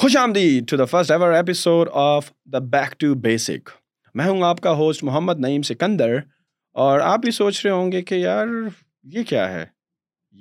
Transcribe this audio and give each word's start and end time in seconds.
خوش 0.00 0.16
آمدید 0.16 0.64
to 0.68 0.76
the 0.76 0.84
first 0.84 1.10
ever 1.10 1.32
episode 1.34 1.88
of 2.00 2.28
the 2.52 2.58
back 2.72 2.90
to 3.00 3.06
basic 3.22 3.68
میں 4.16 4.24
ہوں 4.26 4.42
آپ 4.46 4.60
کا 4.62 4.72
ہوسٹ 4.80 5.02
محمد 5.04 5.40
نعیم 5.40 5.62
سکندر 5.68 6.14
اور 6.82 7.00
آپ 7.04 7.20
بھی 7.20 7.30
سوچ 7.38 7.64
رہے 7.64 7.70
ہوں 7.72 7.90
گے 7.92 8.02
کہ 8.10 8.14
یار 8.14 8.46
یہ 9.14 9.22
کیا 9.28 9.50
ہے 9.52 9.64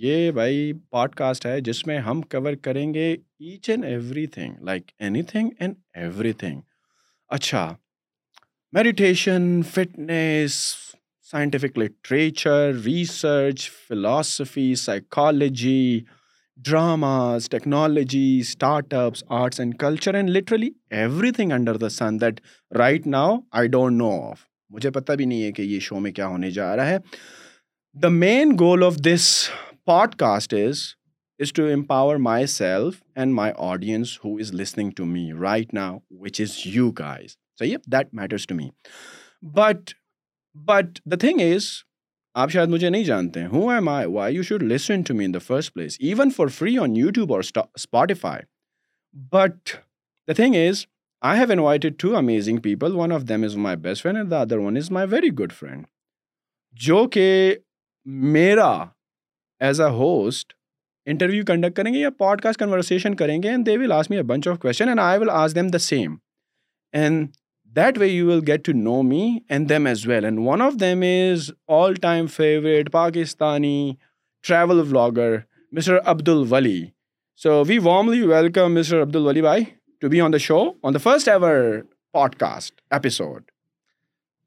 یہ 0.04 0.30
بھائی 0.32 0.72
پاڈ 0.92 1.16
کاسٹ 1.22 1.46
ہے 1.46 1.60
جس 1.70 1.86
میں 1.88 1.98
ہم 2.10 2.22
کور 2.34 2.54
کریں 2.64 2.94
گے 2.94 3.08
each 3.12 3.70
and 3.70 3.86
everything 4.36 4.62
like 4.66 4.92
anything 5.32 5.50
and 5.60 5.76
everything 6.44 6.62
اچھا 7.38 7.66
meditation 8.80 9.62
fitness 9.74 10.52
scientific 11.32 11.78
literature 11.80 12.72
research 12.86 13.70
philosophy 13.88 14.74
psychology 14.86 16.00
dramas 16.66 17.48
technology 17.50 18.38
startups 18.94 19.24
arts 19.40 19.60
and 19.60 19.76
culture 19.80 20.14
and 20.16 20.30
literally 20.30 20.70
everything 21.38 21.52
under 21.52 21.78
the 21.78 21.90
sun 21.96 22.20
that 22.22 22.40
right 22.78 23.08
now 23.08 23.36
I 23.58 23.68
don't 23.74 23.98
know 23.98 24.10
of 24.30 24.40
مجھے 24.74 24.92
پتہ 24.92 25.12
بھی 25.18 25.26
نہیں 25.26 25.44
ہے 25.44 25.52
کہ 25.52 25.62
یہ 25.62 25.80
شو 25.88 26.00
میں 26.00 26.12
کیا 26.12 26.28
ہونے 26.28 26.50
جا 26.52 26.76
رہا 26.76 26.88
ہے 26.90 26.98
the 28.04 28.08
main 28.24 28.56
goal 28.60 28.84
of 28.84 28.98
this 29.08 29.28
podcast 30.20 30.54
is 30.54 30.82
is 31.42 31.54
to 31.54 31.66
empower 31.74 32.16
myself 32.58 33.02
and 33.16 33.34
my 33.34 33.54
audience 33.70 34.18
who 34.26 34.36
is 34.38 34.54
listening 34.62 34.92
to 34.98 35.06
me 35.06 35.32
right 35.42 35.74
now 35.74 35.98
which 36.22 36.42
is 36.42 36.58
you 36.66 36.90
guys 37.00 37.36
صحیح 37.60 37.78
that 37.94 38.14
matters 38.22 38.48
to 38.48 38.56
me 38.56 38.68
but 39.56 39.92
but 40.68 41.00
the 41.12 41.16
thing 41.28 41.42
is 41.54 41.66
آپ 42.42 42.52
شاید 42.52 42.70
مجھے 42.70 42.90
نہیں 42.90 43.04
جانتے 43.04 43.42
ہیں 43.44 45.40
first 45.46 45.74
place 45.74 45.96
even 46.10 46.30
for 46.36 46.48
free 46.58 46.78
on 46.78 46.96
YouTube 47.12 47.32
اور 47.34 47.42
Spotify 47.78 48.42
but 49.32 49.70
the 50.28 50.34
thing 50.38 50.56
is 50.56 50.84
I 51.30 51.40
have 51.40 51.52
invited 51.52 51.94
two 52.00 52.16
amazing 52.18 52.58
people 52.68 52.96
one 52.96 53.12
of 53.12 53.24
them 53.30 53.44
is 53.44 53.56
my 53.68 53.78
best 53.88 54.02
friend 54.02 54.18
and 54.18 54.30
the 54.32 54.42
other 54.42 54.58
one 54.66 54.78
is 54.78 54.92
my 54.98 55.08
very 55.12 55.30
good 55.40 55.54
friend 55.60 55.86
جو 56.88 57.04
کہ 57.16 57.26
میرا 58.38 58.70
as 59.68 59.82
a 59.82 59.90
host 59.98 60.54
interview 61.10 61.44
conduct 61.48 61.76
کریں 61.78 61.94
گے 61.94 62.00
یا 62.00 62.10
pod 62.20 62.42
cost 62.42 62.60
conversation 62.60 63.16
کریں 63.24 63.42
گے 63.44 63.50
and 63.50 63.66
they 63.66 63.78
will 63.78 63.92
ask 63.92 64.10
me 64.10 64.18
a 64.18 64.24
bunch 64.34 64.48
of 64.48 64.60
question 64.60 64.88
and 64.90 65.00
I 65.04 65.20
will 65.20 65.30
ask 65.40 65.56
them 65.56 65.68
the 65.74 65.80
same 65.92 66.16
and 67.02 67.28
that 67.78 67.98
way 67.98 68.08
you 68.08 68.26
will 68.28 68.40
get 68.48 68.64
to 68.66 68.72
know 68.76 69.02
me 69.10 69.22
and 69.56 69.70
them 69.70 69.86
as 69.88 70.06
well 70.08 70.26
and 70.26 70.40
one 70.46 70.62
of 70.62 70.74
them 70.82 71.02
is 71.08 71.50
all 71.80 71.94
time 72.02 72.28
favourite 72.36 72.92
Pakistani 72.92 73.80
travel 74.48 74.80
vlogger 74.90 75.36
mister 75.78 75.98
Abdul 76.16 76.30
Wali 76.30 76.80
so 77.44 77.62
we 77.68 77.78
warmly 77.90 78.22
welcome 78.30 78.74
mister 78.80 79.02
Abdul 79.02 79.16
Wali 79.16 79.42
بھائی 79.50 79.64
to 80.02 80.10
be 80.10 80.22
on 80.22 80.34
the 80.34 80.38
show 80.48 80.58
on 80.88 80.94
the 80.94 81.00
first 81.04 81.28
ever 81.30 81.80
podcast 82.46 82.74
episode 82.98 83.42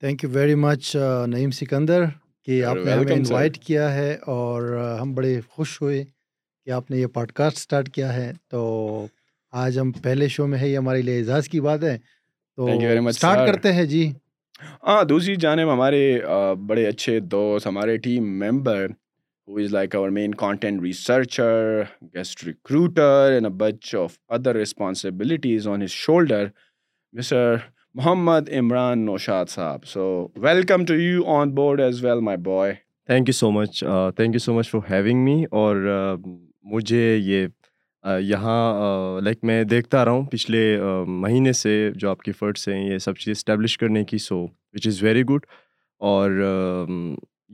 thank 0.01 0.25
you 0.25 0.31
very 0.33 0.55
much 0.67 0.95
Naeem 1.35 1.51
Sikandar 1.63 2.05
کہ 2.45 2.63
آپ 2.71 2.77
نے 2.85 2.93
ہمیں 2.93 3.15
invite 3.15 3.59
کیا 3.67 3.93
ہے 3.95 4.15
اور 4.39 4.77
ہم 5.01 5.15
بڑے 5.15 5.41
خوش 5.49 5.81
ہوئے 5.83 6.05
کہ 6.65 6.71
آپ 6.81 6.91
نے 6.91 6.99
یہ 6.99 7.07
پوڈ 7.19 7.33
کاسٹ 7.43 7.59
اسٹارٹ 7.59 7.89
کیا 7.95 8.13
ہے 8.15 8.31
تو 8.51 9.07
آج 9.65 9.79
ہم 9.79 9.93
پہلے 10.03 10.29
شو 10.39 10.47
میں 10.47 10.59
ہے 10.59 10.69
یہ 10.69 10.77
ہمارے 10.77 11.03
لیے 11.03 11.19
اعزاز 11.19 11.49
کی 11.49 11.61
بات 11.61 11.85
ہے 11.85 11.99
تو 12.61 12.67
اسٹارٹ 13.09 13.47
کرتے 13.49 13.73
ہیں 13.73 13.85
جی 13.91 14.01
ہاں 14.87 15.03
دوسری 15.09 15.35
جانب 15.45 15.73
ہمارے 15.73 16.01
بڑے 16.69 16.85
اچھے 16.87 17.19
دوست 17.35 17.67
ہمارے 17.67 17.97
team 18.07 18.25
member 18.41 18.87
who 19.49 19.57
is 19.59 19.73
like 19.73 19.95
our 19.97 20.09
main 20.17 20.35
content 20.43 20.83
researcher 20.83 21.81
guest 22.15 22.45
recruiter 22.47 23.33
and 23.33 23.47
a 23.47 23.51
bunch 23.63 23.95
of 24.03 24.19
other 24.37 24.55
responsibilities 24.57 25.69
on 25.69 25.83
his 25.83 25.91
shoulder 26.01 26.47
mister 27.19 27.55
Muhammad 27.95 28.51
Imran 28.59 29.05
Naushad 29.05 29.47
Sahib 29.51 29.87
so 29.95 30.05
welcome 30.49 30.85
to 30.89 30.95
you 31.01 31.25
on 31.37 31.55
board 31.55 31.81
as 31.81 32.05
well 32.05 32.21
my 32.29 32.39
boy 32.51 32.75
thank 33.07 33.29
you 33.29 33.33
so 33.39 33.51
much 33.53 33.83
thank 34.17 34.35
you 34.35 34.39
so 34.45 34.55
much 34.55 34.71
for 34.71 34.81
having 34.93 35.25
me 35.25 35.43
اور 35.65 35.77
مجھے 36.73 37.17
یہ 37.17 37.47
یہاں 38.25 39.21
like 39.23 39.43
میں 39.45 39.63
دیکھتا 39.71 40.05
رہا 40.05 40.13
ہوں 40.13 40.25
پچھلے 40.33 40.61
مہینے 41.23 41.53
سے 41.53 41.73
جو 41.95 42.11
آپ 42.11 42.21
کی 42.23 42.33
فرٹس 42.33 42.69
ہیں 42.69 42.83
یہ 42.93 42.99
سب 42.99 43.17
چیز 43.17 43.37
اسٹیبلش 43.37 43.77
کرنے 43.79 44.05
کی 44.05 44.19
so 44.27 44.41
which 44.45 44.87
is 44.89 45.03
very 45.03 45.23
good 45.31 45.47
اور 46.09 46.31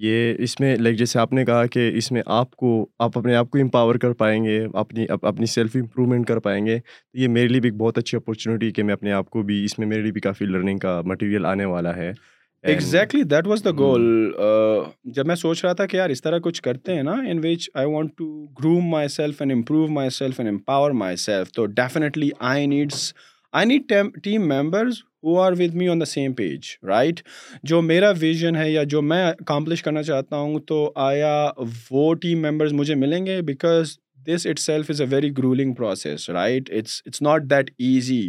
یہ 0.01 0.35
اس 0.45 0.59
میں 0.61 0.75
لائک 0.77 0.97
جیسے 0.99 1.19
آپ 1.19 1.33
نے 1.33 1.45
کہا 1.45 1.67
کہ 1.73 1.91
اس 1.99 2.11
میں 2.13 2.23
آپ 2.35 2.55
کو 2.57 2.75
آپ 3.05 3.19
اپنے 3.19 3.35
آپ 3.37 3.51
کو 3.51 3.59
امپاور 3.59 3.95
کر 4.03 4.13
پائیں 4.19 4.43
گے 4.45 4.61
اپنی 4.81 5.07
اپنی 5.23 5.47
سیلف 5.55 5.77
امپرومنٹ 5.81 6.27
کر 6.29 6.39
پائیں 6.47 6.65
گے 6.67 6.79
تو 6.81 7.19
یہ 7.19 7.29
میرے 7.37 7.49
لیے 7.49 7.61
بھی 7.61 7.69
ایک 7.71 7.77
بہت 7.81 7.99
اچھی 7.99 8.17
اپارچونیٹی 8.17 8.71
کہ 8.73 8.83
میں 8.83 8.95
اپنے 8.95 9.13
آپ 9.13 9.31
کو 9.31 9.43
بھی 9.51 9.65
اس 9.65 9.79
میں 9.79 9.87
میرے 9.87 10.03
لیے 10.03 10.13
بھی 10.13 10.21
کافی 10.21 10.45
لرننگ 10.47 10.79
کا 10.79 11.01
مٹیریل 11.07 11.47
آنے 11.47 11.65
والا 11.65 11.97
ہے 11.97 12.13
exactly 12.73 13.23
that 13.31 13.47
was 13.47 13.63
the 13.65 13.71
goal 13.79 14.05
جب 15.15 15.27
میں 15.27 15.35
سوچ 15.37 15.65
رہا 15.65 15.73
تھا 15.79 15.85
کہ 15.87 15.97
یار 15.97 16.11
اس 16.11 16.23
طرح 16.23 16.39
کچھ 16.43 16.61
کرتے 16.63 16.95
ہیں 16.95 17.03
نا 17.03 17.13
in 17.31 17.39
which 17.43 17.69
I 17.81 17.87
want 17.93 18.17
to 18.19 18.25
groom 18.61 18.89
myself 19.17 19.43
and 19.43 19.53
improve 19.53 19.87
myself 20.17 20.41
and 20.41 20.51
empower 20.53 20.91
myself 21.25 21.53
تو 21.53 21.67
definitely 21.81 22.31
I 22.53 22.67
needs 22.73 23.13
I 23.61 23.67
need 23.67 23.93
team 24.23 24.49
members 24.53 24.99
who 25.25 25.39
are 25.41 25.53
with 25.59 25.75
me 25.83 25.89
on 25.89 26.01
the 26.01 26.05
same 26.15 26.33
page 26.41 26.71
right 26.89 27.21
جو 27.73 27.81
میرا 27.83 28.11
ویژن 28.21 28.57
ہے 28.57 28.71
یا 28.71 28.83
جو 28.97 29.03
میں 29.03 29.25
اکامپلش 29.29 29.83
کرنا 29.83 30.03
چاہتا 30.11 30.37
ہوں 30.39 30.59
تو 30.69 30.91
آیا 31.07 31.35
وہ 31.91 32.13
ٹیم 32.23 32.43
ممبرز 32.47 32.73
مجھے 32.81 32.95
ملیں 33.07 33.27
گے 33.27 33.41
because 33.53 33.99
this 34.29 34.47
itself 34.59 34.91
is 34.91 35.01
a 35.01 35.07
very 35.11 35.31
gruelling 35.39 35.73
process 35.83 36.29
right 36.41 36.71
it's 36.79 37.01
it's 37.07 37.23
not 37.23 37.43
that 37.51 37.71
easy 37.83 38.23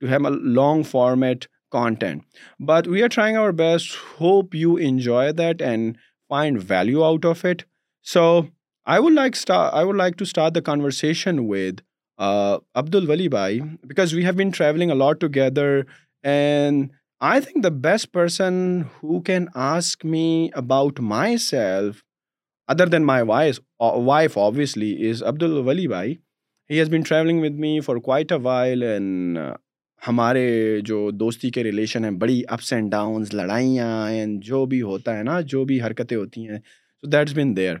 to 0.00 0.06
have 0.12 0.26
a 0.26 0.36
long 0.54 0.82
format 0.90 1.44
content. 1.72 2.24
But 2.60 2.86
we 2.86 3.02
are 3.02 3.08
trying 3.08 3.36
our 3.36 3.50
best. 3.50 3.96
Hope 4.22 4.54
you 4.54 4.76
enjoy 4.76 5.32
that 5.32 5.60
and 5.60 5.98
find 6.28 6.62
value 6.62 7.04
out 7.04 7.24
of 7.24 7.44
it. 7.44 7.64
So 8.02 8.48
I 8.86 9.00
would 9.00 9.14
like 9.14 9.34
to 9.36 10.26
start 10.32 10.54
the 10.54 10.62
conversation 10.62 11.48
with 11.48 11.80
uh, 12.18 12.58
Abdul 12.76 13.08
Wali 13.08 13.28
bhai, 13.28 13.62
because 13.84 14.14
we 14.14 14.22
have 14.22 14.36
been 14.36 14.52
traveling 14.52 14.90
a 14.90 14.94
lot 14.94 15.18
together, 15.18 15.86
and 16.22 16.90
I 17.20 17.40
think 17.40 17.62
the 17.62 17.70
best 17.70 18.12
person 18.12 18.82
who 19.00 19.22
can 19.22 19.48
ask 19.56 20.04
me 20.04 20.50
about 20.54 21.00
myself, 21.00 22.04
other 22.68 22.86
than 22.86 23.04
my 23.04 23.22
wife 23.22 24.36
obviously, 24.36 25.02
is 25.02 25.22
Abdul 25.22 25.62
Wali 25.62 25.88
bhai. 25.88 26.20
He 26.68 26.78
has 26.78 26.88
been 26.88 27.02
traveling 27.02 27.40
with 27.40 27.54
me 27.54 27.80
for 27.80 27.98
quite 27.98 28.30
a 28.30 28.38
while, 28.38 28.82
and 28.82 29.38
uh, 29.38 29.54
ہمارے 30.06 30.44
جو 30.84 31.10
دوستی 31.18 31.50
کے 31.50 31.62
relation 31.64 32.04
ہیں 32.04 32.10
بڑی 32.20 32.40
ups 32.50 32.72
and 32.72 32.90
downs 32.92 33.34
لڑائیاں 33.34 34.26
جو 34.44 34.64
بھی 34.66 34.80
ہوتا 34.82 35.16
ہے 35.18 35.22
نا 35.22 35.40
جو 35.52 35.64
بھی 35.64 35.80
حرکتیں 35.82 36.16
ہوتی 36.16 36.48
ہیں 36.48 36.58
سو 37.02 37.08
دیٹس 37.10 37.34
بن 37.36 37.56
دیئر 37.56 37.76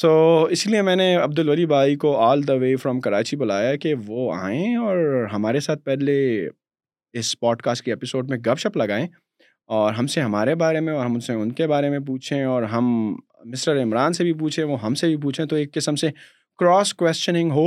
سو 0.00 0.10
اس 0.50 0.66
لیے 0.66 0.82
میں 0.82 0.94
نے 0.96 1.14
عبد 1.22 1.38
الوری 1.38 1.64
بھائی 1.72 1.96
کو 2.04 2.16
آل 2.26 2.46
دا 2.48 2.52
وے 2.60 2.74
فرام 2.82 3.00
کراچی 3.00 3.36
بلایا 3.36 3.74
کہ 3.82 3.94
وہ 4.06 4.32
آئیں 4.34 4.76
اور 4.84 5.26
ہمارے 5.32 5.60
ساتھ 5.66 5.82
پہلے 5.84 6.14
اس 7.18 7.38
پوڈ 7.40 7.62
کاسٹ 7.62 7.84
کے 7.84 7.92
اپیسوڈ 7.92 8.28
میں 8.30 8.38
گپ 8.46 8.58
شپ 8.60 8.76
لگائیں 8.76 9.06
اور 9.78 9.92
ہم 9.94 10.06
سے 10.12 10.20
ہمارے 10.20 10.54
بارے 10.64 10.80
میں 10.86 10.92
اور 10.92 11.04
ہم 11.04 11.18
سے 11.26 11.32
ان 11.40 11.50
کے 11.60 11.66
بارے 11.72 11.90
میں 11.90 11.98
پوچھیں 12.06 12.44
اور 12.44 12.62
ہم 12.76 12.84
مسٹر 13.52 13.82
عمران 13.82 14.12
سے 14.12 14.24
بھی 14.24 14.32
پوچھیں 14.38 14.64
وہ 14.70 14.80
ہم 14.82 14.94
سے 15.02 15.06
بھی 15.08 15.16
پوچھیں 15.22 15.44
تو 15.46 15.56
ایک 15.56 15.72
قسم 15.74 15.96
سے 16.04 16.08
cross 16.58 16.94
questioning 17.02 17.50
who 17.54 17.66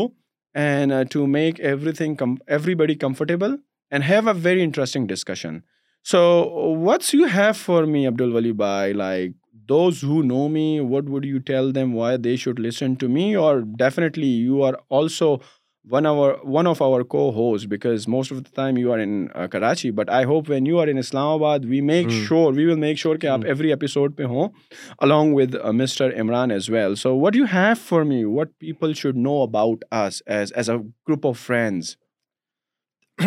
and 0.63 0.93
to 1.11 1.25
make 1.37 1.61
everything 2.01 2.21
every 2.47 2.75
بڑی 2.83 2.95
comfortable 3.05 3.55
and 3.93 4.03
have 4.09 4.27
a 4.29 4.33
very 4.43 4.61
interesting 4.63 5.07
discussion 5.07 5.57
so 6.11 6.19
what's 6.85 7.13
you 7.15 7.25
have 7.35 7.51
for 7.55 7.83
me 7.95 8.05
Abdul 8.07 8.21
Wali 8.21 8.51
by 8.61 8.93
like 8.93 9.31
does 9.67 10.03
you 10.03 10.21
know 10.27 10.47
me 10.53 10.69
what 10.91 11.09
would 11.09 11.25
you 11.25 11.39
tell 11.47 11.73
them 11.75 11.95
why 11.95 12.17
they 12.23 12.35
should 12.43 12.59
listen 12.59 12.93
to 13.01 13.09
me 13.09 13.33
اور 13.43 13.59
definitely 13.79 14.27
you 14.37 14.63
are 14.65 14.73
also 14.99 15.35
one 15.91 16.05
of 16.05 16.33
one 16.55 16.67
of 16.67 16.81
our 16.81 17.01
cause 17.13 17.65
because 17.69 18.07
most 18.09 18.31
of 18.33 18.37
the 18.39 18.49
time 18.55 18.77
you 18.77 18.91
are 18.93 18.99
in 19.03 19.25
Karachi 19.51 19.91
but 19.99 20.09
I 20.19 20.25
hope 20.25 20.49
when 20.49 20.67
you 20.67 20.79
are 20.79 20.87
in 20.87 20.97
Islamabad 21.29 21.65
we 21.69 21.81
make 21.91 22.09
شور 22.27 22.53
وی 22.57 22.65
will 22.65 22.75
make 22.79 22.97
sure 22.99 23.15
کہ 23.21 23.27
آپ 23.27 23.45
every 23.45 23.71
episode 23.73 24.15
پہ 24.17 24.23
ہوں 24.33 24.47
along 25.07 25.33
with 25.35 25.55
mister 25.81 26.19
Imran 26.21 26.51
as 26.51 26.69
well 26.73 26.95
so 27.03 27.15
what 27.19 27.35
you 27.35 27.45
have 27.53 27.73
for 27.87 28.01
me 28.13 28.23
what 28.39 28.57
people 28.59 28.93
should 29.03 29.17
know 29.27 29.41
about 29.41 29.85
us 30.05 30.21
as 30.37 30.53
as 30.55 30.69
a 30.69 30.77
group 31.07 31.27
of 31.27 31.39
friends 31.47 31.95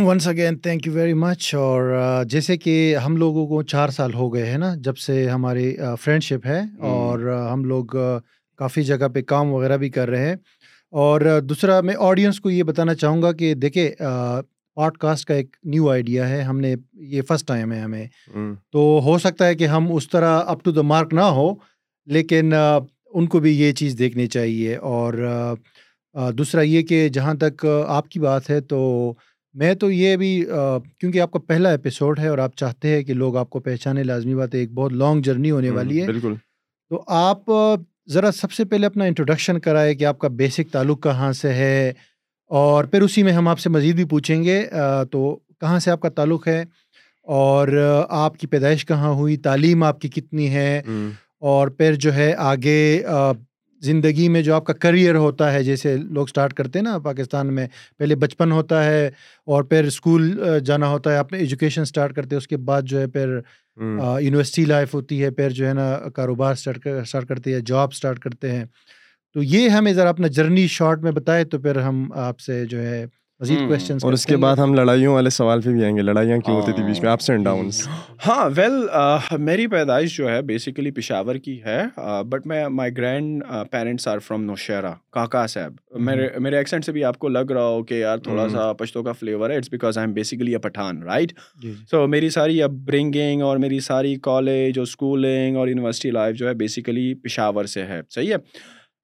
once 0.05 0.27
again 0.29 0.57
thank 0.63 0.87
you 0.87 0.93
very 0.93 1.13
much 1.15 1.55
اور 1.55 1.93
جیسے 2.31 2.57
کہ 2.59 2.75
ہم 3.05 3.17
لوگوں 3.17 3.47
کو 3.47 3.63
چار 3.73 3.89
سال 3.97 4.15
ہو 4.15 4.33
گئے 4.33 4.47
ہیں 4.51 4.57
نا 4.59 4.73
جب 4.85 4.97
سے 4.99 5.29
ہماری 5.29 5.75
فرینڈ 6.03 6.23
شپ 6.23 6.47
ہے 6.47 6.61
اور 6.89 7.21
ہم 7.53 7.65
لوگ 7.65 7.97
کافی 8.59 8.83
جگہ 8.85 9.09
پہ 9.15 9.23
کام 9.27 9.53
وغیرہ 9.53 9.77
بھی 9.77 9.89
کر 9.91 10.09
رہے 10.11 10.29
ہیں 10.29 10.35
اور 11.05 11.21
دوسرا 11.45 11.81
میں 11.81 11.95
آڈینس 12.09 12.41
کو 12.41 12.51
یہ 12.51 12.63
بتانا 12.63 12.95
چاہوں 12.95 13.23
گا 13.23 13.33
کہ 13.41 13.53
دیکھیں 13.55 13.89
پوڈ 13.99 14.97
کاسٹ 15.01 15.25
کا 15.29 15.35
ایک 15.35 15.57
نیو 15.75 15.89
آئیڈیا 15.91 16.29
ہے 16.29 16.41
ہم 16.43 16.61
نے 16.61 16.75
یہ 17.17 17.23
فسٹ 17.29 17.47
ٹائم 17.49 17.73
ہے 17.73 17.81
ہمیں 17.81 18.07
تو 18.73 18.83
ہو 19.05 19.17
سکتا 19.25 19.47
ہے 19.47 19.55
کہ 19.55 19.67
ہم 19.77 19.87
اس 19.95 20.09
طرح 20.11 20.41
اپ 20.47 20.65
ٹو 20.65 20.71
دا 20.73 20.83
مارک 20.95 21.15
نہ 21.15 21.29
ہو 21.41 21.49
لیکن 22.19 22.53
ان 22.55 23.27
کو 23.35 23.39
بھی 23.41 23.59
یہ 23.61 23.73
چیز 23.73 23.99
دیکھنی 23.99 24.27
چاہیے 24.37 24.77
اور 24.93 25.57
دوسرا 26.39 26.63
یہ 26.63 26.83
کہ 26.87 27.09
جہاں 27.13 27.35
تک 27.41 27.67
آپ 27.87 28.09
کی 28.09 28.21
بات 28.21 28.51
ہے 28.51 28.61
تو 28.61 28.83
میں 29.61 29.75
تو 29.81 29.91
یہ 29.91 30.17
بھی 30.17 30.31
کیونکہ 31.01 31.21
آپ 31.21 31.31
کا 31.33 31.39
پہلا 31.49 31.69
ایپیسوڈ 31.77 32.19
ہے 32.21 32.29
اور 32.29 32.39
آپ 32.39 32.57
چاہتے 32.57 32.95
ہیں 32.95 33.03
کہ 33.03 33.15
لوگ 33.15 33.37
آپ 33.43 33.51
کو 33.51 33.61
پہچانے 33.69 34.03
لازمی 34.05 34.35
بات 34.35 34.55
ہے 34.55 34.59
ایک 34.61 34.73
بہت 34.75 34.93
لانگ 35.03 35.21
جرنی 35.29 35.51
ہونے 35.51 35.71
والی 35.77 36.01
ہے 36.01 36.07
بالکل 36.07 36.35
تو 36.91 37.03
آپ 37.19 37.51
ذرا 38.13 38.31
سب 38.33 38.53
سے 38.53 38.65
پہلے 38.73 38.87
اپنا 38.87 39.05
انٹروڈکشن 39.05 39.59
کرائے 39.61 39.95
کہ 40.01 40.05
آپ 40.11 40.19
کا 40.19 40.29
بیسک 40.43 40.73
تعلق 40.73 41.03
کہاں 41.03 41.33
سے 41.41 41.53
ہے 41.55 41.93
اور 42.63 42.85
پھر 42.91 43.03
اسی 43.03 43.23
میں 43.23 43.33
ہم 43.33 43.49
آپ 43.49 43.59
سے 43.59 43.71
مزید 43.77 43.95
بھی 43.97 44.05
پوچھیں 44.11 44.43
گے 44.45 44.63
تو 45.11 45.25
کہاں 45.61 45.79
سے 45.87 45.91
آپ 45.91 46.01
کا 46.01 46.09
تعلق 46.21 46.47
ہے 46.49 46.63
اور 47.41 47.69
آپ 48.25 48.37
کی 48.39 48.47
پیدائش 48.47 48.85
کہاں 48.87 49.13
ہوئی 49.21 49.37
تعلیم 49.49 49.83
آپ 49.85 50.01
کی 50.01 50.09
کتنی 50.21 50.51
ہے 50.53 50.81
اور 51.53 51.69
پھر 51.79 51.95
جو 52.05 52.15
ہے 52.15 52.33
آگے 52.53 52.77
زندگی 53.83 54.29
میں 54.29 54.43
جو 54.43 54.55
آپ 54.55 54.65
کا 54.67 54.73
کریئر 54.81 55.15
ہوتا 55.15 55.53
ہے 55.53 55.63
جیسے 55.65 55.97
لوگ 55.97 56.25
اسٹارٹ 56.29 56.55
کرتے 56.55 56.79
ہیں 56.79 56.85
نا 56.85 56.99
پاکستان 57.05 57.53
میں 57.55 57.67
پہلے 57.99 58.15
بچپن 58.17 58.53
ہوتا 58.53 58.85
ہے 58.85 59.07
اور 59.55 59.65
پھر 59.65 59.85
اسکول 59.85 60.39
جانا 60.67 60.89
ہوتا 60.89 61.13
ہے 61.13 61.17
اپنے 61.19 61.39
ایجوکیشن 61.39 61.83
اسٹارٹ 61.83 62.13
کرتے 62.17 62.37
اس 62.37 62.49
کے 62.49 62.57
بعد 62.57 62.83
جو 62.91 63.01
ہے 63.01 63.07
پھر 63.09 63.39
یونیورسٹی 63.81 64.65
لائف 64.65 64.95
ہوتی 64.95 65.23
ہے 65.23 65.31
پھر 65.31 65.51
جو 65.61 65.69
ہے 65.69 65.73
نا 65.75 65.89
کاروبار 66.15 66.53
اسٹارٹ 66.53 66.87
اسٹارٹ 66.87 67.29
کرتے 67.29 67.55
ہیں 67.55 67.61
جاب 67.67 67.89
اسٹارٹ 67.93 68.19
کرتے 68.21 68.51
ہیں 68.57 68.65
تو 69.35 69.43
یہ 69.43 69.69
ہمیں 69.69 69.93
ذرا 69.93 70.09
اپنا 70.09 70.27
جرنی 70.37 70.67
شارٹ 70.77 71.03
میں 71.03 71.13
بتائے 71.13 71.45
تو 71.53 71.59
پھر 71.63 71.81
ہم 71.83 72.07
آپ 72.27 72.39
سے 72.41 72.65
جو 72.67 72.83
ہے 72.83 73.05
مزید 73.41 73.59
کوشچنز 73.69 73.97
hmm. 73.97 74.05
اور 74.05 74.13
اس 74.13 74.25
کے 74.27 74.37
بعد 74.43 74.57
ہم 74.57 74.73
لڑائیوں 74.75 75.15
والے 75.15 75.31
سوال 75.31 75.61
پہ 75.63 75.71
بھی 75.71 75.83
آئیں 75.85 75.97
گے 75.97 76.03
لڑائیاں 76.03 76.37
کیوں 76.45 76.55
ہوتی 76.57 76.73
تھی 76.73 76.83
بیچ 76.83 77.01
میں 77.03 77.11
اپس 77.11 77.29
اینڈ 77.31 77.45
ڈاؤنز 77.45 77.81
ہاں 78.27 78.49
ویل 78.57 79.37
میری 79.45 79.67
پیدائش 79.75 80.17
جو 80.17 80.29
ہے 80.31 80.41
بیسیکلی 80.51 80.91
پشاور 80.99 81.35
کی 81.47 81.59
ہے 81.65 81.83
بٹ 82.29 82.47
میں 82.47 82.67
my 82.79 82.97
grandparents 83.71 84.09
are 84.09 84.19
from 84.27 84.45
Nowshera 84.45 84.93
Kaka 85.13 85.47
Sahib 85.47 85.73
hmm. 85.73 86.03
میرے 86.07 86.29
میرے 86.39 86.57
ایکسنٹ 86.57 86.85
سے 86.85 86.93
بھی 86.93 87.05
آپ 87.09 87.19
کو 87.19 87.29
لگ 87.29 87.53
رہا 87.55 87.67
ہو 87.69 87.83
کہ 87.91 87.95
یار 87.95 88.19
تھوڑا 88.27 88.43
hmm. 88.45 88.53
سا 88.53 88.73
پشتوں 88.79 89.03
کا 89.03 89.13
فلیور 89.21 89.51
ہے 89.51 89.57
it's 89.57 89.71
because 89.73 89.99
I 89.99 90.07
am 90.07 90.15
basically 90.15 90.53
a 90.53 90.59
Pathan 90.69 91.03
right 91.03 91.33
so 91.91 92.07
میری 92.07 92.31
ساری 92.39 92.63
اپ 92.63 92.71
برنگنگ 92.87 93.43
اور 93.43 93.57
میری 93.67 93.81
ساری 93.91 94.15
کالج 94.29 94.79
اور 94.79 94.87
اسکولنگ 94.87 95.57
اور 95.57 95.69
یونیورسٹی 95.69 96.11
لائف 96.11 96.37
جو 96.39 96.49
ہے 96.49 96.55
بیسیکلی 96.65 97.13
پشاور 97.25 97.65
سے 97.77 97.85
ہے 97.87 98.01
صحیح 98.15 98.33
ہے 98.33 98.37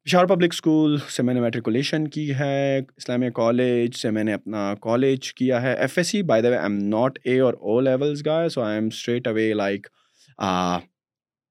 پشاور 0.07 0.27
پبلک 0.27 0.51
اسکول 0.53 0.97
سے 1.17 1.23
میں 1.23 1.35
نے 1.35 1.41
میٹریکولیشن 1.41 2.07
کی 2.15 2.33
ہے 2.35 2.79
اسلامیہ 2.97 3.31
کالج 3.35 3.97
سے 3.97 4.11
میں 4.11 4.25
نے 4.25 4.33
اپنا 4.33 4.65
کالج 4.83 5.33
کیا 5.35 5.61
ہے 5.63 5.73
F 5.75 5.99
S 5.99 6.09
C 6.11 6.23
by 6.31 6.43
the 6.43 6.49
way 6.51 6.57
I 6.57 6.73
am 6.73 6.79
not 6.95 7.19
A 7.27 7.39
or 7.41 7.55
O 7.61 7.79
levels 7.81 8.25
guy 8.27 8.49
so 8.55 8.63
I 8.63 8.79
am 8.79 8.87
straight 8.93 9.29
away 9.29 9.53
like 9.55 9.87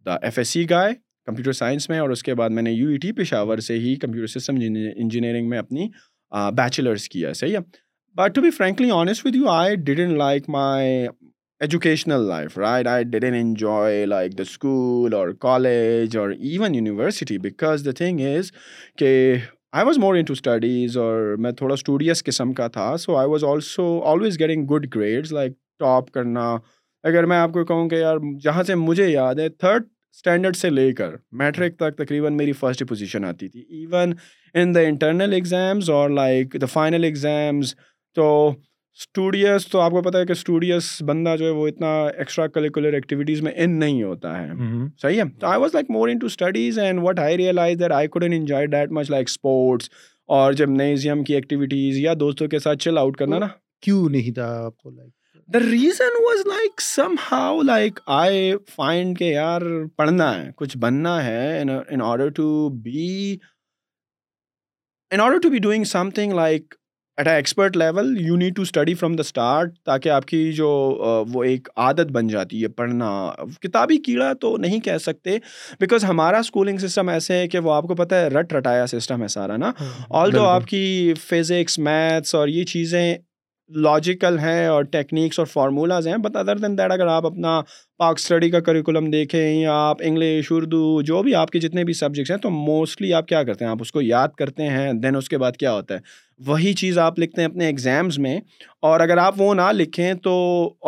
the 0.06 0.16
F 0.22 0.38
S 0.38 0.48
C 0.50 0.70
guy 0.70 0.94
computer 1.26 1.52
science 1.62 1.90
میں 1.90 2.00
اور 2.00 2.10
اس 2.10 2.24
کے 2.24 2.34
بعد 2.36 2.50
میں 2.58 2.64
نے 2.64 2.72
یو 2.74 2.90
ای 2.90 2.98
ٹی 3.02 3.12
پشاور 3.22 3.58
سے 3.68 3.78
ہی 3.80 3.96
کمپیوٹر 4.02 4.40
سسٹم 4.40 4.56
انجینئرنگ 4.96 5.50
میں 5.50 5.58
اپنی 5.60 5.88
بیچلرس 6.58 7.08
کیا 7.10 7.34
صحیح 7.34 7.56
ہے 7.58 7.62
but 8.22 8.36
to 8.36 8.42
be 8.42 8.52
frankly 8.58 8.92
honest 8.94 9.26
with 9.26 9.36
you 9.36 9.50
I 9.50 9.76
didn't 9.84 10.18
like 10.18 10.50
my 10.58 11.06
educational 11.66 12.22
life 12.28 12.58
right 12.58 12.88
I 12.88 13.04
didn't 13.10 13.34
enjoy 13.40 14.06
like 14.06 14.38
the 14.38 14.42
school 14.44 15.14
or 15.14 15.30
college 15.42 16.16
or 16.18 16.30
even 16.30 16.76
university 16.76 17.38
because 17.40 17.84
the 17.86 17.92
thing 17.98 18.20
is 18.28 18.52
کہ 18.98 19.12
I 19.78 19.86
was 19.86 19.98
more 20.04 20.16
into 20.28 20.34
studies 20.34 20.98
اور 20.98 21.36
میں 21.42 21.52
تھوڑا 21.58 21.74
studious 21.74 22.24
قسم 22.26 22.54
کا 22.60 22.68
تھا 22.78 22.96
so 23.00 23.16
I 23.18 23.30
was 23.30 23.44
also 23.52 23.86
always 24.12 24.40
getting 24.40 24.66
good 24.74 24.88
grades 24.96 25.32
like 25.34 25.52
top 25.80 26.10
کرنا 26.14 26.48
اگر 27.10 27.26
میں 27.34 27.38
آپ 27.38 27.52
کو 27.54 27.66
کہوں 27.66 27.88
کہ 27.90 27.96
یار 28.00 28.18
جہاں 28.44 28.64
سے 28.72 28.76
مجھے 28.88 29.08
یاد 29.10 29.40
ہے 29.40 29.48
تھرڈ 29.50 29.84
اسٹینڈرڈ 30.16 30.56
سے 30.56 30.70
لے 30.70 30.92
کر 30.94 31.14
میٹرک 31.44 31.76
تک 31.80 31.98
تقریباً 32.04 32.36
میری 32.38 32.54
فرسٹ 32.64 32.84
پوزیشن 32.90 33.26
آتی 33.26 33.48
تھی 33.50 33.62
even 33.82 34.14
in 34.62 34.76
the 34.76 34.80
internal 34.88 35.34
exams 35.34 35.90
اور 36.00 36.10
لائک 36.22 36.56
دا 36.62 36.66
فائنل 36.76 37.04
ایگزامز 37.04 37.76
تو 38.16 38.30
اسٹوڈیس 39.00 39.66
تو 39.72 39.80
آپ 39.80 39.92
کو 39.92 40.02
پتا 40.04 40.20
ہے 40.20 40.26
کہ 40.26 40.32
اسٹوڈیس 40.32 40.86
بندہ 41.08 41.36
جو 41.40 41.46
ہے 41.46 41.50
وہ 41.58 41.68
اتنا 41.68 41.88
ایکسٹرا 42.08 42.48
کریکولر 42.56 42.94
ایکٹیویٹیز 42.94 43.42
میں 43.42 43.52
ان 43.64 43.78
نہیں 43.80 44.02
ہوتا 44.04 44.38
ہے 44.38 44.48
صحیح 45.02 45.22
ہے 45.22 45.28
تو 45.40 45.48
I 45.48 45.62
was 45.62 45.74
like 45.74 45.90
more 45.92 46.10
into 46.20 46.28
studies 46.28 46.80
and 46.80 47.00
what 47.04 47.20
I 47.20 47.38
realise 47.38 47.80
that 47.80 47.92
I 47.98 48.08
couldn't 48.16 48.34
enjoy 48.34 48.68
that 48.74 48.92
much 48.98 49.10
like 49.12 49.30
sports 49.30 49.90
اور 50.40 50.54
جب 50.62 50.70
میوزیم 50.70 51.24
کی 51.24 51.36
ایکٹیویٹیز 51.36 51.98
یا 52.00 52.14
دوستوں 52.20 52.48
کے 52.48 52.60
ساتھ 52.66 52.80
چل 52.84 52.98
آؤٹ 52.98 53.18
کرنا 53.18 53.40
نا 53.40 53.48
کیوں 53.86 54.08
نہیں 54.10 54.34
تھا 54.36 54.50
آپ 54.66 54.78
کو 54.78 54.90
like 54.90 55.10
the 55.54 55.60
reason 55.60 56.22
was 56.26 56.46
like 56.48 56.82
somehow 57.32 57.62
like 57.66 58.00
I 58.20 58.54
find 58.76 59.18
کہ 59.20 59.26
یار 59.32 59.62
پڑھنا 59.98 60.34
ہے 60.38 60.50
کچھ 60.58 60.78
بننا 60.82 61.24
ہے 61.26 61.62
in 61.62 62.02
order 62.02 62.30
to 62.36 62.70
be 62.84 63.36
in 65.14 65.20
order 65.20 65.40
to 65.44 65.50
be 65.50 65.58
doing 65.68 65.84
something 66.16 66.34
like 66.34 66.76
at 67.18 67.28
a 67.28 67.34
expert 67.36 67.76
level 67.78 68.14
you 68.26 68.36
need 68.38 68.56
to 68.56 68.62
study 68.62 68.94
from 68.96 69.16
the 69.16 69.22
start 69.26 69.74
تاکہ 69.86 70.10
آپ 70.10 70.26
کی 70.26 70.52
جو 70.56 70.68
وہ 71.34 71.44
ایک 71.44 71.68
عادت 71.84 72.12
بن 72.12 72.28
جاتی 72.28 72.62
ہے 72.62 72.68
پڑھنا 72.68 73.08
کتابی 73.62 73.98
کیڑا 74.06 74.32
تو 74.42 74.56
نہیں 74.66 74.80
کہہ 74.86 74.98
سکتے 75.06 75.38
بیکاز 75.80 76.04
ہمارا 76.10 76.38
اسکولنگ 76.40 76.78
سسٹم 76.88 77.10
ایسے 77.10 77.38
ہے 77.40 77.48
کہ 77.48 77.60
وہ 77.66 77.74
آپ 77.74 77.88
کو 77.88 77.96
پتہ 77.96 78.16
ہے 78.16 78.28
رٹ 78.40 78.54
رٹایا 78.54 78.86
سسٹم 78.94 79.24
ہے 79.24 79.28
سارا 79.36 79.58
نا 79.58 79.72
ہاں، 79.82 79.90
آل 80.22 80.34
دو 80.36 80.44
آپ 80.46 80.66
کی 80.68 81.14
فزکس 81.28 81.78
میتھس 81.80 82.36
اور 82.36 82.48
یہ 82.48 82.64
چیزیں 82.74 83.14
لاجیکل 83.76 84.38
ہیں 84.40 84.66
اور 84.68 84.84
ٹیکنیکس 84.92 85.40
اور 85.40 85.46
فارمولاز 85.48 86.08
ہیں 86.08 86.18
بٹ 86.24 86.36
ادر 86.38 86.58
دین 86.58 86.78
دیٹ 86.78 86.92
اگر 86.92 87.08
آپ 87.08 87.26
اپنا 87.26 87.62
پاک 88.00 88.18
اسٹڈی 88.20 88.50
کا 88.52 88.60
کریکولم 88.60 89.10
دیکھیں 89.12 89.54
یا 89.62 89.74
آپ 89.88 89.98
انگلش 90.04 90.48
اردو 90.52 91.02
جو 91.06 91.22
بھی 91.24 91.36
آپ 91.36 91.50
کے 91.52 91.60
جتنے 91.60 91.84
بھی 91.84 91.94
سبجیکٹس 91.94 92.32
ہیں 92.32 92.38
تو 92.44 92.50
موسٹلی 92.50 93.14
آپ 93.14 93.28
کیا 93.28 93.44
کرتے 93.44 93.66
ہیں 93.66 93.72
آپ 93.72 93.78
اس 93.82 93.92
کو 93.92 94.02
یاد 94.02 94.28
کرتے 94.38 94.68
ہیں 94.70 94.92
دین 95.04 95.16
اس 95.16 95.30
کے 95.30 95.38
بعد 95.38 95.58
کیا 95.60 95.74
ہوتا 95.74 95.96
ہے 95.96 96.00
وہی 96.46 96.74
چیز 96.74 96.98
آپ 96.98 97.20
لکھتے 97.20 97.42
ہیں 97.42 97.48
اپنے 97.50 97.66
ایگزامز 97.66 98.18
میں 98.20 98.40
اور 98.92 99.00
اگر 99.00 99.18
آپ 99.24 99.42
وہ 99.42 99.54
نہ 99.56 99.72
لکھیں 99.74 100.14
تو 100.24 100.32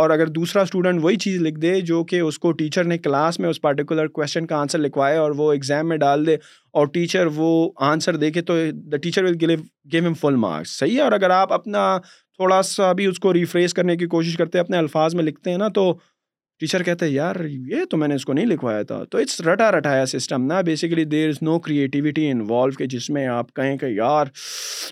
اور 0.01 0.09
اگر 0.09 0.27
دوسرا 0.37 0.61
اسٹوڈنٹ 0.61 1.03
وہی 1.03 1.15
چیز 1.25 1.41
لکھ 1.41 1.59
دے 1.59 1.79
جو 1.91 2.03
کہ 2.11 2.19
اس 2.19 2.39
کو 2.39 2.51
ٹیچر 2.61 2.83
نے 2.83 2.97
کلاس 2.97 3.39
میں 3.39 3.49
اس 3.49 3.61
پرٹیکولر 3.61 4.07
کویشچن 4.15 4.45
کا 4.45 4.55
آنسر 4.57 4.79
لکھوائے 4.79 5.17
اور 5.17 5.31
وہ 5.37 5.51
ایگزام 5.53 5.89
میں 5.89 5.97
ڈال 5.97 6.25
دے 6.27 6.35
اور 6.81 6.87
ٹیچر 6.93 7.27
وہ 7.35 7.51
آنسر 7.91 8.15
دیکھے 8.17 8.41
تو 8.41 8.53
the 8.91 8.97
teacher 9.03 9.23
will 9.23 9.35
give 9.41 9.59
give 9.93 10.03
them 10.03 10.13
full 10.21 10.35
marks 10.47 10.77
صحیح 10.79 10.95
ہے 10.95 11.01
اور 11.01 11.11
اگر 11.11 11.29
آپ 11.29 11.53
اپنا 11.53 11.85
تھوڑا 12.43 12.61
سا 12.67 12.91
بھی 12.93 13.05
اس 13.05 13.19
کو 13.23 13.31
ریفریس 13.33 13.73
کرنے 13.73 13.95
کی 13.97 14.05
کوشش 14.13 14.35
کرتے 14.37 14.57
ہیں 14.57 14.63
اپنے 14.63 14.77
الفاظ 14.77 15.13
میں 15.15 15.23
لکھتے 15.23 15.51
ہیں 15.51 15.57
نا 15.57 15.67
تو 15.75 15.83
ٹیچر 16.59 16.83
کہتے 16.83 17.05
ہیں 17.05 17.11
یار 17.13 17.35
یہ 17.73 17.83
تو 17.89 17.97
میں 17.97 18.07
نے 18.07 18.15
اس 18.15 18.25
کو 18.25 18.33
نہیں 18.33 18.45
لکھوایا 18.45 18.81
تھا 18.89 18.97
تو 19.11 19.17
اٹس 19.17 19.39
رٹا 19.41 19.69
رٹایا 19.77 20.05
سسٹم 20.13 20.45
نا 20.45 20.59
basically 20.69 21.03
there 21.13 21.29
is 21.29 21.37
no 21.41 21.57
creativity 21.67 22.29
involved 22.31 22.71
کہ 22.77 22.85
جس 22.95 23.09
میں 23.17 23.25
آپ 23.35 23.53
کہیں 23.59 23.77
کہ 23.81 23.85
یار 23.89 24.27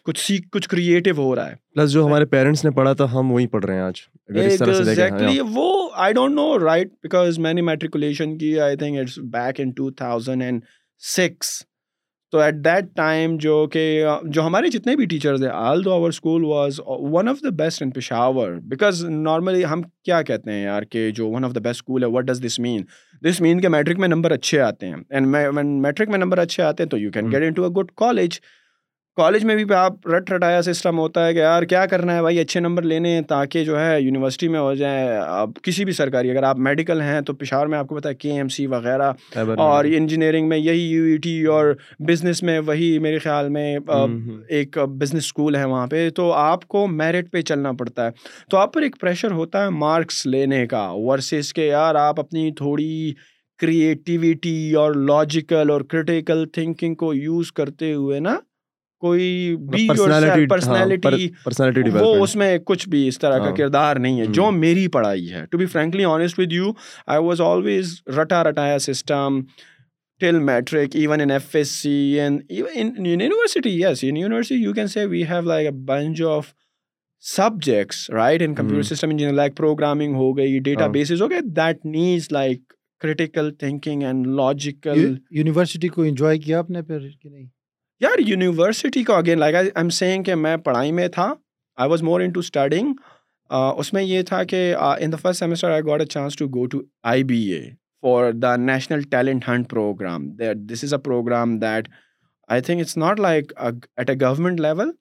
کچھ 0.06 0.20
سیکھ 0.26 0.48
کچھ 0.52 0.70
کریٹو 0.70 1.12
ہو 1.18 1.36
رہا 1.36 1.50
ہے 1.50 1.56
پلس 1.76 1.92
جو 1.92 2.06
ہمارے 2.06 2.26
پیرنٹس 2.36 2.64
نے 2.66 2.72
پڑھا 2.78 2.94
تھا 3.02 3.12
ہم 3.14 3.32
وہی 3.32 3.48
پڑھ 3.56 3.66
رہے 3.66 3.76
ہیں 3.76 3.82
آج 3.82 4.02
ایگزیکٹلی 4.36 5.38
ہاں۔ 5.40 5.48
وہ 5.56 5.90
I 6.06 6.14
don't 6.14 6.36
know 6.36 6.48
right 6.66 6.94
because 7.04 7.40
میں 7.48 7.54
نے 7.54 7.62
میٹریکولیشن 7.72 8.38
کی 8.38 8.60
I 8.70 8.78
think 8.86 9.00
it's 9.00 9.18
back 9.36 9.60
in 9.62 9.72
two 9.82 9.90
thousand 10.04 10.44
and 10.44 10.64
six 11.16 11.52
تو 12.32 12.40
ایٹ 12.40 12.56
دیٹ 12.66 12.86
ٹائم 12.96 13.36
جو 13.42 13.56
کہ 13.72 13.82
جو 14.34 14.42
ہمارے 14.46 14.68
جتنے 14.72 14.96
بھی 14.96 15.06
ٹیچرز 15.14 15.44
ہیں 15.44 15.50
although 15.86 15.94
our 15.94 16.10
school 16.10 16.44
was 16.46 16.80
one 16.88 17.28
of 17.28 17.42
the 17.44 17.50
best 17.58 17.82
in 17.84 17.90
Peshawar 17.96 18.52
because 18.72 19.04
normally 19.06 19.66
ہم 19.72 19.82
کیا 20.06 20.22
کہتے 20.30 20.52
ہیں 20.52 20.64
یار 20.64 20.84
کہ 20.92 21.10
جو 21.16 21.28
one 21.32 21.46
of 21.46 21.56
the 21.56 21.60
best 21.64 21.80
school 21.82 22.04
ہے 22.04 22.08
what 22.12 22.26
does 22.26 22.42
this 22.46 22.60
mean 22.68 22.84
this 23.30 23.42
mean 23.42 23.62
کہ 23.62 23.68
میٹرک 23.76 24.00
میں 24.00 24.08
نمبر 24.08 24.32
اچھے 24.32 24.60
آتے 24.70 24.88
ہیں 24.88 24.96
اینڈ 25.10 25.36
میٹرک 25.86 26.10
میں 26.10 26.18
نمبر 26.18 26.38
اچھے 26.46 26.64
آتے 26.64 26.84
ہیں 26.84 26.90
تو 26.90 26.98
you 26.98 27.12
can 27.14 27.32
get 27.32 27.44
into 27.54 27.64
a 27.66 27.70
good 27.82 27.92
college 28.04 28.40
college 29.18 29.44
میں 29.46 29.56
بھی 29.56 29.64
آپ 29.76 30.08
رٹ 30.08 30.32
رٹایا 30.32 30.62
سسٹم 30.62 31.00
ہوتا 31.00 31.26
ہے 31.26 31.34
کہ 31.34 31.40
یار 31.40 31.64
کیا 31.72 31.86
کرنا 31.92 32.14
ہے 32.16 32.22
بھائی 32.22 32.38
اچھے 32.40 32.60
نمبر 32.60 32.84
لینے 32.92 33.10
ہیں 33.14 33.22
تاکہ 33.28 33.64
جو 33.66 33.80
ہے 33.80 34.00
یونیورسٹی 34.02 34.48
میں 34.50 34.60
ہو 34.60 34.74
جائیں 34.74 35.08
آپ 35.24 35.50
کسی 35.64 35.86
بھی 35.86 35.94
سرکاری 35.94 36.30
اگر 36.32 36.44
آپ 36.50 36.58
میڈیکل 36.68 37.02
ہیں 37.02 37.20
تو 37.28 37.34
پشاور 37.36 37.68
میں 37.74 37.78
آپ 37.78 37.88
کو 37.88 37.96
پتہ 37.98 38.08
ہے 38.08 38.16
کے 38.16 38.32
ایم 38.38 38.48
سی 38.58 38.68
وغیرہ 38.68 39.12
اور 39.64 39.86
انجینئرنگ 39.98 40.48
میں 40.50 40.58
یہی 40.58 40.86
یو 40.90 41.04
ای 41.06 41.16
ٹی 41.24 41.44
اور 41.56 41.74
بزنس 42.10 42.42
میں 42.44 42.58
وہی 42.68 42.98
میرے 43.08 43.18
خیال 43.24 43.50
میں 43.58 43.68
ایک 44.60 44.78
بزنس 45.00 45.24
اسکول 45.26 45.56
ہے 45.56 45.64
وہاں 45.66 45.88
پہ 45.92 46.10
تو 46.22 46.32
آپ 46.34 46.66
کو 46.68 46.86
میرٹ 47.04 47.32
پہ 47.32 47.42
چلنا 47.50 47.72
پڑتا 47.80 48.06
ہے 48.06 48.12
تو 48.52 48.58
آپ 48.58 48.74
پر 48.74 48.82
ایک 48.82 48.96
پریشر 49.02 49.32
ہوتا 49.42 49.64
ہے 49.64 49.70
مارکس 49.84 50.26
لینے 50.28 50.66
کا 50.76 50.90
ورسز 51.08 51.52
کے 51.54 51.66
یار 51.68 51.96
آپ 52.08 52.20
اپنی 52.20 52.50
تھوڑی 52.58 53.12
کریٹیویٹی 53.62 54.58
اور 54.84 54.94
لاجیکل 55.08 55.70
اور 55.72 55.82
کرٹیکل 55.90 56.46
تھنکنگ 56.54 56.96
کو 57.04 57.14
یوز 57.14 57.52
کرتے 57.60 57.92
ہوئے 57.94 58.20
نا 58.20 58.38
کوئی 59.02 59.56
مطلب 59.68 61.08
ہاں، 61.08 62.36
میں 62.38 62.58
کچھ 62.66 62.88
بھی 62.90 63.08
اس 63.08 63.18
طرح 63.20 63.38
کا 63.38 63.44
ہاں۔ 63.44 63.56
کردار 63.56 63.96
نہیں 64.04 64.20
ہے 64.22 64.26
جو 64.38 64.50
میری 64.52 64.88
پڑھائی 64.88 65.32
ہے 65.34 65.46
یار 88.02 88.20
یونیورسٹی 88.28 89.04
کا 89.06 89.16
again 89.18 89.40
like 89.40 89.56
I 89.56 89.68
am 89.78 89.90
saying 89.96 90.24
کہ 90.24 90.36
میں 90.44 90.56
پڑھائی 90.66 90.92
میں 91.00 91.08
تھا 91.16 91.26
I 91.82 91.90
was 91.90 92.02
more 92.04 92.22
into 92.34 92.40
studying 92.40 92.94
اس 93.56 93.92
میں 93.94 94.02
یہ 94.04 94.22
تھا 94.30 94.44
کہ 94.54 94.62
in 94.76 95.12
the 95.12 95.18
first 95.22 95.40
semester 95.40 95.70
I 95.72 95.82
got 95.88 96.00
a 96.02 96.06
chance 96.14 96.36
to 96.36 96.48
go 96.56 96.66
to 96.72 96.80
I 97.12 97.24
B 97.32 97.42
A 97.54 97.60
for 98.06 98.32
the 98.44 98.56
national 98.56 99.02
talent 99.12 99.48
hunt 99.50 99.70
program 99.70 100.26
this 100.72 100.84
is 100.84 100.94
a 100.94 101.00
program 101.06 101.58
that 101.60 101.88
I 102.54 102.62
think 102.62 102.80
it's 102.82 102.98
not 102.98 103.20
like 103.20 103.54
at 103.60 104.10
a 104.10 104.16
government 104.26 104.60
level 104.66 104.92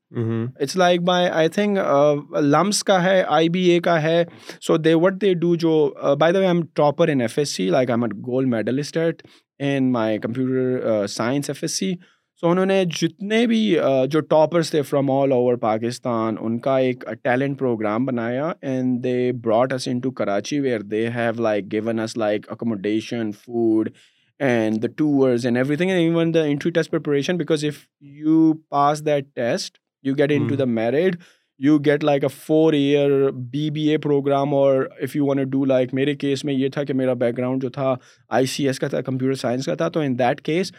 it's 0.61 0.77
like 0.77 1.01
by 1.05 1.29
I 1.33 1.49
think 1.57 2.37
LUMS 2.41 2.85
کا 2.91 3.03
ہے 3.05 3.21
I 3.37 3.49
B 3.57 3.63
A 3.71 3.79
کا 3.89 4.01
ہے 4.03 4.25
so 4.67 4.77
they 4.77 4.95
what 5.05 5.21
they 5.23 5.33
do 5.47 5.55
جو 5.67 5.73
by 6.21 6.33
the 6.33 6.39
way 6.41 6.47
I 6.47 6.61
topper 6.83 7.09
in 7.13 7.21
F 7.21 7.39
S 7.39 7.55
C 7.57 7.69
like 7.71 7.91
I 7.91 7.95
am 8.03 8.11
a 8.13 8.21
gold 8.31 8.49
medallist 8.55 8.97
at 8.97 9.23
in 9.75 9.91
my 9.93 10.19
computer 10.19 11.07
science 11.17 11.51
F 11.51 11.63
S 11.65 11.79
C 11.79 11.95
so 12.41 12.49
انہوں 12.51 12.67
نے 12.67 12.85
جتنے 12.99 13.45
بھی 13.47 13.59
جو 14.11 14.21
toppers 14.29 14.71
تھے 14.71 14.81
from 14.83 15.11
all 15.11 15.33
over 15.33 15.55
Pakistan 15.65 16.35
ان 16.41 16.59
کا 16.67 16.77
ایک 16.85 17.03
ٹیلنٹ 17.25 17.59
پروگرام 17.59 18.05
بنایا 18.07 18.47
and 18.69 19.03
they 19.05 19.11
brought 19.45 19.73
us 19.73 19.89
into 20.03 20.11
Karachi 20.21 20.61
where 20.61 20.81
they 20.93 21.07
have 21.15 21.43
like 21.43 21.71
given 21.73 21.99
us 22.01 22.17
like 22.17 22.47
accommodation 22.53 23.33
food 23.43 23.89
and 24.49 24.83
the 24.83 24.89
tours 24.97 25.45
and 25.47 25.57
every 25.59 25.77
thing 25.77 25.91
even 25.91 26.33
the 26.35 26.43
entry 26.45 26.71
test 26.79 26.91
preparation 26.91 27.37
because 27.39 27.65
if 27.65 27.85
you 28.21 28.53
pass 28.71 29.05
that 29.07 29.25
test 29.37 29.77
you 30.07 30.15
get 30.19 30.33
into 30.49 30.57
the 30.57 30.65
merit 30.81 31.17
you 31.65 31.79
get 31.87 32.05
like 32.11 32.25
a 32.25 32.29
four 32.37 32.73
year 32.73 33.31
B 33.53 33.69
B 33.71 33.89
A 33.91 33.97
program 34.09 34.55
اور 34.61 34.83
if 35.03 35.17
you 35.17 35.27
want 35.27 35.51
do 35.53 35.65
like 35.75 35.93
میرے 35.95 36.15
case 36.25 36.45
میں 36.45 36.55
یہ 36.55 36.69
تھا 36.75 36.85
کہ 36.85 36.95
میرا 37.03 37.13
back 37.25 37.37
ground 37.39 37.63
جو 37.63 37.69
تھا 37.81 37.95
آئی 38.41 38.47
سی 38.55 38.67
S 38.67 38.81
کا 38.81 38.89
تھا 38.95 39.01
کمپیوٹر 39.11 39.35
سائنس 39.47 39.67
کا 39.67 39.75
تھا 39.83 39.89
تو 39.95 40.01
in 40.01 40.19
that 40.19 40.41
case 40.45 40.73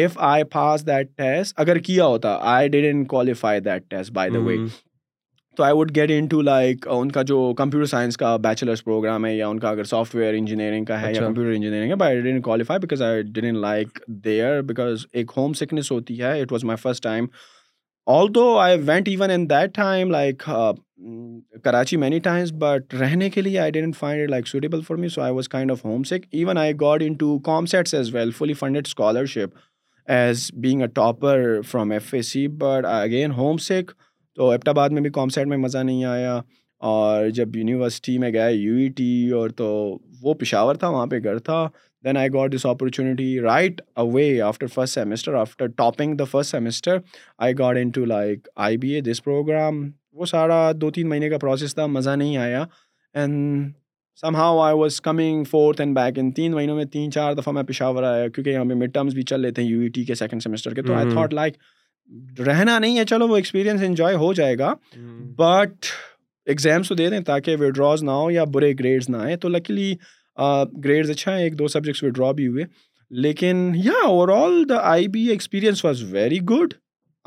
if 0.00 0.16
I 0.26 0.44
pass 0.52 0.86
that 0.86 1.08
test 1.16 1.60
اگر 1.60 1.78
کیا 1.86 2.04
ہوتا 2.06 2.28
I 2.52 2.68
did 2.68 3.06
qualify 3.08 3.60
that 3.64 3.82
test 3.90 4.10
by 4.12 4.30
the 4.34 4.38
way 4.44 4.56
تو 5.56 5.62
I 5.62 5.74
would 5.74 5.94
get 5.96 6.10
into 6.30 6.40
like 6.42 6.86
ان 6.92 7.10
کا 7.12 7.22
جو 7.26 7.36
کمپیوٹر 7.58 7.86
سائنس 7.86 8.16
کا 8.18 8.34
بیچلرس 8.46 8.82
پروگرام 8.84 9.26
ہے 9.26 9.34
یا 9.36 9.48
ان 9.48 9.58
کا 9.60 9.68
اگر 9.68 9.84
سافٹ 9.90 10.14
ویئر 10.14 10.34
انجینئرنگ 10.38 10.84
کا 10.84 11.00
ہے 11.00 11.12
یا 11.14 11.20
کمپیوٹر 11.22 11.50
اچھا۔ 11.50 11.56
انجینئرنگ 11.56 12.02
ہے 12.34 12.40
کوالیفائی 12.44 12.94
آئی 13.04 13.50
لائک 13.60 13.98
دیئر 14.24 14.60
ایک 15.12 15.32
ہوم 15.36 15.52
سکنیس 15.60 15.90
ہوتی 15.92 16.20
ہے 16.22 16.40
it 16.42 16.52
was 16.52 16.64
my 16.70 16.76
first 16.88 17.02
time 17.02 17.26
although 18.34 18.46
I 18.60 18.78
went 18.86 19.08
even 19.08 19.30
in 19.34 19.48
that 19.50 19.74
time 19.74 20.10
like 20.10 20.42
Karachi 21.64 21.96
many 22.04 22.18
times 22.28 22.52
but 22.62 22.94
رہنے 23.00 23.28
کے 23.36 23.42
لیے 23.42 23.58
I 23.58 23.70
did 23.78 23.94
find 23.98 24.22
it 24.22 24.30
like 24.30 24.48
suitable 24.48 24.80
for 24.86 24.96
me 25.04 25.08
so 25.14 25.22
I 25.22 25.34
was 25.34 25.48
kind 25.48 25.70
of 25.70 25.84
home 25.84 26.02
sick 26.14 26.26
even 26.30 26.58
I 26.66 26.72
got 26.80 27.02
into 27.24 27.38
COMSATS 27.76 27.94
as 28.00 28.14
well 28.14 28.30
fully 28.38 28.52
funded 28.64 28.86
scholarship 28.86 29.56
as 30.12 30.50
being 30.62 30.82
a 30.82 30.86
topper 30.94 31.60
from 31.68 31.90
F 31.90 32.12
A 32.14 32.20
C 32.22 32.46
but 32.62 32.84
again 32.86 33.32
home 33.36 33.56
sick 33.66 33.90
تو 34.36 34.48
apt 34.50 34.68
آباد 34.68 34.88
میں 34.90 35.02
بھی 35.02 35.10
کام 35.14 35.28
set 35.34 35.46
میں 35.48 35.56
مزہ 35.56 35.78
نہیں 35.78 36.04
آیا 36.04 36.40
اور 36.88 37.28
جب 37.34 37.56
یونیورسٹی 37.56 38.16
میں 38.18 38.30
گیا 38.32 38.46
یو 38.48 38.74
ای 38.76 38.88
ٹی 38.96 39.30
اور 39.36 39.50
تو 39.56 39.64
وہ 40.22 40.34
پشاور 40.40 40.74
تھا 40.74 40.88
وہاں 40.88 41.06
پہ 41.10 41.18
گھر 41.24 41.38
تھا 41.46 41.66
then 42.04 42.16
I 42.16 42.28
got 42.34 42.54
this 42.54 42.66
opportunity 42.66 43.38
right 43.40 43.80
away 44.02 44.40
after 44.46 44.66
first 44.74 44.94
semester 44.94 45.34
after 45.40 45.66
topping 45.76 46.14
the 46.16 46.24
first 46.30 46.50
semester 46.50 46.98
I 47.46 47.54
got 47.58 47.76
into 47.94 48.04
like 48.04 48.48
I 48.66 48.76
B 48.78 48.90
A 48.94 49.00
this 49.10 49.22
program 49.24 49.88
وہ 50.16 50.26
سارا 50.26 50.70
دو 50.80 50.90
تین 50.98 51.08
مہینے 51.08 51.30
کا 51.30 51.38
پروسیس 51.40 51.74
تھا 51.74 51.86
مزہ 51.86 52.10
نہیں 52.16 52.36
آیا 52.36 52.64
and 53.14 53.72
somehow 54.36 54.58
I 54.62 54.74
was 54.78 55.00
coming 55.00 55.44
fourth 55.50 55.80
and 55.80 55.94
back 55.96 56.18
تین 56.34 56.52
مہینوں 56.54 56.74
میں 56.76 56.84
تین 56.92 57.10
چار 57.12 57.32
دفعہ 57.34 57.52
میں 57.54 57.62
پشاور 57.68 58.02
آیا 58.02 58.26
کیونکہ 58.28 58.50
یہاں 58.50 58.64
پہ 58.64 58.74
مڈ 58.82 58.92
ٹرمس 58.94 59.14
بھی 59.14 59.22
چل 59.30 59.40
لیتے 59.40 59.62
ہیں 59.62 59.68
یو 59.68 59.80
ای 59.82 59.88
ٹی 59.94 60.04
کے 60.10 60.14
سیکنڈ 60.14 60.42
سیمسٹر 60.42 60.74
کے 60.74 60.82
تو 60.82 60.94
آئی 60.94 61.10
تھاٹ 61.12 61.34
لائک 61.34 61.56
رہنا 62.46 62.78
نہیں 62.78 62.98
ہے 62.98 63.04
چلو 63.10 63.28
وہ 63.28 63.36
ایکسپیرینس 63.36 63.82
انجوائے 63.86 64.16
ہو 64.16 64.32
جائے 64.38 64.58
گا 64.58 64.72
بٹ 65.38 65.86
ایگزامس 66.52 66.88
تو 66.88 66.94
دے 66.94 67.08
دیں 67.10 67.20
تاکہ 67.32 67.56
وڈراز 67.60 68.02
نہ 68.04 68.10
ہوں 68.10 68.30
یا 68.32 68.44
برے 68.54 68.72
گریڈس 68.80 69.08
نہ 69.10 69.16
آئیں 69.16 69.36
تو 69.44 69.48
لکیلی 69.48 69.92
گریڈز 70.84 71.10
اچھا 71.10 71.36
ہیں 71.36 71.42
ایک 71.44 71.58
دو 71.58 71.68
سبجیکٹس 71.76 72.02
وڈرا 72.02 72.30
بھی 72.40 72.46
ہوئے 72.46 72.64
لیکن 73.26 73.70
یا 73.84 74.04
overall 74.36 74.62
the 74.68 74.78
I 74.90 75.08
B 75.16 75.26
experience 75.30 75.84
was 75.84 76.02
very 76.12 76.38
good 76.50 76.74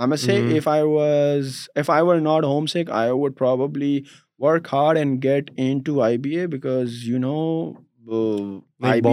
I 0.08 0.38
if 0.53 0.67
I 0.67 0.84
was 0.84 1.56
I 1.89 2.03
were 2.08 2.20
not 2.22 2.44
home 2.44 2.65
sick 2.74 2.89
I 3.01 3.12
would 3.12 3.38
probably 3.38 4.00
work 4.46 4.67
hard 4.74 4.98
and 4.98 5.24
get 5.24 5.50
into 5.86 6.01
I 6.03 6.17
B 6.24 6.36
A 6.39 6.46
because 6.48 6.91
you 7.10 7.17
know 7.20 7.72
B 8.10 9.06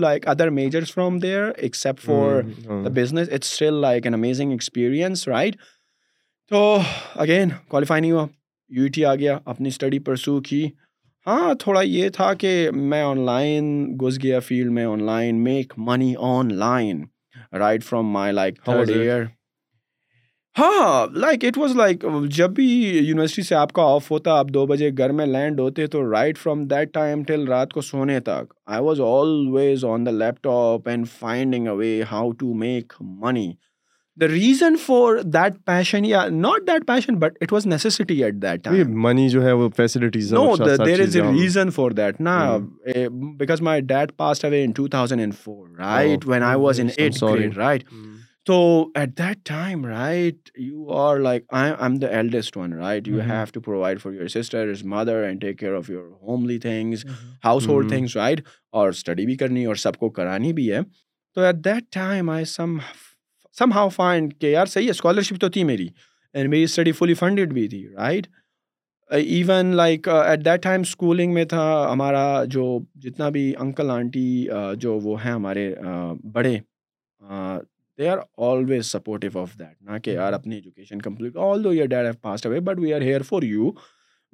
like 0.00 0.28
other 0.28 0.50
from 0.94 1.18
right 5.28 5.56
تو 6.50 6.76
again 7.22 7.48
qualify 7.68 8.00
نہیں 8.00 8.12
ہوا 8.12 8.26
U 8.76 8.86
T 8.94 9.04
آ 9.04 9.14
گیا 9.14 9.38
اپنی 9.50 9.68
study 9.68 9.98
pursue 10.10 10.40
کی 10.48 10.64
ہاں 11.26 11.54
تھوڑا 11.60 11.80
یہ 11.82 12.08
تھا 12.16 12.32
کہ 12.38 12.50
میں 12.90 13.00
آن 13.02 13.24
لائن 13.26 13.64
گھس 14.00 14.22
گیا 14.22 14.40
فیلڈ 14.50 14.70
میں 14.78 14.84
online 15.06 15.42
make 15.44 15.72
money 15.86 16.12
online 16.58 17.04
right 17.58 17.84
from 17.84 18.10
my 18.12 18.32
like 18.32 18.58
ہاں 20.58 21.06
لائک 21.20 21.44
اٹ 21.44 21.56
واز 21.58 21.74
لائک 21.76 22.04
جب 22.34 22.50
بھی 22.54 22.64
یونیورسٹی 23.06 23.42
سے 23.42 23.54
آپ 23.54 23.72
کا 23.72 23.82
آف 23.94 24.10
ہوتا 24.10 24.32
آپ 24.38 24.48
دو 24.54 24.64
بجے 24.66 24.90
گھر 24.98 25.12
میں 25.20 25.26
لینڈ 25.26 25.60
ہوتے 25.60 25.86
تو 25.94 26.02
right 26.12 26.38
from 26.38 26.64
that 26.72 26.92
time 26.94 27.22
till 27.28 27.46
رات 27.48 27.72
کو 27.72 27.80
سونے 27.82 28.18
تک 28.28 28.52
I 28.66 28.82
was 28.84 29.00
always 29.08 29.84
on 29.92 30.06
the 30.06 30.10
laptop 30.44 30.88
and 30.88 31.08
finding 31.18 31.66
a 31.68 31.74
way 31.76 32.00
how 32.12 32.30
to 32.38 32.52
make 32.64 32.92
money 33.02 33.50
the 34.20 34.26
reason 34.28 34.76
for 34.84 35.16
that 35.34 35.52
passion 35.66 36.04
یا 36.04 36.24
not 36.30 36.66
that 36.66 36.86
passion 36.88 37.14
but 37.18 37.36
it 37.42 37.52
was 37.52 37.66
necessity 37.66 38.22
at 38.24 38.34
that 38.42 38.68
money 39.04 39.28
جو 39.28 39.44
ہے 39.44 39.52
وہ 39.60 39.68
facilities 39.76 40.32
no 40.34 40.54
there 40.66 41.00
is 41.02 41.16
a 41.16 41.22
reason 41.36 41.70
for 41.74 41.90
that 42.00 42.20
نا 42.20 42.40
because 43.38 43.60
my 43.68 43.80
dad 43.86 44.12
pass 44.16 44.44
away 44.44 44.62
in 44.64 44.72
two 44.76 44.86
thousand 44.88 45.20
and 45.20 45.34
four 45.44 45.68
right 45.78 46.26
when 46.28 46.42
I 46.42 46.58
was 46.60 46.80
in 46.80 46.88
at 46.96 47.14
sorry 47.16 47.48
right 47.56 47.84
تو 48.46 48.54
at 49.00 49.16
that 49.18 49.36
time 49.48 49.84
right 49.86 50.50
you 50.58 50.88
are 51.02 51.18
like 51.20 51.44
I 51.58 51.72
am 51.82 51.94
the 51.98 52.06
eldest 52.16 52.56
one 52.56 52.72
right 52.78 53.08
you 53.08 53.20
have 53.28 53.44
to 53.52 53.60
provide 53.60 54.00
for 54.00 54.12
your 54.12 54.26
sister 54.40 54.68
as 54.70 54.84
mother 54.94 55.22
and 55.24 55.40
take 55.40 55.58
care 55.58 55.74
of 55.76 55.90
your 55.90 56.08
homely 56.26 56.58
things 56.58 57.04
household 57.68 57.88
things 57.90 58.16
right 58.16 58.40
اور 58.72 58.88
study 58.88 59.26
بھی 59.26 59.36
کرنی 59.36 59.64
اور 59.66 59.74
سب 59.86 59.96
کو 59.98 60.10
کرانی 60.20 60.52
بھی 60.60 60.70
ہے 60.72 60.80
تو 61.34 61.40
at 61.44 61.64
that 61.64 61.92
time 61.94 62.30
I 62.30 62.44
some 62.56 62.76
somehow 63.72 63.88
find 63.94 64.32
کہ 64.40 64.46
یار 64.46 64.66
صحیح 64.66 64.84
ہے 64.84 64.90
اسکالرشپ 64.90 65.40
تو 65.40 65.48
تھی 65.56 65.62
میری 65.64 65.86
اینڈ 66.32 66.48
میری 66.50 66.62
اسٹڈی 66.62 66.92
فلی 67.00 67.14
فنڈیڈ 67.14 67.52
بھی 67.54 67.66
تھی 67.68 67.86
right 67.96 68.26
even 69.16 69.66
like 69.76 70.08
at 70.08 70.44
that 70.44 70.62
time 70.62 70.80
schooling 70.80 71.32
میں 71.34 71.44
تھا 71.48 71.64
ہمارا 71.92 72.24
جو 72.54 72.64
جتنا 73.04 73.28
بھی 73.36 73.52
انکل 73.60 73.90
آنٹی 73.90 74.24
جو 74.82 74.98
وہ 75.02 75.24
ہیں 75.24 75.32
ہمارے 75.32 75.72
بڑے 76.32 76.56
they 77.98 78.08
are 78.08 78.18
always 78.48 78.86
supportive 78.92 79.38
of 79.40 79.52
that 79.58 79.82
نہ 79.90 79.98
کہ 80.04 80.10
یار 80.10 80.32
اپنی 80.32 80.54
education 80.54 81.02
complete 81.02 81.36
although 81.64 81.72
your 81.74 81.92
have 81.92 82.28
away 82.46 82.60
but 82.70 82.78
we 82.80 82.92
are 82.94 83.00
here 83.02 83.22
for 83.28 83.42
you 83.42 83.70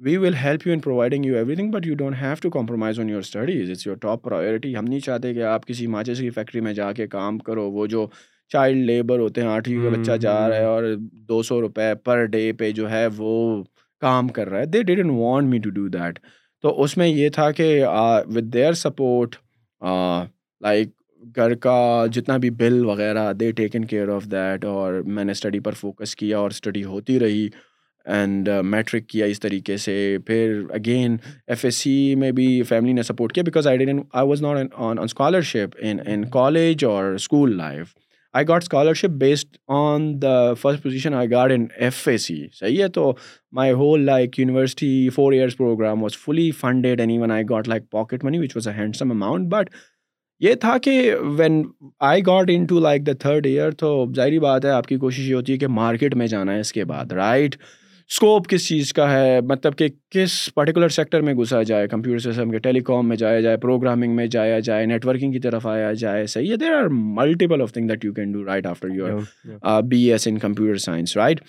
we 0.03 0.17
will 0.17 0.35
help 0.43 0.67
you 0.67 0.73
in 0.73 0.79
providing 0.81 1.25
you 1.25 1.35
everything 1.55 1.71
but 1.71 1.87
you 1.87 1.95
don't 1.95 2.15
have 2.21 2.33
to 2.41 2.49
compromise 2.59 2.99
on 2.99 3.09
your 3.09 3.19
studies 3.21 3.69
it's 3.71 3.87
your 3.87 3.95
top 4.01 4.23
priority 4.23 4.75
ہم 4.77 4.85
نہیں 4.87 4.99
چاہتے 5.09 5.33
کہ 5.33 5.43
آپ 5.53 5.65
کسی 5.67 5.87
ماچس 5.97 6.19
کی 6.19 6.29
factory 6.39 6.61
میں 6.67 6.73
جا 6.73 6.91
کے 7.01 7.07
کام 7.07 7.37
کرو 7.49 7.71
وہ 7.71 7.85
جو 7.95 8.07
چائلڈ 8.51 8.85
لیبر 8.85 9.19
ہوتے 9.19 9.41
ہیں 9.41 9.47
آٹھویں 9.47 9.89
بچہ 9.91 10.15
جا 10.27 10.37
رہا 10.49 10.55
ہے 10.55 10.63
اور 10.73 10.83
دو 11.29 11.41
سو 11.49 11.59
روپے 11.61 11.93
پر 12.03 12.23
ڈے 12.35 12.51
پہ 12.59 12.71
جو 12.79 12.89
ہے 12.91 13.05
وہ 13.17 13.29
کام 14.01 14.27
کر 14.37 14.49
رہا 14.49 14.59
ہے 14.59 14.65
they 14.73 14.81
didn't 14.89 15.11
want 15.17 15.49
me 15.49 15.59
to 15.63 15.69
do 15.77 15.87
that 15.97 16.19
تو 16.61 16.81
اس 16.83 16.95
میں 16.97 17.07
یہ 17.07 17.29
تھا 17.35 17.49
کہ 17.59 17.67
ود 18.35 18.53
دیئر 18.53 18.73
سپورٹ 18.85 19.35
لائک 20.65 20.89
گھر 21.35 21.53
کا 21.63 21.75
جتنا 22.13 22.37
بھی 22.43 22.49
بل 22.59 22.83
وغیرہ 22.85 23.31
they 23.39 23.51
taken 23.57 23.85
care 23.85 24.09
of 24.15 24.25
that 24.31 24.63
اور 24.65 24.93
میں 25.17 25.23
نے 25.23 25.31
اسٹڈی 25.31 25.59
پر 25.67 25.73
فوکس 25.81 26.15
کیا 26.15 26.37
اور 26.39 26.51
اسٹڈی 26.51 26.83
ہوتی 26.83 27.19
رہی 27.19 27.47
اینڈ 28.17 28.49
میٹرک 28.65 29.07
کیا 29.07 29.25
اس 29.31 29.39
طریقے 29.39 29.77
سے 29.85 29.95
پھر 30.27 30.61
اگین 30.73 31.17
ایف 31.47 31.65
ایس 31.65 31.75
سی 31.75 31.95
میں 32.19 32.31
بھی 32.39 32.47
فیملی 32.69 32.93
نے 32.93 33.03
سپورٹ 33.11 33.33
کیا 33.33 33.43
because 33.47 33.67
I 33.67 33.83
I 33.87 34.27
was 34.27 34.41
not 34.41 34.57
on 34.57 34.67
on 34.99 35.03
scholarship 35.03 35.75
in 35.89 35.97
in 36.05 36.25
college 36.37 36.85
اور 36.85 37.13
school 37.13 37.55
life 37.57 37.93
I 38.33 38.45
got 38.47 38.61
scholarship 38.63 39.09
based 39.19 39.57
on 39.77 40.03
the 40.21 40.35
first 40.61 40.83
position 40.83 41.13
I 41.13 41.31
got 41.31 41.51
in 41.51 41.65
F 41.79 42.07
A 42.07 42.15
C 42.25 42.35
صحیح 42.59 42.81
ہے 42.83 42.87
تو 42.97 43.11
my 43.59 43.71
whole 43.79 44.01
like 44.05 44.39
university 44.39 45.09
four 45.15 45.33
years 45.33 45.57
program 45.57 46.03
was 46.03 46.17
fully 46.25 46.49
funded 46.59 46.99
and 46.99 47.11
even 47.11 47.31
I 47.31 47.43
got 47.49 47.67
like 47.67 47.89
pocket 47.91 48.23
money 48.23 48.39
which 48.39 48.55
was 48.57 48.67
a 48.67 48.73
handsome 48.95 49.11
amount 49.11 49.47
but 49.53 49.69
یہ 50.43 50.55
تھا 50.61 50.77
کہ 50.83 50.93
when 51.37 51.61
I 52.11 52.21
got 52.27 52.49
into 52.69 52.79
like 52.87 53.05
the 53.07 53.13
third 53.19 53.45
year 53.47 53.71
تو 53.83 53.91
ظاہری 54.15 54.39
بات 54.47 54.65
ہے 54.65 54.69
آپ 54.79 54.87
کی 54.87 54.97
کوشش 54.97 55.29
یہ 55.29 55.35
ہوتی 55.35 55.53
ہے 55.53 55.57
کہ 55.57 55.67
مارکیٹ 55.81 56.15
میں 56.23 56.27
جانا 56.27 56.53
ہے 56.53 56.59
اس 56.59 56.73
کے 56.73 56.85
بعد 56.85 57.11
رائٹ 57.11 57.55
right? 57.55 57.69
اسکوپ 58.13 58.47
کس 58.49 58.65
چیز 58.67 58.91
کا 58.93 59.09
ہے 59.11 59.39
مطلب 59.49 59.75
کہ 59.77 59.87
کس 60.11 60.31
پرٹیکولر 60.55 60.87
سیکٹر 60.95 61.21
میں 61.27 61.33
گھسا 61.33 61.61
جائے 61.67 61.87
کمپیوٹر 61.87 62.19
سسٹم 62.31 62.49
کے 62.51 62.57
ٹیلی 62.63 62.79
کام 62.89 63.07
میں 63.09 63.15
جایا 63.17 63.39
جائے 63.41 63.57
پروگرامنگ 63.57 64.15
میں 64.15 64.25
جایا 64.31 64.57
جائے 64.69 64.85
نیٹورکنگ 64.85 65.31
کی 65.31 65.39
طرف 65.39 65.65
آیا 65.73 65.91
جائے 66.01 66.25
صحیح 66.33 66.51
ہے 66.51 66.57
there 66.63 66.73
are 66.79 66.87
multiple 66.91 67.61
of 67.61 67.71
thing 67.73 67.87
that 67.89 68.03
you 68.05 68.13
can 68.13 68.31
do 68.31 68.43
right 68.45 68.65
after 68.67 68.89
your 68.95 69.21
B 69.89 70.01
S 70.11 70.27
in 70.27 70.37
computer 70.39 70.77
science 70.87 71.15
right 71.17 71.41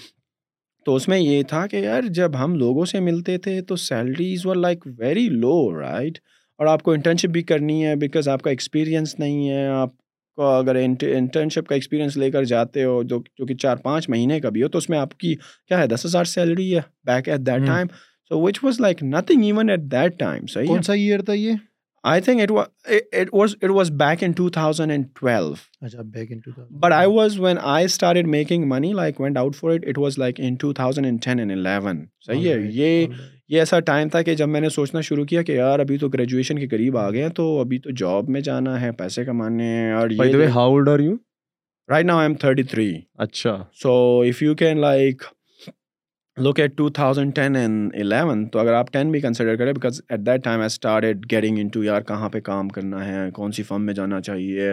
تو 0.84 0.94
اس 0.96 1.08
میں 1.08 1.18
یہ 1.18 1.42
تھا 1.48 1.66
کہ 1.70 1.76
یار 1.84 2.02
جب 2.20 2.38
ہم 2.44 2.54
لوگوں 2.58 2.84
سے 2.92 3.00
ملتے 3.08 3.36
تھے 3.48 3.60
تو 3.72 3.76
salaries 3.86 4.46
were 4.46 4.56
like 4.56 4.86
very 4.98 5.28
low 5.42 5.56
right 5.80 6.18
اور 6.58 6.66
آپ 6.72 6.82
کو 6.82 6.92
انٹرنشپ 6.92 7.30
بھی 7.38 7.42
کرنی 7.52 7.84
ہے 7.86 7.96
بیکاز 8.06 8.28
آپ 8.36 8.42
کا 8.42 8.50
ایکسپیرئنس 8.50 9.18
نہیں 9.18 9.48
ہے 9.48 9.66
آپ 9.66 10.00
کو 10.36 10.46
اگر 10.48 10.74
انٹرنشپ 10.82 11.66
کا 11.68 11.74
ایکسپیرینس 11.74 12.16
لے 12.16 12.30
کر 12.30 12.44
جاتے 12.52 12.84
ہو 12.84 13.02
جو 13.08 13.20
جو 13.38 13.46
کہ 13.46 13.54
چار 13.62 13.76
پانچ 13.88 14.08
مہینے 14.10 14.40
کا 14.40 14.48
بھی 14.56 14.62
ہو 14.62 14.68
تو 14.68 14.78
اس 14.78 14.88
میں 14.90 14.98
آپ 14.98 15.16
کی 15.18 15.34
کیا 15.36 15.76
ہے 15.76 15.82
ہے 15.82 15.86
ہے 15.88 15.94
دس 15.94 16.06
ہزار 16.06 16.24
salary 16.36 16.70
back 17.06 17.28
back 17.28 17.28
back 17.28 17.28
at 17.28 17.28
at 17.28 17.40
that 17.46 17.46
that 17.60 17.66
time 17.66 17.66
time 17.66 17.86
so 18.28 18.38
which 18.40 18.58
was 18.62 18.78
was 18.80 18.80
was 18.80 18.80
was 18.80 18.80
was 18.80 18.80
like 18.80 19.02
like 19.02 19.30
like 19.30 19.30
nothing 19.32 20.00
even 20.02 20.46
صحیح 20.46 20.52
صحیح 20.54 20.66
کون 20.68 20.82
سا 20.82 20.92
ایئر 20.92 21.22
تھا 21.24 21.32
یہ 21.32 21.48
یہ 21.50 21.50
I 21.50 21.58
I 22.02 22.14
I 22.14 22.22
think 22.24 22.40
it 22.40 22.50
it 23.60 24.00
it 24.00 24.00
it 24.00 24.00
in 24.00 24.10
in 24.10 24.22
in 24.24 24.32
two 24.32 24.42
two 24.44 24.48
thousand 24.50 24.68
thousand 24.74 24.90
and 24.90 24.90
and 24.90 24.92
and 24.92 25.14
twelve 25.20 25.54
اچھا 25.84 26.02
but 26.82 27.38
when 27.40 27.58
start 27.84 28.26
making 28.36 28.68
money 28.68 28.92
went 29.20 29.38
out 29.38 29.56
ten 31.24 31.40
eleven 31.50 32.04
یہ 33.52 33.58
ایسا 33.58 33.78
ٹائم 33.88 34.08
تھا 34.08 34.20
کہ 34.26 34.34
جب 34.34 34.48
میں 34.48 34.60
نے 34.60 34.68
سوچنا 34.74 35.00
شروع 35.06 35.24
کیا 35.30 35.40
کہ 35.48 35.52
یار 35.52 35.78
ابھی 35.80 35.96
تو 35.98 36.08
گریجویشن 36.08 36.58
کے 36.58 36.66
قریب 36.68 36.96
آ 36.98 37.10
گئے 37.10 37.22
ہیں 37.22 37.28
تو 37.38 37.44
ابھی 37.60 37.78
تو 37.86 37.90
جاب 37.96 38.28
میں 38.34 38.40
جانا 38.46 38.80
ہے 38.80 38.90
پیسے 38.98 39.24
کمانے 39.24 39.64
ہیں 39.64 39.92
اور 39.94 40.10
how 40.54 40.68
old 40.70 40.88
are 40.88 41.00
you 41.06 41.14
right 41.90 42.06
now 42.06 42.18
I 42.18 42.28
am 42.28 42.34
thirty 42.44 42.62
three 42.70 42.88
اچھا 43.24 43.56
so 43.82 43.92
if 44.28 44.42
you 44.42 44.54
can 44.62 44.78
like 44.80 45.22
look 46.46 46.60
at 46.60 46.76
two 46.76 46.88
thousand 47.00 47.34
ten 47.36 47.56
and 47.56 47.94
eleven 48.00 48.46
تو 48.52 48.58
اگر 48.58 48.72
آپ 48.74 48.92
ٹین 48.92 49.10
بھی 49.12 49.20
کنسیڈر 49.20 49.56
کریں 49.56 49.72
because 49.72 50.00
at 50.08 50.20
that 50.26 50.44
time 50.44 50.60
I 50.60 50.66
start 50.66 51.04
at 51.04 51.30
getting 51.32 51.58
into 51.74 51.84
یار 51.84 52.00
کہاں 52.12 52.28
پہ 52.36 52.40
کام 52.50 52.68
کرنا 52.76 53.04
ہے 53.08 53.30
کون 53.40 53.52
سی 53.58 53.62
فارم 53.72 53.84
میں 53.86 53.94
جانا 53.94 54.20
چاہیے 54.30 54.72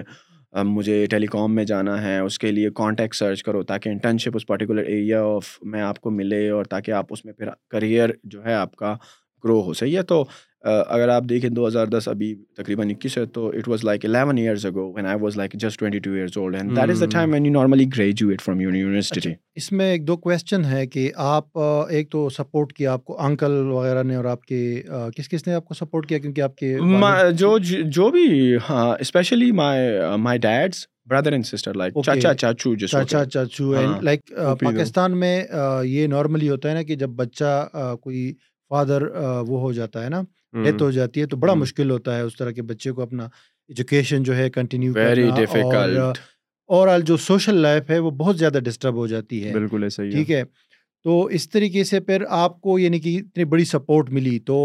مجھے 0.66 1.06
ٹیلی 1.10 1.28
کام 1.32 1.56
میں 1.56 1.64
جانا 1.66 2.02
ہے 2.04 2.18
اس 2.20 2.38
کے 2.40 2.52
لیے 2.52 2.70
کانٹیکٹ 2.76 3.16
سرچ 3.16 3.44
کرو 3.44 3.62
تاکہ 3.72 3.90
انٹرنشپ 3.90 4.36
اس 4.36 4.46
پرٹیکولر 4.48 4.84
ایریا 4.84 5.22
آف 5.36 5.48
میں 5.72 5.82
آپ 5.82 6.00
کو 6.02 6.10
ملے 6.12 6.48
اور 6.50 6.66
تاکہ 6.70 6.92
آپ 6.92 7.08
اس 7.14 7.24
میں 7.26 7.34
پھر 7.34 7.50
کریئر 7.72 8.10
جو 8.24 8.46
ہے 8.46 8.54
آپ 8.54 8.76
کا 8.76 8.96
گرو 9.44 9.62
ہو 9.66 9.74
سکے 9.74 9.98
ہے 9.98 10.04
تو 10.04 10.24
اگر 10.66 11.10
آپ 11.10 11.24
دیکھیں 11.30 11.50
دو 11.50 11.66
ہزار 11.68 11.88
دس 11.88 12.08
ابھی 12.08 12.34
تقریباً 12.58 12.90
اکیس 12.90 13.18
ہے 13.18 13.26
تو 13.34 13.48
it 13.58 13.68
was 13.70 13.84
like 13.86 14.06
eleven 14.06 14.38
years 14.38 14.66
ago 14.66 14.88
when 14.94 15.06
I 15.08 15.18
was 15.22 15.36
like 15.38 15.54
just 15.62 15.80
twenty 15.80 16.00
two 16.06 16.12
years 16.14 16.38
old 16.38 16.56
and 16.56 16.76
that 16.78 16.90
is 16.90 17.00
the 17.02 17.06
time 17.12 17.34
when 17.34 17.46
you 17.46 17.52
normally 17.52 17.86
graduate 17.98 18.42
from 18.42 18.62
university 18.62 19.32
اس 19.58 19.72
میں 19.72 19.90
ایک 19.92 20.08
دو 20.08 20.18
کویشچن 20.18 20.66
ہے 20.72 20.86
کہ 20.88 21.10
آپ 21.26 21.58
ایک 21.60 22.10
تو 22.12 22.28
سپورٹ 22.38 22.74
کیا 22.74 22.94
آپ 22.94 23.04
کو 23.06 23.20
انکل 23.26 23.52
وغیرہ 23.70 24.04
نے 24.04 24.16
اور 24.16 24.26
آپ 24.32 24.42
کے 24.46 24.82
کس 25.18 25.30
کس 25.30 25.48
نے 25.48 25.54
آپ 25.54 25.66
کو 25.66 25.74
سپورٹ 25.74 26.10
کیا 26.10 26.18
کیونکہ 26.18 26.42
آپ 26.42 26.56
کے 26.58 26.78
جو 27.38 27.58
جو 27.68 28.10
بھی 28.12 28.56
ہاں 28.70 28.94
especially 29.00 29.52
my 29.60 29.90
my 30.24 30.40
dad's 30.40 30.86
brother 31.10 31.32
and 31.34 31.46
sister 31.46 31.74
like 31.76 31.94
چاچا 32.06 32.34
چاچو 32.42 32.74
جس 32.80 32.92
چاچا 32.92 33.24
چاچو 33.26 33.74
لائک 34.02 34.32
ہاں، 34.38 34.56
پاکستان 34.64 35.18
میں 35.20 35.42
یہ 35.86 36.08
نارملی 36.08 36.50
ہوتا 36.50 36.70
ہے 36.70 36.74
نا 36.74 36.84
کہ 36.84 36.96
جب 37.04 37.10
بچہ 37.24 37.96
کوئی 38.02 38.32
فادر 38.70 39.04
وہ 39.48 39.60
ہو 39.62 39.72
جاتا 39.74 40.04
ہے 40.04 40.10
نا 40.10 40.22
ڈیتھ 40.64 40.82
ہو 40.84 40.90
جاتی 40.92 41.22
ہے 41.22 41.26
تو 41.28 41.38
بڑا 41.38 41.54
مشکل 41.54 41.90
ہوتا 41.92 42.16
ہے 42.16 42.22
اس 42.22 42.36
طرح 42.38 42.52
کے 42.52 42.62
بچے 42.72 42.92
کو 42.92 43.02
اپنا 43.02 43.24
ایجوکیشن 43.26 44.24
جو 44.24 44.36
ہے 44.36 44.50
کنٹینیو 44.50 44.94
اور 46.78 46.88
آل 46.88 47.02
جو 47.06 47.16
سوشل 47.18 47.56
لائف 47.62 47.90
ہے 47.90 47.98
وہ 48.00 48.10
بہت 48.18 48.38
زیادہ 48.40 48.58
ڈسٹرب 48.66 48.96
ہو 48.96 49.06
جاتی 49.08 49.46
ہے 49.46 49.54
بالکل 49.54 49.84
ایسا 49.84 50.04
ٹھیک 50.10 50.32
ہے 50.32 50.44
تو 51.04 51.24
اس 51.38 51.50
طریقے 51.50 51.84
سے 51.90 52.00
پھر 52.10 52.24
آپ 52.44 52.60
کو 52.62 52.78
یعنی 52.80 53.00
کہ 53.00 53.18
اتنی 53.18 53.44
بڑی 53.54 53.66
سپورٹ 53.66 54.10
ملی 54.14 54.38
تو 54.46 54.58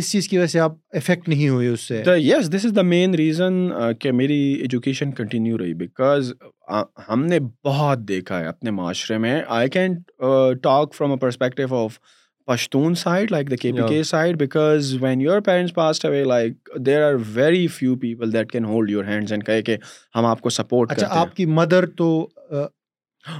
اس 0.00 0.10
چیز 0.12 0.28
کی 0.28 0.38
وجہ 0.38 0.46
سے 0.52 0.60
آپ 0.60 0.72
افیکٹ 0.96 1.28
نہیں 1.28 1.48
ہوئے 1.48 1.68
اس 1.68 1.80
سے 1.88 2.02
yes 2.18 2.50
this 2.54 2.64
is 2.66 2.72
the 2.76 2.82
main 2.82 3.14
reason 3.20 3.54
کہ 4.00 4.12
میری 4.12 4.38
ایجوکیشن 4.60 5.12
کنٹینیو 5.20 5.58
رہی 5.58 5.74
بیکاز 5.74 6.32
ہم 7.08 7.24
نے 7.26 7.38
بہت 7.64 7.98
دیکھا 8.08 8.40
ہے 8.40 8.46
اپنے 8.46 8.70
معاشرے 8.80 9.18
میں 9.26 9.40
I 9.58 9.68
can 9.78 9.94
talk 10.62 10.94
from 10.94 11.10
a 11.12 11.18
perspective 11.20 11.74
of 11.82 11.98
like 12.48 13.30
like 13.30 13.64
like 13.72 14.54
the 18.32 18.38
and 19.10 19.44
کہے 19.46 19.62
کہ 19.62 19.76
ہم 20.14 20.24
آپ 20.24 20.36
آپ 20.36 20.40
کو 20.40 20.50
سپورٹ 20.50 20.92
اچھا 20.92 21.24
کی 21.34 21.46
مدر 21.46 21.56
مدر 21.62 21.86
تو 21.96 22.16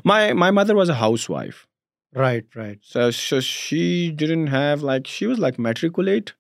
my 0.04 0.32
my 0.42 0.52
was 0.56 0.70
was 0.70 0.90
a 0.90 0.96
housewife 1.30 1.64
right 2.16 2.56
right 2.56 2.96
she 3.14 3.40
she 3.44 4.10
done 4.18 4.46
have 4.52 5.32
matriculate 5.58 6.30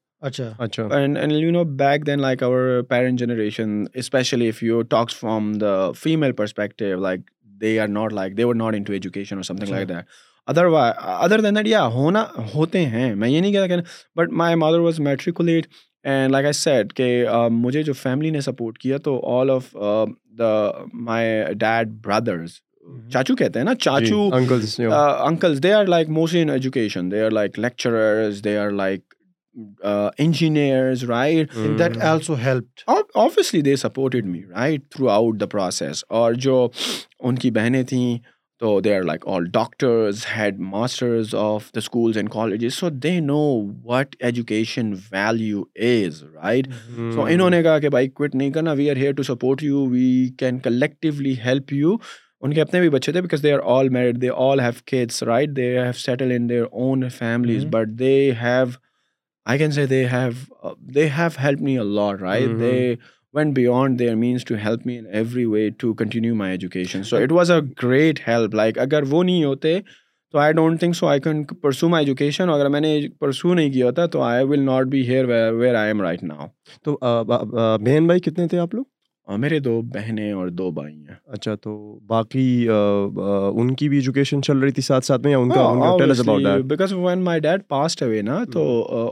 female 5.96 6.32
perspective 6.36 6.94
like 7.00 7.20
like 8.12 8.30
they 8.30 8.36
they 8.36 8.44
are 8.64 8.72
education 8.88 9.40
other 10.52 10.66
other 10.74 11.38
than 11.42 11.56
that 11.56 11.66
یا 11.66 11.84
ہونا 11.94 12.24
ہوتے 12.54 12.84
ہیں 12.86 13.14
میں 13.20 13.28
یہ 13.28 13.40
نہیں 13.40 13.52
کہتا 13.52 13.76
but 14.20 14.32
my 14.42 14.54
mother 14.62 14.78
was 14.80 15.00
matriculate 15.06 15.66
and 16.10 16.32
like 16.32 16.44
I 16.44 16.52
said 16.52 16.92
کہ 16.96 17.06
مجھے 17.52 17.82
جو 17.82 17.92
فیملی 18.02 18.30
نے 18.30 18.40
سپورٹ 18.40 18.78
کیا 18.78 18.98
تو 19.04 19.18
all 19.38 19.50
of 19.50 19.74
the 20.38 20.52
my 21.04 21.28
dad 21.64 21.92
brothers 22.04 22.50
چاچو 23.12 23.34
کہتے 23.36 23.58
ہیں 23.58 23.64
نا 23.66 23.72
جی، 23.72 23.78
چاچو 23.84 24.88
uncles 25.26 25.62
they 25.62 25.72
are 25.72 25.86
like 25.86 26.08
most 26.18 26.34
in 26.42 26.50
education 26.50 27.10
they 27.10 27.22
are 27.24 27.30
like 27.30 27.58
lecturers 27.58 28.44
they 28.44 28.56
are 28.58 28.70
like 28.70 29.14
engineers 30.20 31.04
help 32.44 32.90
obviously 33.14 33.60
they 33.70 33.74
me 34.24 34.44
right 34.56 34.90
throughout 35.10 35.40
the 35.40 35.46
process 35.52 36.04
اور 36.22 36.32
جو 36.48 36.66
ان 37.20 37.34
کی 37.44 37.50
بہنیں 37.50 37.82
تھیں 37.88 38.16
تو 38.60 38.68
they 38.80 38.94
are 38.96 39.02
like 39.02 39.26
all 39.28 39.44
doctors 39.52 40.24
headmasters 40.68 41.34
of 41.38 41.62
the 41.74 41.78
schools 41.78 42.16
and 42.16 42.30
colleges 42.32 42.74
so 42.74 42.88
they 43.04 43.18
know 43.20 43.36
what 43.92 44.14
education 44.26 44.92
value 45.12 45.62
is 45.86 46.22
right 46.42 46.68
so 47.14 47.22
انہوں 47.24 47.50
نے 47.50 47.62
کہا 47.62 47.78
کہ 47.78 47.88
بھائی 47.94 48.08
کوئٹ 48.08 48.34
نہیں 48.34 48.50
کرنا 48.52 48.72
we 48.78 48.88
are 48.90 48.96
here 48.96 49.12
to 49.16 49.22
support 49.22 49.62
you 49.62 49.84
we 49.90 50.08
can 50.38 50.58
collectively 50.64 51.34
help 51.44 51.72
you 51.72 51.94
ان 52.40 52.52
کے 52.54 52.60
اپنے 52.62 52.80
بھی 52.80 52.88
بچے 52.94 53.12
تھے 53.12 53.20
because 53.22 53.42
they 53.42 53.52
are 53.52 53.60
all 53.78 53.88
married 53.98 54.20
they 54.22 54.28
all 54.48 54.60
have 54.60 54.80
kids 54.90 55.22
right 55.22 55.50
they 55.56 55.70
have 55.78 55.92
settle 56.04 56.32
in 56.36 56.48
their 56.48 56.64
own 56.70 57.08
families 57.18 57.66
but 57.70 57.98
they 57.98 58.12
have 58.42 58.64
I 59.48 59.58
can 59.58 59.70
say 59.72 59.86
they 59.86 60.04
have 60.12 60.72
they 60.94 61.08
have 61.18 61.28
help 61.42 61.60
me 61.62 61.76
a 61.78 61.84
lot 61.94 62.20
right 62.22 62.58
they 62.60 62.94
went 63.36 63.50
beyond 63.52 63.98
their 63.98 64.14
means 64.16 64.44
to 64.46 64.54
help 64.64 64.86
me 64.86 64.96
in 64.98 65.06
every 65.14 65.44
way 65.44 65.68
to 65.78 65.92
continue 65.94 66.34
my 66.34 66.52
education 66.52 67.02
so 67.08 67.16
it 67.16 67.32
was 67.32 67.50
a 67.50 67.60
great 67.82 68.20
help 68.28 68.54
like 68.54 68.78
اگر 68.84 69.02
وہ 69.10 69.22
نہیں 69.24 69.44
ہوتے 69.44 69.78
تو 70.32 70.38
I 70.38 70.52
don't 70.52 70.80
think 70.80 70.96
so 70.96 71.06
I 71.06 71.20
can 71.24 71.44
pursue 71.62 71.88
my 71.88 72.04
education 72.06 72.50
اگر 72.50 72.68
میں 72.76 72.80
نے 72.80 72.96
pursue 73.20 73.54
نہیں 73.54 73.70
کیا 73.72 73.86
ہوتا 73.86 74.06
تو 74.14 74.22
I 74.22 74.44
will 74.48 74.64
not 74.66 74.86
be 74.94 75.06
here 75.08 75.24
where 75.28 75.74
I 75.74 75.88
am 75.90 76.00
right 76.02 76.22
now 76.24 76.46
تو 76.84 76.96
بہن 77.78 78.06
بھائی 78.06 78.20
کتنے 78.30 78.48
تھے 78.48 78.58
آپ 78.58 78.74
لوگ 78.74 78.84
میرے 79.40 79.58
دو 79.60 79.80
بہنیں 79.94 80.32
اور 80.32 80.48
دو 80.48 80.70
بھائی 80.70 80.94
ہیں 80.94 81.14
اچھا 81.34 81.54
تو 81.62 81.72
باقی 82.06 82.66
ان 82.68 83.74
کی 83.76 83.88
بھی 83.88 83.96
ایجوکیشن 83.96 84.42
چل 84.42 84.58
رہی 84.58 84.70
تھی 84.72 84.82
ساتھ 84.82 85.04
ساتھ 85.06 85.20
میں 85.22 85.30
یا 85.32 85.38
ان 85.38 85.50
کا 85.50 86.56
because 86.68 86.92
when 86.92 87.24
my 87.24 87.40
dad 87.40 87.62
passed 87.68 88.02
away 88.02 88.22
نا 88.22 88.38
تو 88.52 88.64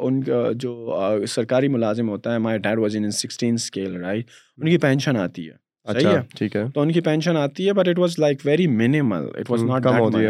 ان 0.07 0.23
کا 0.25 0.43
جو 0.65 1.01
سرکاری 1.29 1.69
ملازم 1.69 2.09
ہوتا 2.09 2.33
ہے 2.35 2.39
my 2.47 2.59
dad 2.69 2.79
was 2.79 2.97
in 2.97 3.11
sixteen 3.23 3.55
scale 3.55 3.97
right 4.05 4.31
ان 4.59 4.69
کی 4.69 4.79
پینشن 4.89 5.17
آتی 5.27 5.49
اچھا، 5.87 6.11
ہے 6.11 6.21
ٹھیک 6.37 6.55
ہے 6.57 6.63
تو 6.75 6.81
ان 6.81 6.91
کی 6.93 7.01
پینشن 7.07 7.37
آتی 7.37 7.67
ہے 7.69 7.73
but 7.79 7.89
it 7.89 7.99
was 7.99 8.15
like 8.19 8.41
very 8.45 8.67
minimal 8.77 9.27
it 9.39 9.51
was 9.51 9.63
not 9.63 9.87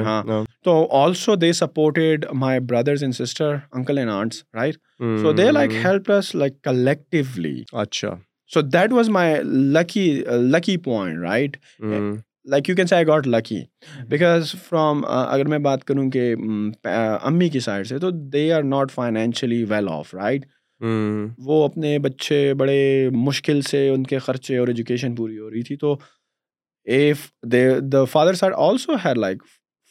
ہاں 0.07 0.23
تو 0.65 0.73
also 1.03 1.35
they 1.37 1.53
supported 1.61 2.25
my 2.45 2.61
brothers 2.71 3.03
and 3.03 3.15
sister 3.15 3.55
uncle 3.75 3.99
and 3.99 4.11
aunts 4.11 4.43
right 4.55 4.77
so 5.23 5.33
they 5.33 5.51
like 5.51 5.75
help 5.85 6.11
like 6.35 6.61
collectively 6.65 7.61
اچھا 7.83 8.15
so 8.55 8.61
that 8.63 8.93
was 8.93 9.09
my 9.11 9.35
lucky 9.75 10.03
lucky 10.53 10.77
point 10.83 11.19
right 11.23 11.57
like 12.51 12.69
you 12.69 12.75
can 12.77 12.87
see 12.87 12.95
I 12.97 13.07
got 13.07 13.27
lucky 13.27 13.59
because 14.09 14.51
from 14.69 15.01
اگر 15.13 15.47
میں 15.53 15.59
بات 15.69 15.85
کروں 15.85 16.09
کہ 16.11 16.27
امی 16.85 17.49
کی 17.53 17.61
side 17.67 17.87
سے 17.87 17.99
تو 17.99 18.11
they 18.33 18.51
are 18.53 18.63
not 18.73 18.91
financially 18.93 19.63
well 19.69 19.89
off 19.93 20.15
right 20.15 20.45
وہ 21.47 21.63
اپنے 21.65 21.99
بچے 22.07 22.43
بڑے 22.59 22.79
مشکل 23.15 23.61
سے 23.71 23.89
ان 23.89 24.03
کے 24.13 24.19
خرچے 24.27 24.57
اور 24.59 24.69
ایجوکیشن 24.69 25.15
پوری 25.15 25.39
ہو 25.39 25.51
رہی 25.51 25.63
تھی 25.71 25.77
تو 25.87 25.97
if 26.99 27.29
they 27.53 27.69
the 27.93 28.05
father 28.13 28.35
side 28.45 28.53
also 28.69 28.97
he 29.05 29.15
like 29.21 29.43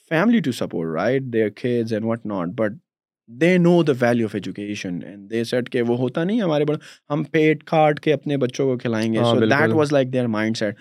family 0.10 0.40
to 0.48 0.52
support 0.62 0.96
right 0.98 1.24
they 1.34 1.48
but 2.60 2.74
they 3.42 3.58
know 3.58 3.82
the 3.84 3.94
value 4.00 4.26
of 4.28 4.34
education 4.36 4.98
and 5.08 5.30
they 5.32 5.44
set 5.52 5.70
کہ 5.72 5.82
وہ 5.88 5.98
ہوتا 5.98 6.24
نہیں 6.24 6.42
ہمارے 6.42 6.66
بڑے 6.66 6.78
ہم 7.14 7.24
پیٹ 7.32 7.64
کاٹ 7.68 8.00
کے 8.00 8.14
اپنے 8.14 8.38
بچوں 8.38 8.66
کو 8.70 8.78
کھلائیں 8.78 9.12
گے 9.14 9.20
so 9.24 9.40
that 9.46 9.74
was 9.76 9.92
like 9.94 10.12
their 10.14 10.28
mind 10.34 10.58
set 10.58 10.76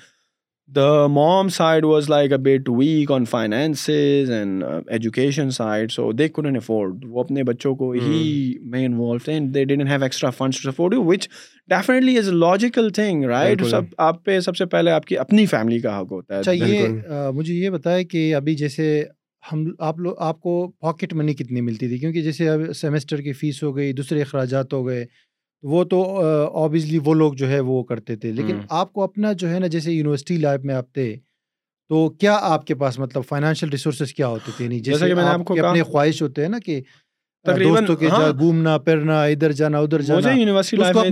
the 0.76 1.06
mom 1.10 1.48
side 1.56 1.84
was 1.84 2.08
like 2.10 2.32
a 2.32 2.36
bit 2.38 2.68
weak 2.76 3.10
on 3.12 3.24
finances 3.30 4.30
and 4.30 4.64
education 4.90 5.50
side 5.56 5.90
so 5.92 6.10
they 6.18 6.28
couldn't 6.28 6.56
afford 6.56 7.04
وہ 7.10 7.20
اپنے 7.20 7.42
بچوں 7.44 7.74
کو 7.76 7.90
ہی 7.90 8.52
میں 8.72 8.84
انوالو 8.86 9.18
تھے 9.24 9.38
they 9.54 9.64
didn't 9.74 9.86
have 9.88 10.02
extra 10.04 10.30
funds 10.36 10.60
to 10.62 10.70
afford 10.70 10.94
you 10.94 11.02
which 11.04 11.28
definitely 11.70 12.16
is 12.18 12.28
a 12.28 12.34
logical 12.34 12.90
thing 12.94 13.24
right 13.28 13.62
سب 13.70 13.94
آپ 14.08 14.24
پہ 14.24 14.38
سب 14.40 14.56
سے 14.56 14.66
پہلے 14.76 14.90
آپ 14.90 15.04
کی 15.06 15.18
اپنی 15.18 15.46
فیملی 15.54 15.80
کا 15.80 15.98
حق 16.00 16.12
ہوتا 16.12 16.34
ہے 16.34 16.40
اچھا 16.40 16.52
یہ 16.52 17.28
مجھے 17.34 17.54
یہ 17.54 17.70
بتایا 17.70 18.02
کہ 18.10 18.34
ابھی 18.34 18.54
جیسے 18.62 19.02
ہم 19.50 19.64
آپ 19.86 19.98
لوگ 20.00 20.14
آپ 20.28 20.40
کو 20.40 20.52
پاکٹ 20.80 21.12
منی 21.14 21.34
کتنی 21.34 21.60
ملتی 21.60 21.88
تھی 21.88 21.98
کیونکہ 21.98 22.22
جیسے 22.22 22.48
اب 22.48 22.60
سیمسٹر 22.80 23.20
کی 23.22 23.32
فیس 23.40 23.62
ہو 23.62 23.74
گئی 23.76 23.92
دوسرے 23.92 24.20
اخراجات 24.22 24.72
ہو 24.72 24.86
گئے 24.86 25.04
وہ 25.72 25.82
تو 25.90 26.02
آبویسلی 26.62 26.98
وہ 27.04 27.14
لوگ 27.14 27.32
جو 27.40 27.48
ہے 27.50 27.58
وہ 27.70 27.82
کرتے 27.88 28.16
تھے 28.22 28.32
لیکن 28.32 28.60
آپ 28.80 28.92
کو 28.92 29.02
اپنا 29.02 29.32
جو 29.38 29.50
ہے 29.50 29.58
نا 29.60 29.66
جیسے 29.74 29.92
یونیورسٹی 29.92 30.36
لائف 30.36 30.64
میں 30.64 30.74
آپ 30.74 30.92
تھے 30.94 31.14
تو 31.88 32.08
کیا 32.20 32.36
آپ 32.42 32.66
کے 32.66 32.74
پاس 32.82 32.98
مطلب 32.98 33.22
فائنینشیل 33.28 33.68
ریسورسز 33.70 34.12
کیا 34.14 34.26
ہوتے 34.28 34.50
تھے 34.56 34.66
نہیں 34.66 34.78
یعنی 34.78 34.84
جیسے 34.90 35.08
کہ 35.08 35.14
میں 35.14 35.22
نے 35.24 35.28
آپ 35.30 35.44
کو 35.46 35.54
اپنے 35.66 35.82
خواہش 35.82 36.22
ہوتے 36.22 36.42
ہیں 36.42 36.48
نا 36.48 36.58
کہ 36.66 36.80
تقریباً 37.46 37.78
ہاں۔ 38.10 38.30
گھومنا 38.38 38.76
پھرنا 38.78 39.22
ادھر 39.22 39.32
ادھر 39.42 39.52
جانا 39.56 39.78
جانا 39.80 39.94
مجھے 39.96 40.14
مجھے 40.14 40.14
یونیورسٹی 40.16 40.38
یونیورسٹی 40.40 40.76
لائف 40.76 40.94
لائف 40.94 41.02
میں 41.04 41.10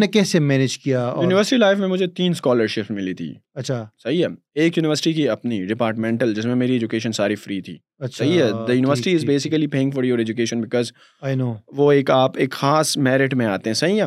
میں 1.89 1.97
کیسے 1.97 2.09
کیا 2.09 2.11
تین 2.17 2.31
اسکالرشپ 2.31 2.91
ملی 2.91 3.15
تھی 3.21 3.33
اچھا 3.55 3.85
صحیح 4.03 4.23
ہے 4.25 4.29
ایک 4.63 4.77
یونیورسٹی 4.79 5.13
کی 5.13 5.29
اپنی 5.29 5.65
ڈپارٹمنٹل 5.67 6.35
جس 6.35 6.45
میں 6.47 6.55
میری 6.55 6.73
ایجوکیشن 6.73 7.09
ایجوکیشن 7.09 7.23
ساری 7.23 7.35
فری 7.37 7.61
تھی 7.61 7.77
اچھا، 7.99 8.25
صحیح 8.25 8.43
ہے 8.43 8.51
the 8.69 8.73
university 8.73 9.15
is 9.15 9.25
basically 9.25 9.67
for 9.95 10.05
your 10.05 10.19
because 10.63 10.93
I 11.21 11.35
know 11.37 11.53
وہ 11.79 11.91
ایک 11.93 11.99
ایک 11.99 12.11
آپ 12.19 12.37
خاص 12.59 12.97
میرٹ 13.09 13.35
میں 13.43 13.47
آتے 13.47 13.71
ہیں 13.71 13.75
صحیح 13.75 14.01
ہے 14.03 14.07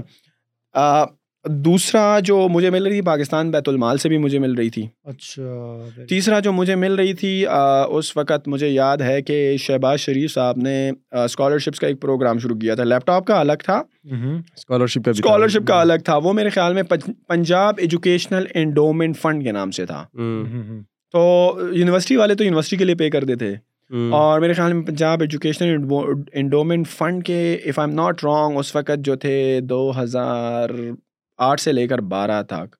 دوسرا 1.63 2.19
جو 2.23 2.47
مجھے 2.49 2.69
مل 2.69 2.83
رہی 2.87 2.93
تھی 2.93 3.01
پاکستان 3.05 3.49
بیت 3.51 3.67
المال 3.69 3.97
سے 3.97 4.09
بھی 4.09 4.17
مجھے 4.17 4.39
مل 4.39 4.53
رہی 4.57 4.69
تھی 4.69 4.85
اچھا 5.05 6.03
تیسرا 6.09 6.39
جو 6.43 6.51
مجھے 6.53 6.75
مل 6.75 6.95
رہی 6.95 7.13
تھی 7.21 7.35
اس 7.97 8.15
وقت 8.17 8.47
مجھے 8.47 8.69
یاد 8.69 9.01
ہے 9.05 9.21
کہ 9.21 9.55
شہباز 9.65 9.99
شریف 9.99 10.33
صاحب 10.33 10.57
نے 10.63 10.75
اسکالرشپس 11.23 11.79
کا 11.79 11.87
ایک 11.87 12.01
پروگرام 12.01 12.39
شروع 12.39 12.57
کیا 12.59 12.75
تھا 12.75 12.83
لیپ 12.83 13.05
ٹاپ 13.07 13.25
کا 13.27 13.39
الگ 13.39 13.65
تھا 13.65 13.81
اسکالرشپ 14.11 15.05
کا 15.05 15.11
اسکالرشپ 15.11 15.67
کا 15.67 15.81
الگ 15.81 16.05
تھا 16.05 16.15
وہ 16.23 16.33
میرے 16.33 16.49
خیال 16.49 16.73
میں 16.73 16.83
پنجاب 17.27 17.79
ایجوکیشنل 17.81 18.45
انڈومنٹ 18.53 19.17
فنڈ 19.21 19.43
کے 19.43 19.51
نام 19.51 19.71
سے 19.79 19.85
تھا 19.85 20.03
تو 21.13 21.21
یونیورسٹی 21.73 22.15
والے 22.17 22.35
تو 22.35 22.43
یونیورسٹی 22.43 22.77
کے 22.77 22.85
لیے 22.85 22.95
پے 22.95 23.09
کرتے 23.09 23.35
تھے 23.43 23.53
اور 24.17 24.39
میرے 24.39 24.53
خیال 24.53 24.73
میں 24.73 24.83
پنجاب 24.85 25.21
ایجوکیشنل 25.21 25.77
انڈومنٹ 26.33 26.87
فنڈ 26.87 27.23
کے 27.25 27.41
if 27.69 27.79
I 27.79 27.89
am 27.89 27.95
not 27.99 28.23
wrong 28.23 28.57
اس 28.57 28.75
وقت 28.75 28.91
جو 29.05 29.15
تھے 29.15 29.59
دو 29.69 29.89
ہزار 30.01 30.69
آٹھ 31.49 31.61
سے 31.61 31.71
لے 31.71 31.87
کر 31.87 32.01
بارہ 32.13 32.41
تک 32.49 32.75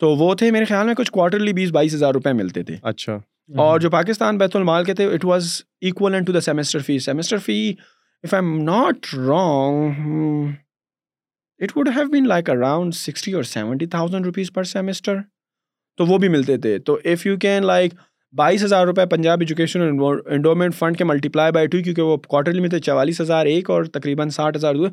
تو 0.00 0.08
وہ 0.16 0.34
تھے 0.34 0.50
میرے 0.50 0.64
خیال 0.64 0.86
میں 0.86 0.94
کچھ 0.94 1.10
کوارٹرلی 1.12 1.52
بیس 1.52 1.70
بائیس 1.72 1.94
ہزار 1.94 2.12
روپے 2.14 2.32
ملتے 2.42 2.62
تھے 2.62 2.76
اچھا 2.90 3.18
اور 3.62 3.80
جو 3.80 3.90
پاکستان 3.90 4.38
بیت 4.38 4.56
المال 4.56 4.84
کے 4.84 4.94
تھے 4.94 5.04
it 5.14 5.24
was 5.24 5.52
equal 5.88 6.22
to 6.26 6.32
the 6.32 6.40
semester 6.40 6.78
fee 6.86 6.98
semester 6.98 7.38
fee 7.44 7.58
if 8.24 8.34
I'm 8.44 8.58
not 8.64 9.14
wrong 9.26 10.46
it 11.62 11.76
would 11.76 11.88
have 11.96 12.08
been 12.12 12.28
like 12.28 12.50
around 12.50 12.94
sixty 12.94 13.32
اور 13.32 13.42
seventy 13.52 13.86
thousand 13.94 14.26
rupees 14.26 14.52
per 14.54 14.64
semester 14.76 15.18
تو 15.98 16.06
وہ 16.06 16.18
بھی 16.18 16.28
ملتے 16.28 16.56
تھے 16.62 16.78
تو 16.86 16.98
اف 17.12 17.26
یو 17.26 17.36
کین 17.40 17.64
لائک 17.66 17.94
بائیس 18.36 18.64
ہزار 18.64 18.86
روپے 18.86 19.06
پنجاب 19.10 19.40
ایجوکیشن 19.40 19.82
انڈومنٹ 19.82 20.74
فنڈ 20.74 20.98
کے 20.98 21.04
ملٹیپلائی 21.04 21.52
بائی 21.52 21.66
ٹو 21.66 21.78
کیونکہ 21.84 22.02
وہ 22.02 22.16
کوارٹرلی 22.26 22.60
میں 22.60 22.68
تھے 22.70 22.78
چوالیس 22.88 23.20
ہزار 23.20 23.46
ایک 23.46 23.70
اور 23.70 23.84
تقریباً 23.98 24.28
ساٹھ 24.38 24.56
ہزار 24.56 24.74
دو 24.74 24.86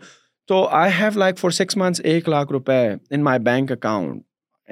تو 0.48 0.64
I 0.78 0.92
have 1.00 1.18
like 1.20 1.38
for 1.40 1.50
six 1.58 1.78
months 1.78 2.02
ایک 2.14 2.28
لاکھ 2.30 2.52
روپے 2.52 2.78
in 3.12 3.24
my 3.24 3.40
bank 3.44 3.72
account 3.72 4.22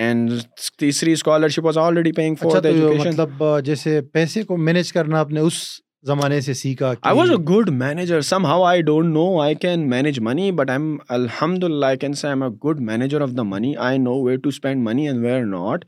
and 0.06 0.32
تیسری 0.80 1.12
scholarship 1.14 1.66
was 1.66 1.78
already 1.78 2.12
paying 2.16 2.36
four 2.40 2.58
مطلب 2.66 3.44
جیسے 3.66 4.02
پیسے 4.14 4.44
کو 4.44 4.58
مینیج 4.58 4.92
کرنا 4.94 5.20
آپ 5.20 5.32
نے 5.34 5.40
اس 5.40 5.62
زمانے 6.08 6.40
سے 6.42 6.54
سیکھا 6.54 6.92
I 7.02 7.18
was 7.18 7.32
a 7.32 7.36
good 7.52 7.70
manager 7.82 8.22
somehow 8.46 8.64
I 8.66 8.82
don't 8.82 9.14
know 9.16 9.26
I 9.42 9.56
can 9.62 9.90
manage 9.90 10.20
money 10.30 10.52
but 10.62 10.70
I 10.70 10.96
الحمد 11.20 11.64
للہ 11.64 11.86
I 11.86 11.98
can 11.98 12.14
see 12.22 12.28
am 12.28 12.44
a 12.44 12.50
good 12.66 12.80
manager 12.92 13.22
of 13.22 13.30
the 13.38 13.44
money 13.56 13.76
I 13.90 13.98
know 13.98 14.22
where 14.24 14.38
to 14.44 14.50
spend 14.50 14.84
money 14.88 15.08
and 15.08 15.24
where 15.26 15.46
not 15.46 15.86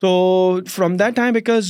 تو 0.00 0.08
from 0.70 0.96
that 0.96 1.16
time 1.16 1.32
because 1.34 1.68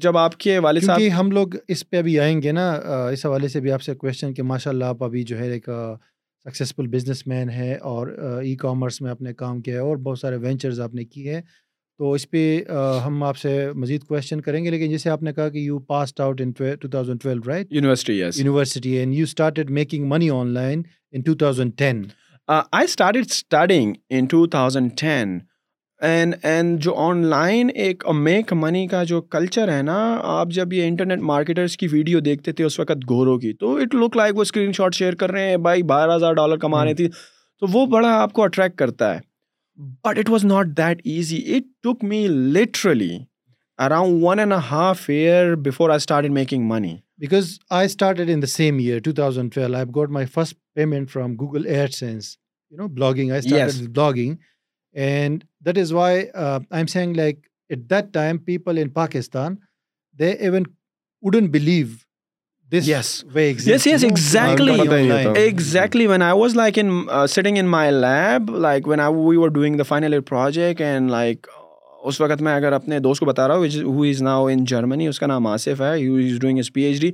جب 0.00 0.16
آپ 0.18 0.36
کے 0.38 0.58
والد 0.64 0.84
صاحب 0.84 1.20
ہم 1.20 1.30
لوگ 1.30 1.54
اس 1.76 1.88
پہ 1.90 1.96
ابھی 1.98 2.18
آئیں 2.20 2.40
گے 2.42 2.52
نا 2.52 2.72
اس 3.12 3.24
حوالے 3.26 3.48
سے 3.48 3.60
بھی 3.60 3.72
آپ 3.72 3.82
سے 3.82 3.94
کویشچن 3.94 4.32
کہ 4.34 4.42
ماشاء 4.52 4.70
اللہ 4.70 4.84
آپ 4.94 5.02
ابھی 5.04 5.22
جو 5.30 5.38
ہے 5.38 5.50
ایک 5.52 5.68
سکسیزفل 6.48 6.86
بزنس 6.92 7.26
مین 7.26 7.50
ہے 7.50 7.74
اور 7.90 8.06
ای 8.44 8.54
کامرس 8.60 9.00
میں 9.00 9.10
آپ 9.10 9.20
نے 9.22 9.32
کام 9.42 9.60
کیا 9.62 9.74
ہے 9.74 9.80
اور 9.80 9.96
بہت 10.06 10.18
سارے 10.18 10.36
وینچرز 10.46 10.80
آپ 10.80 10.94
نے 10.94 11.04
کیے 11.04 11.34
ہیں 11.34 11.40
تو 11.98 12.12
اس 12.12 12.28
پہ 12.30 12.42
ہم 13.04 13.22
آپ 13.22 13.36
سے 13.36 13.52
مزید 13.82 14.04
کوشچن 14.04 14.40
کریں 14.40 14.62
گے 14.64 14.70
لیکن 14.70 14.90
جیسے 14.90 15.10
آپ 15.10 15.22
نے 15.22 15.32
کہا 15.32 15.48
کہ 15.48 15.58
you 15.58 15.78
passed 15.92 16.20
out 16.20 16.40
in 16.40 16.50
two 16.80 16.88
thousand 16.88 17.22
twelve 17.22 17.42
right 17.50 17.72
university 17.74 18.12
university 18.22 18.90
and 18.98 19.14
you 19.14 19.22
started 19.24 19.70
making 19.78 20.08
money 20.08 20.30
online 20.54 20.82
in 21.12 21.20
two 21.26 21.34
thousand 21.44 21.72
ten 21.78 22.02
I 22.56 22.84
started 22.84 23.24
starting 23.30 23.94
in 24.18 24.26
two 24.30 24.46
thousand 24.56 24.90
ten 25.00 25.38
and 26.06 26.34
and 26.42 26.80
جو 26.82 26.94
آن 26.98 27.20
لائن 27.30 27.68
ایک 27.82 28.04
make 28.14 28.52
money 28.62 28.86
کا 28.88 29.02
جو 29.10 29.20
culture 29.34 29.72
ہے 29.72 29.82
نا 29.82 29.98
آپ 30.28 30.48
جب 30.54 30.72
یہ 30.72 30.86
internet 30.86 31.20
marketers 31.30 31.76
کی 31.76 31.86
ویڈیو 31.92 32.20
دیکھتے 32.28 32.52
تھے 32.52 32.64
اس 32.64 32.78
وقت 32.80 33.04
گورو 33.10 33.38
کی 33.40 33.52
تو 33.60 33.74
اٹ 33.82 33.94
لک 33.94 34.16
لائک 34.16 34.36
وہ 34.36 34.42
اسکرین 34.42 34.72
شاٹ 34.78 34.94
شیئر 34.94 35.14
کر 35.20 35.30
رہے 35.32 35.48
ہیں 35.50 35.56
بھائی 35.66 35.82
بارہ 35.92 36.16
ہزار 36.16 36.34
ڈالر 36.40 36.56
کما 36.64 36.84
رہی 36.84 36.94
تھی 36.94 37.08
تو 37.08 37.66
وہ 37.72 37.84
بڑا 37.94 38.12
آپ 38.22 38.32
کو 38.32 38.42
اٹریکٹ 38.44 38.76
کرتا 38.78 39.14
ہے 39.14 39.20
but 40.08 40.18
it 40.18 40.30
was 40.30 40.44
not 40.44 40.66
that 40.78 41.06
easy 41.14 41.38
it 41.56 41.70
took 41.84 42.04
me 42.04 42.26
literally 42.28 43.16
around 43.86 44.22
one 44.24 44.38
and 44.38 44.52
half 44.70 45.08
year 45.10 45.54
before 45.68 45.90
I 45.90 45.96
start 45.96 46.24
in 46.26 46.34
making 46.34 46.68
money 46.72 46.96
because 47.20 47.56
I 47.78 47.86
started 47.86 48.30
in 48.34 48.42
the 48.42 48.46
same 48.56 48.78
year 48.78 48.98
two 49.04 49.12
thousand 49.22 49.54
twelve 49.54 49.76
I 49.76 49.86
got 49.94 50.10
my 50.18 50.26
first 50.40 50.56
payment 50.74 51.10
from 51.10 51.34
Google 51.40 51.66
AdSense 52.02 52.36
you 52.70 52.78
know 52.82 52.88
blogging 52.94 53.30
I 53.32 53.86
blogging 53.92 54.34
and 55.04 55.44
that 55.66 55.78
is 55.78 55.92
why 55.92 56.20
I'm 56.78 56.86
saying 56.94 57.08
like 57.16 57.36
at 57.70 57.78
that 57.90 58.04
time 58.14 58.38
people 58.46 58.78
in 58.82 58.88
Pakistan 59.00 59.50
they 60.18 60.30
even 60.30 60.62
wouldn't 61.26 61.46
believe 61.50 61.86
exactly 63.40 66.06
when 66.06 66.22
I 66.22 66.34
was 66.40 66.52
like 66.56 66.74
in 66.78 66.88
sitting 67.34 67.56
in 67.58 67.66
my 67.70 67.90
lab 67.92 68.42
like 68.60 68.88
when 68.88 69.00
I 69.00 69.14
we 69.16 69.48
doing 69.54 69.76
the 69.78 69.82
final 69.88 70.20
project 70.28 70.80
and 70.80 71.10
like 71.10 71.46
اس 72.04 72.20
وقت 72.20 72.42
میں 72.42 72.54
اگر 72.54 72.72
اپنے 72.72 72.98
دوست 73.00 73.20
کو 73.20 73.26
بتا 73.26 73.48
رہا 73.48 73.56
ہوں 73.56 73.66
is 74.08 74.22
now 74.22 74.46
in 74.52 74.64
Germany 74.72 75.06
اس 75.08 75.18
کا 75.20 75.26
نام 75.26 75.46
آصف 75.46 75.80
ہے 75.80 75.92
is 75.92 76.02
is 76.32 76.38
doing 76.40 76.60
P 76.74 76.82
H 76.82 77.00
D 77.00 77.10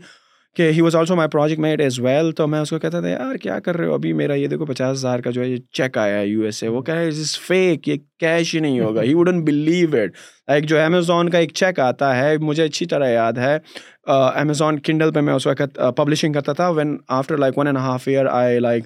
کہ 0.59 0.71
he 0.77 0.81
was 0.81 0.95
also 0.97 1.15
my 1.17 1.29
project 1.33 1.61
mate 1.61 1.81
as 1.81 1.99
well 2.03 2.31
تو 2.39 2.47
میں 2.53 2.61
اس 2.61 2.71
کو 2.71 2.79
کہتا 2.79 3.01
تھا 3.01 3.09
یار 3.09 3.35
کیا 3.43 3.59
کر 3.65 3.77
رہے 3.77 3.87
ہو 3.87 3.93
ابھی 3.95 4.13
میرا 4.21 4.35
یہ 4.35 4.47
دیکھو 4.53 4.65
پچاس 4.67 4.91
ہزار 4.93 5.19
کا 5.25 5.31
جو 5.35 5.43
ہے 5.43 5.47
یہ 5.49 5.57
چیک 5.77 5.99
آیا 5.99 6.17
ہے 6.19 6.27
یو 6.27 6.43
ایس 6.45 6.63
اے 6.63 6.69
وہ 6.69 6.81
کہہ 6.89 6.95
رہے 6.95 7.09
از 7.09 7.37
فیک 7.43 7.89
یہ 7.89 7.97
کیش 8.21 8.55
ہی 8.55 8.61
نہیں 8.61 8.81
ہوگا 8.81 9.03
he 9.03 9.15
wouldn't 9.15 9.45
believe 9.45 9.95
it 9.97 10.17
like 10.51 10.69
جو 10.69 10.81
امیزون 10.85 11.29
کا 11.31 11.39
ایک 11.39 11.53
چیک 11.61 11.79
آتا 11.81 12.15
ہے 12.19 12.37
مجھے 12.49 12.63
اچھی 12.65 12.87
طرح 12.95 13.09
یاد 13.11 13.39
ہے 13.39 13.57
امیزون 14.17 14.79
کنڈل 14.91 15.13
پہ 15.13 15.21
میں 15.29 15.35
اس 15.35 15.47
وقت 15.47 15.81
پبلشنگ 15.97 16.33
کرتا 16.33 16.53
تھا 16.63 16.69
when 16.79 16.97
after 17.19 17.37
like 17.45 17.59
one 17.59 17.67
and 17.67 17.79
half 17.79 18.09
year 18.09 18.27
I 18.31 18.59
like 18.61 18.85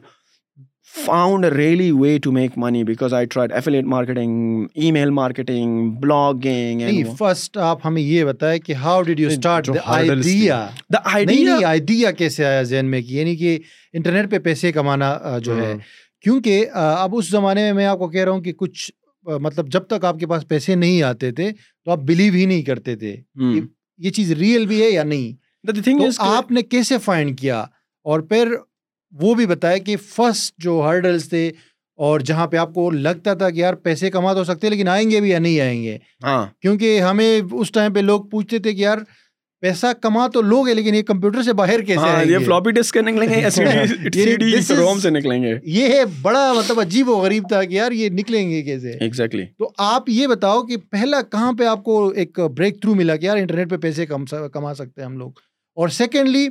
found 1.05 1.45
really 1.53 1.91
way 1.99 2.17
to 2.23 2.31
make 2.33 2.57
money 2.59 2.83
because 2.85 3.15
I 3.15 3.27
try 3.31 3.53
affiliate 3.57 3.85
marketing 3.89 4.67
email 4.93 5.11
marketing 5.19 5.91
blogging 6.01 6.83
first 7.19 7.57
آپ 7.69 7.87
ہمیں 7.87 8.01
یہ 8.03 8.25
بتائے 8.25 8.59
کہ 8.61 8.73
how 8.83 9.03
did 9.03 9.21
you 9.21 9.29
start 9.29 9.71
idea 11.03 12.11
کیسے 12.19 12.45
آیا 12.47 12.63
ذہن 12.63 12.87
میں 12.91 13.01
کہ 13.03 13.15
یعنی 13.15 13.37
کہ 13.37 13.59
انٹرنیٹ 13.93 14.31
پہ 14.31 14.39
پیسے 14.45 14.73
کمانا 14.73 15.15
جو 15.45 15.59
ہے 15.65 15.75
کیونکہ 16.23 16.65
اب 16.83 17.15
اس 17.17 17.31
زمانے 17.31 17.61
میں 17.63 17.73
میں 17.79 17.87
آپ 17.87 17.99
کو 17.99 18.09
کہہ 18.09 18.25
رہا 18.25 18.33
ہوں 18.33 18.41
کہ 18.41 18.53
کچھ 18.57 18.91
مطلب 19.41 19.69
جب 19.73 19.87
تک 19.87 20.05
آپ 20.05 20.19
کے 20.21 20.27
پاس 20.27 20.47
پیسے 20.49 20.75
نہیں 20.75 21.03
آتے 21.09 21.31
تھے 21.39 21.51
تو 21.85 21.91
آپ 21.91 21.99
بلیو 22.07 22.33
ہی 22.35 22.45
نہیں 22.47 22.63
کرتے 22.63 22.97
تھے 22.97 23.17
یہ 24.05 24.11
چیز 24.11 24.33
ریئل 24.43 24.67
بھی 24.67 24.83
ہے 24.83 24.91
یا 24.91 25.03
نہیں 25.05 26.11
آپ 26.27 26.51
نے 26.53 26.63
کیسے 26.63 26.99
فائنڈ 27.05 27.39
کیا 27.39 27.61
اور 28.13 28.21
پھر 28.29 28.55
وہ 29.21 29.35
بھی 29.35 29.47
بتایا 29.47 29.79
کہ 29.87 29.97
فسٹ 30.09 30.55
جو 30.63 30.81
ہرڈلس 30.87 31.29
تھے 31.29 31.51
اور 32.05 32.21
جہاں 32.29 32.47
پہ 32.53 32.57
آپ 32.57 32.73
کو 32.75 32.91
لگتا 32.91 33.35
تھا 33.41 33.49
کہ 33.51 33.59
یار 33.61 33.75
پیسے 33.89 34.11
کما 34.11 34.33
تو 34.35 34.45
سکتے 34.45 34.69
لیکن 34.71 34.89
آئیں 34.89 35.11
گے 35.11 35.21
بھی 35.21 35.31
یا 35.31 35.39
نہیں 35.39 35.59
آئیں 35.61 35.83
گے 35.83 35.97
ہاں 36.25 36.47
کیونکہ 36.61 37.01
ہمیں 37.01 37.29
اس 37.51 37.73
ٹائم 37.73 37.93
پہ 37.95 38.01
لوگ 38.01 38.25
پوچھتے 38.31 38.59
تھے 38.59 38.73
کہ 38.75 38.81
یار 38.83 38.99
پیسہ 39.61 39.87
کما 40.03 40.27
تو 40.35 40.41
لوگ 40.43 40.69
لیکن 40.69 40.95
یہ 40.95 41.03
کمپیوٹر 41.09 41.43
سے 41.43 41.53
باہر 41.59 41.81
کیسے 41.91 42.25
یہ 45.63 45.89
ہے 45.89 46.05
بڑا 46.23 46.53
مطلب 46.57 46.81
عجیب 46.81 47.09
و 47.09 47.17
غریب 47.23 47.45
تھا 47.49 47.63
کہ 47.65 47.75
یار 47.75 47.93
یہ 47.93 48.09
نکلیں 48.13 48.49
گے 48.51 48.63
کیسے 48.63 49.27
تو 49.59 49.71
آپ 49.87 50.09
یہ 50.11 50.27
بتاؤ 50.27 50.63
کہ 50.67 50.77
پہلا 50.91 51.21
کہاں 51.33 51.53
پہ 51.59 51.65
آپ 51.75 51.85
کو 51.85 52.07
ایک 52.09 52.41
بریک 52.57 52.81
تھرو 52.81 52.95
ملا 52.95 53.17
کہ 53.17 53.27
یار 53.27 53.37
انٹرنیٹ 53.37 53.71
پہ 53.71 53.77
پیسے 53.87 54.07
کما 54.07 54.75
سکتے 54.75 55.01
ہیں 55.01 55.07
ہم 55.09 55.17
لوگ 55.19 55.39
اور 55.81 55.89
سیکنڈلی 56.01 56.49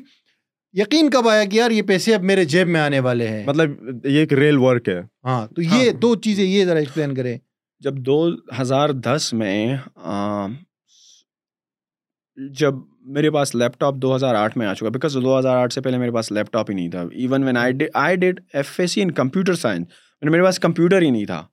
یقین 0.80 1.10
کب 1.12 1.28
آیا 1.30 1.44
کہ 1.52 1.56
یار 1.56 1.72
یہ 1.72 1.82
پیسے 1.88 2.14
اب 2.16 2.24
میرے 2.24 2.44
جیب 2.52 2.68
میں 2.70 2.80
آنے 2.82 3.00
والے 3.06 3.28
ہیں 3.28 3.44
مطلب 3.48 4.06
یہ 4.06 4.20
ایک 4.20 4.34
ریل 4.34 4.58
ورک 4.58 4.88
ہے 4.90 5.00
ہاں 5.28 5.46
تو 5.56 5.62
ہاں۔ 5.72 5.80
یہ 5.80 5.90
دو 6.02 6.14
چیزیں 6.26 6.44
یہ 6.44 6.66
ذرا 6.66 6.80
ایکسپلین 6.80 7.16
کریں 7.16 7.38
جب 7.84 7.96
دو 8.06 8.22
ہزار 8.60 8.90
دس 9.08 9.32
میں 9.42 9.56
جب 12.60 12.74
میرے 13.16 13.30
پاس 13.32 13.54
لیپ 13.56 13.80
ٹاپ 13.80 13.96
دو 14.02 14.16
ہزار 14.16 14.36
آٹھ 14.44 14.58
میں 14.58 14.68
آ 14.68 14.74
چکا 14.74 14.90
بیکاز 14.90 15.18
دو 15.24 15.38
ہزار 15.40 15.58
آٹھ 15.64 15.74
سے 15.74 15.82
پہلے 15.82 15.98
میرے 15.98 16.12
پاس 16.12 16.32
لیپ 16.32 16.52
ٹاپ 16.54 16.70
ہی 16.70 16.76
نہیں 16.76 16.90
تھا 16.92 17.02
even 17.12 17.44
when 17.44 17.58
I 17.58 17.74
I 18.04 18.16
did 18.24 18.40
F 18.54 18.80
S 18.80 18.92
C 18.92 19.02
in 19.02 19.12
computer 19.22 19.54
science 19.66 19.88
میرے 20.32 20.44
پاس 20.44 20.60
کمپیوٹر 20.60 21.02
ہی 21.02 21.10
نہیں 21.10 21.26
تھا 21.26 21.44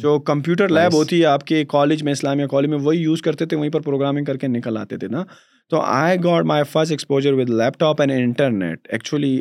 جو 0.00 0.18
کمپیوٹر 0.26 0.68
لیب 0.68 0.94
ہوتی 0.94 1.20
ہے 1.20 1.26
آپ 1.26 1.44
کے 1.46 1.64
کالج 1.68 2.02
میں 2.02 2.12
اسلامیہ 2.12 2.46
کالج 2.50 2.68
میں 2.70 2.78
وہی 2.82 2.98
یوز 2.98 3.22
کرتے 3.22 3.46
تھے 3.46 3.56
وہیں 3.56 3.70
پر 3.70 3.80
پروگرامنگ 3.80 4.24
کر 4.24 4.36
کے 4.44 4.48
نکل 4.48 4.76
آتے 4.80 4.96
تھے 4.98 5.08
نا 5.08 5.24
تو 5.70 5.76
I 5.80 6.16
got 6.24 6.44
my 6.46 6.62
first 6.72 6.90
exposure 6.90 7.32
with 7.34 7.50
laptop 7.80 8.00
and 8.00 8.12
internet 8.22 8.88
actually 8.92 9.38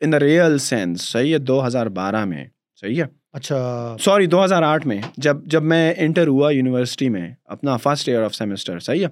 in 0.00 0.12
the 0.12 0.18
real 0.20 0.58
sense 0.58 1.02
صحیح 1.12 1.32
ہے 1.32 1.38
دو 1.38 1.66
ہزار 1.66 1.86
بارہ 1.98 2.24
میں 2.24 2.44
صحیح 2.80 3.02
ہے 3.02 3.06
اچھا 3.34 3.96
سوری 4.04 4.26
دو 4.26 4.42
ہزار 4.44 4.62
آٹھ 4.62 4.86
میں 4.86 5.00
جب 5.26 5.44
جب 5.52 5.62
میں 5.72 5.92
انٹر 6.06 6.26
ہوا 6.28 6.50
یونیورسٹی 6.52 7.08
میں 7.08 7.28
اپنا 7.54 7.76
فرسٹ 7.82 8.08
ایئر 8.08 8.22
آف 8.22 8.34
سیمسٹر 8.34 8.78
صحیح 8.88 9.04
ہے 9.04 9.08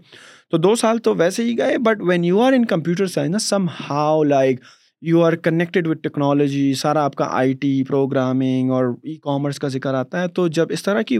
تو 0.51 0.57
دو 0.59 0.75
سال 0.77 0.99
تو 1.07 1.15
ویسے 1.17 1.45
ہی 1.45 1.57
گئے 1.59 1.79
but 1.85 2.03
when 2.09 2.25
you 2.25 2.41
are 2.43 2.53
in 2.53 2.65
computer 2.75 3.07
science 3.07 3.33
نا 3.33 3.39
somehow 3.89 4.23
like 4.25 4.61
you 5.09 5.23
are 5.25 5.33
connected 5.45 5.87
with 5.89 5.99
technology 6.03 6.73
سارا 6.79 7.05
آپ 7.05 7.15
کا 7.17 7.27
آئی 7.37 7.53
ٹی 7.61 7.83
پروگرامنگ 7.89 8.71
اور 8.79 8.85
ای 9.03 9.15
کامرس 9.23 9.59
کا 9.59 9.69
ذکر 9.77 9.95
آتا 9.95 10.23
ہے 10.23 10.29
تو 10.39 10.47
جب 10.59 10.73
اس 10.73 10.83
طرح 10.83 11.03
کی 11.13 11.19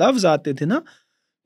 لفظ 0.00 0.26
آتے 0.26 0.52
تھے 0.60 0.66
نا 0.66 0.80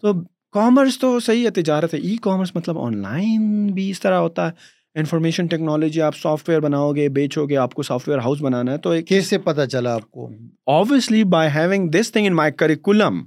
تو 0.03 0.13
کامرس 0.55 0.97
تو 0.99 1.19
صحیح 1.21 1.45
ہے 1.45 1.51
تجارت 1.63 1.95
ہے 1.95 1.99
ای 2.09 2.17
کامرس 2.23 2.55
مطلب 2.57 2.79
آن 2.81 2.97
لائن 3.03 3.67
بھی 3.75 3.89
اس 3.91 4.01
طرح 4.01 4.19
ہوتا 4.27 4.47
ہے 4.47 4.67
انفارمیشن 5.01 5.47
ٹیکنالوجی 5.47 6.01
آپ 6.03 6.17
سافٹ 6.17 6.49
ویئر 6.49 6.61
بناؤ 6.61 6.93
گے 6.95 7.09
بیچو 7.17 7.45
گے 7.49 7.57
آپ 7.65 7.75
کو 7.75 7.83
سافٹ 7.89 8.09
ویئر 8.09 8.19
ہاؤس 8.23 8.41
بنانا 8.43 8.73
ہے 8.73 8.79
تو 8.87 8.93
کیسے 9.09 9.39
پتا 9.49 9.67
چلا 9.75 9.95
آپ 9.95 10.11
کو 10.11 10.31
obviously 10.79 11.23
by 11.35 11.51
having 11.55 11.89
this 11.99 12.13
thing 12.13 12.27
in 12.27 12.35
my 12.37 12.53
curriculum 12.59 13.23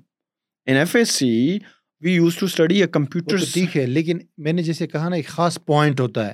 in 0.70 0.76
F 0.78 0.96
S 0.96 1.12
C 1.20 1.58
we 2.04 2.14
use 2.14 2.38
to 2.38 2.46
study 2.46 2.80
a 2.82 2.88
computer 2.92 3.38
ٹھیک 3.54 3.78
ہے 3.78 3.86
لیکن 3.86 4.18
میں 4.46 4.54
نے 4.54 4.64
جیسے 4.64 4.88
کہا 4.88 5.10
نا 5.10 5.16
ایک 5.16 5.28
خاص 5.28 5.58
پوائنٹ 5.66 6.00
ہوتا 6.00 6.28
ہے 6.28 6.34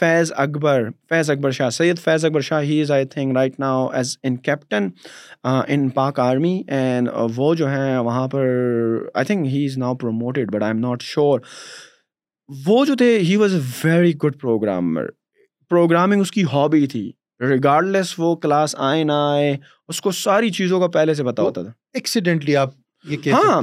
Faiz 0.00 0.32
Akbar 0.42 0.88
Faiz 1.08 1.30
Akbar 1.30 1.50
Shah 1.58 1.70
Syed 1.76 1.98
Faiz 2.00 2.24
Akbar 2.24 2.40
Shah 2.40 2.60
he 2.62 2.80
is 2.80 2.90
I 2.90 3.04
think 3.14 3.36
right 3.36 3.58
now 3.60 3.86
as 3.96 4.16
an 4.24 4.36
captain 4.46 4.88
in 5.74 5.88
Pak 5.94 6.20
army 6.20 6.60
and 6.68 7.08
وہ 7.36 7.54
جو 7.54 7.68
ہیں 7.70 7.98
وہاں 8.04 8.26
پر 8.32 8.46
I 9.14 9.26
think 9.26 9.46
he 9.52 9.64
is 9.64 9.76
now 9.78 9.94
promoted 10.02 10.52
but 10.54 10.62
I'm 10.74 10.80
not 10.86 11.02
sure 11.02 11.40
وہ 12.66 12.84
جو 12.84 12.94
تھے 12.98 13.18
he 13.28 13.36
was 13.42 13.54
a 13.54 13.60
very 13.84 14.14
good 14.24 14.40
programmer 14.40 15.06
programming 15.70 16.20
اس 16.20 16.30
کی 16.32 16.44
hobby 16.52 16.86
تھی 16.94 17.10
regard 17.48 17.86
لیس 17.88 18.14
وہ 18.18 18.34
کلاس 18.42 18.74
آئے 18.88 19.04
نہ 19.04 19.12
آئے 19.30 19.56
اس 19.88 20.00
کو 20.00 20.10
ساری 20.22 20.50
چیزوں 20.58 20.80
کا 20.80 20.86
پہلے 20.98 21.14
سے 21.14 21.24
پتا 21.24 21.42
ہوتا 21.42 21.62
تھا 21.62 21.70
ایکسیڈنٹلی 22.00 22.56
آپ 22.56 22.70
ہاں۔ 23.08 23.60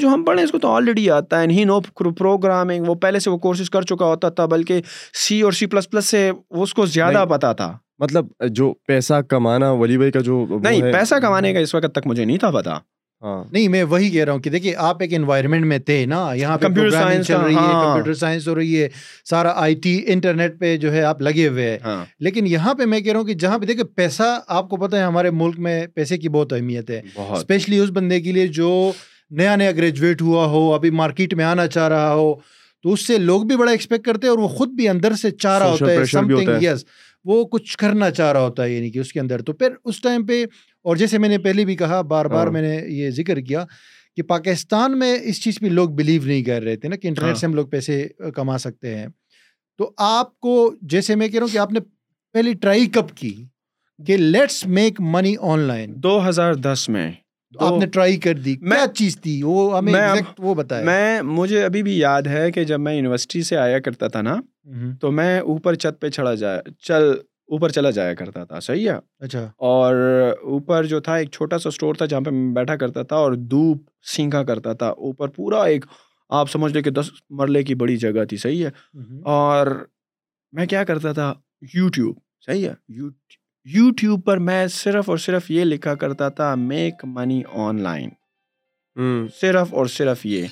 جو 0.00 0.08
ہم 0.08 0.24
پڑھیں 0.24 0.42
اس 0.44 0.50
کو 0.52 0.58
تو 0.62 0.70
آلریڈی 0.74 1.08
آتا 1.10 1.42
ہے 1.42 2.10
پروگرامنگ 2.18 2.80
وہ 2.82 2.86
وہ 2.88 2.94
پہلے 3.00 3.18
سے 3.20 3.30
کورسز 3.42 3.70
کر 3.70 3.82
چکا 3.90 4.06
ہوتا 4.06 4.28
تھا 4.38 4.46
بلکہ 4.54 4.80
سی 5.26 5.40
اور 5.48 5.52
سی 5.58 5.66
پلس 5.74 5.90
پلس 5.90 6.06
سے 6.06 6.30
اس 6.62 6.74
کو 6.74 6.86
زیادہ 6.86 7.24
پتا 7.30 7.52
تھا 7.60 7.76
مطلب 8.02 8.26
جو 8.58 8.72
پیسہ 8.88 9.20
کمانا 9.28 9.70
ولی 9.82 9.96
بھائی 9.98 10.12
کا 10.12 10.20
جو 10.28 10.44
نہیں 10.62 10.92
پیسہ 10.92 11.14
کمانے 11.22 11.52
کا 11.52 11.60
اس 11.60 11.74
وقت 11.74 11.94
تک 11.94 12.06
مجھے 12.06 12.24
نہیں 12.24 12.38
تھا 12.44 12.50
پتا 12.60 12.78
ہاں۔ 13.22 13.42
نہیں 13.52 13.66
میں 13.68 13.82
وہی 13.88 14.08
کہہ 14.10 14.24
رہا 14.24 14.32
ہوں 14.32 14.40
کہ 14.40 14.50
دیکھیے 14.50 14.74
آپ 14.88 15.00
ایک 15.02 15.12
انوائرمنٹ 15.14 15.64
میں 15.66 15.78
تھے 15.78 16.04
نا 16.08 16.22
یہاں 16.34 16.56
پہ 16.58 16.64
کمپیوٹر 16.66 16.90
سائنس 16.90 17.26
چل 17.26 17.36
رہی 17.40 17.54
ہے 17.54 17.60
کمپیوٹر 17.72 18.08
ہاں۔ 18.10 18.14
سائنس 18.18 18.46
ہو 18.48 18.54
رہی 18.54 18.80
ہے 18.82 18.88
سارا 19.30 19.52
آئی 19.62 19.74
ٹی 19.84 20.00
انٹرنیٹ 20.12 20.58
پہ 20.60 20.76
جو 20.84 20.92
ہے 20.92 21.02
آپ 21.04 21.20
لگے 21.22 21.46
ہوئے 21.48 21.70
ہیں 21.70 21.78
ہاں۔ 21.84 22.04
لیکن 22.26 22.46
یہاں 22.46 22.74
پہ 22.74 22.84
میں 22.92 23.00
کہہ 23.00 23.12
رہا 23.12 23.20
ہوں 23.20 23.26
کہ 23.26 23.34
جہاں 23.44 23.58
پہ 23.58 23.66
دیکھیں 23.66 23.84
پیسہ 23.96 24.32
آپ 24.58 24.68
کو 24.70 24.76
پتہ 24.86 24.96
ہے 24.96 25.02
ہمارے 25.02 25.30
ملک 25.40 25.58
میں 25.66 25.86
پیسے 25.94 26.18
کی 26.18 26.28
بہت 26.28 26.52
اہمیت 26.52 26.90
ہے 26.90 27.00
اسپیشلی 27.30 27.78
اس 27.78 27.90
بندے 27.94 28.20
کے 28.20 28.32
لیے 28.32 28.46
جو 28.60 28.70
نیا 29.38 29.56
نیا 29.56 29.72
گریجویٹ 29.72 30.22
ہوا 30.22 30.46
ہو 30.52 30.72
ابھی 30.74 30.90
مارکیٹ 31.02 31.34
میں 31.34 31.44
آنا 31.44 31.66
چاہ 31.66 31.88
رہا 31.88 32.12
ہو 32.14 32.34
تو 32.82 32.92
اس 32.92 33.06
سے 33.06 33.16
لوگ 33.18 33.42
بھی 33.46 33.56
بڑا 33.56 33.70
ایکسپیکٹ 33.70 34.04
کرتے 34.06 34.26
ہیں 34.26 34.34
اور 34.34 34.42
وہ 34.42 34.48
خود 34.48 34.68
بھی 34.74 34.88
اندر 34.88 35.12
سے 35.22 35.30
چاہ 35.30 35.58
رہا 35.58 35.70
ہوتا 35.70 35.90
ہے 35.90 36.74
وہ 37.28 37.44
کچھ 37.52 37.76
کرنا 37.78 38.10
چاہ 38.10 38.30
رہا 38.32 38.40
ہوتا 38.40 38.64
ہے 38.64 38.70
یعنی 38.72 38.90
کہ 38.90 38.98
اس 38.98 39.12
کے 39.12 39.20
اندر 39.20 39.42
تو 39.42 39.52
پھر 39.52 39.74
اس 39.84 40.00
ٹائم 40.02 40.26
پہ 40.26 40.44
اور 40.84 40.96
جیسے 40.96 41.18
میں 41.18 41.28
نے 41.28 41.38
پہلے 41.44 41.64
بھی 41.64 41.76
کہا 41.76 42.00
بار 42.00 42.26
بار 42.32 42.44
ہاں۔ 42.46 42.52
میں 42.52 42.62
نے 42.62 42.76
یہ 42.92 43.10
ذکر 43.16 43.40
کیا 43.48 43.64
کہ 44.16 44.22
پاکستان 44.28 44.98
میں 44.98 45.16
اس 45.30 45.42
چیز 45.42 45.58
پہ 45.60 45.66
لوگ 45.66 45.88
بلیو 45.96 46.22
نہیں 46.26 46.42
کر 46.44 46.62
رہے 46.62 46.76
تھے 46.76 46.88
نا 46.88 46.96
کہ 46.96 47.08
انٹرنیٹ 47.08 47.32
ہاں۔ 47.32 47.38
سے 47.40 47.46
ہم 47.46 47.54
لوگ 47.54 47.66
پیسے 47.70 48.06
کما 48.36 48.58
سکتے 48.66 48.96
ہیں 48.98 49.06
تو 49.78 49.90
آپ 50.08 50.38
کو 50.40 50.72
جیسے 50.92 51.14
میں 51.14 51.28
کہہ 51.28 51.38
رہا 51.38 51.46
ہوں 51.46 51.52
کہ 51.52 51.58
آپ 51.58 51.72
نے 51.72 51.80
پہلی 52.32 52.52
ٹرائی 52.62 52.86
کب 52.94 53.16
کی 53.16 53.34
کہ 54.06 54.16
let's 54.16 54.64
make 54.66 55.00
money 55.14 55.34
on 55.40 55.58
line 55.68 55.92
دو 56.02 56.18
ہزار 56.28 56.54
دس 56.54 56.88
میں 56.92 57.10
آپ 57.58 57.78
نے 57.80 57.86
ٹرائی 57.92 58.16
کر 58.24 58.34
دی 58.38 58.54
میں 60.84 61.20
مجھے 61.22 61.62
ابھی 61.64 61.82
بھی 61.82 61.96
یاد 61.98 62.26
ہے 62.30 62.50
کہ 62.52 62.64
جب 62.64 62.80
میں 62.80 62.94
یونیورسٹی 62.94 63.42
سے 63.42 63.56
آیا 63.56 63.78
کرتا 63.84 64.08
تھا 64.08 64.20
نا 64.22 64.36
تو 65.00 65.10
میں 65.12 65.38
اوپر 65.40 65.74
چھت 65.74 66.00
پہ 66.00 66.08
چڑھا 66.10 66.34
جایا 66.34 66.60
چل 66.86 67.10
اوپر 67.52 67.68
چلا 67.72 67.90
جایا 67.90 68.14
کرتا 68.14 68.44
تھا 68.44 68.60
صحیح 68.60 68.88
ہے 68.90 68.96
اچھا 69.24 69.48
اور 69.66 69.94
اوپر 70.54 70.84
جو 70.86 71.00
تھا 71.06 71.14
ایک 71.16 71.30
چھوٹا 71.32 71.58
سا 71.58 71.68
اسٹور 71.68 71.94
تھا 71.98 72.06
جہاں 72.06 72.20
پہ 72.26 72.30
میں 72.30 72.54
بیٹھا 72.54 72.76
کرتا 72.76 73.02
تھا 73.12 73.16
اور 73.16 73.32
دھوپ 73.54 73.82
سینکا 74.14 74.42
کرتا 74.50 74.72
تھا 74.82 74.88
اوپر 75.06 75.28
پورا 75.36 75.62
ایک 75.64 75.84
آپ 76.40 76.50
سمجھ 76.50 76.72
لیں 76.72 76.82
کہ 76.82 76.90
دس 76.98 77.10
مرلے 77.38 77.62
کی 77.62 77.74
بڑی 77.74 77.96
جگہ 78.06 78.24
تھی 78.28 78.36
صحیح 78.42 78.64
ہے 78.64 78.70
اور 79.36 79.66
میں 80.56 80.66
کیا 80.66 80.84
کرتا 80.84 81.12
تھا 81.12 81.32
یوٹیوب 81.74 82.16
صحیح 82.46 82.68
ہے 82.68 82.74
یوٹیوب 83.78 84.24
پر 84.26 84.38
میں 84.48 84.66
صرف 84.74 85.08
اور 85.10 85.18
صرف 85.24 85.50
یہ 85.50 85.64
لکھا 85.64 85.94
کرتا 86.04 86.28
تھا 86.36 86.54
میک 86.58 87.04
منی 87.14 87.42
آن 87.66 87.80
لائن 87.82 89.26
صرف 89.40 89.74
اور 89.74 89.86
صرف 89.96 90.24
یہ 90.26 90.46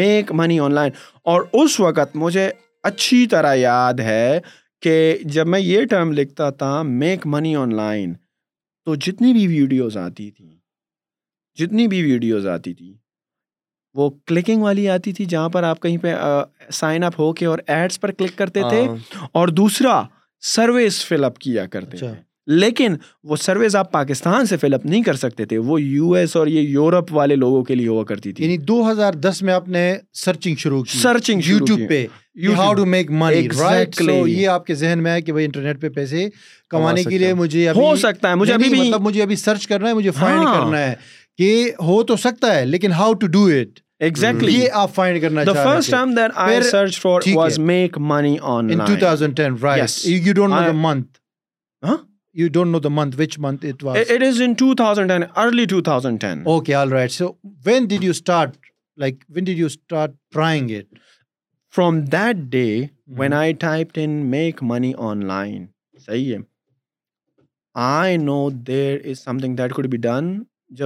میک 0.00 0.32
منی 0.40 0.58
آن 0.60 0.72
لائن 0.74 0.90
اور 1.32 1.42
اس 1.62 1.78
وقت 1.80 2.16
مجھے 2.22 2.50
اچھی 2.90 3.26
طرح 3.30 3.54
یاد 3.54 4.00
ہے 4.00 4.38
کہ 4.82 5.18
جب 5.32 5.46
میں 5.46 5.60
یہ 5.60 5.84
ٹرم 5.90 6.12
لکھتا 6.12 6.50
تھا 6.58 6.80
میک 6.82 7.26
منی 7.26 7.54
آن 7.56 7.74
لائن 7.76 8.12
تو 8.84 8.94
جتنی 9.04 9.32
بھی 9.32 9.46
ویڈیوز 9.46 9.96
آتی 9.96 10.30
تھی 10.30 10.56
جتنی 11.58 11.86
بھی 11.88 12.02
ویڈیوز 12.10 12.46
آتی 12.46 12.74
تھی 12.74 12.94
وہ 13.96 14.08
کلکنگ 14.26 14.62
والی 14.62 14.88
آتی 14.88 15.12
تھی 15.12 15.24
جہاں 15.24 15.48
پر 15.48 15.62
آپ 15.64 15.80
کہیں 15.82 15.96
پہ 16.02 16.14
سائن 16.80 17.04
اپ 17.04 17.14
ہو 17.18 17.32
کے 17.40 17.46
اور 17.46 17.58
ایڈس 17.66 18.00
پر 18.00 18.12
کلک 18.18 18.36
کرتے 18.38 18.62
تھے 18.68 18.84
ہاں۔ 18.86 19.26
اور 19.38 19.48
دوسرا 19.60 20.00
سروس 20.54 21.04
فل 21.06 21.24
اپ 21.24 21.38
کیا 21.38 21.66
کرتے 21.66 21.96
اچھا۔ 21.96 22.12
تھے 22.12 22.20
لیکن 22.50 22.94
وہ 23.28 23.36
سروس 23.36 23.74
آپ 23.76 23.90
پاکستان 23.92 24.46
سے 24.46 24.56
فل 24.56 24.74
اپ 24.74 24.84
نہیں 24.86 25.02
کر 25.02 25.14
سکتے 25.22 25.44
تھے 25.46 25.56
وہ 25.70 25.80
یو 25.82 26.12
ایس 26.14 26.36
اور 26.36 26.46
یہ 26.46 26.60
یورپ 26.60 27.12
والے 27.14 27.36
لوگوں 27.36 27.62
کے 27.64 27.74
لیے 27.74 27.88
ہوا 27.88 28.04
کرتی 28.04 28.32
تھی 28.32 28.44
یعنی 28.44 28.56
دو 28.70 28.80
ہزار 28.90 29.12
دس 29.26 29.40
میں 29.42 29.52
آپ 29.54 29.68
نے 29.76 29.80
سرچنگ 30.24 30.54
شروع 30.62 30.82
کی 30.82 30.98
سرچنگ 30.98 31.42
پہ 31.88 32.04
you 32.42 32.54
how 32.60 32.74
to 32.74 32.84
make 32.86 33.10
money 33.22 33.44
یہ 34.26 34.48
آپ 34.48 34.64
کے 34.66 34.74
ذہن 34.82 35.02
میں 35.02 35.12
ہے 35.14 35.22
کہ 35.22 35.32
بھائی 35.32 35.44
انٹرنیٹ 35.46 35.80
پہ 35.80 35.88
پیسے 35.94 36.26
کمانے 36.70 37.04
کے 37.04 37.18
لیے 37.18 37.34
مجھے 37.42 37.68
ہو 37.76 37.94
سکتا 38.06 38.30
ہے 38.30 38.34
مجھے 38.42 38.56
مطلب 38.78 39.00
مجھے 39.08 39.22
ابھی 39.22 39.36
سرچ 39.44 39.66
کرنا 39.66 39.88
ہے 39.88 39.94
مجھے 40.00 40.10
فائنڈ 40.20 40.42
ہاں۔ 40.46 40.54
کرنا 40.54 40.80
ہے 40.86 40.94
کہ 41.38 41.70
ہو 41.86 42.02
تو 42.02 42.16
سکتا 42.24 42.54
ہے 42.56 42.64
لیکن 42.66 42.92
how 43.02 43.12
to 43.20 43.26
do 43.36 43.44
اٹیکلیٹ 44.08 45.54
fork 47.02 47.98
money 48.08 48.36
on 48.56 48.76
two 48.86 48.96
thousand 49.00 49.40
جب 52.34 52.48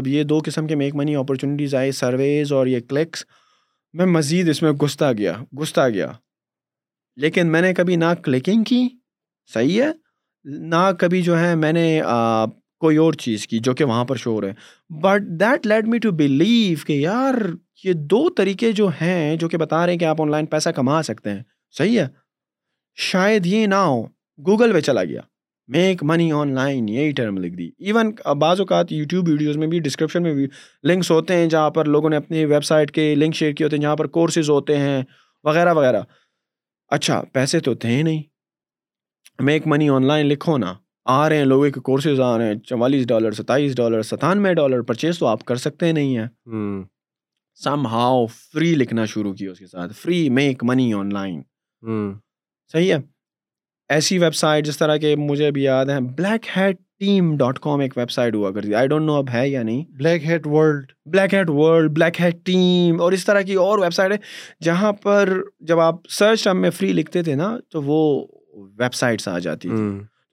یہ 0.06 0.22
دو 0.22 0.38
قسم 0.44 0.66
کے 0.66 0.74
میک 0.76 0.94
منی 0.96 1.14
اپرچونیٹیز 1.16 1.74
آئے 1.74 1.92
سرویز 1.92 2.52
اور 2.52 2.66
یہ 2.66 2.80
کلکس 2.88 3.24
میں 3.98 4.06
مزید 4.06 4.48
اس 4.48 4.60
میں 4.62 4.70
گھستا 4.82 5.10
گیا 5.18 5.32
گھستا 5.60 5.88
گیا 5.88 6.10
لیکن 7.22 7.46
میں 7.52 7.60
نے 7.62 7.72
کبھی 7.74 7.96
نہ 8.02 8.12
کلکنگ 8.24 8.62
کی 8.68 8.86
صحیح 9.54 9.82
ہے 9.82 9.90
نہ 10.44 10.90
کبھی 10.98 11.22
جو 11.22 11.38
ہے 11.38 11.54
میں 11.54 11.72
نے 11.72 12.00
کوئی 12.80 12.96
اور 12.96 13.12
چیز 13.18 13.46
کی 13.48 13.58
جو 13.64 13.72
کہ 13.74 13.84
وہاں 13.84 14.04
پر 14.04 14.16
شور 14.16 14.42
ہے 14.42 14.52
but 15.00 15.26
that 15.40 15.66
let 15.66 15.88
me 15.88 15.98
to 16.06 16.10
believe 16.22 16.78
کہ 16.86 16.92
یار 16.92 17.34
یہ 17.84 17.92
دو 18.14 18.28
طریقے 18.36 18.72
جو 18.80 18.88
ہیں 19.00 19.36
جو 19.36 19.48
کہ 19.48 19.56
بتا 19.58 19.84
رہے 19.84 19.92
ہیں 19.92 19.98
کہ 19.98 20.04
آپ 20.04 20.22
آن 20.22 20.30
لائن 20.30 20.46
پیسہ 20.46 20.68
کما 20.76 21.02
سکتے 21.02 21.30
ہیں 21.32 21.42
صحیح 21.78 21.98
ہے 22.00 22.06
شاید 23.10 23.46
یہ 23.46 23.66
نہ 23.66 23.74
ہو 23.74 24.02
گوگل 24.46 24.72
پہ 24.72 24.80
چلا 24.80 25.04
گیا 25.04 25.20
میک 25.74 26.02
منی 26.06 26.30
آن 26.36 26.54
لائن 26.54 26.88
یہی 26.88 27.12
ٹرم 27.16 27.36
لکھ 27.44 27.54
دی 27.56 27.68
ایون 27.86 28.10
بعض 28.38 28.60
اوقات 28.60 28.92
یوٹیوب 28.92 29.28
ویڈیوز 29.28 29.56
میں 29.56 29.66
بھی 29.66 29.78
ڈسکرپشن 29.80 30.22
میں 30.22 30.32
بھی 30.34 30.46
لنکس 30.88 31.10
ہوتے 31.10 31.36
ہیں 31.36 31.46
جہاں 31.48 31.70
پر 31.78 31.84
لوگوں 31.94 32.10
نے 32.10 32.16
اپنی 32.16 32.44
ویب 32.44 32.64
سائٹ 32.64 32.90
کے 32.94 33.14
لنک 33.14 33.34
شیئر 33.34 33.52
کیے 33.52 33.64
ہوتے 33.64 33.76
ہیں 33.76 33.82
جہاں 33.82 33.96
پر 33.96 34.06
کورسز 34.18 34.50
ہوتے 34.50 34.76
ہیں 34.78 35.02
وغیرہ 35.44 35.74
وغیرہ 35.74 36.02
اچھا 36.96 37.22
پیسے 37.32 37.60
تو 37.68 37.74
تھے 37.82 37.88
ہی 37.96 38.02
نہیں 38.02 38.22
میک 39.48 39.66
منی 39.66 39.88
آن 39.90 40.04
لائن 40.06 40.26
لکھو 40.26 40.56
نا 40.58 40.72
آ 41.18 41.28
رہے 41.28 41.36
ہیں 41.36 41.44
لوگوں 41.44 41.70
کے 41.74 41.80
کورسز 41.86 42.20
آ 42.24 42.36
رہے 42.38 42.46
ہیں 42.52 42.58
چوالیس 42.66 43.06
ڈالر 43.08 43.32
ستائیس 43.38 43.76
ڈالر 43.76 43.90
ڈالر 44.02 44.02
ستانوے 44.02 44.82
پرچیز 44.88 45.18
تو 45.18 45.26
آپ 45.26 45.44
کر 45.44 45.56
سکتے 45.62 45.90
نہیں 45.92 46.16
ہیں 46.16 46.26
سم 47.64 47.86
ہاؤ 47.90 48.24
فری 48.26 48.38
فری 48.68 48.74
لکھنا 48.82 49.04
شروع 49.14 49.32
اس 49.50 49.58
کے 49.58 49.66
ساتھ 49.66 50.06
میک 50.38 50.62
منی 50.68 50.92
آن 50.98 51.12
لائن 51.14 51.40
صحیح 52.72 52.92
ہے 52.92 52.98
ایسی 53.94 54.18
ویب 54.18 54.34
سائٹ 54.34 54.66
جس 54.66 54.78
طرح 54.78 54.96
کے 54.96 55.14
مجھے 55.18 55.50
بھی 55.56 55.62
یاد 55.62 55.86
ہے 55.90 55.98
black 56.16 56.46
head 56.56 56.76
team 57.00 57.36
dot 57.36 57.58
com 57.62 57.80
ایک 57.86 57.96
ویب 57.96 58.10
سائٹ 58.10 58.34
ہوا 58.34 58.50
کرتی 58.52 58.74
ہے 59.32 59.48
یا 59.48 59.62
نہیں 59.62 59.84
بلیک 59.98 61.32
ہیڈ 62.20 62.34
ٹیم 62.44 63.00
اور 63.02 63.12
اس 63.12 63.24
طرح 63.24 63.40
کی 63.50 63.54
اور 63.64 63.78
ویب 63.78 63.94
سائٹ 63.94 64.12
ہے 64.12 64.16
جہاں 64.64 64.92
پر 65.02 65.36
جب 65.72 65.80
آپ 65.88 66.08
سرچ 66.18 66.46
میں 66.62 66.70
فری 66.78 66.92
لکھتے 66.92 67.22
تھے 67.22 67.34
نا 67.44 67.56
تو 67.72 67.82
وہ 67.82 68.00
ویب 68.78 68.94
سائٹس 68.94 69.28
آ 69.28 69.38
جاتی 69.38 69.68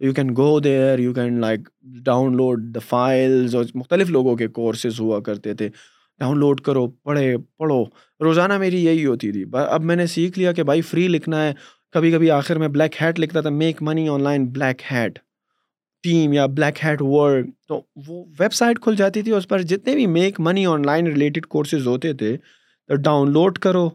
you 0.05 0.13
can 0.15 0.29
go 0.37 0.59
there 0.63 0.99
you 0.99 1.13
can 1.13 1.39
like 1.41 1.67
download 2.37 2.63
the 2.75 2.79
files 2.87 3.55
اور 3.55 3.63
مختلف 3.75 4.09
لوگوں 4.09 4.35
کے 4.37 4.47
کورسز 4.59 4.99
ہوا 4.99 5.19
کرتے 5.21 5.53
تھے 5.61 5.69
ڈاؤن 6.19 6.37
لوڈ 6.39 6.61
کرو 6.61 6.87
پڑھے 6.87 7.35
پڑھو 7.59 7.83
روزانہ 8.23 8.57
میری 8.57 8.83
یہی 8.85 9.05
ہوتی 9.05 9.31
تھی 9.31 9.43
اب 9.69 9.83
میں 9.89 9.95
نے 9.95 10.05
سیکھ 10.13 10.39
لیا 10.39 10.51
کہ 10.53 10.63
بھائی 10.69 10.81
فری 10.91 11.07
لکھنا 11.07 11.43
ہے 11.45 11.53
کبھی 11.93 12.11
کبھی 12.11 12.31
آخر 12.31 12.57
میں 12.59 12.67
بلیک 12.67 13.01
ہیٹ 13.01 13.19
لکھتا 13.19 13.41
تھا 13.41 13.49
make 13.49 13.81
money 13.83 14.07
online 14.23 14.47
black 14.53 14.81
hat 14.91 15.19
team 16.03 16.33
یا 16.33 16.45
بلیک 16.57 16.83
ہیٹ 16.83 17.01
ورلڈ 17.01 17.49
تو 17.67 17.81
وہ 18.07 18.23
ویب 18.39 18.53
سائٹ 18.53 18.79
کھل 18.81 18.95
جاتی 18.95 19.21
تھی 19.21 19.31
اس 19.35 19.47
پر 19.47 19.61
جتنے 19.71 19.95
بھی 19.95 20.05
make 20.07 20.39
money 20.39 20.65
online 20.85 21.07
related 21.07 21.45
courses 21.55 21.87
ہوتے 21.87 22.13
تھے 22.21 22.35
تو 22.87 22.95
ڈاؤن 23.09 23.31
لوڈ 23.33 23.57
کرو 23.65 23.89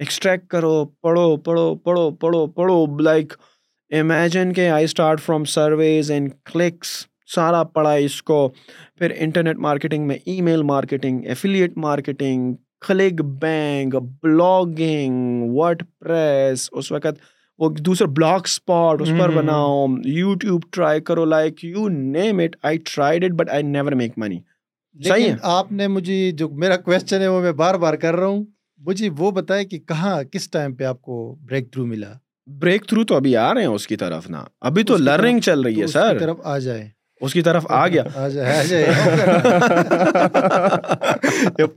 ایکسٹریکٹ 0.00 0.46
کرو 0.50 0.84
پڑھو 1.02 1.36
پڑھو 1.46 1.74
پڑھو 1.76 2.10
پڑھو 2.22 2.46
پڑھو 2.52 2.84
like, 3.08 3.34
امیجن 4.00 4.52
کے 4.56 4.68
I 4.70 4.84
start 4.84 5.20
from 5.20 5.42
surveys 5.52 6.10
and 6.10 6.30
clicks 6.52 6.88
سارا 7.34 7.62
پڑھا 7.72 7.90
اس 8.04 8.22
کو 8.30 8.36
پھر 8.98 9.12
انٹرنیٹ 9.24 9.56
مارکیٹنگ 9.66 10.06
میں 10.08 10.16
email 10.42 10.62
marketing 10.70 11.24
affiliate 11.28 11.76
marketing 11.84 12.54
ClickBank 13.42 13.94
blogging 14.22 15.44
WordPress 16.04 16.68
اس 16.72 16.90
وقت 16.92 17.18
وہ 17.62 17.68
دوسرے 17.78 18.06
بلاگ 18.20 18.40
اسپاٹ 18.52 19.02
اس 19.02 19.08
پر 19.18 19.30
بناؤ 19.42 19.84
یوٹیوب 20.04 20.62
ٹرائی 20.72 21.00
کرو 21.10 21.24
like 21.34 21.64
you 21.64 21.88
name 21.98 22.40
it 22.44 22.56
I 22.70 22.78
tried 22.94 23.24
it 23.24 23.32
but 23.40 23.50
I 23.54 23.62
never 23.76 23.92
make 24.02 24.18
money 24.24 24.38
ہے 25.10 25.34
آپ 25.58 25.72
نے 25.72 25.88
مجھے 25.98 26.30
جو 26.38 26.48
میرا 26.64 26.76
کویشچن 26.88 27.20
ہے 27.20 27.28
وہ 27.28 27.40
میں 27.42 27.52
بار 27.64 27.74
بار 27.84 27.94
کر 28.06 28.16
رہا 28.16 28.26
ہوں 28.26 28.44
مجھے 28.86 29.10
وہ 29.18 29.30
بتائے 29.30 29.64
کہ 29.64 29.78
کہاں 29.88 30.22
کس 30.32 30.50
ٹائم 30.50 30.74
پہ 30.76 30.84
آپ 30.84 31.02
کو 31.02 31.24
بریک 31.48 31.72
تھرو 31.72 31.86
ملا 31.86 32.12
بریک 32.46 32.86
تھرو 32.88 33.04
تو 33.04 33.14
ابھی 33.16 33.36
آ 33.36 33.52
رہے 33.54 33.60
ہیں 33.60 33.68
اس 33.68 33.86
کی 33.86 33.96
طرف 33.96 34.28
نا 34.30 34.42
ابھی 34.68 34.82
تو 34.84 34.96
لرننگ 34.96 35.40
چل 35.44 35.60
رہی 35.62 35.80
ہے 35.82 35.86
سر 35.86 36.18
طرف 36.18 36.36
آ 36.44 36.56
جائے 36.58 36.88
اس 37.24 37.32
کی 37.32 37.42
طرف 37.42 37.66
آ 37.70 37.86
گیا 37.88 38.02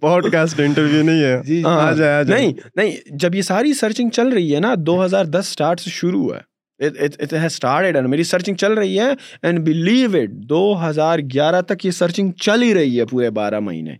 پوڈ 0.01 0.31
کاسٹ 0.31 0.59
انٹرویو 0.59 1.03
نہیں 1.03 1.21
ہے 1.23 1.35
جی، 1.45 1.61
جی۔ 1.61 2.33
نہیں 2.33 2.51
نہیں 2.75 3.17
جب 3.19 3.35
یہ 3.35 3.41
ساری 3.51 3.73
سرچنگ 3.79 4.09
چل 4.13 4.27
رہی 4.33 4.53
ہے 4.55 4.59
نا 4.59 4.73
دو 4.85 5.03
ہزار 5.03 5.25
دس 5.35 5.47
اسٹارٹ 5.49 5.79
سے 5.81 5.89
شروع 5.95 6.29
ہے 6.33 8.01
میری 8.07 8.23
سرچنگ 8.29 8.55
چل 8.59 8.73
رہی 8.77 8.99
ہے 8.99 9.09
اینڈ 9.43 9.59
بلیو 9.65 10.15
اٹ 10.21 10.29
دو 10.49 10.65
ہزار 10.87 11.19
گیارہ 11.33 11.61
تک 11.67 11.85
یہ 11.85 11.91
سرچنگ 12.01 12.31
چل 12.45 12.63
ہی 12.63 12.73
رہی 12.73 12.99
ہے 12.99 13.05
پورے 13.11 13.29
بارہ 13.39 13.59
مہینے 13.69 13.95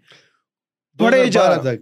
بڑے 1.02 1.26
جا 1.32 1.54
تک 1.72 1.82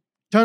کیا 0.31 0.43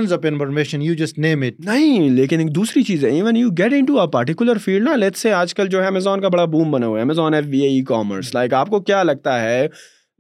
لگتا 9.02 9.40
ہے 9.42 9.66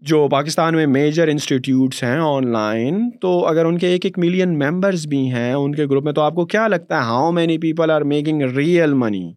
جو 0.08 0.26
پاکستان 0.30 0.74
میں 0.76 0.86
میجر 0.86 1.28
انسٹیٹیوٹس 1.28 2.02
ہیں 2.04 2.18
آن 2.22 2.46
لائن 2.52 3.00
تو 3.20 3.36
اگر 3.48 3.64
ان 3.64 3.72
ان 3.72 3.78
کے 3.78 3.86
کے 3.86 3.92
ایک 3.92 4.04
ایک 4.04 4.18
ملین 4.24 4.58
ممبرس 4.58 5.06
بھی 5.14 5.24
ہیں 5.32 5.52
گروپ 5.78 6.04
میں 6.04 6.12
تو 6.12 6.22
آپ 6.22 6.34
کو 6.34 6.44
کیا 6.56 6.66
لگتا 6.68 6.96
ہے 6.98 7.02
how 7.08 7.30
many 7.40 7.58
people 7.66 7.90
are 7.90 8.02
making 8.12 8.42
real 8.56 8.92
money 9.02 9.28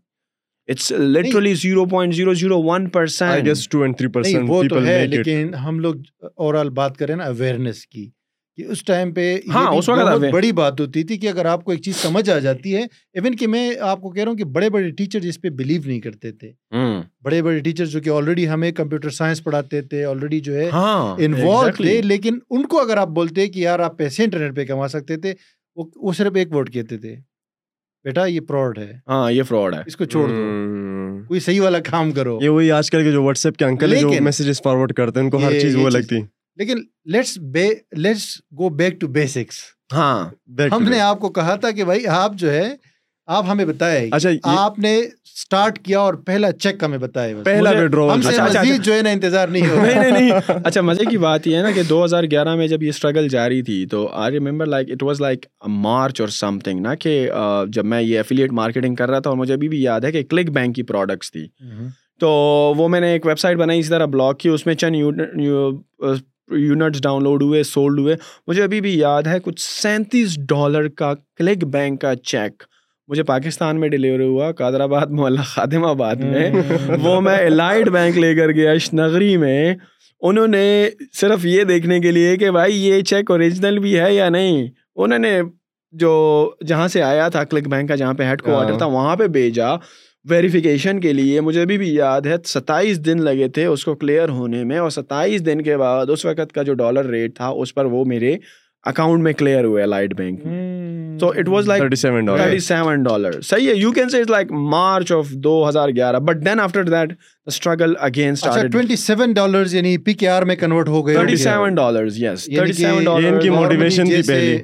ہم 5.65 5.79
لوگ 5.79 5.95
اوور 6.35 6.55
آل 6.55 6.69
بات 6.81 6.97
کریں 6.97 7.15
نا 7.15 7.25
اویئرنیس 7.25 7.85
کی 7.87 8.09
کہ 8.59 8.65
اس 8.71 8.83
ٹائم 8.85 9.11
پہ 9.13 9.23
ہاں 9.53 9.65
اس 9.77 9.87
وقت 9.89 10.23
بڑی 10.33 10.51
بات 10.51 10.79
ہوتی 10.81 11.03
تھی 11.09 11.17
کہ 11.17 11.27
اگر 11.29 11.45
آپ 11.45 11.63
کو 11.65 11.71
ایک 11.71 11.81
چیز 11.81 11.95
سمجھ 11.95 12.29
آ 12.29 12.37
جاتی 12.45 12.75
ہے 12.75 12.79
ایون 12.81 13.35
کہ 13.39 13.47
میں 13.47 13.63
آپ 13.89 14.01
کو 14.01 14.09
کہہ 14.09 14.23
رہا 14.23 14.29
ہوں 14.29 14.37
کہ 14.37 14.43
بڑے 14.55 14.69
بڑے 14.69 14.89
ٹیچر 14.97 15.19
جس 15.25 15.39
پہ 15.41 15.49
بلیو 15.59 15.81
نہیں 15.85 15.99
کرتے 15.99 16.31
تھے 16.31 16.51
بڑے 17.23 17.41
بڑے 17.43 17.59
ٹیچر 17.67 17.85
جو 17.93 17.99
کہ 18.01 18.09
آلریڈی 18.15 18.47
ہمیں 18.49 18.71
کمپیوٹر 18.81 19.09
سائنس 19.19 19.43
پڑھاتے 19.43 19.81
تھے 19.81 20.03
آلریڈی 20.05 20.39
جو 20.49 20.55
ہے 20.55 20.67
انوالو 20.69 21.51
ہاں، 21.65 21.69
تھے 21.77 22.01
لیکن 22.05 22.39
ان 22.49 22.65
کو 22.73 22.79
اگر 22.79 22.97
آپ 23.03 23.09
بولتے 23.19 23.47
کہ 23.49 23.59
یار 23.59 23.79
آپ 23.87 23.97
پیسے 23.97 24.23
انٹرنیٹ 24.23 24.55
پہ 24.55 24.65
کما 24.73 24.87
سکتے 24.97 25.17
تھے 25.23 25.33
وہ 25.75 26.13
صرف 26.17 26.35
ایک 26.37 26.55
ورڈ 26.55 26.71
کہتے 26.73 26.97
تھے 27.03 27.15
بیٹا 28.09 28.25
یہ 28.25 28.39
فراڈ 28.47 28.77
ہے 28.77 28.91
ہاں 29.09 29.31
یہ 29.31 29.43
فراڈ 29.49 29.75
ہے 29.75 29.81
اس 29.85 29.95
کو 29.97 30.05
چھوڑ 30.15 30.27
دو 30.29 31.23
کوئی 31.27 31.39
صحیح 31.47 31.61
والا 31.61 31.79
کام 31.91 32.11
کرو 32.19 32.37
یہ 32.41 32.49
وہی 32.49 32.71
آج 32.79 32.89
کل 32.91 33.03
کے 33.03 33.11
جو 33.11 33.23
واٹس 33.23 33.45
ایپ 33.45 33.57
کے 33.57 33.65
انکل 33.65 33.93
ہیں 33.95 34.01
جو 34.01 34.11
میسیجز 34.29 34.61
فارورڈ 34.63 34.93
کرتے 34.97 35.19
ہیں 35.19 35.25
ان 35.25 35.31
کو 35.31 35.41
ہر 35.45 35.59
چیز 35.59 35.75
وہ 35.75 35.89
لگتی 35.97 36.15
ہے 36.19 36.25
لیکن 36.59 36.77
let's 37.13 37.37
let's 38.05 38.27
go 38.59 38.69
back 38.81 38.99
to 39.01 39.07
basics 39.17 39.57
ہاں 39.93 40.29
ہم 40.71 40.87
نے 40.89 40.99
آپ 41.01 41.19
کو 41.19 41.29
کہا 41.33 41.55
تھا 41.65 41.69
کہ 41.77 41.83
بھائی 41.85 42.07
آپ 42.15 42.33
جو 42.37 42.51
ہے 42.53 42.69
آپ 43.37 43.45
ہمیں 43.49 43.63
بتائے 43.65 44.07
اچھا 44.13 44.29
آپ 44.59 44.77
نے 44.79 44.95
اسٹارٹ 44.97 45.77
کیا 45.85 45.99
اور 45.99 46.13
پہلا 46.25 46.51
چیک 46.51 46.83
ہمیں 46.83 46.97
بتایا 46.97 47.35
پہلا 47.43 47.69
اچھا، 47.69 48.29
اچھا، 48.29 48.43
اچھا۔ 48.43 48.63
جو 48.83 48.93
ہے 48.93 49.01
نا 49.01 49.09
انتظار 49.09 49.47
نہیں 49.47 50.11
نہیں 50.11 50.31
اچھا 50.63 50.81
مزے 50.81 51.05
کی 51.09 51.17
بات 51.25 51.47
یہ 51.47 51.57
ہے 51.57 51.61
نا 51.63 51.71
کہ 51.75 51.83
دو 51.89 52.03
ہزار 52.03 52.23
گیارہ 52.31 52.55
میں 52.55 52.67
جب 52.67 52.83
یہ 52.83 52.89
اسٹرگل 52.89 53.27
جاری 53.35 53.61
تھی 53.69 53.85
تو 53.91 54.07
I 54.23 54.33
remember 54.33 54.65
like 54.65 54.91
it 54.91 55.03
was 55.03 55.21
like 55.21 55.45
March 55.87 56.21
اور 56.21 56.29
سم 56.39 56.57
تھنگ 56.63 56.79
نا 56.85 56.95
کہ 57.05 57.13
جب 57.73 57.85
میں 57.93 58.01
یہ 58.01 58.19
افیلیٹ 58.19 58.51
مارکیٹنگ 58.61 58.95
کر 59.01 59.09
رہا 59.09 59.19
تھا 59.19 59.29
اور 59.29 59.37
مجھے 59.37 59.53
ابھی 59.53 59.69
بھی 59.75 59.81
یاد 59.83 60.01
ہے 60.03 60.11
کہ 60.11 60.23
کلک 60.29 60.49
بینک 60.59 60.75
کی 60.75 60.83
پروڈکٹس 60.93 61.31
تھی 61.31 61.47
تو 62.19 62.31
وہ 62.77 62.87
میں 62.95 62.99
نے 63.01 63.11
ایک 63.13 63.25
ویب 63.25 63.39
سائٹ 63.39 63.57
بنائی 63.57 63.79
اسی 63.79 63.89
طرح 63.89 64.05
بلاگ 64.17 64.33
کی 64.39 64.49
اس 64.49 64.65
میں 64.65 64.75
چند 64.83 65.39
یونٹس 66.57 67.01
ڈاؤن 67.03 67.23
لوڈ 67.23 67.41
ہوئے 67.43 67.61
سولڈ 67.63 67.99
ہوئے 67.99 68.15
مجھے 68.47 68.61
ابھی 68.63 68.81
بھی 68.81 68.97
یاد 68.99 69.27
ہے 69.27 69.39
کچھ 69.43 69.61
سینتیس 69.67 70.37
ڈالر 70.49 70.87
کا 70.97 71.13
کلک 71.37 71.63
بینک 71.73 72.01
کا 72.01 72.15
چیک 72.31 72.63
مجھے 73.07 73.23
پاکستان 73.23 73.79
میں 73.79 73.87
ڈیلیور 73.89 74.19
ہوا 74.19 74.51
قادر 74.57 74.79
آباد 74.81 75.05
مولا 75.19 75.41
خادم 75.51 75.85
آباد 75.85 76.15
میں 76.31 76.49
وہ 77.03 77.19
میں 77.21 77.37
الائڈ 77.45 77.89
بینک 77.91 78.17
لے 78.17 78.33
کر 78.35 78.51
گیا 78.55 78.71
اشنگری 78.71 79.35
میں 79.43 79.73
انہوں 80.27 80.47
نے 80.47 80.89
صرف 81.19 81.45
یہ 81.45 81.63
دیکھنے 81.63 81.99
کے 81.99 82.11
لیے 82.11 82.35
کہ 82.37 82.51
بھائی 82.51 82.85
یہ 82.87 83.01
چیک 83.11 83.31
اوریجنل 83.31 83.79
بھی 83.79 83.97
ہے 83.99 84.13
یا 84.13 84.27
نہیں 84.29 84.67
انہوں 84.95 85.19
نے 85.19 85.39
جو 85.99 86.09
جہاں 86.67 86.87
سے 86.87 87.01
آیا 87.03 87.27
تھا 87.35 87.43
کلک 87.43 87.67
بینک 87.69 87.89
کا 87.89 87.95
جہاں 87.95 88.13
پہ 88.13 88.23
ہیڈ 88.23 88.41
ہاں. 88.41 88.51
کوارٹر 88.53 88.77
تھا 88.77 88.85
وہاں 88.85 89.15
پہ 89.15 89.27
بھیجا 89.37 89.73
ویریفیکیشن 90.29 90.99
کے 90.99 91.11
لیے 91.13 91.41
مجھے 91.41 91.61
ابھی 91.61 91.77
بھی 91.77 91.93
یاد 91.95 92.21
ہے 92.25 92.35
ستائیس 92.45 93.03
دن 93.05 93.21
لگے 93.23 93.47
تھے 93.53 93.65
اس 93.65 93.85
کو 93.85 93.93
کلیئر 93.95 94.29
ہونے 94.37 94.63
میں 94.71 94.77
اور 94.77 94.89
ستائیس 94.89 95.45
دن 95.45 95.61
کے 95.63 95.77
بعد 95.77 96.09
اس 96.13 96.25
وقت 96.25 96.51
کا 96.53 96.63
جو 96.63 96.73
ڈالر 96.81 97.05
ریٹ 97.09 97.35
تھا 97.35 97.47
اس 97.61 97.73
پر 97.75 97.85
وہ 97.93 98.03
میرے 98.07 98.35
اکاؤنٹ 98.89 99.23
میں 99.23 99.31
کلیئر 99.37 99.63
ہوئے 99.63 99.85
light 99.85 100.13
bank 100.15 100.41
so 101.19 101.27
it 101.39 101.47
was 101.49 101.67
like 101.67 101.81
thirty 101.81 102.59
seven 102.59 103.01
dollar 103.03 103.39
صحیح 103.43 103.67
ہے 103.69 103.73
you 103.75 103.91
can 103.91 104.09
says 104.09 104.29
like 104.29 104.51
March 104.75 105.11
of 105.11 105.29
دو 105.43 105.67
ہزار 105.67 105.89
گیارہ 105.95 106.19
but 106.29 106.45
then 106.45 106.59
after 106.59 106.83
that 106.89 107.13
struggle 107.47 107.93
against 108.09 108.45
twenty 108.71 108.95
seven 108.95 109.33
dollar 109.33 109.73
یعنی 109.75 109.97
پی 110.05 110.13
کے 110.13 110.27
آر 110.29 110.43
میں 110.51 110.55
کنورٹ 110.55 110.87
ہو 110.89 111.05
گئے 111.07 111.15
thirty 111.15 111.35
seven 111.43 111.75
dollar 111.75 112.07
yes 112.25 112.45
thirty 112.45 112.73
seven 112.73 113.03
dollar 113.03 113.33
ان 113.33 113.39
کی 113.41 113.49
motivation 113.49 114.09
تھی 114.09 114.21
پہلی 114.27 114.57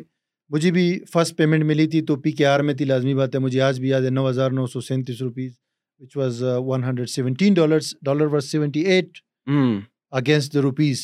مجھے 0.53 0.71
بھی 0.71 0.81
فرسٹ 1.13 1.35
پیمنٹ 1.37 1.63
ملی 1.65 1.87
تھی 1.89 2.01
تو 2.05 2.15
پی 2.23 2.31
کے 2.31 2.45
آر 2.45 2.59
میں 2.67 2.73
تھی 2.79 2.85
لازمی 2.85 3.13
بات 3.15 3.35
ہے 3.35 3.39
مجھے 3.39 3.61
آج 3.67 3.79
بھی 3.79 3.89
یاد 3.89 4.01
ہے 4.05 4.09
نو 4.09 4.29
ہزار 4.29 4.51
نو 4.57 4.65
سو 4.73 4.81
سینتیس 4.89 5.21
rupees 5.21 5.51
which 5.99 6.17
was 6.17 6.43
one 6.65 6.83
hundred 6.83 7.09
seventeen 7.09 7.53
dollars 7.53 8.51
seventy 8.51 8.79
eight 8.91 9.17
against 10.19 10.53
the 10.53 10.61
rupees 10.61 11.01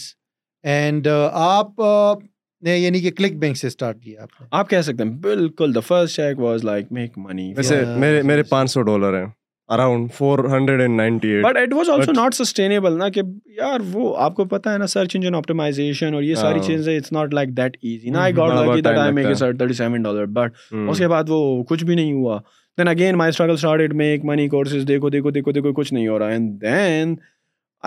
and 0.74 1.08
آپ 1.08 1.82
uh, 1.82 2.18
نے 2.66 2.78
یعنی 2.78 3.00
کہ 3.02 3.12
کلک 3.18 3.36
بینک 3.40 3.58
سے 3.58 3.68
اسٹارٹ 3.68 4.02
کیا 4.04 4.26
آپ 4.52 4.70
کہہ 4.70 4.82
سکتے 4.88 5.04
ہیں 5.04 5.12
بالکل 5.22 5.76
the 5.76 5.80
first 5.88 6.16
cheque 6.16 6.40
was 6.40 6.64
like 6.64 6.92
make 7.00 7.18
money 7.28 7.54
ویسے 7.58 7.84
میرے 7.98 8.22
میرے 8.32 8.44
پانچ 8.50 8.72
سو 8.72 8.82
ڈالر 8.90 9.20
ہیں 9.22 9.26
around 9.74 10.12
four 10.14 10.40
hundred 10.52 10.82
and 10.82 10.96
ninety 10.98 11.30
eight 11.32 11.44
but 11.44 11.58
it 11.58 11.74
was 11.74 11.90
also 11.90 12.12
not 12.14 12.34
sustainable 12.36 12.98
نا 12.98 13.08
کہ 13.18 13.22
یار 13.58 13.80
وہ 13.92 14.16
آپ 14.26 14.36
کو 14.36 14.46
پتا 14.54 14.74
ہے 14.74 14.78
نا 14.78 14.88
سرچ 14.94 15.16
انجن 15.16 15.36
آپٹیمائزیشن 15.36 16.14
اور 16.14 16.24
یہ 16.24 16.36
ساری 16.36 16.60
ہاں۔ 16.60 16.66
چیزیں 16.66 16.96
it's 16.96 17.12
not 17.18 17.34
like 17.34 17.50
that 17.58 17.78
easy 17.84 18.10
نا 18.12 18.22
I 18.22 18.36
got 18.38 18.52
lucky 18.60 18.82
that 18.82 18.98
I 18.98 19.12
make 19.14 19.34
sure 19.40 19.54
thirty 19.58 19.74
seven 19.74 20.02
dollar 20.04 20.26
but 20.40 20.56
اس 20.90 20.98
کے 20.98 21.08
بعد 21.16 21.30
وہ 21.30 21.42
کچھ 21.70 21.84
بھی 21.86 21.96
نہیں 21.96 22.12
ہوا 22.14 22.40
then 22.78 22.88
again 22.88 23.18
my 23.18 23.30
struggle 23.30 23.54
start 23.54 23.94
make 24.04 24.26
money 24.26 24.48
courses 24.50 24.88
دیکھو 24.88 25.10
دیکھو 25.16 25.32
دیکھو 25.38 25.52
دیکھو 25.52 25.74
کچھ 25.82 25.94
نہیں 25.94 26.08
ہو 26.08 26.20
رہا 26.20 26.30
and 26.36 26.62
then 26.62 27.16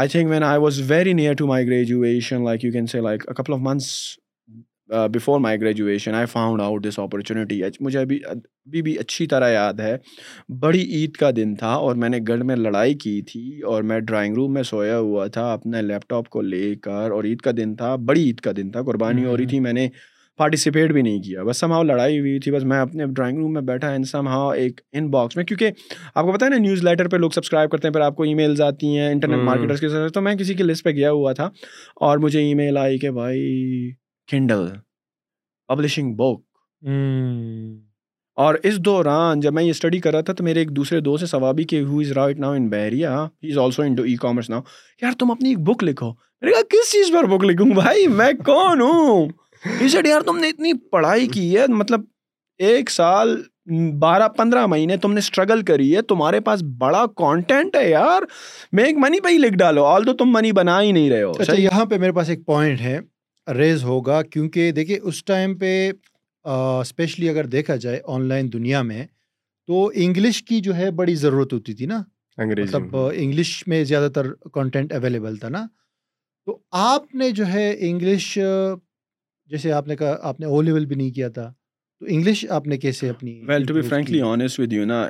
I 0.01 0.09
think 0.09 0.31
when 0.31 0.43
I 0.43 0.61
was 0.61 0.81
very 0.91 1.13
near 1.23 1.35
to 1.39 1.47
my 1.47 1.67
graduation 1.67 2.45
like 2.45 2.65
you 2.65 2.73
can 2.73 2.87
say 2.97 3.01
like 3.01 3.25
couple 3.37 3.53
of 3.53 3.59
months 3.63 3.91
before 5.13 5.39
my 5.41 5.59
graduation 5.61 6.15
I 6.15 6.27
found 6.33 6.61
out 6.63 6.85
this 6.87 6.99
opportunity 6.99 7.61
مجھے 7.81 7.99
ابھی 7.99 8.19
ابھی 8.31 8.83
بھی 8.83 8.97
اچھی 8.99 9.27
طرح 9.27 9.51
یاد 9.51 9.81
ہے 9.81 9.97
بڑی 10.63 10.81
عید 10.97 11.13
کا 11.19 11.31
دن 11.37 11.55
تھا 11.59 11.69
اور 11.73 11.95
میں 12.03 12.09
نے 12.09 12.19
گھر 12.27 12.43
میں 12.45 12.57
لڑائی 12.57 12.95
کی 13.05 13.21
تھی 13.31 13.61
اور 13.69 13.83
میں 13.91 13.99
ڈرائنگ 14.01 14.35
روم 14.37 14.53
میں 14.55 14.63
سویا 14.71 14.99
ہوا 14.99 15.27
تھا 15.37 15.53
اپنے 15.53 15.83
لیپ 15.83 16.09
ٹاپ 16.09 16.29
کو 16.31 16.41
لے 16.43 16.75
کر 16.83 17.11
اور 17.11 17.25
عید 17.25 17.41
کا 17.41 17.51
دن 17.57 17.75
تھا 17.77 17.95
بڑی 18.07 18.25
عید 18.25 18.41
کا 18.41 18.53
دن 18.57 18.71
تھا 18.73 18.83
قربانی 18.91 19.25
ہو 19.25 19.37
رہی 19.37 19.47
تھی 19.47 19.61
میں 19.69 19.73
نے 19.73 19.89
پارٹیسپیٹ 20.39 20.93
بھی 20.93 21.03
نہیں 21.03 21.21
کیا 21.23 21.43
بس 21.45 21.63
ہاؤ 21.65 21.83
لڑائی 21.83 22.19
ہوئی 22.21 22.39
تھی 22.45 22.53
بس 22.53 22.65
میں 22.73 22.79
اپنے 22.81 23.07
ڈرائنگ 23.17 23.39
روم 23.39 23.53
میں 23.55 23.63
بیٹھا 23.69 23.91
ان 23.95 24.27
ہاؤ 24.27 24.51
ایک 24.51 24.81
ان 24.93 25.11
باکس 25.11 25.37
میں 25.37 25.45
کیونکہ 25.45 25.71
آپ 26.15 26.25
کو 26.25 26.31
پتہ 26.33 26.45
ہے 26.45 26.51
نا 26.51 26.57
نیوز 26.59 26.85
لیٹر 26.85 27.09
پہ 27.09 27.17
لوگ 27.17 27.31
سبسکرائب 27.35 27.71
کرتے 27.71 27.89
ہیں 27.89 27.93
پھر 27.93 28.03
آپ 28.03 28.17
کو 28.17 28.23
ای 28.23 28.35
میلز 28.35 28.61
آتی 28.61 28.97
ہیں 28.99 29.11
انٹرنیٹ 29.11 29.45
مارکیٹرس 29.45 29.81
کے 29.81 29.89
ساتھ 29.89 30.13
تو 30.13 30.21
میں 30.21 30.35
کسی 30.37 30.55
کی 30.55 30.63
لسٹ 30.63 30.85
پہ 30.85 30.91
گیا 30.97 31.11
ہوا 31.13 31.33
تھا 31.33 31.49
اور 32.09 32.19
مجھے 32.27 32.41
ای 32.41 32.55
میل 32.55 32.79
آئی 32.79 32.99
کہ 32.99 33.11
بھائی 33.11 33.91
کنڈل 34.31 34.67
پبلشنگ 35.69 36.15
بک 36.17 36.43
اور 38.43 38.55
اس 38.69 38.79
دوران 38.85 39.41
جب 39.41 39.53
میں 39.55 39.63
یہ 39.63 39.71
اسٹڈی 39.71 39.99
کر 40.05 40.13
رہا 40.13 40.21
تھا 40.29 40.33
تو 40.39 40.45
میرے 40.45 40.59
ایک 40.59 40.71
دوسرے 40.77 41.01
دوست 41.09 41.27
ثوابی 41.31 41.65
کامرس 44.23 44.51
ناؤ 44.51 44.61
یار 45.03 45.13
تم 45.19 45.31
اپنی 45.31 45.49
ایک 45.49 45.59
بک 45.69 45.85
لکھو 45.85 46.09
میں 46.11 46.47
نے 46.49 46.53
کہا 46.53 46.63
کس 46.71 46.93
چیز 46.93 47.13
پر 47.13 47.27
بک 47.37 47.45
لکھوں 47.45 47.67
بھائی 47.75 48.07
میں 48.21 48.31
کون 48.47 48.81
ہوں 48.81 49.29
یار 50.07 50.21
تم 50.27 50.39
نے 50.39 50.49
اتنی 50.49 50.73
پڑھائی 50.93 51.27
کی 51.37 51.57
ہے 51.57 51.67
مطلب 51.83 52.01
ایک 52.71 52.91
سال 52.91 53.41
بارہ 53.99 54.29
پندرہ 54.37 54.67
مہینے 54.67 54.97
تم 55.03 55.13
نے 55.13 55.19
اسٹرگل 55.19 55.63
کری 55.69 55.95
ہے 55.97 56.03
تمہارے 56.09 56.41
پاس 56.49 56.63
بڑا 56.79 57.05
کانٹینٹ 57.17 57.77
ہے 57.77 57.89
یار 57.91 58.23
میں 58.79 58.85
ایک 58.85 58.97
منی 59.05 59.21
پہ 59.25 59.29
ہی 59.33 59.39
لکھ 59.39 59.55
ڈالو 59.59 59.85
آل 59.85 60.07
دو 60.07 60.13
تم 60.17 60.33
منی 60.33 60.53
بنا 60.61 60.81
ہی 60.83 60.93
نہیں 60.93 61.11
رہے 61.11 61.23
ہو 61.23 61.33
اچھا 61.39 61.55
یہاں 61.61 61.85
پہ 61.91 61.99
میرے 61.99 62.13
پاس 62.21 62.29
ایک 62.31 62.45
پوائنٹ 62.47 62.81
ہے 62.81 62.99
ریز 63.59 63.83
ہوگا 63.85 64.21
کیونکہ 64.23 64.71
دیکھیے 64.77 64.99
اس 65.09 65.25
ٹائم 65.25 65.57
پہ 65.59 65.73
اسپیشلی 66.51 67.29
اگر 67.29 67.47
دیکھا 67.55 67.77
جائے 67.85 68.01
آن 68.15 68.25
لائن 68.29 68.53
دنیا 68.53 68.83
میں 68.83 69.05
تو 69.67 69.87
انگلش 69.95 70.43
کی 70.45 70.61
جو 70.61 70.75
ہے 70.77 70.91
بڑی 70.97 71.15
ضرورت 71.17 71.53
ہوتی 71.53 71.75
تھی 71.75 71.87
نا 71.87 72.03
مطلب 72.39 72.97
انگلش 72.97 73.63
میں 73.69 73.83
زیادہ 73.85 74.09
تر 74.15 74.33
کانٹینٹ 74.55 74.93
اویلیبل 74.93 75.37
تھا 75.41 75.49
نا 75.49 75.67
تو 76.47 76.59
آپ 76.85 77.15
نے 77.15 77.31
جو 77.41 77.47
ہے 77.47 77.71
انگلش 77.91 78.37
جیسے 79.51 79.73
آپ 79.73 79.89
نے 79.89 79.97
کہا 79.97 80.17
آپ 80.29 80.41
نے 80.41 80.47
او 80.47 80.61
لیول 80.63 80.85
بھی 80.87 80.97
نہیں 80.97 81.11
کیا 81.15 81.29
تھا 81.29 81.51
تو 82.01 82.07
انگلش 82.15 82.45
آپ 82.51 82.67
نے 82.67 82.77
کیسے 82.79 83.09
اپنی 83.09 83.41
well 83.49 83.65
to 83.67 83.75
be 83.75 83.81
frankly 83.89 84.21
honest 84.31 84.61
with 84.61 84.73
you 84.73 84.85
نا 84.87 85.05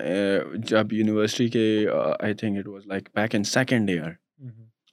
جب 0.68 0.92
یونیورسٹی 0.92 1.48
کے 1.48 1.68
I 2.20 2.34
think 2.40 2.58
it 2.58 2.68
was 2.68 2.86
like 2.86 3.08
back 3.16 3.34
in 3.34 3.44
second 3.54 3.90
year 3.90 4.10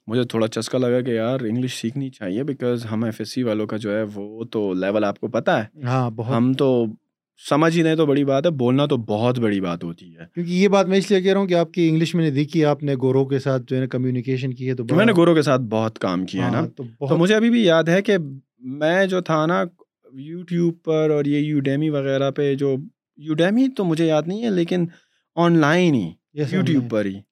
مجھے 0.08 0.22
تھوڑا 0.30 0.46
چسکا 0.48 0.78
لگا 0.78 1.00
کہ 1.06 1.10
یار 1.10 1.40
انگلش 1.48 1.80
سیکھنی 1.80 2.08
چاہیے 2.10 2.44
بیکاز 2.44 2.86
ہم 2.90 3.04
ایف 3.04 3.16
ایس 3.20 3.32
سی 3.34 3.42
والوں 3.42 3.66
کا 3.66 3.76
جو 3.84 3.96
ہے 3.96 4.02
وہ 4.14 4.44
تو 4.52 4.72
لیول 4.74 5.04
آپ 5.04 5.20
کو 5.20 5.28
پتہ 5.34 5.50
ہے 5.60 5.84
ہاں 5.86 6.08
ہم 6.28 6.52
تو 6.58 6.68
سمجھ 7.48 7.76
ہی 7.76 7.82
نہیں 7.82 7.94
تو 7.96 8.06
بڑی 8.06 8.24
بات 8.24 8.46
ہے 8.46 8.50
بولنا 8.62 8.86
تو 8.86 8.96
بہت 9.08 9.38
بڑی 9.40 9.60
بات 9.60 9.84
ہوتی 9.84 10.06
ہے 10.16 10.24
کیونکہ 10.34 10.50
یہ 10.52 10.68
بات 10.74 10.86
میں 10.88 10.98
اس 10.98 11.10
لیے 11.10 11.20
کہہ 11.20 11.32
رہا 11.32 11.40
ہوں 11.40 11.46
کہ 11.48 11.54
آپ 11.54 11.72
کی 11.72 11.88
انگلش 11.88 12.14
میں 12.14 12.24
نے 12.24 12.30
دیکھی 12.30 12.64
آپ 12.72 12.82
نے 12.88 12.94
گورو 13.02 13.24
کے 13.28 13.38
ساتھ 13.46 13.62
جو 13.68 13.76
ہے 13.76 13.80
نا 13.80 13.86
کمیونیکیشن 13.90 14.52
کی 14.54 14.68
ہے 14.68 14.74
تو 14.80 14.84
میں 14.94 15.06
نے 15.06 15.12
گورو 15.16 15.34
کے 15.34 15.42
ساتھ 15.42 15.62
بہت 15.70 15.98
کام 15.98 16.24
کیا 16.32 16.46
ہے 16.46 16.50
نا 16.52 16.58
ہاں، 16.60 16.66
تو 17.08 17.16
مجھے 17.18 17.34
ابھی 17.34 17.50
بھی 17.50 17.64
یاد 17.64 17.88
ہے 17.88 18.00
کہ 18.10 18.16
میں 18.82 19.06
جو 19.14 19.20
تھا 19.30 19.44
نا 19.46 19.62
یوٹیوب 20.20 20.74
پر 20.84 21.10
اور 21.10 21.24
یہ 21.24 21.38
یو 21.38 21.60
ڈیمی 21.70 21.88
وغیرہ 21.90 22.30
پہ 22.36 22.54
جو 22.64 22.74
یو 23.28 23.34
ڈیمی 23.34 23.68
تو 23.76 23.84
مجھے 23.84 24.06
یاد 24.06 24.22
نہیں 24.28 24.42
ہے 24.44 24.50
لیکن 24.50 24.86
آن 25.44 25.58
لائن 25.60 25.94
ہی 25.94 26.08
یوٹیوب 26.54 26.90
پر 26.90 27.04
ہی 27.04 27.18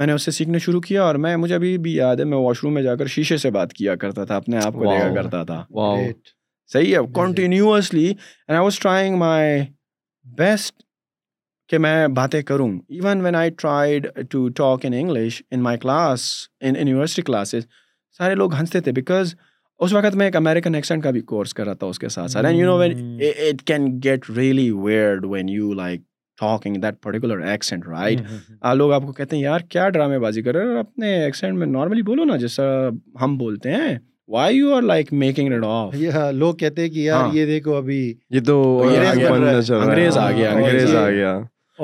میں 0.00 0.06
نے 0.06 0.12
اس 0.12 0.24
سے 0.24 0.30
سیکھنا 0.30 0.58
شروع 0.64 0.80
کیا 0.80 1.02
اور 1.02 1.14
میں 1.24 1.36
مجھے 1.36 1.54
ابھی 1.54 1.76
بھی 1.86 1.94
یاد 1.94 2.16
ہے 2.20 2.24
میں 2.24 2.38
واش 2.38 2.62
روم 2.62 2.74
میں 2.74 2.82
جا 2.82 2.94
کر 2.96 3.06
شیشے 3.14 3.36
سے 3.42 3.50
بات 3.56 3.72
کیا 3.72 3.94
کرتا 4.04 4.24
تھا 4.24 4.36
اپنے 4.36 4.56
آپ 4.64 4.72
کو 4.74 4.92
دیکھا 4.92 5.12
کرتا 5.14 5.42
تھا 5.44 5.62
صحیح 6.72 6.94
ہے 6.96 7.00
continuously 7.14 8.06
and 8.06 8.50
I 8.50 8.60
was 8.64 8.78
trying 8.80 9.16
my 9.18 9.60
best 10.38 10.82
کہ 11.68 11.78
میں 11.78 12.06
باتیں 12.16 12.40
کروں 12.48 12.70
even 12.88 13.20
when 13.24 13.34
I 13.36 13.50
tried 13.58 14.06
to 14.30 14.48
talk 14.60 14.84
in 14.86 14.94
English 15.00 15.40
in 15.50 15.60
my 15.62 15.78
class 15.82 16.22
in 16.60 16.76
university 16.76 17.22
classes 17.22 17.66
سارے 18.18 18.34
لوگ 18.34 18.54
ہنستے 18.54 18.80
تھے 18.80 18.92
بیکاز 18.92 19.34
اس 19.84 19.92
وقت 19.92 20.14
میں 20.16 20.26
ایک 20.26 20.36
امیریکن 20.36 20.74
ایکسینٹ 20.74 21.02
کا 21.04 21.10
بھی 21.10 21.20
کورس 21.32 21.54
کر 21.54 21.64
رہا 21.64 21.74
تھا 21.74 21.86
اس 21.86 21.98
کے 21.98 22.08
ساتھ 22.16 22.30
ساتھ 22.30 22.46
and 22.46 22.58
you 22.58 22.66
know 22.66 22.76
when 22.78 23.18
it 23.48 23.62
can 23.66 23.86
get 24.04 24.30
really 24.36 24.70
weird 24.84 25.24
when 25.30 25.48
you 25.48 25.72
like 25.74 26.00
talking 26.40 26.76
that 26.82 27.00
particular 27.02 27.38
accent 27.48 27.86
right 27.88 28.20
لوگ 28.76 28.92
آپ 28.92 29.02
کو 29.06 29.12
کہتے 29.12 29.36
ہیں 29.36 29.42
یار 29.42 29.60
کیا 29.68 29.88
ڈرامے 29.96 30.18
بازی 30.18 30.42
کر 30.42 30.54
رہے 30.56 30.70
ہیں 30.72 30.78
اپنے 30.80 31.14
ایکسینٹ 31.24 31.58
میں 31.58 31.66
نارملی 31.66 32.02
بولو 32.02 32.24
نا 32.24 32.36
جیسا 32.46 32.62
ہم 33.22 33.36
بولتے 33.38 33.70
ہیں 33.74 33.94
why 34.32 34.56
you 34.56 34.74
are 34.74 34.82
like 34.82 35.12
making 35.12 35.52
it 35.54 35.64
off 35.66 35.94
لوگ 36.34 36.54
کہتے 36.56 36.82
ہیں 36.82 36.88
کہ 36.90 36.98
یار 37.00 37.24
ہاں۔ 37.24 37.34
یہ 37.36 37.46
دیکھو 37.46 37.74
ابھی 37.76 38.02
یہ 38.30 38.40
تو 38.46 38.60
انگریز 38.90 40.16
آ 40.18 40.30
گیا 40.30 40.50
انگریز 40.52 40.94
آ 40.96 41.08
گیا 41.10 41.38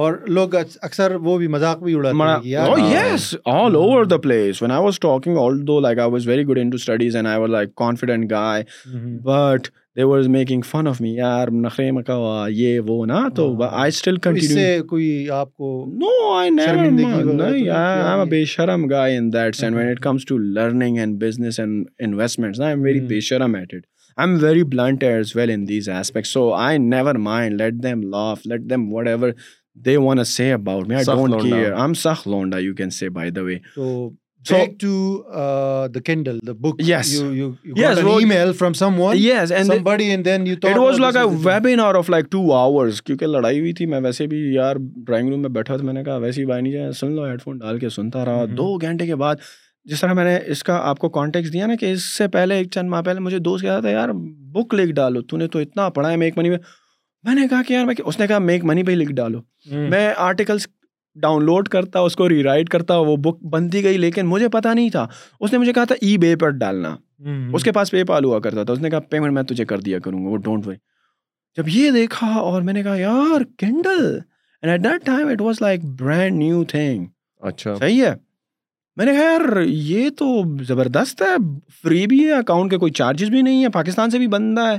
اور 0.04 0.14
لوگ 0.28 0.54
اکثر 0.54 1.14
وہ 1.22 1.36
بھی 1.38 1.46
مذاق 1.48 1.82
بھی 1.82 1.94
اڑاتے 1.98 2.48
ہیں 2.48 2.90
yes 2.90 3.34
all 3.52 3.74
over 3.76 4.04
the 4.04 4.16
place 4.24 4.60
when 4.62 4.70
I 4.72 4.82
was 4.84 4.98
talking 5.00 5.36
although 5.66 5.78
like 5.80 5.98
I 5.98 6.10
was 6.10 6.26
very 6.28 6.44
good 6.48 6.58
in 6.62 6.70
to 6.70 6.74
studies 6.76 7.16
and 7.16 7.28
I 7.28 7.40
was 7.40 7.50
like 7.50 7.74
confident 7.76 8.30
guy 8.30 8.64
but 9.24 9.68
they 9.98 10.04
was 10.04 10.26
making 10.32 10.62
fun 10.70 10.86
of 10.86 11.00
me 11.00 11.08
یار 11.14 11.48
نخرے 11.62 11.90
مکا 11.92 12.14
یہ 12.56 12.78
وہ 12.88 13.04
نا 13.06 13.20
تو 13.36 13.44
I 13.68 13.88
still 13.88 14.16
continue 14.26 14.44
اس 14.58 14.62
سے 14.62 14.80
کوئی 14.88 15.08
آپ 15.34 15.54
کو 15.56 15.70
نو 16.00 16.10
آئی 16.34 16.50
نیور 16.50 16.90
نہیں 16.90 17.40
آئی 17.44 17.62
ایم 17.70 18.28
بے 18.28 18.44
شرم 18.52 18.86
guy 18.90 19.16
in 19.16 19.32
that 19.32 19.56
sense 19.56 19.76
when 19.76 19.88
it 19.90 20.00
comes 20.02 20.24
to 20.28 20.36
learning 20.58 20.98
and 20.98 21.18
business 21.22 21.58
and 21.60 21.84
investments 22.06 22.60
I 22.60 22.74
am 22.74 22.82
very 22.82 23.00
بے 23.14 23.18
شرم 23.30 23.54
at 23.54 23.74
it 23.74 23.86
I 24.20 24.28
am 24.28 24.38
very 24.44 24.62
blunt 24.76 25.04
as 25.04 25.32
well 25.36 25.50
in 25.54 25.66
these 25.68 25.88
aspects 25.96 26.32
so 26.32 26.48
I 26.58 26.78
never 26.88 27.14
mind 27.30 27.60
let 27.62 27.82
them 27.82 28.02
laugh 28.12 28.46
let 28.50 28.70
them 28.70 28.92
whatever 29.08 29.30
they 29.86 29.96
want 30.06 30.26
say 30.26 30.52
about 30.52 30.88
me 30.88 30.94
I 30.94 31.04
don't 31.12 31.42
care 31.42 31.56
I 31.72 31.80
am 31.82 31.94
سخ 32.04 32.26
لونڈا 32.28 32.58
you 32.58 32.74
can 32.82 32.90
say 33.00 33.08
by 33.20 33.30
the 33.30 33.40
way 33.50 33.58
تو 33.74 34.10
بھی 34.46 34.86
ویسے 35.94 36.34
آئی 46.52 46.62
نہیں 46.62 46.72
جا 46.72 46.92
سن 46.92 47.12
لو 47.12 47.24
head 47.24 47.42
phone 47.42 47.58
ڈال 47.58 47.78
کے 47.78 47.88
سنتا 47.88 48.24
رہا 48.24 48.44
دو 48.56 48.74
گھنٹے 48.80 49.06
کے 49.06 49.14
بعد 49.26 49.36
جس 49.90 50.00
طرح 50.00 50.12
میں 50.12 50.24
نے 50.24 50.38
اس 50.52 50.62
کا 50.64 50.76
آپ 50.88 50.98
کو 50.98 51.08
کانٹیکٹ 51.10 51.52
دیا 51.52 51.66
نا 51.66 51.74
کہ 51.80 51.90
اس 51.92 52.04
سے 52.16 52.26
پہلے 52.28 52.54
ایک 52.58 52.70
چند 52.72 52.88
ماہ 52.90 53.02
پہلے 53.02 53.20
مجھے 53.20 53.38
دوست 53.38 53.64
کہا 53.64 53.78
تھا 53.80 53.90
یار 53.90 54.08
بک 54.54 54.74
لکھ 54.74 54.92
ڈالو 54.94 55.22
تو 55.30 55.36
نے 55.36 55.46
تو 55.52 55.58
اتنا 55.58 55.88
پڑھا 55.98 56.10
ہے 56.10 56.16
میک 56.22 56.38
منی 56.38 56.48
میں 56.50 56.58
میں 57.26 57.34
نے 57.34 57.46
کہا 57.50 57.62
کہ 57.68 57.72
یار 57.72 57.84
میں 57.86 57.94
اس 58.04 58.18
نے 58.18 58.26
کہا 58.26 58.38
میک 58.38 58.64
منی 58.64 58.82
پہ 58.84 58.90
ہی 58.90 58.96
لکھ 58.96 59.12
ڈالو 59.12 59.40
میں 59.90 60.08
آرٹیکلس 60.26 60.66
ڈاؤن 61.20 61.44
لوڈ 61.44 61.68
کرتا 61.68 62.00
اس 62.08 62.16
کو 62.16 62.28
ری 62.28 62.42
رائٹ 62.42 62.68
کرتا 62.70 62.96
وہ 63.08 63.16
بک 63.26 63.42
بنتی 63.54 63.82
گئی 63.84 63.96
لیکن 63.98 64.26
مجھے 64.26 64.48
پتا 64.52 64.72
نہیں 64.74 64.90
تھا 64.90 65.06
اس 65.40 65.52
نے 65.52 65.58
مجھے 65.58 65.72
کہا 65.72 65.84
تھا 65.88 65.94
ای 66.06 66.16
بے 66.24 66.34
پر 66.42 66.50
ڈالنا 66.62 66.94
اس 67.54 67.64
کے 67.64 67.72
پاس 67.78 67.90
پے 67.90 68.04
پال 68.10 68.24
ہوا 68.24 68.38
کرتا 68.40 68.64
تھا 68.64 68.72
اس 68.72 68.78
نے 68.80 68.90
کہا 68.90 69.00
پیمنٹ 69.10 69.32
میں 69.34 69.42
تجھے 69.52 69.64
کر 69.72 69.80
دیا 69.88 69.98
کروں 70.04 70.24
گا 70.24 70.30
وہ 70.30 70.36
ڈونٹ 70.48 70.68
جب 71.56 71.68
یہ 71.68 71.90
دیکھا 71.90 72.26
اور 72.48 72.62
میں 72.62 72.72
نے 72.72 72.82
کہا 72.82 72.96
یار 72.96 73.44
کینڈل 73.58 74.18
برانڈ 75.98 76.38
نیو 76.38 76.62
تھنگ 76.72 77.04
اچھا 77.48 77.74
صحیح 77.74 78.02
ہے 78.04 78.14
میں 78.96 79.04
نے 79.06 79.12
کہا 79.12 79.22
یار 79.22 79.60
یہ 79.64 80.08
تو 80.18 80.26
زبردست 80.68 81.22
ہے 81.22 81.34
فری 81.82 82.06
بھی 82.12 82.24
ہے 82.26 82.32
اکاؤنٹ 82.34 82.70
کے 82.70 82.78
کوئی 82.84 82.92
چارجز 83.00 83.28
بھی 83.30 83.42
نہیں 83.42 83.62
ہے 83.64 83.68
پاکستان 83.76 84.10
سے 84.10 84.18
بھی 84.18 84.26
بندہ 84.38 84.66
ہے 84.70 84.78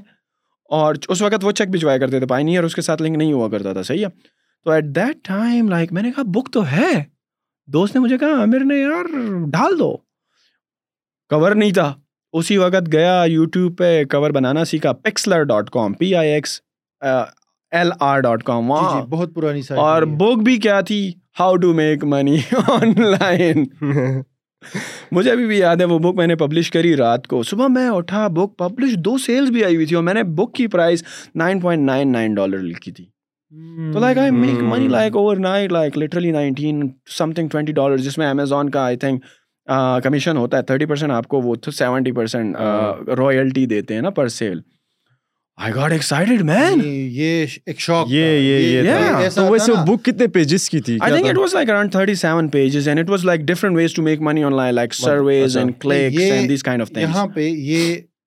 اور 0.78 0.96
اس 1.14 1.22
وقت 1.22 1.46
وہ 1.46 1.52
چیک 1.60 1.70
بھجوایا 1.72 1.98
کرتے 1.98 2.18
تھے 2.20 2.28
پائنی 2.28 2.56
اور 2.58 2.66
اس 2.66 2.76
کے 2.76 2.82
ساتھ 2.88 3.02
لنک 3.02 3.18
نہیں 3.18 3.32
ہوا 3.34 3.48
کرتا 3.50 3.74
تھا 3.74 3.82
صحیح 3.92 4.06
ہے 4.06 4.10
تو 4.64 4.72
ایٹ 4.72 4.86
دیٹ 4.96 5.24
ٹائم 5.28 5.70
لائک 5.70 5.92
میں 5.94 6.02
نے 6.04 6.12
کہا 6.12 6.24
بک 6.38 6.50
تو 6.54 6.66
ہے 6.72 6.92
دوست 7.74 7.96
نے 7.96 8.02
مجھے 8.02 8.18
کہا 8.18 8.40
عامر 8.42 8.64
نے 8.72 8.76
یار 8.76 9.06
ڈال 9.52 9.78
دو 9.80 9.92
کور 11.34 11.52
نہیں 11.56 11.72
تھا 11.74 11.94
اسی 12.40 12.58
وقت 12.58 12.92
گیا 12.92 13.24
یوٹیوب 13.28 13.78
پہ 13.78 13.92
کور 14.12 14.32
بنانا 14.32 14.64
سیکھا 14.72 14.92
Pixlr 15.04 15.44
dot 15.52 15.70
com 15.78 15.94
P 16.02 16.14
I 16.16 16.30
X 16.32 16.60
L 17.06 17.90
R 18.10 18.20
dot 18.22 18.44
com 18.44 18.70
وہاں 18.72 19.02
بہت 19.10 19.34
پرانی 19.36 19.62
سا 19.62 19.76
اور 19.82 20.04
بک 20.20 20.44
بھی 20.44 20.58
کیا 20.62 20.80
تھی 20.90 21.00
how 21.40 21.56
to 21.64 21.74
make 21.74 22.04
money 22.14 22.38
online 23.12 23.64
مجھے 25.16 25.32
ابھی 25.32 25.46
بھی 25.48 25.58
یاد 25.58 25.78
ہے 25.80 25.86
وہ 25.94 25.98
بک 26.00 26.16
میں 26.18 26.28
نے 26.28 26.36
پبلش 26.36 26.70
کری 26.72 26.96
رات 26.98 27.28
کو 27.28 27.42
صبح 27.52 27.68
میں 27.78 27.88
اٹھا 27.90 28.28
بک 28.40 28.58
پبلش 28.58 28.96
دو 29.06 29.18
سیلس 29.26 29.50
بھی 29.58 29.64
آئی 29.66 29.76
ہوئی 29.76 29.86
تھی 29.86 29.96
اور 29.96 30.04
میں 30.04 30.14
نے 30.14 30.24
بک 30.42 30.54
کی 30.56 30.68
price 30.76 31.04
nine 31.44 31.60
point 31.60 31.86
nine 31.86 32.12
nine 32.12 32.34
dollar 32.36 32.60
لکھی 32.64 32.92
تھی 32.92 33.06
تو 33.94 34.00
like 34.00 34.18
I 34.20 34.32
make 34.32 34.62
money 34.64 34.88
like 34.88 35.16
overnight 35.38 35.72
like 35.72 35.98
literally 35.98 36.32
nineteen 36.32 36.82
something 37.34 37.48
twenty 37.52 37.72
dollar 37.74 37.98
جس 37.98 38.18
میں 38.18 38.28
امیزون 38.30 38.70
کا 38.72 38.82
آئی 38.86 38.98
تھنک 39.04 39.24
کمیشن 40.04 40.38
ہوتا 40.38 40.58
ہے 40.58 40.64
تھرٹی 40.64 40.86
پرسینٹ 40.86 41.12
آپ 41.12 41.28
کو 41.28 41.42
وہ 41.42 41.56
سیونٹی 41.78 42.12
پرسینٹ 42.18 42.56
رویلٹی 43.18 43.66
دیتے 43.72 43.94
ہیں 43.96 44.02
نا 44.02 44.10
پر 44.20 44.28
سیل 44.36 44.60
یہ 44.62 45.26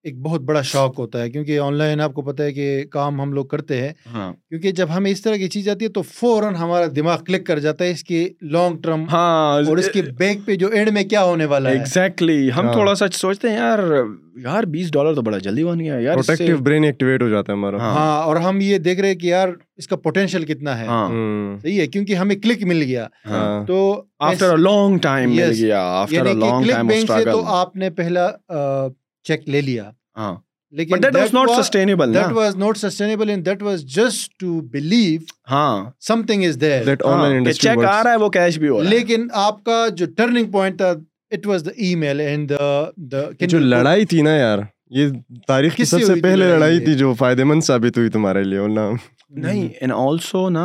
ایک 0.05 0.17
بہت 0.23 0.41
بڑا 0.45 0.61
شوق 0.69 0.99
ہوتا 0.99 1.21
ہے 1.23 1.29
کیونکہ 1.31 1.59
آن 1.61 1.75
لائن 1.79 2.01
آپ 2.01 2.13
کو 2.15 2.23
پتا 2.23 2.45
ہے 2.45 2.53
کہ 2.53 2.65
کام 2.91 3.21
ہم 3.21 3.33
لوگ 3.33 3.45
کرتے 3.47 3.81
ہیں 3.81 3.93
ہاں۔ 4.13 4.33
کیونکہ 4.49 4.71
جب 4.79 4.89
ہمیں 4.97 5.11
اس 5.11 5.21
طرح 5.23 5.37
کی 5.37 5.49
چیز 5.49 5.69
آتی 5.69 5.85
ہے 5.85 5.91
تو 5.91 6.03
فوراً 6.15 6.55
ہمارا 6.57 6.87
دماغ 6.97 7.23
کلک 7.27 7.45
کر 7.47 7.59
جاتا 7.67 7.85
ہے 7.85 7.91
اس 7.91 8.03
کی 8.05 8.25
لانگ 8.53 8.77
ٹرم 8.83 9.05
اور 9.15 9.77
اس 9.79 9.89
کے 9.95 10.03
بینک 10.19 10.45
پہ 10.47 10.57
جو 10.63 10.69
اینڈ 10.73 10.89
میں 10.95 11.03
کیا 11.11 11.23
ہونے 11.25 11.45
والا 11.53 11.71
ہے 11.71 11.75
ایگزیکٹلی 11.77 12.51
ہم 12.57 12.65
ہاں۔ 12.67 12.73
تھوڑا 12.73 12.95
سا 12.95 13.07
سوچتے 13.15 13.49
ہیں 13.51 13.57
یار 13.57 13.79
یار 14.45 14.63
بیس 14.73 14.91
ڈالر 14.93 15.15
تو 15.15 15.23
بڑا 15.23 15.39
جلدی 15.45 15.65
بن 15.65 15.81
گیا 15.81 15.99
یار 16.01 16.57
برین 16.65 16.85
ایکٹیویٹ 16.85 17.23
ہو 17.23 17.29
جاتا 17.29 17.53
ہے 17.53 17.57
ہمارا 17.57 17.79
ہاں۔, 17.81 17.95
ہاں 17.95 18.23
اور 18.23 18.37
ہم 18.47 18.61
یہ 18.61 18.79
دیکھ 18.89 19.01
رہے 19.01 19.09
ہیں 19.09 19.19
کہ 19.19 19.27
یار 19.27 19.49
اس 19.79 19.89
کا 19.89 19.97
پوٹینشیل 19.97 20.45
کتنا 20.47 20.79
ہے 20.79 20.87
صحیح 21.63 21.81
ہے 21.81 21.87
کیونکہ 21.87 22.15
ہمیں 22.15 22.35
کلک 22.37 22.63
مل 22.73 22.83
گیا 22.83 23.07
تو 23.67 23.79
آفٹر 24.19 24.57
لانگ 24.57 24.99
ٹائم 25.03 25.35
مل 25.37 25.53
گیا 25.59 25.81
آفٹر 26.01 26.35
لانگ 26.35 26.69
ٹائم 26.71 26.91
تو 27.31 27.45
آپ 27.61 27.77
نے 27.77 27.91
پہلا 28.03 28.31
چیک 29.29 29.49
لے 29.51 29.61
لیا 29.61 29.91
لیکن 30.77 30.87
آپ 39.33 39.65
کا 39.65 39.79
جو 39.97 40.07
ٹرننگ 40.17 40.51
پوائنٹ 40.53 40.79
تھا 40.79 40.91
اٹ 41.37 41.47
واز 41.47 41.65
دا 41.67 41.71
ای 41.77 41.95
میل 41.97 42.21
جو 43.51 43.59
لڑائی 43.59 44.05
تھی 44.13 44.23
نا 44.23 44.35
یار 44.37 44.59
یہ 44.97 45.09
تاریخ 45.49 45.75
کی 45.77 45.85
سب 45.91 46.03
سے 46.07 46.15
پہلے 46.23 46.49
لڑائی 46.53 46.81
تھی 46.85 46.95
جو 46.95 47.13
فائدہ 47.19 47.45
مند 47.51 47.63
ثابت 47.67 47.99
ہوئی 47.99 48.09
تمہارے 48.19 48.43
لیے 48.45 48.59
نہیں 49.41 49.69
اینڈ 49.81 49.93
آلسو 49.97 50.49
نا 50.51 50.65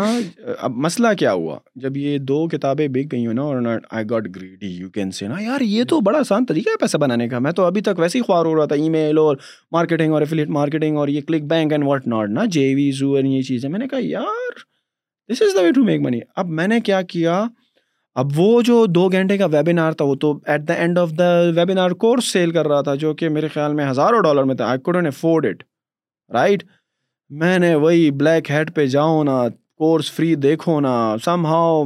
اب 0.57 0.71
مسئلہ 0.85 1.07
کیا 1.19 1.33
ہوا 1.33 1.57
جب 1.83 1.97
یہ 1.97 2.17
دو 2.31 2.47
کتابیں 2.51 2.87
بک 2.93 3.11
گئی 3.11 3.25
ہوں 3.27 3.33
نا 3.33 3.41
اور 3.41 3.61
I 3.89 4.05
got 4.09 4.25
greedy 4.35 4.67
you 4.79 4.89
can 4.97 5.11
see 5.19 5.27
نا 5.27 5.35
یار 5.41 5.61
یہ 5.61 5.83
تو 5.89 5.99
بڑا 6.07 6.19
آسان 6.19 6.45
طریقہ 6.45 6.69
ہے 6.69 6.77
پیسہ 6.79 6.97
بنانے 7.03 7.27
کا 7.29 7.39
میں 7.45 7.51
تو 7.59 7.65
ابھی 7.65 7.81
تک 7.81 7.99
ویسے 7.99 8.17
ہی 8.17 8.23
خوار 8.27 8.45
ہو 8.45 8.55
رہا 8.55 8.65
تھا 8.65 8.75
ای 8.75 8.89
میل 8.89 9.17
اور 9.17 9.37
مارکیٹنگ 9.71 10.13
اور 10.13 10.21
افلیٹ 10.21 10.49
مارکیٹنگ 10.57 10.97
اور 10.97 11.07
یہ 11.07 11.21
click 11.27 11.43
bank 11.49 11.71
and 11.71 11.83
what 11.87 12.07
not 12.07 12.29
نا 12.29 12.45
جے 12.51 12.65
وی 12.75 12.89
زو 12.99 13.11
اینڈ 13.15 13.27
یہ 13.31 13.41
چیزیں 13.47 13.69
میں 13.69 13.79
نے 13.79 13.87
کہا 13.87 13.99
یار 14.01 14.59
this 15.31 15.41
is 15.41 15.55
the 15.57 15.61
way 15.63 15.71
to 15.75 15.83
make 15.83 16.01
money 16.01 16.19
اب 16.35 16.49
میں 16.59 16.67
نے 16.67 16.79
کیا 16.89 17.01
کیا 17.13 17.43
اب 18.19 18.39
وہ 18.39 18.61
جو 18.65 18.85
دو 18.85 19.07
گھنٹے 19.17 19.37
کا 19.37 19.45
ویبینار 19.51 19.91
تھا 19.97 20.05
وہ 20.05 20.15
تو 20.21 20.37
at 20.45 20.67
the 20.67 20.73
end 20.73 20.99
of 20.99 21.11
the 21.19 21.31
webinar 21.55 21.91
course 22.03 22.31
sale 22.33 22.51
کر 22.51 22.67
رہا 22.67 22.81
تھا 22.81 22.95
جو 23.05 23.13
کہ 23.15 23.29
میرے 23.29 23.47
خیال 23.53 23.73
میں 23.75 23.89
ہزاروں 23.89 24.21
ڈالر 24.23 24.43
میں 24.51 24.55
تھا 24.55 24.67
I 24.69 24.79
couldn't 24.85 25.05
afford 25.07 25.45
it 25.49 25.63
right 26.33 26.63
میں 27.41 27.57
نے 27.59 27.73
وہی 27.75 28.09
بلیک 28.19 28.49
ہیڈ 28.51 28.73
پہ 28.75 28.85
جاؤ 28.87 29.23
نا 29.23 29.41
کورس 29.77 30.11
فری 30.11 30.33
دیکھو 30.43 30.79
نا 30.81 31.15
سم 31.23 31.45
ہاؤ 31.45 31.83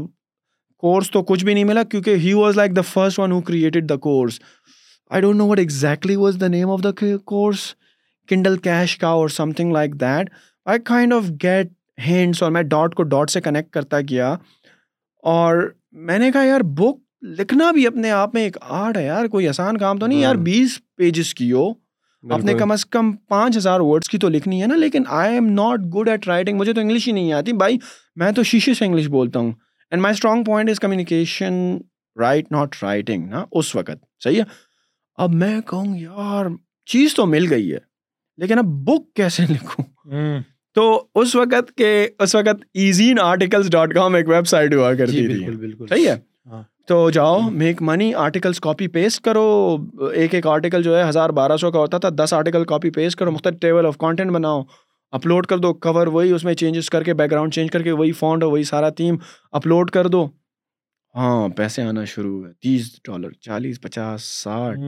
کورس 0.82 1.10
تو 1.12 1.22
کچھ 1.24 1.44
بھی 1.46 1.54
نہیں 1.54 1.64
ملا 1.64 1.84
کیونکہ 1.90 2.16
he 2.24 2.34
was 2.34 2.56
like 2.58 2.76
the 2.76 2.82
first 2.94 3.20
one 3.20 3.32
who 3.32 3.40
created 3.48 3.90
the 3.90 3.96
course 4.04 4.40
I 5.10 5.22
don't 5.22 5.38
know 5.38 5.48
what 5.48 5.60
exactly 5.60 6.16
was 6.16 6.38
the 6.42 6.48
name 6.48 6.70
of 6.72 6.84
the 6.84 6.90
course 7.26 7.66
Kindle 8.30 8.58
Cash 8.64 8.98
کا 8.98 9.08
اور 9.08 9.30
something 9.58 9.72
like 9.74 9.94
that 10.02 10.30
I 10.70 10.80
kind 10.86 11.14
of 11.14 11.30
get 11.44 11.70
hands 12.08 12.44
اور 12.44 12.52
میں 12.52 12.64
dot 12.64 12.96
کو 12.96 13.04
dot 13.04 13.30
سے 13.30 13.42
connect 13.42 13.72
کرتا 13.74 14.00
گیا 14.10 14.36
اور 15.36 15.64
میں 16.10 16.20
نے 16.20 16.32
کہا 16.32 16.44
یار 16.44 16.62
بک 16.80 17.00
لکھنا 17.40 17.72
بھی 17.72 17.88
اپنے 17.88 18.12
آپ 18.12 18.34
میں 18.36 18.42
ایک 18.44 18.58
آرٹ 18.62 18.98
ہے 18.98 19.06
یار 19.06 19.26
کوئی 19.32 19.48
آسان 19.48 19.78
کام 19.78 19.98
تو 20.00 20.08
نہیں 20.08 20.18
ہاں۔ 20.24 20.30
یار 20.30 20.36
بیس 20.44 20.80
پیجز 20.98 21.34
کی 21.34 21.52
ہو 21.52 21.68
آپ 22.34 22.44
نے 22.46 22.54
کم 22.54 22.72
از 22.72 22.86
کم 22.86 23.12
پانچ 23.30 23.56
ہزار 23.58 23.80
ورڈس 23.84 24.10
کی 24.10 24.18
تو 24.20 24.30
لکھنی 24.30 24.62
ہے 24.62 24.68
نا 24.68 24.76
لیکن 24.76 25.04
I 25.22 25.34
am 25.34 25.46
not 25.54 25.82
good 25.96 26.10
at 26.10 26.28
writing 26.28 26.58
مجھے 26.58 26.74
تو 26.74 26.82
انگلش 26.82 27.08
ہی 27.08 27.14
نہیں 27.14 27.32
آتی 27.34 27.54
بھائی 27.62 27.78
میں 28.22 28.32
تو 28.36 28.44
شیشے 28.50 28.74
سے 28.74 28.86
انگلش 28.86 29.08
بولتا 29.10 29.40
ہوں 29.40 29.52
and 29.92 30.02
my 30.02 30.14
strong 30.14 30.44
point 30.48 30.70
is 30.70 30.80
communication 30.80 31.54
right 32.22 32.52
not 32.52 32.76
writing 32.82 33.28
نا 33.30 33.44
اس 33.60 33.76
وقت 33.76 34.06
صحیح 34.24 34.40
ہے 34.40 34.44
اب 35.24 35.34
میں 35.36 35.60
کہوں 35.70 35.98
یار 35.98 36.46
چیز 36.92 37.14
تو 37.16 37.26
مل 37.26 37.52
گئی 37.54 37.74
ہے 37.74 37.80
لیکن 38.42 38.58
اب 38.58 38.66
بک 38.88 39.14
کیسے 39.16 39.44
لکھوں 39.50 39.86
تو 40.76 40.84
اس 41.22 41.36
وقت 41.36 41.72
کے 41.78 41.90
اس 42.24 42.36
وقت 42.36 42.64
ایزین 42.84 43.20
آرٹیکلس 43.22 43.72
ڈاٹ 43.72 43.94
کام 43.96 44.16
ایک 44.16 44.30
ویب 44.30 44.48
سائٹ 44.48 44.74
ہوا 44.74 44.94
جی، 44.94 44.98
کرتی 45.00 45.28
تھی 45.34 45.56
بالکل 45.56 45.88
صحیح 45.90 46.08
ہے 46.10 46.16
ہاں۔ 46.52 46.64
تو 46.92 47.10
جاؤ 47.16 47.38
make 47.60 47.82
money 47.88 48.06
articles 48.22 48.60
copy 48.62 48.88
paste 48.96 49.22
کرو 49.24 49.42
ایک 50.14 50.34
ایک 50.36 50.46
آرٹیکل 50.54 50.82
جو 50.84 50.98
ہے 50.98 51.04
ہزار 51.10 51.30
بارہ 51.36 51.56
سو 51.58 51.70
کا 51.72 51.80
ہوتا 51.80 51.98
تھا 51.98 52.10
دس 52.18 52.34
آرٹیکل 52.34 52.64
کاپی 52.72 52.90
پیسٹ 52.98 53.18
کرو 53.20 53.32
مختلف 53.32 53.60
ٹیبل 53.60 53.86
آف 53.86 53.98
کانٹینٹ 53.98 54.32
بناؤ 54.32 54.62
اپلوڈ 55.20 55.46
کر 55.48 55.58
دو 55.66 55.74
کور 55.74 56.08
وہی 56.16 56.32
اس 56.36 56.44
میں 56.44 56.54
چینجز 56.62 56.90
کر 56.96 57.04
کے 57.04 57.14
بیک 57.22 57.32
گراؤنڈ 57.32 57.54
چینج 57.54 57.70
کر 57.72 57.82
کے 57.84 57.92
وہی 58.02 58.12
فونڈ 58.22 58.44
وہی 58.44 58.64
سارا 58.72 58.90
تھیم 58.98 59.18
اپلوڈ 59.60 59.90
کر 59.92 60.08
دو 60.16 60.26
ہاں 61.16 61.48
پیسے 61.58 61.82
آنا 61.84 62.04
شروع 62.16 62.38
ہوئے 62.40 62.52
تیس 62.64 62.92
ڈالر 63.08 63.32
چالیس 63.48 63.80
پچاس 63.82 64.24
ساٹھ 64.42 64.80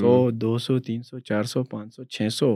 سو 0.00 0.30
دو 0.30 0.56
سو 0.66 0.78
تین 0.88 1.02
سو 1.02 1.18
چار 1.30 1.42
سو 1.54 1.64
پانچ 1.76 1.94
سو 1.96 2.04
چھ 2.16 2.28
سو 2.38 2.52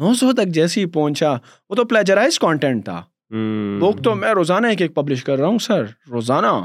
نو 0.00 0.14
سو 0.20 0.32
تک 0.40 0.54
جیسے 0.60 0.80
ہی 0.80 0.86
پہنچا 0.98 1.32
وہ 1.70 1.76
تو 1.76 1.84
پلیجرائز 1.92 2.38
کانٹینٹ 2.48 2.84
تھا 2.84 2.98
بک 3.80 4.02
تو 4.04 4.14
میں 4.24 4.32
روزانہ 4.34 4.66
ایک 4.66 4.82
ایک 4.82 4.94
پبلش 4.94 5.24
کر 5.24 5.38
رہا 5.38 5.46
ہوں 5.46 5.58
سر 5.68 5.84
روزانہ 6.12 6.56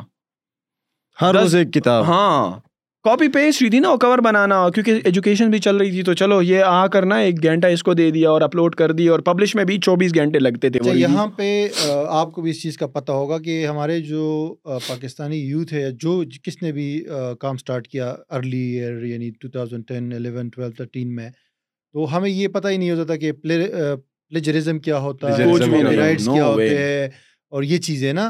ہر 1.22 1.34
روز 1.36 1.56
ایک 1.56 1.74
کتاب 1.74 2.04
ہاں 2.06 2.60
کاپی 3.04 3.28
پیسٹ 3.34 3.62
ہوئی 3.62 3.70
تھی 3.70 3.80
نا 3.80 3.90
کور 4.02 4.20
بنانا 4.24 4.56
کیونکہ 4.74 5.00
ایجوکیشن 5.06 5.50
بھی 5.52 5.60
چل 5.60 5.78
رہی 5.78 5.90
تھی 5.92 6.04
تو 6.04 6.14
چلو 6.22 6.42
یہ 6.42 6.64
آ 6.66 6.86
کر 6.92 7.06
نا 7.06 7.16
ایک 7.26 7.44
گھنٹہ 7.44 7.68
اس 7.74 7.84
کو 7.84 7.94
دے 8.00 8.10
دیا 8.12 8.30
اور 8.30 8.42
اپلوڈ 8.42 8.76
کر 8.76 8.92
دیا 9.00 9.12
اور 9.12 9.20
پبلش 9.28 9.54
میں 9.56 9.64
بھی 9.72 9.78
چوبیس 9.86 10.16
گھنٹے 10.16 10.40
لگتے 10.40 10.70
تھے 10.70 10.80
اچھا، 10.80 10.94
یہاں 10.98 11.26
پہ 11.36 11.52
آپ 12.20 12.32
کو 12.34 12.42
بھی 12.42 12.52
اس 12.52 12.62
چیز 12.62 12.78
کا 12.78 12.88
پتہ 12.94 13.12
ہوگا 13.12 13.38
کہ 13.46 13.66
ہمارے 13.68 14.00
جو 14.02 14.24
پاکستانی 14.88 15.38
یوتھ 15.48 15.74
ہے 15.74 15.90
جو 16.02 16.22
کس 16.44 16.62
نے 16.62 16.72
بھی 16.78 16.88
کام 17.40 17.56
اسٹارٹ 17.56 17.88
کیا 17.88 18.14
ارلی 18.38 18.62
ایئر 18.80 19.04
یعنی 19.12 19.30
two 19.40 19.48
ten 19.88 20.12
eleven 20.16 20.50
twelve 20.56 20.72
thirteen 20.78 21.16
میں 21.16 21.30
تو 21.94 22.16
ہمیں 22.16 22.30
یہ 22.30 22.48
پتہ 22.54 22.68
ہی 22.68 22.78
نہیں 22.78 22.92
ہوتا 22.92 23.04
تھا 23.04 23.98
کہ 26.62 27.08
یہ 27.70 27.78
چیزیں 27.82 28.14
نا 28.14 28.30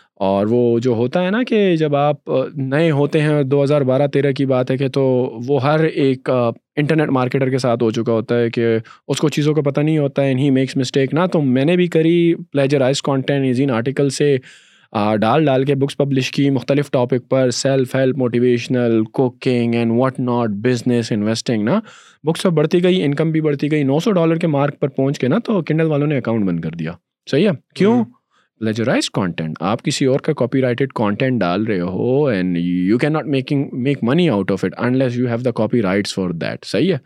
اور 0.21 0.47
وہ 0.49 0.57
جو 0.85 0.91
ہوتا 0.93 1.23
ہے 1.25 1.29
نا 1.31 1.41
کہ 1.47 1.59
جب 1.75 1.95
آپ 1.95 2.29
نئے 2.55 2.89
ہوتے 2.97 3.21
ہیں 3.21 3.41
دو 3.51 3.63
ہزار 3.63 3.81
بارہ 3.91 4.07
تیرہ 4.13 4.31
کی 4.37 4.45
بات 4.45 4.71
ہے 4.71 4.75
کہ 4.77 4.87
تو 4.93 5.01
وہ 5.47 5.61
ہر 5.63 5.83
ایک 5.83 6.29
انٹرنیٹ 6.29 7.09
مارکیٹر 7.17 7.49
کے 7.49 7.57
ساتھ 7.63 7.83
ہو 7.83 7.89
چکا 7.91 8.11
ہوتا 8.13 8.37
ہے 8.39 8.49
کہ 8.57 8.65
اس 8.81 9.19
کو 9.21 9.29
چیزوں 9.37 9.53
کا 9.53 9.61
پتہ 9.69 9.79
نہیں 9.87 9.97
ہوتا 9.97 10.23
ہے 10.25 10.33
ہی 10.39 10.49
میکس 10.59 10.77
مسٹیک 10.77 11.13
نہ 11.13 11.25
تو 11.33 11.41
میں 11.57 11.63
نے 11.65 11.75
بھی 11.77 11.87
کری 11.97 12.15
پلیجرائز 12.51 13.01
کانٹینٹ 13.09 13.59
ان 13.63 13.71
آرٹیکل 13.77 14.09
سے 14.19 14.35
ڈال 15.21 15.45
ڈال 15.45 15.63
کے 15.65 15.75
بکس 15.83 15.97
پبلش 15.97 16.31
کی 16.37 16.49
مختلف 16.59 16.91
topic 16.91 17.29
per 17.29 17.51
self 17.63 17.95
help 17.95 18.17
motivational 18.25 19.03
cooking 19.21 19.75
and 19.75 19.99
what 19.99 20.19
not 20.19 20.55
business 20.69 21.11
investing 21.11 21.63
نا 21.69 21.79
بکس 22.27 22.43
پر 22.43 22.49
بڑھتی 22.61 22.83
گئی 22.83 23.03
انکم 23.03 23.31
بھی 23.31 23.41
بڑھتی 23.41 23.71
گئی 23.71 23.83
نو 23.93 23.99
سو 24.03 24.11
ڈالر 24.21 24.35
کے 24.35 24.47
مارک 24.57 24.79
پر 24.79 24.87
پہنچ 24.97 25.19
کے 25.19 25.27
نا 25.27 25.39
تو 25.45 25.61
کنڈل 25.67 25.85
والوں 25.91 26.07
نے 26.07 26.17
اکاؤنٹ 26.17 26.45
بند 26.47 26.59
کر 26.61 26.75
دیا 26.79 26.91
صحیح 27.31 27.47
ہے 27.49 27.53
کیوں 27.75 28.03
لیجرائز 28.65 29.09
کانٹینٹ 29.11 29.55
آپ 29.67 29.81
کسی 29.83 30.05
اور 30.05 30.19
کا 30.25 30.33
کاپی 30.37 30.59
رائٹیڈ 30.61 30.91
کانٹینٹ 30.95 31.39
ڈال 31.41 31.63
رہے 31.67 31.79
ہو 31.93 32.25
and 32.29 32.57
you 32.57 32.97
can 32.97 33.13
not 33.13 33.25
making 33.35 33.69
make 33.83 34.03
money 34.07 34.27
out 34.29 34.51
of 34.51 34.63
it 34.65 34.73
unless 34.79 35.11
less 35.11 35.17
you 35.19 35.27
have 35.27 35.37
the 35.45 35.51
copyrights 35.81 36.13
for 36.15 36.29
that 36.41 36.65
صحیح 36.65 36.93
ہے 36.93 36.97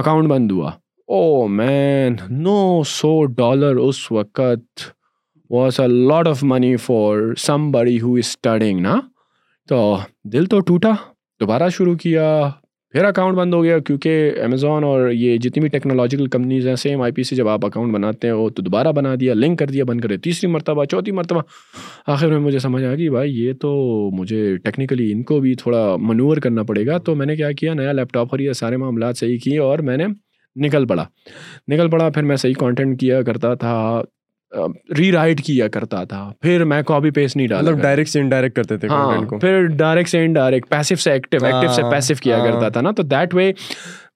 اکاؤنٹ 0.00 0.28
بند 0.30 0.50
ہوا 0.52 0.70
او 1.16 1.46
مین 1.60 2.16
نو 2.42 2.56
سو 2.86 3.14
ڈالر 3.36 3.76
اس 3.86 4.10
وقت 4.12 4.82
was 5.54 5.80
a 5.80 5.86
lot 6.08 6.28
of 6.28 6.44
money 6.52 6.74
for 6.86 7.18
some 7.46 7.70
بڑی 7.72 8.00
ہو 8.00 8.12
اسٹڈنگ 8.24 8.80
نا 8.80 8.94
تو 9.68 9.96
دل 10.32 10.46
تو 10.52 10.60
ٹوٹا 10.70 10.92
دوبارہ 11.40 11.68
شروع 11.76 11.94
کیا 12.02 12.26
پھر 12.94 13.04
اکاؤنٹ 13.04 13.36
بند 13.36 13.54
ہو 13.54 13.62
گیا 13.62 13.78
کیونکہ 13.86 14.34
امیزون 14.44 14.84
اور 14.84 15.08
یہ 15.10 15.36
جتنی 15.42 15.60
بھی 15.60 15.68
ٹیکنالوجیکل 15.68 16.26
کمپنیز 16.30 16.66
ہیں 16.68 16.74
سیم 16.82 17.00
آئی 17.02 17.12
پی 17.12 17.22
سے 17.22 17.36
جب 17.36 17.48
آپ 17.48 17.64
اکاؤنٹ 17.66 17.92
بناتے 17.94 18.26
ہیں 18.28 18.34
وہ 18.34 18.48
تو 18.56 18.62
دوبارہ 18.62 18.92
بنا 18.96 19.14
دیا 19.20 19.34
لنک 19.34 19.58
کر 19.58 19.70
دیا 19.70 19.84
بند 19.84 20.00
کر 20.00 20.08
دیا 20.08 20.18
تیسری 20.24 20.50
مرتبہ 20.50 20.84
چوتھی 20.90 21.12
مرتبہ 21.12 21.40
آخر 22.12 22.28
میں 22.30 22.38
مجھے 22.40 22.58
سمجھ 22.58 22.82
آیا 22.82 22.94
کہ 22.96 23.08
بھائی 23.10 23.32
یہ 23.38 23.52
تو 23.60 23.72
مجھے 24.18 24.54
ٹیکنیکلی 24.64 25.10
ان 25.12 25.22
کو 25.30 25.40
بھی 25.40 25.54
تھوڑا 25.62 25.80
منور 26.00 26.36
کرنا 26.44 26.62
پڑے 26.68 26.86
گا 26.86 26.98
تو 27.06 27.14
میں 27.14 27.26
نے 27.26 27.36
کیا 27.36 27.50
کیا 27.60 27.74
نیا 27.74 27.92
لیپ 27.92 28.12
ٹاپ 28.12 28.30
خریدا 28.30 28.52
سارے 28.58 28.76
معاملات 28.84 29.18
صحیح 29.18 29.38
کیے 29.44 29.58
اور 29.66 29.78
میں 29.88 29.96
نے 29.96 30.06
نکل 30.66 30.86
پڑا 30.92 31.04
نکل 31.72 31.90
پڑا 31.90 32.08
پھر 32.14 32.22
میں 32.30 32.36
صحیح 32.44 32.54
کانٹینٹ 32.58 33.00
کیا 33.00 33.22
کرتا 33.30 33.54
تھا 33.66 33.76
ری 34.98 35.10
رائٹ 35.12 35.42
کیا 35.44 35.68
کرتا 35.68 36.02
تھا 36.08 36.28
پھر 36.42 36.64
میں 36.72 36.82
کاپی 36.86 37.10
پیسٹ 37.14 37.36
نہیں 37.36 37.46
ڈالتا 37.48 37.70
مطلب 37.70 37.82
ڈائریکٹ 37.82 38.08
سے 38.10 38.20
انڈائریکٹ 38.20 38.56
کرتے 38.56 38.76
تھے 38.78 38.88
ہاں 38.88 39.20
پھر 39.40 39.66
ڈائریکٹ 39.76 40.08
سے 40.10 40.24
انڈائریکٹ 40.24 40.68
پیسو 40.70 40.94
سے 41.02 41.12
ایکٹیو 41.12 41.40
ہاں، 41.44 41.50
ایکٹیو 41.52 41.72
سے 41.76 41.82
پیسو 41.90 42.14
ہاں، 42.14 42.22
کیا 42.22 42.38
ہاں۔ 42.38 42.44
کرتا 42.46 42.68
تھا 42.68 42.80
نا 42.80 42.90
تو 42.96 43.02
دیٹ 43.14 43.34
وے 43.34 43.52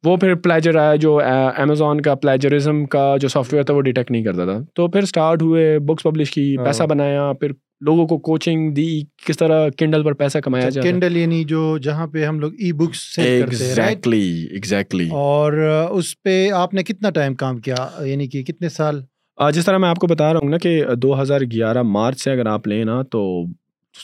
وہ 0.04 0.16
پھر 0.16 0.34
پلیجر 0.42 0.76
آیا 0.80 0.94
جو 1.04 1.18
امیزون 1.22 2.00
کا 2.00 2.14
پلیجرزم 2.14 2.84
کا 2.86 3.12
جو 3.20 3.28
سافٹ 3.28 3.52
ویئر 3.54 3.64
تھا 3.66 3.74
وہ 3.74 3.80
ڈیٹیکٹ 3.88 4.10
نہیں 4.10 4.22
کرتا 4.24 4.44
تھا 4.44 4.58
تو 4.76 4.86
پھر 4.88 5.02
اسٹارٹ 5.02 5.42
ہوئے 5.42 5.78
بکس 5.88 6.02
پبلش 6.02 6.30
کی 6.30 6.54
پیسہ 6.64 6.82
بنایا 6.90 7.32
پھر 7.40 7.52
لوگوں 7.86 8.06
کو 8.08 8.18
کوچنگ 8.28 8.70
دی 8.74 8.88
کس 9.26 9.38
طرح 9.38 9.68
کنڈل 9.78 10.02
پر 10.04 10.12
پیسہ 10.22 10.38
کمایا 10.44 10.66
اچھا، 10.66 10.80
جاتا 10.80 10.90
کنڈل 10.90 11.16
یعنی 11.16 11.42
جو 11.52 11.66
جہاں 11.82 12.06
پہ 12.12 12.24
ہم 12.24 12.38
لوگ 12.40 12.52
ای 12.58 12.72
بکس 12.84 12.98
سے 13.14 13.22
ایگزیکٹلی 13.36 14.22
ایگزیکٹلی 14.50 15.08
اور 15.12 15.52
اس 15.90 16.14
پہ 16.22 16.40
آپ 16.62 16.74
نے 16.74 16.82
کتنا 16.84 17.10
ٹائم 17.18 17.34
کام 17.44 17.58
کیا 17.66 17.86
یعنی 18.04 18.26
کہ 18.28 18.42
کتنے 18.52 18.68
سال 18.68 19.00
جس 19.54 19.64
طرح 19.64 19.78
میں 19.78 19.88
آپ 19.88 19.96
کو 20.00 20.06
بتا 20.06 20.32
رہا 20.32 20.38
ہوں 20.42 20.50
نا 20.50 20.58
کہ 20.62 20.80
دو 21.02 21.20
ہزار 21.20 21.40
گیارہ 21.52 21.82
مارچ 21.96 22.20
سے 22.22 22.30
اگر 22.30 22.46
آپ 22.52 22.66
لیں 22.68 22.84
نا 22.84 23.00
تو 23.10 23.20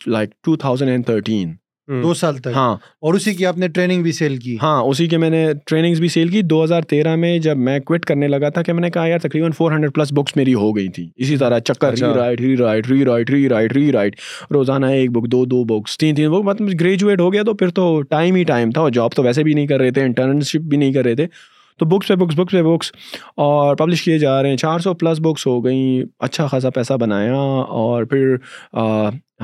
like 0.06 0.30
two 0.44 0.56
thousand 0.56 0.90
and 0.90 1.06
thirteen 1.06 1.54
دو 2.02 2.12
سال 2.14 2.36
تک 2.42 2.50
ہاں 2.54 2.68
اور 3.06 3.14
اسی 3.14 3.32
کی 3.34 3.46
آپ 3.46 3.56
نے 3.58 3.68
ٹریننگ 3.68 4.02
بھی 4.02 4.12
سیل 4.18 4.36
کی 4.44 4.56
ہاں 4.62 4.80
اسی 4.90 5.06
کے 5.08 5.16
میں 5.24 5.28
نے 5.30 5.44
بھی 5.70 6.08
سیل 6.14 6.28
کی 6.28 6.40
دو 6.50 6.62
ہزار 6.62 6.82
تیرہ 6.90 7.14
میں 7.24 7.38
جب 7.46 7.56
میں 7.66 7.78
کوئٹ 7.86 8.04
کرنے 8.06 8.28
لگا 8.28 8.48
تھا 8.54 8.62
کہ 8.62 8.72
میں 8.72 8.80
نے 8.82 8.90
کہا 8.90 9.06
یار 9.06 9.18
تقریباً 9.22 9.52
فور 9.56 9.72
ہنڈریڈ 9.72 9.94
پلس 9.94 10.12
بکس 10.18 10.36
میری 10.36 10.54
ہو 10.62 10.70
گئی 10.76 10.88
تھی 10.96 11.08
اسی 11.16 11.36
طرح 11.36 11.58
چکر 11.72 11.94
re 12.00 12.34
re 12.42 12.56
re 12.88 13.04
re 13.04 13.04
re 13.04 13.04
write 13.04 13.30
write 13.30 13.30
write 13.52 13.72
write 13.76 13.94
write 13.94 14.20
روزانہ 14.54 14.86
ایک 15.00 15.10
بک 15.18 15.26
دو 15.32 15.44
دو 15.54 15.62
بکس 15.78 15.98
تین 15.98 16.14
تین 16.14 16.30
بک 16.32 16.44
مطلب 16.44 16.80
گریجویٹ 16.80 17.20
ہو 17.20 17.32
گیا 17.32 17.42
تو 17.46 17.54
پھر 17.62 17.70
تو 17.80 17.90
ٹائم 18.16 18.34
ہی 18.34 18.44
ٹائم 18.54 18.70
تھا 18.70 18.80
اور 18.80 18.90
جاب 19.00 19.14
تو 19.16 19.22
ویسے 19.24 19.42
بھی 19.44 19.54
نہیں 19.54 19.66
کر 19.66 19.80
رہے 19.80 19.90
تھے 19.98 20.04
انٹرنشپ 20.04 20.68
بھی 20.68 20.76
نہیں 20.78 20.92
کر 20.92 21.04
رہے 21.04 21.14
تھے 21.16 21.26
تو 21.78 21.86
بکس 21.88 22.08
پہ 22.08 22.14
بکس 22.14 22.34
بکس 22.38 22.52
پہ 22.52 22.62
بکس 22.62 22.90
اور 23.44 23.76
پبلش 23.76 24.02
کیے 24.02 24.18
جا 24.18 24.42
رہے 24.42 24.50
ہیں 24.50 24.56
چار 24.56 24.78
سو 24.80 24.92
پلس 24.94 25.20
بکس 25.22 25.46
ہو 25.46 25.64
گئیں 25.64 26.02
اچھا 26.24 26.46
خاصا 26.46 26.70
پیسہ 26.74 26.92
بنایا 27.00 27.34
اور 27.36 28.04
پھر 28.10 28.34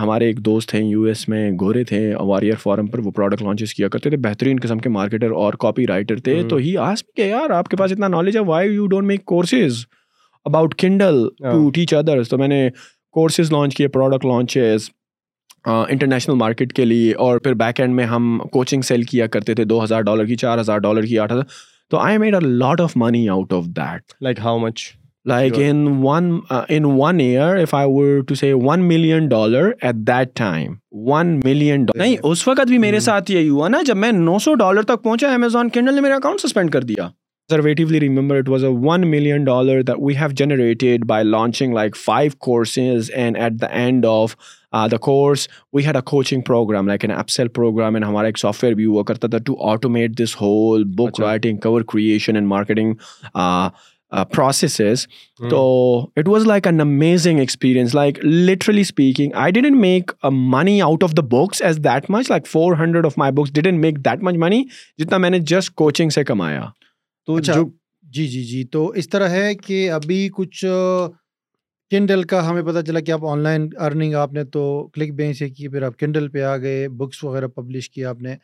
ہمارے 0.02 0.26
ایک 0.26 0.38
دوست 0.44 0.74
ہیں 0.74 0.82
یو 0.88 1.02
ایس 1.08 1.28
میں 1.28 1.50
گورے 1.60 1.82
تھے 1.84 1.98
واریئر 2.26 2.56
فارم 2.62 2.86
پر 2.90 2.98
وہ 3.04 3.10
پروڈکٹ 3.16 3.42
لانچز 3.42 3.74
کیا 3.74 3.88
کرتے 3.88 4.08
تھے 4.10 4.16
بہترین 4.28 4.58
قسم 4.62 4.78
کے 4.78 4.88
مارکیٹر 4.88 5.30
اور 5.44 5.54
کاپی 5.60 5.86
رائٹر 5.86 6.18
تھے 6.28 6.42
تو 6.50 6.56
ہی 6.56 6.76
آس 6.88 7.02
کہ 7.16 7.22
یار 7.28 7.50
آپ 7.56 7.68
کے 7.68 7.76
پاس 7.76 7.92
اتنا 7.92 8.08
نالج 8.08 8.36
ہے 8.36 8.42
why 8.52 8.70
you 8.74 8.86
don't 8.94 9.06
make 9.06 9.24
courses 9.32 9.84
about 10.44 10.74
Kindle 10.78 11.26
to 11.38 11.68
teach 11.74 11.94
others 11.94 12.28
تو 12.28 12.38
میں 12.38 12.48
نے 12.48 12.68
کورسز 13.12 13.52
لانچ 13.52 13.76
کیے 13.76 13.88
پروڈکٹ 13.98 14.24
لانچز 14.26 14.88
انٹرنیشنل 15.66 16.36
مارکیٹ 16.36 16.72
کے 16.72 16.84
لیے 16.84 17.12
اور 17.24 17.38
پھر 17.44 17.54
بیک 17.62 17.80
اینڈ 17.80 17.94
میں 17.94 18.04
ہم 18.06 18.38
کوچنگ 18.52 18.80
سیل 18.88 19.02
کیا 19.10 19.26
کرتے 19.34 19.54
تھے 19.54 19.64
دو 19.72 19.82
ہزار 19.84 20.02
ڈالر 20.02 20.26
کی 20.26 20.36
چار 20.44 20.58
ہزار 20.60 20.78
ڈالر 20.86 21.06
کی 21.06 21.18
آٹھ 21.18 21.32
ہزار 21.32 21.44
تو 21.90 21.96
I 21.98 22.18
made 22.18 22.34
a 22.34 22.40
lot 22.46 22.80
of 22.80 22.92
money 22.96 23.28
out 23.28 23.52
of 23.52 23.64
that 23.76 24.12
like 24.22 24.40
how 24.40 24.58
much 24.58 24.82
like 25.28 25.54
in 25.60 25.86
one 26.02 26.28
in 26.76 26.84
one 26.98 27.20
year 27.20 27.56
if 27.62 27.74
I 27.74 27.86
were 27.90 28.20
to 28.28 28.34
say 28.34 28.52
one 28.62 28.86
million 28.88 29.26
dollar 29.28 29.70
at 29.82 29.94
that 30.10 30.34
time 30.38 30.74
one 31.10 31.38
million 31.44 31.84
dollar 31.84 31.98
نہیں 32.04 32.16
اس 32.30 32.46
وقت 32.48 32.66
بھی 32.68 32.78
میرے 32.86 33.00
ساتھ 33.08 33.30
یہی 33.30 33.48
ہوا 33.48 33.68
نا 33.68 33.82
جب 33.86 33.96
میں 34.04 34.12
نو 34.12 34.38
سو 34.44 34.54
ڈالر 34.64 34.82
تک 34.92 35.02
پہنچا 35.04 35.32
امیزون 35.34 35.68
کنڈل 35.78 35.94
نے 35.94 36.00
میرا 36.00 36.16
اکاؤنٹ 36.16 36.40
سسپینڈ 36.40 36.70
کر 36.72 36.82
دیا 36.92 37.08
remember 37.52 38.36
it 38.36 38.48
was 38.48 38.64
a 38.64 38.70
one 38.82 39.06
million 39.10 39.44
dollar 39.44 39.80
we 40.02 40.14
have 40.16 40.30
generated 40.36 41.04
by 41.06 41.24
launching 41.24 41.74
like 41.74 41.96
five 41.96 42.30
courses 42.46 43.10
and 43.14 43.36
at 43.40 43.60
the 43.60 43.66
end 43.66 44.06
of 44.08 44.32
the 44.32 44.32
the 44.36 44.80
the 44.80 44.84
the 44.86 44.96
the 44.96 44.98
course 45.04 45.48
we 45.72 45.84
had 45.86 45.96
a 45.96 46.02
coaching 46.10 46.40
program 46.46 46.88
like 46.88 47.04
an 47.04 47.16
upsell 47.16 47.48
program 47.60 47.96
کرتا 49.06 49.28
تھا 49.28 49.38
to 49.46 49.54
automate 49.70 50.18
this 50.22 50.36
whole 50.40 50.84
book 50.98 51.20
writing 51.20 51.56
cover 51.62 51.82
and 51.94 52.46
marketing 52.48 52.94
processes 54.32 55.06
تو 55.50 55.58
it 56.20 56.28
was 56.28 56.46
like 56.46 56.66
an 56.66 56.80
amazing 56.80 57.38
experience 57.40 57.94
like 57.94 58.18
literally 58.24 58.80
speaking 58.80 59.30
I 59.42 59.70
make 59.74 60.10
money 60.54 60.80
out 60.82 61.04
of 61.04 61.12
the 61.16 61.22
books 61.36 61.62
as 61.62 61.76
that 61.84 62.10
much 62.10 62.30
like 62.30 62.46
four 62.46 62.74
hundred 62.80 63.06
of 63.06 63.18
my 63.18 63.32
books 63.42 63.52
the 63.60 63.70
make 63.76 63.98
that 64.04 64.22
much 64.22 64.34
money 64.38 64.62
جتنا 65.02 65.16
میں 65.26 65.30
نے 65.30 65.38
just 65.54 65.74
coaching 65.84 66.08
سے 66.14 66.24
کمایا 66.24 66.60
تو 67.30 67.36
اچھا۔ 67.36 67.54
جو 67.54 67.64
جی 68.14 68.26
جی 68.28 68.42
جی 68.44 68.62
تو 68.72 68.86
اس 69.00 69.08
طرح 69.08 69.28
ہے 69.30 69.54
کہ 69.54 69.76
ابھی 69.92 70.28
کچھ 70.36 70.64
کنڈل 71.90 72.22
کا 72.32 72.48
ہمیں 72.48 72.62
پتہ 72.66 72.78
چلا 72.86 73.00
کہ 73.06 73.12
آپ 73.12 73.24
آن 73.32 73.38
لائن 73.42 73.68
ارننگ 73.86 74.14
آپ 74.22 74.32
نے 74.32 74.44
تو 74.54 74.62
کلک 74.94 75.12
بینک 75.20 75.36
سے 75.36 75.48
کی 75.50 75.68
پھر 75.68 75.82
آپ 75.82 75.98
کنڈل 75.98 76.28
پہ 76.30 76.42
آ 76.52 76.56
گئے 76.64 76.88
بکس 76.98 77.22
وغیرہ 77.24 77.46
پبلش 77.56 77.88
کی 77.90 78.04
آپ 78.12 78.22
نے 78.22 78.34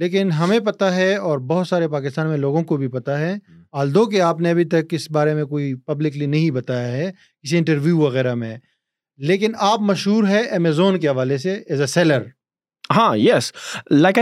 لیکن 0.00 0.30
ہمیں 0.38 0.58
پتہ 0.66 0.84
ہے 0.94 1.14
اور 1.28 1.38
بہت 1.50 1.68
سارے 1.68 1.88
پاکستان 1.88 2.26
میں 2.28 2.36
لوگوں 2.38 2.62
کو 2.70 2.76
بھی 2.76 2.88
پتہ 2.96 3.10
ہے 3.20 3.34
آل 3.80 3.94
دو 3.94 4.04
کہ 4.10 4.20
آپ 4.22 4.40
نے 4.46 4.50
ابھی 4.50 4.64
تک 4.76 4.94
اس 4.94 5.10
بارے 5.16 5.34
میں 5.34 5.44
کوئی 5.52 5.74
پبلکلی 5.86 6.26
نہیں 6.34 6.50
بتایا 6.60 6.92
ہے 6.96 7.10
کسی 7.42 7.56
انٹرویو 7.58 7.98
وغیرہ 7.98 8.34
میں 8.44 8.56
لیکن 9.30 9.52
آپ 9.70 9.80
مشہور 9.92 10.28
ہے 10.28 10.40
امیزون 10.56 10.98
کے 11.00 11.08
حوالے 11.08 11.38
سے 11.46 11.54
ایز 11.66 11.80
اے 11.80 11.86
سیلر 11.96 12.22
ہاں 12.96 13.16
یس 13.16 13.52
لائک 13.90 14.18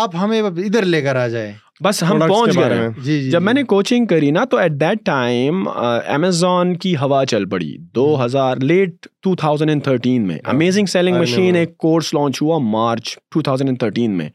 آپ 0.00 0.14
ہمیں 0.16 0.40
ادھر 0.40 0.84
لے 0.84 1.00
کر 1.02 1.16
آ 1.16 1.26
جائیں 1.28 1.52
بس 1.84 2.02
ہم 2.10 2.18
پہنچ 2.26 2.56
گئے 2.56 2.78
ہیں 2.78 2.88
جی، 3.04 3.20
جی، 3.22 3.30
جب 3.30 3.42
میں 3.42 3.52
جی۔ 3.52 3.58
نے 3.60 3.64
کوچنگ 3.68 4.06
کری 4.06 4.30
نا 4.30 4.44
تو 4.50 4.56
ایٹ 4.58 4.72
دیٹ 4.80 5.04
ٹائم 5.06 5.66
امیزون 5.68 6.74
کی 6.82 6.94
ہوا 7.00 7.22
چل 7.30 7.44
پڑی 7.48 7.74
دو 7.94 8.14
ہزار 8.24 8.56
late 8.62 9.06
two 9.22 9.34
thousand 9.40 9.70
and 9.70 9.84
thirteen 9.84 10.26
میں 10.28 10.38
امیزنگ 10.54 10.86
سیلنگ 10.92 11.18
مشین 11.20 11.56
ایک 11.56 11.76
کورس 11.86 12.12
لانچ 12.14 12.40
ہوا 12.42 12.58
March 12.72 13.16
two 13.34 13.42
thousand 13.42 13.68
and 13.70 13.80
thirteen 13.80 14.16
میں 14.18 14.28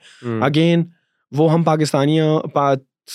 اگین 0.46 0.84
وہ 1.38 1.52
ہم 1.54 1.64
پاکستانیاں 1.64 2.40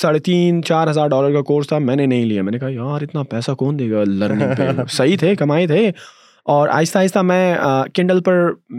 ساڑھے 0.01 0.19
تین 0.21 0.63
چار 0.67 0.89
ہزار 0.91 1.09
ڈالر 1.09 1.33
کا 1.33 1.41
کورس 1.49 1.67
تھا 1.69 1.79
میں 1.79 1.95
نے 1.97 2.07
نہیں 2.07 2.25
لیا 2.27 2.43
میں 2.43 2.53
نے 2.53 2.59
کہا 2.59 2.69
یار 2.69 3.03
اتنا 3.03 3.23
پیسہ 3.31 3.51
کون 3.59 3.79
دے 3.79 3.91
گا 3.91 4.03
لرننگ 4.07 4.55
پہ 4.57 4.69
صحیح 4.93 5.17
تھے 5.21 5.35
کمائے 5.37 5.67
تھے 5.67 5.91
اور 6.55 6.69
آہستہ 6.73 6.99
آہستہ 6.99 7.19
میں 7.29 7.55
کنڈل 7.95 8.21
پر 8.23 8.35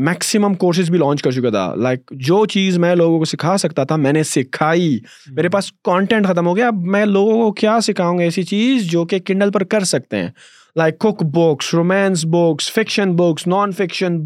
میکسیمم 0.10 0.54
کورسز 0.60 0.90
بھی 0.90 1.00
لانچ 1.00 1.22
کر 1.24 1.32
چکا 1.32 1.50
تھا 1.52 1.66
لائک 1.84 2.12
جو 2.28 2.46
چیز 2.54 2.78
میں 2.80 2.94
لوگوں 2.96 3.18
کو 3.20 3.26
سکھا 3.26 3.58
سکتا 3.60 3.84
تھا 3.90 3.96
میں 4.04 4.14
نے 4.14 4.24
سکھائی 4.30 4.98
میرے 5.36 5.50
پاس 5.56 5.72
کانٹینٹ 5.86 6.28
ختم 6.28 6.48
ہو 6.48 6.56
گیا 6.58 6.68
اب 6.68 6.84
میں 6.96 7.06
لوگوں 7.06 7.34
کو 7.42 7.52
کیا 7.62 7.80
سکھاؤں 7.88 8.18
گا 8.18 8.24
ایسی 8.24 8.44
چیز 8.54 8.86
جو 8.92 9.04
کہ 9.14 9.20
کنڈل 9.26 9.52
پر 9.52 9.64
کر 9.74 9.84
سکتے 9.96 10.18
ہیں 10.22 10.30
like 10.78 11.04
non 11.06 11.30
books 11.34 11.74
romance 11.74 12.24
books 12.32 12.70
fiction 12.72 13.16
books 13.16 13.46
non 13.48 13.72
fiction 13.78 14.18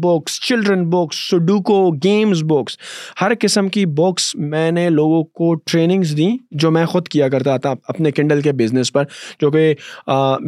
ہر 3.20 3.32
قسم 3.40 3.68
کی 3.76 3.84
بکس 3.98 4.24
میں 4.38 4.70
نے 4.70 4.88
لوگوں 4.90 5.22
کو 5.38 5.54
ٹریننگز 5.70 6.16
دیں 6.16 6.36
جو 6.64 6.70
میں 6.76 6.84
خود 6.92 7.08
کیا 7.08 7.28
کرتا 7.34 7.56
تھا 7.66 7.72
اپنے 7.88 8.10
کنڈل 8.12 8.40
کے 8.42 8.52
بزنس 8.58 8.92
پر 8.92 9.04
جو 9.40 9.50
کہ 9.50 9.72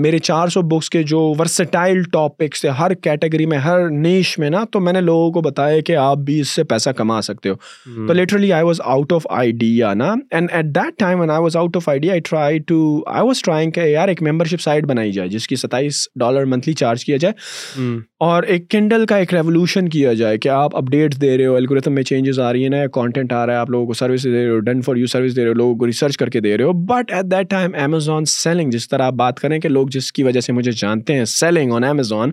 میرے 0.07 0.19
چار 0.29 0.49
سو 0.55 0.63
بکس 0.75 0.91
کے 0.91 1.03
جو 1.13 1.21
ورسٹائل 1.39 2.03
ٹاپکس 2.13 2.61
تھے 2.61 2.69
ہر 2.81 2.95
کیٹیگری 3.07 3.47
میں 3.53 3.59
ہر 3.69 3.89
نیش 3.91 4.39
میں 4.39 4.51
نا 4.51 4.65
تو 4.73 4.81
میں 4.81 4.93
نے 4.93 5.01
لوگوں 5.01 5.31
کو 5.33 5.41
بتایا 5.49 5.81
کہ 5.87 5.97
آپ 6.05 6.19
بھی 6.29 6.39
اس 6.41 6.49
سے 6.57 6.65
پیسہ 6.75 6.91
کما 6.97 7.21
سکتے 7.29 7.49
ہو 7.49 8.07
تو 8.07 8.13
literally 8.13 8.53
I 8.53 8.65
was 8.65 8.81
out 8.95 9.13
of 9.13 9.27
idea 9.39 9.95
نا 10.03 10.13
and 10.31 10.53
at 10.53 10.67
that 10.77 10.99
time 10.99 11.21
I 11.31 11.43
was 11.43 11.57
out 11.57 11.77
of 11.77 11.89
I 11.89 12.19
to 12.67 13.03
I 13.17 13.27
was 13.27 13.43
trying 13.43 13.71
کہ 13.79 13.89
یار 13.89 14.09
ایک 14.09 14.23
ممبر 14.31 14.47
شپ 14.53 14.61
سائٹ 14.61 14.87
بنائی 14.95 15.13
جائے 15.13 15.29
جس 15.29 15.49
کی 15.49 15.57
ستائیس 15.67 15.93
بائیس 15.95 16.07
ڈالر 16.21 16.45
منتھلی 16.53 16.73
چارج 16.75 17.05
کیا 17.05 17.17
جائے 17.21 17.97
اور 18.25 18.43
ایک 18.53 18.69
کنڈل 18.71 19.05
کا 19.07 19.17
ایک 19.17 19.35
ریولیوشن 19.35 19.89
کیا 19.89 20.13
جائے 20.21 20.39
کہ 20.39 20.49
آپ 20.49 20.77
اپڈیٹس 20.77 21.21
دے 21.21 21.37
رہے 21.37 21.47
ہو 21.47 21.55
الگوریتھم 21.57 21.93
میں 21.95 22.03
چینجز 22.11 22.39
آ 22.41 22.53
رہی 22.53 22.63
ہیں 22.63 22.71
نیا 22.71 22.87
کانٹینٹ 22.95 23.33
آ 23.33 23.45
رہا 23.47 23.53
ہے 23.53 23.59
آپ 23.59 23.71
لوگوں 23.71 23.87
کو 23.87 23.93
سروس 24.03 24.25
دے 24.25 24.31
رہے 24.33 24.49
ہو 24.51 24.59
ڈن 24.69 24.83
فار 24.83 24.97
یو 24.97 25.07
سروس 25.15 25.37
دے 25.37 25.43
رہے 25.43 25.49
ہو 25.51 25.55
لوگوں 25.63 25.77
کو 25.79 25.87
ریسرچ 25.87 26.17
کر 26.17 26.29
کے 26.37 26.41
دے 26.41 26.57
رہے 26.57 26.65
ہو 26.65 26.73
but 26.93 27.13
at 27.13 27.31
that 27.31 27.51
time 27.51 27.75
Amazon 27.83 28.25
selling 28.39 28.71
جس 28.77 28.89
طرح 28.89 29.07
آپ 29.07 29.15
بات 29.25 29.41
کریں 29.41 29.59
کہ 29.61 29.69
لوگ 29.69 29.89
جس 29.99 30.13
کی 30.13 30.23
وجہ 30.23 30.41
سے 30.49 30.53
مجھے 30.61 30.73
جانتے 30.83 31.15
ہیں 31.19 31.25
سیلنگ 31.37 31.73
آن 31.73 31.85
امیزون 31.85 32.31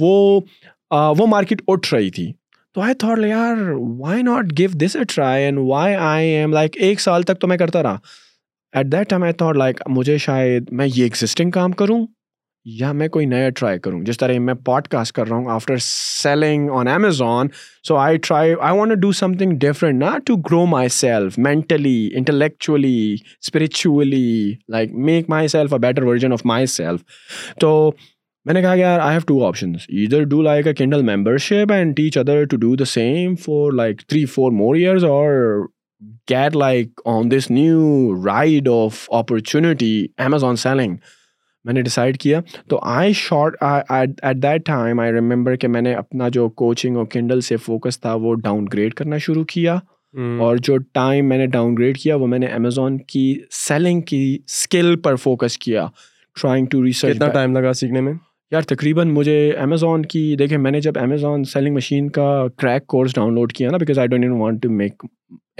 وہ 0.00 0.40
وہ 1.18 1.26
مارکیٹ 1.28 1.62
اٹھ 1.68 1.92
رہی 1.94 2.10
تھی 2.16 2.30
تو 2.74 2.80
آئی 2.80 2.94
تھاٹ 3.00 3.18
یار 3.28 3.56
why 3.98 4.22
not 4.22 4.52
give 4.58 4.68
this 4.84 4.94
a 4.96 5.04
try 5.14 5.44
and 5.44 5.58
why 5.66 5.94
I 6.00 6.28
am 6.34 6.52
like 6.52 6.76
ایک 6.86 7.00
سال 7.00 7.22
تک 7.30 7.40
تو 7.40 7.46
میں 7.48 7.56
کرتا 7.58 7.82
رہا 7.82 7.96
at 8.78 8.86
that 8.92 9.08
time 9.08 9.22
I 9.22 9.32
thought 9.40 9.56
like 9.56 9.80
مجھے 9.96 10.16
شاید 10.26 10.70
میں 10.78 10.86
یہ 10.94 11.02
ایگزسٹنگ 11.04 11.50
کام 11.58 11.72
کروں 11.80 12.04
یا 12.78 12.90
میں 12.92 13.06
کوئی 13.08 13.26
نیا 13.26 13.48
ٹرائی 13.56 13.78
کروں 13.82 14.00
جس 14.04 14.18
طرح 14.18 14.38
میں 14.40 14.54
پوڈ 14.64 14.86
کاسٹ 14.88 15.14
کر 15.14 15.28
رہا 15.28 15.36
ہوں 15.36 15.46
after 15.50 15.76
selling 15.82 16.68
on 16.78 16.88
Amazon 16.88 17.46
so 17.88 17.96
I 17.98 18.16
try 18.26 18.52
I 18.60 18.78
want 18.78 18.92
do 19.02 19.10
something 19.38 19.56
different 19.60 19.98
نا 20.02 20.16
to 20.26 20.36
grow 20.48 20.64
myself 20.98 21.38
mentally 21.46 21.98
intellectually 22.16 23.12
spiritually 23.12 24.52
like 24.72 24.92
make 25.08 25.28
myself 25.56 25.72
a 25.72 25.78
better 25.86 26.02
version 26.02 26.32
of 26.32 26.42
myself 26.76 27.56
تو 27.60 27.90
میں 28.44 28.54
نے 28.54 28.60
کہا 28.62 28.74
کہ 28.76 28.80
یار 28.80 29.00
I 29.00 29.12
have 29.14 29.20
two 29.26 29.44
options 29.46 29.82
either 30.04 30.22
do 30.28 30.42
like 30.42 30.66
a 30.66 30.74
Kindle 30.74 31.02
membership 31.48 31.72
and 31.72 31.96
teach 31.96 32.18
other 32.18 32.44
to 32.50 32.56
do 32.60 32.74
the 32.76 32.84
same 32.92 33.34
for 33.44 33.72
like 33.82 34.02
three 34.08 34.24
four 34.34 34.52
more 34.60 34.76
years 34.76 35.04
اور 35.04 35.66
get 36.30 36.56
like 36.56 37.00
on 37.06 37.30
this 37.30 37.50
new 37.50 38.14
ride 38.26 38.68
of 38.72 39.06
opportunity 39.18 39.94
Amazon 40.26 40.56
selling 40.66 40.96
میں 41.64 41.74
نے 41.74 41.82
decide 41.82 42.16
کیا 42.18 42.40
تو 42.68 42.78
I 42.92 43.12
short 43.16 43.54
at 43.62 44.36
that 44.42 44.64
time 44.66 45.00
I 45.00 45.12
remember 45.12 45.56
کہ 45.64 45.68
میں 45.68 45.80
نے 45.82 45.92
اپنا 45.94 46.28
جو 46.32 46.48
کوچنگ 46.62 46.96
اور 46.96 47.06
کنڈل 47.10 47.40
سے 47.48 47.56
فوکس 47.66 48.00
تھا 48.00 48.14
وہ 48.22 48.34
ڈاؤن 48.44 48.64
گریڈ 48.72 48.94
کرنا 48.94 49.18
شروع 49.26 49.44
کیا 49.48 49.74
اور 50.44 50.56
جو 50.62 50.76
ٹائم 50.92 51.28
میں 51.28 51.38
نے 51.38 51.46
ڈاؤن 51.52 51.76
گریڈ 51.76 51.98
کیا 51.98 52.16
وہ 52.22 52.26
میں 52.26 52.38
نے 52.38 52.46
امیزون 52.56 52.98
کی 53.12 53.32
سیلنگ 53.66 54.00
کی 54.10 54.24
اسکل 54.44 54.96
پر 55.04 55.16
فوکس 55.24 55.58
کیا 55.58 55.86
ٹرائنگ 56.40 56.66
ٹو 56.70 56.84
ریسرچ 56.84 57.16
کتنا 57.16 57.28
ٹائم 57.32 57.56
لگا 57.56 57.72
سیکھنے 57.82 58.00
میں 58.00 58.12
یار 58.52 58.62
تقریباً 58.68 59.04
مجھے 59.10 59.34
امیزون 59.58 60.02
کی 60.12 60.22
دیکھیں 60.38 60.56
میں 60.62 60.70
نے 60.70 60.80
جب 60.86 60.98
امیزون 61.00 61.44
سیلنگ 61.52 61.74
مشین 61.74 62.08
کا 62.16 62.24
کریک 62.60 62.86
کورس 62.94 63.14
ڈاؤن 63.14 63.34
لوڈ 63.34 63.52
کیا 63.52 63.70
نا 63.70 63.76
because 63.80 63.98
I 63.98 64.08
don't 64.08 64.24
want 64.40 64.60
to 64.62 64.70
make 64.70 65.04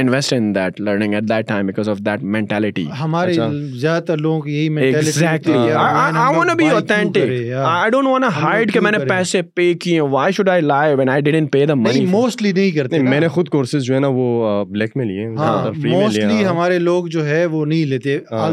invest 0.03 0.33
in 0.35 0.55
that 0.55 0.81
learning 0.81 1.15
at 1.15 1.23
that 1.29 1.47
time 1.49 1.67
because 1.67 1.89
of 1.89 1.99
that 2.07 2.25
mentality 2.35 2.85
ہمارے 3.01 3.31
اچھا۔ 3.33 3.49
زیادہ 3.81 4.03
تر 4.07 4.17
لوگوں 4.17 4.41
کی 4.41 4.57
یہی 4.57 4.69
mentality 4.75 5.53
I 5.53 6.37
want 6.37 6.57
be 6.59 6.69
authentic 6.71 7.19
I 7.67 7.91
don't 7.91 8.09
want 8.09 8.25
hide 8.41 8.73
کہ 8.73 8.81
میں 8.89 8.93
نے 8.93 8.99
پیسے 9.09 9.43
پے 9.55 9.73
کیے 9.85 9.95
ہیں 10.01 10.09
why 10.15 10.33
should 10.37 10.49
I 10.49 10.63
lie 10.63 10.95
when 10.99 11.09
I 11.09 11.23
didn't 11.31 11.53
pay 11.53 11.65
the 11.67 11.79
money 11.87 12.05
mostly 12.11 12.53
نہیں 12.53 12.71
کرتے 12.77 12.99
میں 13.09 13.21
نے 13.21 13.29
خود 13.39 13.49
کورسز 13.57 13.85
جو 13.87 13.95
ہے 13.95 14.01
نا 14.01 14.09
وہ 14.21 14.65
بلیک 14.73 14.97
میں 14.97 15.07
لیے 15.07 15.27
ہیں 15.27 15.35
ہاں، 15.37 15.73
موسٹلی 15.91 16.45
ہمارے 16.47 16.79
لوگ 16.79 17.07
جو 17.17 17.27
ہے 17.29 17.45
وہ 17.57 17.65
نہیں 17.67 17.85
لیتے 17.95 18.19
ہاں۔ 18.33 18.51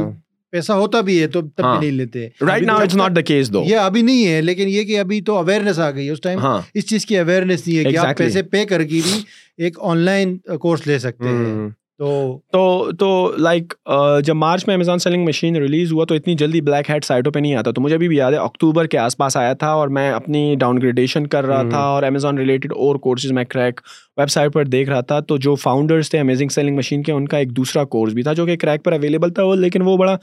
پیسہ 0.52 0.74
ہوتا 0.82 1.00
بھی 1.08 1.22
ہے 1.22 1.28
تو 1.28 1.42
تب 1.56 1.64
ہاں. 1.64 1.80
نہیں 1.82 1.92
لیتے 1.92 2.28
right 2.48 2.64
now 2.66 2.80
it's 2.82 2.96
not 2.96 3.18
case 3.26 3.52
though 3.54 3.64
یہ 3.68 3.78
ابھی 3.78 4.02
نہیں 4.02 4.26
ہے 4.28 4.42
لیکن 4.42 4.68
یہ 4.70 4.84
کہ 4.84 5.00
ابھی 5.00 5.20
تو 5.30 5.36
اویئرنیس 5.38 5.80
آ 5.80 5.90
گئی 5.96 6.10
اس 6.10 6.22
ٹائم 6.22 6.40
ہاں. 6.40 6.60
اس 6.74 6.86
چیز 6.90 7.06
کی 7.06 7.18
اویئرنیس 7.18 7.68
نہیں 7.68 7.78
ہے 7.80 7.84
کہ 7.92 7.98
آپ 8.06 8.18
پیسے 8.18 8.44
پے 8.54 8.66
کر 8.72 8.84
کے 8.84 9.02
بھی 9.10 9.20
ایک 9.66 9.78
آن 9.92 9.98
لائن 10.08 10.38
کورس 10.60 10.88
لے 10.88 11.00
سکتے 11.06 11.28
ہیں 11.28 11.70
تو 12.00 12.90
تو 13.00 13.08
لائک 13.38 13.74
uh, 13.92 14.22
جب 14.26 14.36
مارچ 14.36 14.64
میں 14.68 14.76
امیزون 14.76 15.00
سیلنگ 15.00 15.26
مشین 15.28 15.56
ریلیز 15.62 15.92
ہوا 15.94 16.06
تو 16.10 16.16
اتنی 16.16 16.36
جلدی 16.42 16.62
بلیک 16.68 16.90
ہیڈ 16.90 17.04
سائٹوں 17.04 17.32
پہ 17.32 17.40
نہیں 17.40 17.56
آتا 17.56 17.72
تو 17.76 17.82
مجھے 17.82 17.96
ابھی 17.96 18.08
بھی 18.08 18.18
یاد 18.18 18.32
ہے 18.32 18.38
اکتوبر 18.38 18.88
کے 18.92 18.98
آس 18.98 19.18
پاس 19.18 19.36
آیا 19.38 19.54
تھا 19.64 19.72
اور 19.80 19.88
میں 19.98 20.10
اپنی 20.12 20.56
ڈاؤن 20.60 20.78
گریڈیشن 20.82 21.28
کر 21.36 21.46
رہا 21.48 21.62
تھا 21.70 21.80
اور 21.96 22.04
امیزون 22.04 22.38
ریلیٹڈ 22.38 22.74
اور 22.78 22.96
کورسز 23.08 23.32
میں 23.40 23.44
کریک 23.50 23.82
ویب 24.18 24.30
سائٹ 24.30 24.54
پر 24.54 24.66
دیکھ 24.78 24.90
رہا 24.90 25.02
تھا 25.12 25.20
تو 25.32 25.38
جو 25.48 25.56
فاؤنڈرس 25.64 26.10
تھے 26.12 26.20
امیزنگ 26.20 26.50
سیلنگ 26.56 26.78
مشین 26.78 27.04
کے 27.04 27.12
ان 27.12 27.28
کا 27.28 27.38
ایک 27.38 27.56
دوسرا 27.58 27.84
کورس 27.98 28.14
بھی 28.14 28.24
تھا 28.24 28.34
جو 28.40 28.46
کہ 28.46 28.56
کریک 28.62 28.84
پر 28.84 28.92
اویلیبل 28.94 29.34
تھا 29.34 29.44
وہ 29.46 29.56
لیکن 29.66 29.82
وہ 29.88 29.98
بڑا 29.98 30.16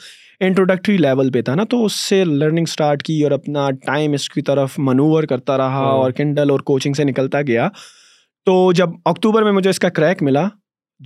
انٹروڈکٹری 0.44 0.96
لیول 0.96 1.30
پہ 1.32 1.42
تھا 1.42 1.54
نا 1.54 1.64
تو 1.70 1.84
اس 1.84 2.00
سے 2.08 2.24
لرننگ 2.24 2.64
اسٹارٹ 2.70 3.02
کی 3.02 3.22
اور 3.24 3.32
اپنا 3.42 3.70
ٹائم 3.86 4.12
اس 4.12 4.28
کی 4.30 4.42
طرف 4.50 4.78
منوور 4.88 5.24
کرتا 5.34 5.56
رہا 5.58 5.84
اور 5.94 6.12
کنڈل 6.16 6.50
اور 6.50 6.60
کوچنگ 6.72 6.92
سے 6.96 7.04
نکلتا 7.04 7.42
گیا 7.46 7.68
تو 8.46 8.60
جب 8.76 8.88
اکتوبر 9.14 9.42
میں 9.42 9.52
مجھے 9.52 9.70
اس 9.70 9.78
کا 9.78 9.88
کریک 10.00 10.22
ملا 10.22 10.48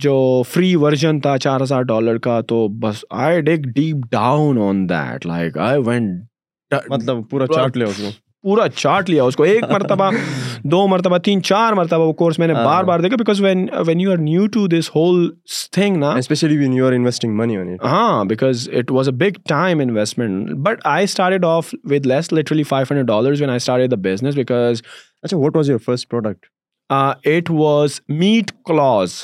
جو 0.03 0.41
فری 0.49 0.75
ورژن 0.81 1.19
تھا 1.21 1.37
چار 1.43 1.61
ہزار 1.61 1.83
ڈالر 1.83 2.17
کا 2.25 2.39
تو 2.47 2.67
بس 2.81 3.03
I 3.21 3.41
dig 3.41 3.63
deep 3.75 4.05
down 4.11 4.57
on 4.67 4.87
that 4.89 5.25
like 5.25 5.57
I 5.67 5.81
went 5.85 6.73
مطلب 6.89 7.21
پورا 7.29 7.45
چارٹ 7.53 7.77
لیا 7.77 7.87
اس 7.87 7.97
کو 7.97 8.11
پورا 8.49 8.67
چارٹ 8.75 9.09
لیا 9.09 9.23
اس 9.23 9.35
کو 9.35 9.43
ایک 9.43 9.63
مرتبہ 9.71 10.09
دو 10.71 10.85
مرتبہ 10.87 11.17
تین 11.23 11.41
چار 11.43 11.73
مرتبہ 11.73 12.03
وہ 12.07 12.13
کورس 12.21 12.39
میں 12.39 12.47
نے 12.47 12.53
ہاں۔ 12.53 12.63
بار 12.65 12.83
بار 12.83 12.99
دیکھا 12.99 13.15
because 13.19 13.41
when 13.41 13.67
when 13.87 13.99
you 13.99 14.11
are 14.11 14.17
new 14.17 14.45
to 14.53 14.65
this 14.77 14.89
whole 14.95 15.29
thing 15.75 15.97
نا 15.97 16.11
specially 16.17 16.57
when 16.57 16.73
you 16.73 16.85
are 16.87 16.91
investing 16.93 17.35
money 17.37 17.57
on 17.57 17.67
it 17.73 17.85
ہاں 17.85 18.23
because 18.29 18.67
it 18.79 18.91
was 18.91 19.09
a 19.09 19.13
big 19.25 19.37
time 19.49 19.79
investment 19.79 20.51
but 20.67 20.79
I 20.93 21.03
started 21.03 21.45
off 21.45 21.73
with 21.91 22.05
less 22.05 22.31
literally 22.33 22.63
five 22.71 22.85
hundred 22.91 23.07
dollars 23.07 23.41
when 23.41 23.49
I 23.49 23.57
start 23.57 23.91
the 23.91 23.95
business 24.09 24.35
because 24.35 24.81
اچھا 25.23 25.37
what 25.37 25.55
was 25.55 25.69
your 25.69 25.79
first 25.85 26.09
product 26.09 26.45
it 27.35 27.51
was 27.59 27.99
meat 28.19 28.51
claws 28.65 29.23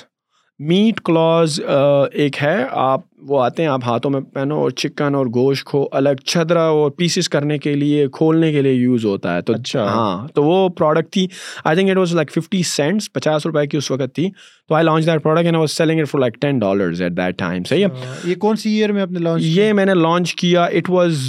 meat 0.59 0.99
claws 1.05 1.59
ایک 1.67 2.41
ہے 2.43 2.55
آپ 2.83 3.01
وہ 3.29 3.41
آتے 3.43 3.61
ہیں 3.63 3.69
آپ 3.69 3.81
ہاتھوں 3.85 4.11
میں 4.11 4.19
پہنو 4.33 4.55
اور 4.61 4.69
چکن 4.81 5.15
اور 5.15 5.25
گوشت 5.35 5.63
کو 5.71 5.87
الگ 5.99 6.23
چھدرا 6.25 6.63
اور 6.77 6.91
پیسز 6.97 7.27
کرنے 7.29 7.57
کے 7.57 7.73
لیے 7.75 8.07
کھولنے 8.13 8.51
کے 8.51 8.61
لیے 8.61 8.71
یوز 8.71 9.05
ہوتا 9.05 9.35
ہے 9.35 9.41
تو 9.41 9.53
اچھا 9.53 9.85
ہاں 9.93 10.27
تو 10.35 10.43
وہ 10.43 10.67
پروڈکٹ 10.77 11.11
تھی 11.13 11.25
I 11.63 11.75
think 11.77 11.89
it 11.89 11.97
was 11.97 12.13
like 12.15 12.31
fifty 12.39 12.61
cents 12.69 13.11
پچاس 13.13 13.45
روپئے 13.45 13.65
کی 13.67 13.77
اس 13.77 13.89
وقت 13.91 14.15
تھی 14.15 14.29
تو 14.67 14.75
I 14.75 14.85
launch 14.85 15.05
that 15.07 15.23
product 15.23 15.45
and 15.45 15.57
was 15.57 15.71
selling 15.71 15.99
it 16.01 16.07
for 16.09 16.19
like 16.21 16.41
ten 16.41 16.59
dollars 16.59 17.01
at 17.01 17.17
that 17.17 17.37
time 17.39 17.63
صحیح 17.69 17.85
ہے 17.85 17.91
اچھا۔ 18.09 18.29
یہ 18.29 18.35
کون 18.45 18.55
سی 18.63 18.73
ایئر 18.73 18.91
میں 18.91 19.05
لانچ 19.19 19.43
یہ 19.45 19.73
میں 19.73 19.85
نے 19.85 19.93
لانچ 20.03 20.33
کیا 20.35 20.63
it 20.65 20.89
was 20.89 21.21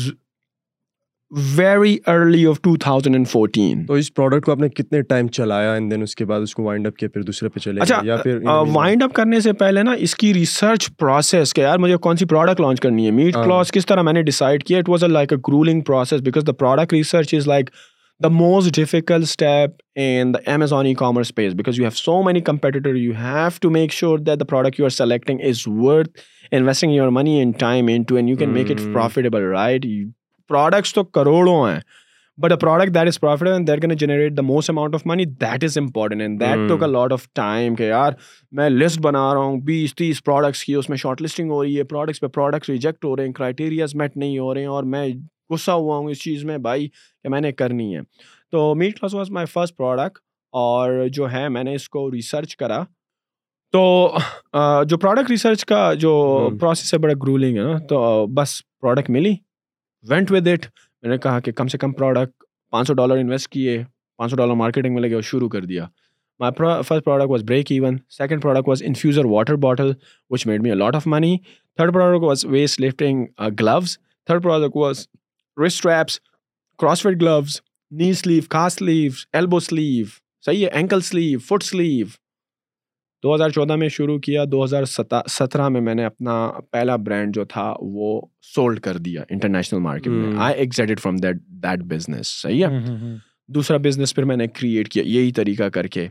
very 1.30 1.96
early 2.06 2.44
of 2.46 2.60
two 2.62 2.74
thousand 2.80 3.14
and 3.16 3.28
fourteen 3.28 3.84
تو 3.86 3.94
اس 4.00 4.12
پروڈکٹ 4.14 4.44
کو 4.44 4.52
آپ 4.52 4.58
نے 4.58 4.68
کتنے 4.68 5.00
ٹائم 5.08 5.26
چلایا 5.38 5.72
اینڈ 5.72 5.90
دین 5.92 6.02
اس 6.02 6.14
کے 6.16 6.24
بعد 6.24 6.40
اس 6.42 6.54
کو 6.54 6.62
وائنڈ 6.62 6.86
اپ 6.86 6.96
کیا 6.96 7.08
پھر 7.14 7.22
دوسرے 7.22 7.48
پہ 7.48 7.60
چلے 7.60 7.80
اچھا 7.80 8.00
یا 8.04 8.16
پھر 8.22 8.38
وائنڈ 8.74 9.02
اپ 9.02 9.12
کرنے 9.14 9.40
سے 9.40 9.52
پہلے 9.64 9.82
نا 9.82 9.92
اس 10.06 10.14
کی 10.16 10.32
ریسرچ 10.34 10.88
پروسیس 10.98 11.52
کہ 11.54 11.60
یار 11.60 11.78
مجھے 11.78 11.96
کون 12.08 12.16
سی 12.16 12.24
پروڈکٹ 12.26 12.60
لانچ 12.60 12.80
کرنی 12.80 13.06
ہے 13.06 13.10
میٹ 13.10 13.34
کلاس 13.34 13.66
ہاں۔ 13.70 13.74
کس 13.78 13.86
طرح 13.86 14.02
میں 14.02 14.12
نے 14.12 14.22
ڈیسائڈ 14.22 14.64
کیا 14.64 14.78
it 14.78 14.88
was 14.88 15.04
a 15.04 15.10
like 15.10 15.32
a 15.32 15.38
gruelling 15.48 15.80
process 15.86 16.20
because 16.28 16.46
the 16.46 16.52
product 16.64 16.92
research 16.92 17.34
is 17.34 17.46
like 17.48 17.70
the 18.22 18.28
most 18.28 18.74
difficult 18.76 19.22
step 19.24 19.80
in 20.00 20.32
the 20.34 20.50
Amazon 20.54 20.86
e 20.86 20.94
commerce 21.02 21.26
space 21.26 21.52
because 21.54 21.78
you 21.78 21.84
have 21.84 21.90
so 22.04 22.22
many 22.26 22.40
competitor 22.50 22.94
you 22.94 23.12
have 23.22 23.48
to 23.60 23.70
make 23.70 23.92
sure 23.92 24.18
that 24.18 24.40
the 24.40 24.44
product 24.48 24.80
you 24.80 24.86
are 24.86 24.90
selecting 25.04 25.40
is 25.48 25.62
worth 25.84 26.20
investing 26.52 26.92
your 26.94 27.08
money 27.20 27.38
and 27.38 27.58
time 27.60 27.88
in 27.94 28.02
too 28.08 28.16
and 28.16 28.30
you 28.30 28.36
can 28.36 28.50
make 28.54 28.70
it 28.70 28.80
profitable 28.92 29.42
right 29.52 29.84
products 30.48 30.94
تو 30.94 31.04
کروڑوں 31.18 31.58
ہیں 31.68 31.80
but 32.40 32.52
a 32.52 32.56
product 32.58 32.94
that 32.94 33.06
is 33.06 33.18
profit 33.20 33.48
and 33.48 33.66
that 33.68 33.80
can 33.82 33.90
generate 33.98 34.36
the 34.36 34.42
most 34.42 34.70
amount 34.70 34.94
of 34.94 35.06
money 35.06 35.24
that 35.40 35.64
is 35.64 35.78
important 35.78 36.20
and 36.22 36.40
that 36.40 36.68
took 36.68 36.82
lot 36.82 37.12
of 37.12 37.26
time 37.34 37.74
کہ 37.76 37.88
یار 37.88 38.12
میں 38.58 38.68
list 38.70 39.00
بنا 39.02 39.24
رہا 39.34 39.40
ہوں 39.40 39.58
بیس 39.64 39.94
تیس 39.96 40.22
پروڈکٹس 40.24 40.62
کی 40.64 40.74
اس 40.74 40.88
میں 40.88 40.96
شارٹ 41.02 41.22
لسٹنگ 41.22 41.50
ہو 41.50 41.62
رہی 41.62 41.78
ہے 41.78 41.84
پروڈکٹس 41.92 42.20
پہ 42.20 42.26
پروڈکٹس 42.34 42.68
ریجیکٹ 42.70 43.04
ہو 43.04 43.14
رہے 43.16 43.26
ہیں 43.26 43.32
کرائیٹیریاز 43.38 43.94
میٹ 43.94 44.16
نہیں 44.16 44.38
ہو 44.38 44.52
رہے 44.54 44.60
ہیں 44.60 44.68
اور 44.68 44.84
میں 44.94 45.06
غصہ 45.50 45.70
ہوا 45.70 45.96
ہوں 45.96 46.10
اس 46.10 46.22
چیز 46.22 46.44
میں 46.44 46.58
بھائی 46.68 46.88
کہ 46.88 47.28
میں 47.28 47.40
نے 47.40 47.52
کرنی 47.62 47.94
ہے 47.96 48.00
تو 48.52 48.74
mat 48.74 48.98
class 49.00 49.14
was 49.14 49.30
my 49.38 49.46
first 49.52 49.76
product 49.76 50.22
اور 50.64 50.92
جو 51.12 51.30
ہے 51.32 51.48
میں 51.56 51.64
نے 51.64 51.74
اس 51.74 51.88
کو 51.88 52.10
ریسرچ 52.10 52.56
کرا 52.56 52.82
تو 53.72 53.82
جو 54.88 54.96
پروڈکٹ 54.98 55.30
ریسرچ 55.30 55.64
کا 55.72 55.92
جو 56.06 56.12
پروسیس 56.60 56.94
ہے 56.94 56.98
بڑا 56.98 57.14
گرولنگ 57.22 57.56
ہے 57.58 57.62
نا 57.62 57.78
تو 57.88 58.26
بس 58.34 58.60
پروڈکٹ 58.80 59.10
ملی 59.16 59.34
وینٹ 60.10 60.30
ود 60.32 60.46
اٹ 60.48 60.66
میں 61.02 61.10
نے 61.10 61.16
کہا 61.22 61.40
کہ 61.46 61.52
کم 61.52 61.66
سے 61.72 61.78
کم 61.78 61.92
پروڈکٹ 61.92 62.42
پانچ 62.72 62.86
سو 62.88 62.94
ڈالر 62.94 63.16
انویسٹ 63.22 63.48
کیے 63.52 63.82
پانچ 64.18 64.30
سو 64.30 64.36
ڈالر 64.36 64.54
مارکیٹنگ 64.62 64.94
میں 64.94 65.02
لگے 65.02 65.14
اور 65.14 65.22
شروع 65.30 65.48
کر 65.48 65.64
دیا 65.72 65.86
my 66.40 66.52
first 66.88 67.04
product 67.04 67.30
was 67.30 67.42
break 67.46 67.72
even 67.72 67.96
second 68.16 68.42
product 68.42 68.68
was 68.68 68.82
infuser 68.86 69.24
water 69.34 69.56
bottle 69.66 69.92
which 70.30 70.46
made 70.46 70.62
me 70.62 70.70
a 70.70 70.74
lot 70.76 70.96
of 70.96 71.06
money 71.16 71.36
third 71.76 71.92
product 71.94 72.24
was 72.24 72.44
weight 72.50 72.80
lifting 72.80 73.24
gloves 73.60 73.96
third 74.26 74.42
product 74.42 74.76
was 74.76 75.06
ہوسٹریپس 75.62 76.18
cross 76.78 77.02
fit 77.02 77.20
gloves 77.20 77.60
knee 78.00 78.12
sleeve 78.22 78.42
کہا 78.50 78.68
sleeve 78.78 79.10
elbow 79.36 79.60
sleeve 79.68 80.06
صحیح 80.46 80.64
ہے 80.64 80.70
ankle 80.78 81.00
sleeve 81.12 81.38
foot 81.48 81.62
sleeve 81.64 82.06
دو 83.22 83.34
ہزار 83.34 83.50
چودہ 83.54 83.76
میں 83.76 83.88
شروع 83.96 84.18
کیا 84.24 84.44
دو 84.50 84.62
ہزار 84.64 84.84
سترہ 85.28 85.68
میں 85.68 85.80
میں 85.80 85.94
نے 85.94 86.04
اپنا 86.04 86.34
پہلا 86.72 86.96
برانڈ 87.06 87.34
جو 87.34 87.44
تھا 87.54 87.72
وہ 87.80 88.20
سولڈ 88.54 88.80
کر 88.80 88.96
دیا 89.06 89.22
انٹرنیشنل 89.30 89.80
مارکیٹ 89.86 90.12
میں 90.12 90.32
I 90.44 90.54
exited 90.60 91.00
from 91.00 91.16
that 91.24 91.40
that 91.64 91.82
business 91.94 92.26
صحیح 92.42 92.64
ہے 92.66 92.94
دوسرا 93.54 93.76
بزنس 93.84 94.14
پھر 94.14 94.24
میں 94.30 94.36
نے 94.36 94.46
کریٹ 94.60 94.88
کیا 94.92 95.02
یہی 95.06 95.32
طریقہ 95.40 95.68
کر 95.74 95.86
کے 95.96 96.06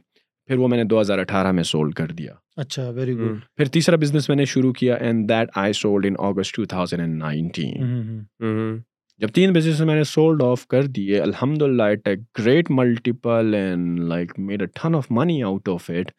پھر 0.47 0.57
وہ 0.57 0.67
میں 0.67 0.77
نے 0.77 0.83
دو 0.91 0.99
ہزار 1.01 1.19
اٹھارہ 1.19 1.51
میں 1.51 1.63
سولڈ 1.71 1.93
کر 1.93 2.11
دیا 2.17 2.33
اچھا 2.63 2.89
ویری 2.95 3.13
گڈ 3.17 3.39
پھر 3.57 3.67
تیسرا 3.77 3.95
بزنس 4.01 4.29
میں 4.29 4.37
نے 4.37 4.45
شروع 4.53 4.71
کیا 4.73 4.95
and 5.05 5.27
that 5.29 5.49
I 5.63 5.73
sold 5.81 6.05
in 6.05 6.13
August 6.27 6.55
two 6.55 6.65
thousand 6.75 7.01
and 7.01 7.17
nineteen 7.23 8.77
جب 9.21 9.29
تین 9.33 9.53
بزنس 9.53 9.79
میں 9.81 9.95
نے 9.95 10.03
سولڈ 10.13 10.41
آف 10.45 10.65
کر 10.73 10.85
دیے 10.95 11.19
الحمد 11.21 11.61
للہ 11.61 11.83
it 11.93 12.07
a 12.07 12.15
great 12.39 12.69
multiple 12.79 13.53
and 13.57 13.99
like 14.09 14.39
made 14.47 14.61
a 14.61 14.67
ton 14.81 14.95
of 14.95 15.07
money 15.19 15.41
out 15.43 15.69
of 15.73 15.89
it 15.99 16.11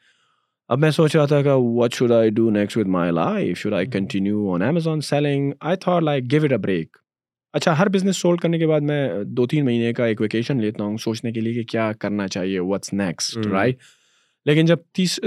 اب 0.70 0.78
میں 0.78 0.90
سوچ 0.90 1.14
رہا 1.16 1.24
تھا 1.26 1.40
کہ 1.42 1.50
what 1.76 1.94
should 1.94 2.12
I 2.12 2.30
do 2.38 2.48
next 2.50 2.76
with 2.76 2.86
my 2.94 3.10
life 3.14 3.58
should 3.58 3.74
I 3.74 3.86
continue 3.92 4.52
on 4.54 4.62
Amazon 4.62 5.00
selling 5.02 5.50
I 5.68 5.76
thought 5.82 6.02
like 6.02 6.24
give 6.30 6.42
it 6.44 6.52
a 6.52 6.58
break 6.64 6.96
اچھا 7.52 7.78
ہر 7.78 7.88
business 7.88 8.16
sold 8.22 8.40
کرنے 8.40 8.58
کے 8.58 8.66
بعد 8.66 8.80
میں 8.90 8.98
دو 9.36 9.46
تین 9.52 9.64
مہینے 9.64 9.92
کا 10.00 10.06
ایک 10.06 10.20
ویکیشن 10.20 10.60
لیتا 10.60 10.82
ہوں 10.84 10.96
سوچنے 11.04 11.32
کے 11.32 11.40
لیے 11.40 11.54
کہ 11.54 11.62
کیا 11.70 11.90
کرنا 12.00 12.26
چاہیے 12.36 12.58
واٹس 12.72 12.92
نیکسٹ 12.92 13.46
رائٹ 13.52 13.78
لیکن 14.46 14.64
جب 14.66 14.78
تیس 14.96 15.18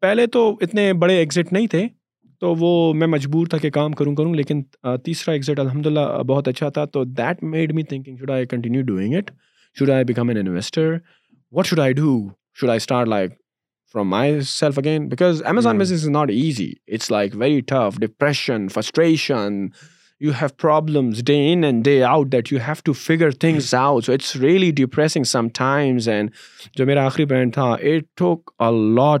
پہلے 0.00 0.26
تو 0.36 0.46
اتنے 0.60 0.92
بڑے 1.04 1.16
ایگزٹ 1.18 1.52
نہیں 1.52 1.66
تھے 1.76 1.86
تو 2.40 2.54
وہ 2.60 2.70
میں 2.94 3.06
مجبور 3.16 3.46
تھا 3.50 3.58
کہ 3.62 3.70
کام 3.70 3.92
کروں 4.02 4.14
کروں 4.16 4.34
لیکن 4.34 4.62
تیسرا 5.04 5.34
ایگزٹ 5.34 5.60
الحمد 5.60 5.86
للہ 5.86 6.22
بہت 6.28 6.48
اچھا 6.48 6.68
تھا 6.76 6.84
تو 6.96 7.04
that 7.04 7.42
made 7.56 7.72
me 7.74 7.82
thinking 7.94 8.16
should 8.16 8.30
I 8.30 8.46
continue 8.46 8.82
doing 8.94 9.14
it 9.18 9.30
should 9.78 9.90
I 9.90 10.04
become 10.12 10.28
an 10.28 10.38
investor 10.46 10.96
what 11.56 11.66
should 11.66 11.80
I 11.80 11.92
do 12.02 12.18
should 12.60 12.70
I 12.70 12.76
start 12.76 13.08
like 13.08 13.40
lot 13.94 14.28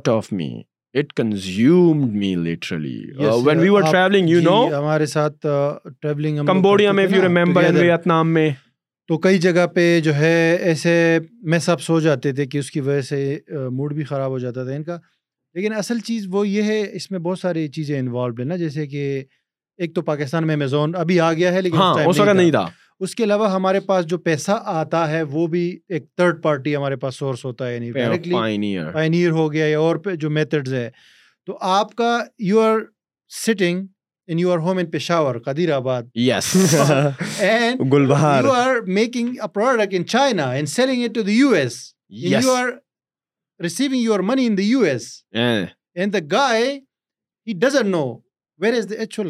of 0.08 0.32
literally 0.94 2.06
میں 8.34 8.50
تو 9.12 9.16
کئی 9.24 9.38
جگہ 9.38 9.66
پہ 9.74 9.82
جو 10.04 10.14
ہے 10.16 10.36
ایسے 10.68 10.92
اپس 11.72 11.82
سو 11.86 11.98
جاتے 12.00 12.30
تھے 12.34 12.44
کہ 12.52 12.58
اس 12.58 12.70
کی 12.70 12.80
وجہ 12.80 13.00
سے 13.08 13.16
موڈ 13.76 13.92
بھی 13.94 14.04
خراب 14.10 14.30
ہو 14.30 14.38
جاتا 14.44 14.62
تھا 14.64 14.72
ان 14.74 14.82
کا 14.84 14.96
لیکن 15.54 15.72
اصل 15.78 15.98
چیز 16.06 16.26
وہ 16.32 16.46
یہ 16.48 16.62
ہے 16.72 16.78
اس 16.96 17.10
میں 17.10 17.18
بہت 17.26 17.38
ساری 17.38 17.66
چیزیں 17.74 17.98
انوالوڈ 17.98 18.38
ہیں 18.40 18.46
نا 18.48 18.56
جیسے 18.62 18.86
کہ 18.94 19.02
ایک 19.82 19.94
تو 19.94 20.02
پاکستان 20.02 20.46
میں 20.46 20.54
امیزون 20.54 20.94
ابھی 21.00 21.18
آ 21.20 21.32
گیا 21.32 21.52
ہے 21.52 21.60
لیکن 21.62 21.76
اس 22.08 22.20
ہاں، 22.20 22.32
نہیں 22.34 22.50
تھا 22.50 22.64
اس 23.06 23.14
کے 23.14 23.24
علاوہ 23.24 23.50
ہمارے 23.52 23.80
پاس 23.90 24.06
جو 24.12 24.18
پیسہ 24.30 24.60
آتا 24.80 25.06
ہے 25.10 25.22
وہ 25.36 25.46
بھی 25.56 25.62
ایک 25.88 26.06
تھرڈ 26.16 26.42
پارٹی 26.42 26.76
ہمارے 26.76 26.96
پاس 27.04 27.16
سورس 27.18 27.44
ہوتا 27.44 27.68
ہے 27.68 27.92
پائنیر 28.30 28.96
یعنی 28.96 29.26
ہو 29.30 29.52
گیا 29.52 29.78
اور 29.78 29.96
جو 30.20 30.30
میتھڈز 30.38 30.74
ہے 30.74 30.90
تو 31.46 31.58
آپ 31.78 31.94
کا 31.96 32.16
you 32.48 32.60
are 32.60 32.78
sitting 33.44 33.86
Peshawar 34.92 35.38
Qadirabad 35.72 36.06
you 36.14 36.32
are 38.52 38.80
making 38.86 39.38
your 44.02 44.20
money 44.20 44.48
the 44.54 44.62
U 44.62 44.80
S 44.80 45.22
and 45.34 46.12
the 46.12 46.18
guy 46.30 46.80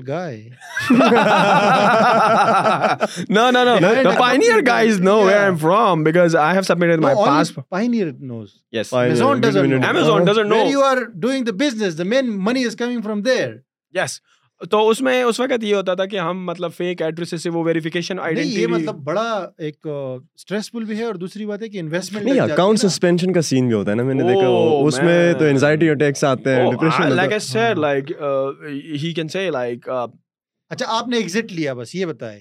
guy 0.08 0.48
تو 14.70 14.78
اس 14.88 15.00
میں 15.02 15.22
اس 15.22 15.38
وقت 15.40 15.64
یہ 15.64 15.74
ہوتا 15.74 15.94
تھا 15.94 16.04
کہ 16.06 16.18
ہم 16.18 16.44
مطلب 16.46 16.72
فیک 16.76 17.00
ایڈریس 17.02 17.34
سے 17.42 17.50
وہ 17.50 17.62
ویریفیکیشن 17.64 18.18
آئیڈینٹی 18.22 18.60
یہ 18.62 18.66
مطلب 18.74 18.96
بڑا 19.04 19.24
ایک 19.68 19.86
سٹریس 20.42 20.70
فل 20.72 20.84
بھی 20.90 20.98
ہے 20.98 21.04
اور 21.04 21.14
دوسری 21.24 21.46
بات 21.46 21.62
ہے 21.62 21.68
کہ 21.68 21.78
انویسٹمنٹ 21.78 22.24
نہیں 22.26 22.40
اکاؤنٹ 22.40 22.80
سسپینشن 22.80 23.32
کا 23.32 23.42
سین 23.50 23.66
بھی 23.66 23.74
ہوتا 23.74 23.90
ہے 23.90 23.96
نا 23.96 24.02
میں 24.02 24.14
نے 24.14 24.24
دیکھا 24.32 24.46
اس 24.86 24.98
میں 25.02 25.32
تو 25.38 25.44
انزائٹی 25.44 25.90
اٹیکس 25.90 26.24
آتے 26.24 26.54
ہیں 26.54 26.70
depression 26.72 27.12
like 27.16 27.32
as 27.32 27.50
said 27.52 27.78
like 27.78 28.12
he 29.02 29.12
can 29.16 29.28
say 29.36 29.50
like 29.58 29.88
اچھا 29.88 30.86
آپ 30.98 31.08
نے 31.08 31.16
ایگزٹ 31.16 31.52
لیا 31.52 31.72
بس 31.80 31.94
یہ 31.94 32.06
بتائیں 32.06 32.40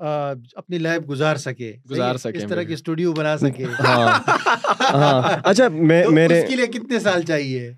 اپنی 0.00 0.78
لائف 0.78 1.08
گزار 1.08 1.36
سکے 1.36 1.72
گزار 1.90 2.16
سکے 2.22 2.38
اس 2.38 2.44
طرح 2.50 2.62
کی 2.62 2.72
اسٹوڈیو 2.74 3.12
بنا 3.14 3.36
سکے 3.38 3.64
ہاں۔ 3.84 4.18
ہاں۔ 4.90 5.36
اچھا 5.44 5.68
میرے 5.70 6.40
اس 6.42 6.48
کے 6.50 6.56
لیے 6.56 6.66
کتنے 6.78 6.98
سال 7.00 7.22
چاہیے 7.28 7.68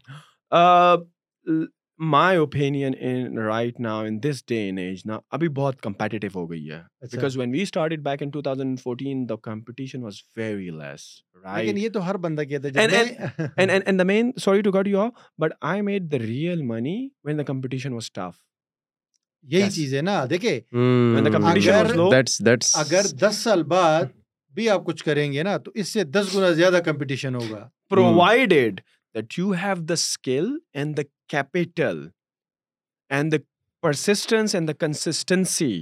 my 2.13 2.37
opinion 2.39 2.93
in 3.01 3.39
right 3.39 3.79
now 3.81 4.05
in 4.05 4.17
this 4.23 4.45
day 4.49 4.61
in 4.69 4.79
age 4.79 5.01
نا 5.07 5.19
ابھی 5.37 5.49
بہت 5.57 5.81
کمپیٹیو 5.83 6.29
ہو 6.35 6.51
گئی 6.51 6.71
ہے 6.71 6.81
because 7.13 7.37
when 7.39 7.51
we 7.55 7.63
started 7.63 8.03
back 8.05 8.23
in 8.23 8.31
two 8.31 8.43
thousand 8.43 8.81
fourteen 8.83 9.29
the 9.29 9.35
competition 9.43 10.03
was 10.05 10.17
very 10.37 10.71
less 10.79 11.07
right 11.45 11.77
یہ 11.79 11.89
تو 11.95 12.05
ہر 12.11 12.17
بندہ 12.25 12.43
کہتا 12.51 12.83
ہے 13.39 14.05
man 14.05 14.31
sorry 14.45 14.63
to 14.63 14.71
get 14.81 14.89
you 14.89 15.09
but 15.43 15.53
I 15.73 15.83
made 15.91 16.11
the 16.13 16.19
real 16.27 16.63
money 16.73 16.99
when 17.25 17.39
the 17.39 17.43
competition 17.53 17.93
was 17.93 18.11
tough 18.13 18.41
یہی 19.51 19.71
چیز 19.71 19.95
ہے 19.95 20.01
نا 20.03 20.25
دیکھے 20.31 20.59
hmm. 20.77 22.09
اگر 22.81 23.07
دس 23.21 23.37
سال 23.43 23.63
بعد 23.69 24.05
بھی 24.55 24.69
آپ 24.71 24.85
کچھ 24.87 25.03
کریں 25.05 25.33
گے 25.33 25.43
نا 25.43 25.57
تو 25.65 25.71
اس 25.75 25.89
سے 25.93 26.05
دس 26.17 26.35
گنا 26.37 26.51
زیادہ 26.59 26.79
کمپٹیشن 26.85 27.35
ہوگا 27.35 27.69
provided 27.91 28.81
that 29.15 29.39
you 29.39 29.53
have 29.63 29.83
the 29.89 29.95
skill 29.95 30.51
and 30.75 30.97
the 30.97 31.03
capital 31.33 32.07
and 33.17 33.33
the 33.33 33.37
persistence 33.83 34.55
and 34.55 34.69
the 34.69 34.73
consistency 34.87 35.73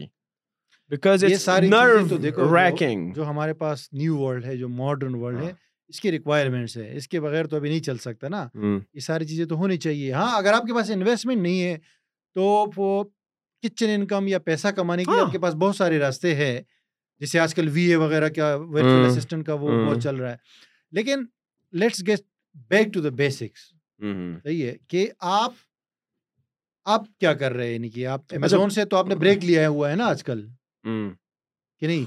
بیکازنگ 0.91 3.05
جو 3.15 3.27
ہمارے 3.29 3.55
پاس 3.59 3.89
نیو 3.93 4.17
ورلڈ 4.19 4.45
ہے 4.45 4.57
جو 4.57 4.69
ماڈرن 4.69 5.15
ورلڈ 5.15 5.39
ہے 5.41 5.45
ہاں۔ 5.51 5.53
اس 5.89 6.01
کے 6.01 6.11
ریکوائرمنٹس 6.11 6.77
ہے 6.77 6.95
اس 6.97 7.09
کے 7.09 7.21
بغیر 7.21 7.47
تو 7.49 7.57
ابھی 7.57 7.69
نہیں 7.71 7.81
چل 7.83 7.99
سکتا 7.99 8.29
نا 8.29 8.47
hmm. 8.59 8.79
یہ 8.95 9.01
ساری 9.01 9.25
چیزیں 9.27 9.45
تو 9.53 9.57
ہونی 9.57 9.77
چاہیے 9.87 10.13
ہاں 10.13 10.31
اگر 10.37 10.53
آپ 10.53 10.65
کے 10.67 10.75
پاس 10.75 10.91
انویسٹمنٹ 10.95 11.43
نہیں 11.43 11.63
ہے 11.63 11.77
تو 12.35 13.07
کچن 13.63 13.91
انکم 13.95 14.27
یا 14.29 14.39
پیسہ 14.45 14.69
کمانے 14.77 15.05
کے 15.05 15.11
لیے 15.11 15.21
آپ 15.21 15.31
کے 15.33 15.37
ہاں۔ 15.39 15.43
پاس 15.43 15.55
بہت 15.61 15.77
سارے 15.77 15.99
راستے 15.99 16.35
ہیں 16.35 16.61
جیسے 17.21 17.39
آج 17.39 17.55
کل 17.55 17.69
وی 17.73 17.83
اے 17.91 17.97
وغیرہ 18.03 18.29
کا 18.37 18.55
ویلفیئر 18.55 19.07
اسسٹنٹ 19.07 19.47
کا 19.47 19.55
وہ 19.61 19.69
بہت 19.87 20.03
چل 20.03 20.17
رہا 20.17 20.31
ہے 20.31 20.37
لیکن 20.99 21.25
let's 21.81 22.03
get 22.07 22.21
back 22.71 22.93
to 22.95 23.01
the 23.01 23.09
basics 23.23 23.67
صحیح 24.43 24.65
ہے 24.67 24.77
کہ 24.91 25.07
آپ 25.33 25.53
آپ 26.95 27.03
کیا 27.21 27.33
کر 27.43 27.53
رہے 27.53 27.67
ہیں 27.67 27.73
یعنی 27.73 27.89
کہ 27.97 28.07
آپ 28.15 28.35
امیزون 28.37 28.67
اچھا۔ 28.67 28.75
سے 28.75 28.85
تو 28.89 28.97
آپ 28.97 29.09
نے 29.09 29.15
بریک 29.25 29.45
لیا 29.45 29.69
ہوا 29.69 29.91
ہے 29.91 29.97
نا 29.97 30.07
آج 30.09 30.23
کل 30.25 30.47
کہ 30.85 31.87
نہیں 31.87 32.05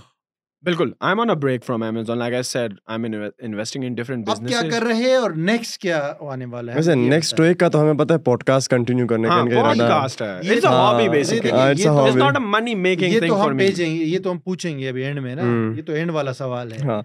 بالکل 0.67 0.91
I 0.99 1.11
am 1.11 1.19
on 1.19 1.29
a 1.29 1.35
break 1.43 1.63
from 1.63 1.83
Amazon 1.83 2.17
like 2.17 2.33
I 2.33 2.43
said 2.43 2.73
I 2.85 3.03
am 3.03 3.21
investing 3.41 3.83
in 3.87 3.93
different 3.95 4.25
business 4.27 4.49
کیا 4.49 4.61
کر 4.71 4.83
رہے 4.87 4.93
ہیں 4.95 5.15
اور 5.15 5.31
نیکسٹ 5.49 5.77
کیا 5.81 5.97
آنے 6.33 6.45
والا 6.53 6.71
ہے 6.71 6.77
ویسے 6.77 6.95
نیکسٹ 6.95 7.39
ویک 7.39 7.59
کا 7.59 7.67
تو 7.73 7.81
ہمیں 7.81 7.93
پتہ 8.03 8.13
ہے 8.13 8.17
پوڈ 8.27 8.43
کاسٹ 8.49 8.69
کنٹینیو 8.71 9.07
کرنے 9.07 9.27
کا 9.27 9.33
ہاں، 9.33 9.41
ان 9.41 9.49
کا 9.49 9.59
ارادہ 9.59 9.73
ہے 9.73 9.79
پوڈ 9.79 9.89
کاسٹ 9.89 10.21
ہے 10.21 10.37
it's 10.53 10.65
a 10.65 10.69
hobby 10.71 11.09
basically 11.09 11.51
it's 11.59 12.15
not 12.15 12.35
a 12.35 12.39
money 12.45 12.75
making 12.85 13.17
thing 13.19 13.35
for 13.39 13.51
me 13.51 13.65
یہ 13.65 13.73
تو 13.73 13.81
ہم 13.83 13.83
بھیجیں 13.83 13.87
یہ 13.89 14.19
تو 14.23 14.31
ہم 14.31 14.39
پوچھیں 14.45 14.77
گے 14.79 14.87
ابھی 14.89 15.03
اینڈ 15.05 15.19
میں 15.23 15.35
نا 15.35 15.41
یہ 15.77 15.81
تو 15.87 15.93
اینڈ 15.93 16.11
والا 16.17 16.33
سوال 16.39 16.71
ہے 16.73 16.77
ہاں۔ 16.87 17.01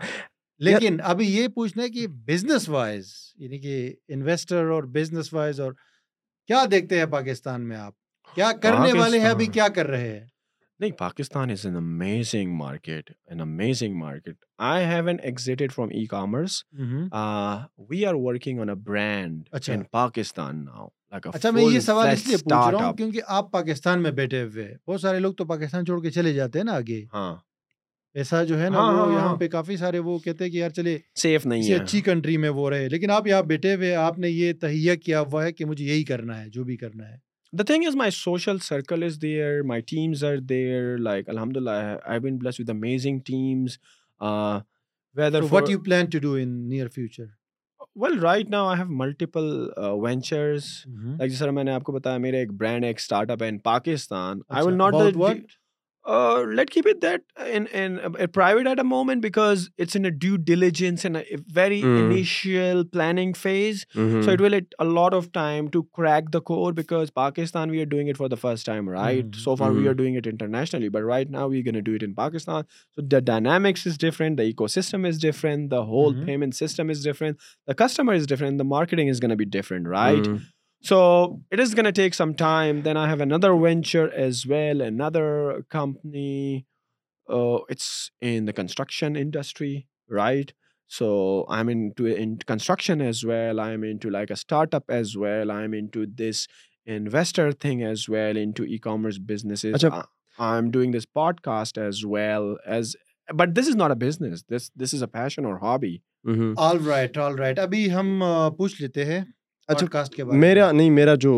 لیکن 0.68 0.96
ابھی 1.10 1.26
یہ 1.36 1.48
پوچھنا 1.54 1.82
ہے 1.82 1.88
کہ 1.88 2.06
بزنس 2.32 2.68
وائز 2.68 3.12
یعنی 3.38 3.58
کہ 3.60 3.74
انویسٹر 4.14 4.70
اور 4.76 4.82
بزنس 4.98 5.32
وائز 5.34 5.60
اور 5.60 5.72
کیا 6.46 6.64
دیکھتے 6.70 6.98
ہیں 6.98 7.06
پاکستان 7.18 7.68
میں 7.68 7.76
آپ 7.76 7.94
کیا 8.34 8.50
کرنے 8.62 8.92
والے 8.98 9.20
ہیں 9.20 9.28
ابھی 9.30 9.46
کیا 9.58 9.68
کر 9.74 9.86
رہے 9.86 10.08
ہیں 10.12 10.24
نہیں 10.80 10.90
Pakistan 10.98 11.50
is 11.50 11.64
an 11.66 11.76
amazing 11.76 12.48
market 12.56 13.10
an 13.30 13.40
amazing 13.40 13.94
market 14.00 14.34
I 14.66 14.84
have 14.86 15.06
an 15.08 15.16
exited 15.28 15.72
from 15.74 15.88
e 15.92 16.04
commerce 16.10 16.58
we 17.88 18.04
are 18.06 18.14
working 18.26 18.60
on 18.60 18.68
a 18.68 18.74
brand 18.90 19.48
in 19.68 19.82
Pakistan 19.92 20.64
now 20.64 20.86
اچھا 21.10 21.50
میں 21.50 21.62
یہ 21.64 21.80
سوال 21.80 22.08
اس 22.12 22.26
لیے 22.26 22.36
پوچھ 22.44 22.70
رہا 22.74 22.84
ہوں 22.86 22.96
کیونکہ 22.96 23.20
آپ 23.38 23.50
پاکستان 23.52 24.02
میں 24.02 24.10
بیٹھے 24.22 24.42
ہوئے 24.42 24.68
بہت 24.88 25.00
سارے 25.00 25.18
لوگ 25.20 25.32
تو 25.38 25.44
پاکستان 25.52 25.86
چھوڑ 25.86 26.02
کے 26.02 26.10
چلے 26.20 26.32
جاتے 26.34 26.58
ہیں 26.58 26.64
نا 26.66 26.74
آگے 26.82 27.02
ہاں 27.14 27.34
ایسا 28.20 28.42
جو 28.44 28.60
ہے 28.62 28.68
نا 28.70 28.78
یہاں 29.12 29.34
پہ 29.36 29.48
کافی 29.48 29.76
سارے 29.76 29.98
وہ 30.06 30.18
کہتے 30.18 30.44
ہیں 30.44 30.50
کہ 30.50 30.56
یار 30.56 30.70
چلے 30.78 30.96
سیف 31.22 31.46
نہیں 31.46 31.68
ہے 31.68 31.74
اچھی 31.74 32.00
کنٹری 32.10 32.36
میں 32.44 32.48
وہ 32.60 32.68
رہے 32.70 32.88
لیکن 32.88 33.10
آپ 33.16 33.26
یہاں 33.26 33.42
بیٹھے 33.54 33.74
ہوئے 33.74 33.94
آپ 34.06 34.18
نے 34.18 34.28
یہ 34.30 34.52
تہیا 34.60 34.94
کیا 35.04 35.20
ہوا 35.32 35.44
ہے 35.44 35.52
کہ 35.52 35.64
مجھے 35.64 35.84
یہی 35.84 36.04
کرنا 36.12 36.40
ہے 36.42 36.48
جو 36.52 36.64
بھی 36.64 36.76
کرنا 36.76 37.08
ہے 37.10 37.16
the 37.56 37.62
thing 37.66 37.84
is 37.86 37.94
my 37.96 38.10
social 38.14 38.58
circle 38.62 39.02
is 39.04 39.18
there 39.20 39.62
my 39.66 39.82
teams 39.86 40.24
are 40.24 40.36
there 40.48 40.96
like 41.02 41.28
الحمد 41.28 41.56
للہ 41.56 41.70
I 42.10 42.20
been 42.20 42.36
blessed 42.38 42.58
with 42.60 42.70
amazing 42.70 43.20
teams 43.26 43.76
whether 45.16 45.42
what 45.52 45.68
you 45.70 45.78
plan 45.84 46.04
to 46.12 46.18
do 46.22 46.32
in 46.40 46.48
near 46.68 46.88
future 46.94 47.24
well 48.02 48.18
right 48.22 48.50
now 48.50 48.68
I 48.68 48.78
have 48.80 48.96
multiple 48.96 49.50
ventures 50.04 50.64
like 50.86 51.30
جس 51.30 51.38
طرح 51.38 51.50
میں 51.50 51.64
نے 51.64 51.72
آپ 51.72 51.82
کو 51.84 51.92
بتایا 51.92 52.18
میرا 52.26 52.36
ایک 52.36 52.52
برانڈ 52.58 52.84
ہے 52.84 52.88
ایک 52.90 52.98
اسٹارٹ 52.98 53.30
اپ 53.30 53.42
ہے 53.42 53.48
in 53.48 53.58
Pakistan 53.72 54.40
I 54.48 54.66
will 54.66 54.76
not 54.78 54.94
what 55.16 55.52
let 56.56 56.70
کی 56.70 56.80
pride 58.34 58.66
ایٹمنٹس 58.66 59.66
planning 62.92 63.32
because 66.76 67.12
Pakistan 67.14 67.70
we 67.70 67.80
are 67.80 67.86
doing 67.90 68.12
for 68.18 68.28
the 68.28 68.36
first 68.40 68.66
time 68.66 68.88
right 68.90 69.36
سوارلی 69.44 70.88
but 70.88 71.02
right 71.08 71.30
ناؤنی 71.30 71.80
doubt 71.80 72.04
in 72.04 72.14
Pakistan 72.14 72.62
whole 75.88 76.50
system 76.60 76.90
is 76.90 77.02
different 77.02 77.40
the 77.68 77.74
customer 77.78 78.16
so 80.86 80.96
is 81.58 81.74
gain 81.76 81.86
a 88.20 88.50
industries 89.18 90.96
podcast 101.44 101.78
as 101.78 102.04
well 102.04 102.42
as 102.64 102.96
but 103.38 103.48
this 103.56 103.68
is 103.68 103.76
not 103.76 103.90
a 103.90 103.98
passion 105.12 105.44
اور 105.44 105.54
hobby 105.62 105.96
ابھی 107.62 107.90
ہم 107.94 108.22
پوچھ 108.58 108.80
لیتے 108.82 109.04
ہیں 109.04 109.20
اچھا، 109.70 110.24
میرا 110.40 110.70
نہیں 110.72 110.90
میرا 110.90 111.14
جو 111.20 111.32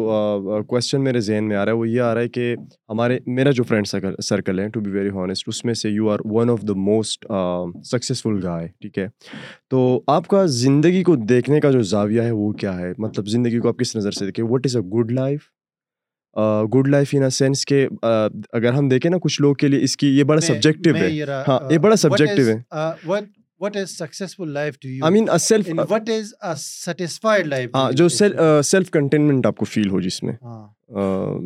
کوشچن 0.68 1.01
میرے 1.05 1.20
ذہن 1.20 1.45
میں 1.49 1.57
آ 1.57 1.64
رہا 1.64 1.72
ہے 1.72 1.76
وہ 1.76 1.89
یہ 1.89 2.01
آ 2.01 2.12
رہا 2.14 2.20
ہے 2.22 2.28
کہ 2.35 2.55
ہمارے 2.89 3.18
میرا 3.37 3.51
جو 3.59 3.62
فرینڈ 3.68 3.89
سرکل 4.22 4.59
ہے 4.61 4.68
ٹو 4.74 4.81
بی 4.81 4.91
ویری 4.91 5.09
ہانسٹ 5.14 5.49
اس 5.49 5.64
میں 5.64 5.74
سے 5.81 5.89
you 5.91 6.11
are 6.11 6.18
one 6.35 6.51
of 6.51 6.61
the 6.68 6.72
most 6.89 7.26
successful 7.91 8.39
guy 8.43 8.68
ٹھیک 8.81 8.99
ہے 8.99 9.07
تو 9.70 9.81
آپ 10.16 10.28
کا 10.28 10.45
زندگی 10.64 11.03
کو 11.11 11.16
دیکھنے 11.28 11.61
کا 11.61 11.70
جو 11.70 11.83
زاویہ 11.95 12.22
ہے 12.22 12.31
وہ 12.41 12.53
کیا 12.62 12.78
ہے 12.78 12.93
مطلب 13.07 13.26
زندگی 13.35 13.59
کو 13.61 13.68
آپ 13.68 13.78
کس 13.81 13.95
نظر 13.97 14.11
سے 14.20 14.26
دیکھیں 14.26 14.45
what 14.51 14.66
is 14.66 14.76
a 14.76 14.83
good 14.99 15.11
life 15.18 15.49
good 16.74 16.89
life 16.89 17.14
in 17.18 17.28
sense 17.41 17.64
کہ 17.66 17.87
اگر 18.07 18.72
ہم 18.72 18.89
دیکھیں 18.89 19.11
نا 19.11 19.16
کچھ 19.22 19.41
لوگ 19.43 19.55
کے 19.64 19.68
لیے 19.68 19.83
اس 19.85 19.97
کی 19.97 20.16
یہ 20.18 20.24
بڑا 20.33 20.41
سبجیکٹیو 20.41 20.95
ہے 20.97 21.11
ہاں 21.49 21.59
یہ 21.70 21.78
بڑا 21.89 21.97
سبجیکٹو 22.07 22.49
ہے 22.49 23.20
what 23.62 23.76
is 23.76 23.90
successful 23.98 24.48
life 24.52 24.78
to 24.80 24.88
you 24.88 25.04
I 25.04 25.12
mean 25.20 25.26
self 25.46 25.68
what 25.90 26.11
is 26.48 26.61
satisfied 26.61 27.46
life 27.46 27.74
ہاں 27.74 27.90
جو 28.00 28.08
سیلف 28.08 28.90
کنٹینمنٹ 28.92 29.46
آپ 29.46 29.56
کو 29.56 29.64
فیل 29.74 29.88
ہو 29.90 30.00
جس 30.06 30.22
میں 30.22 30.32
ہاں۔ 30.44 30.66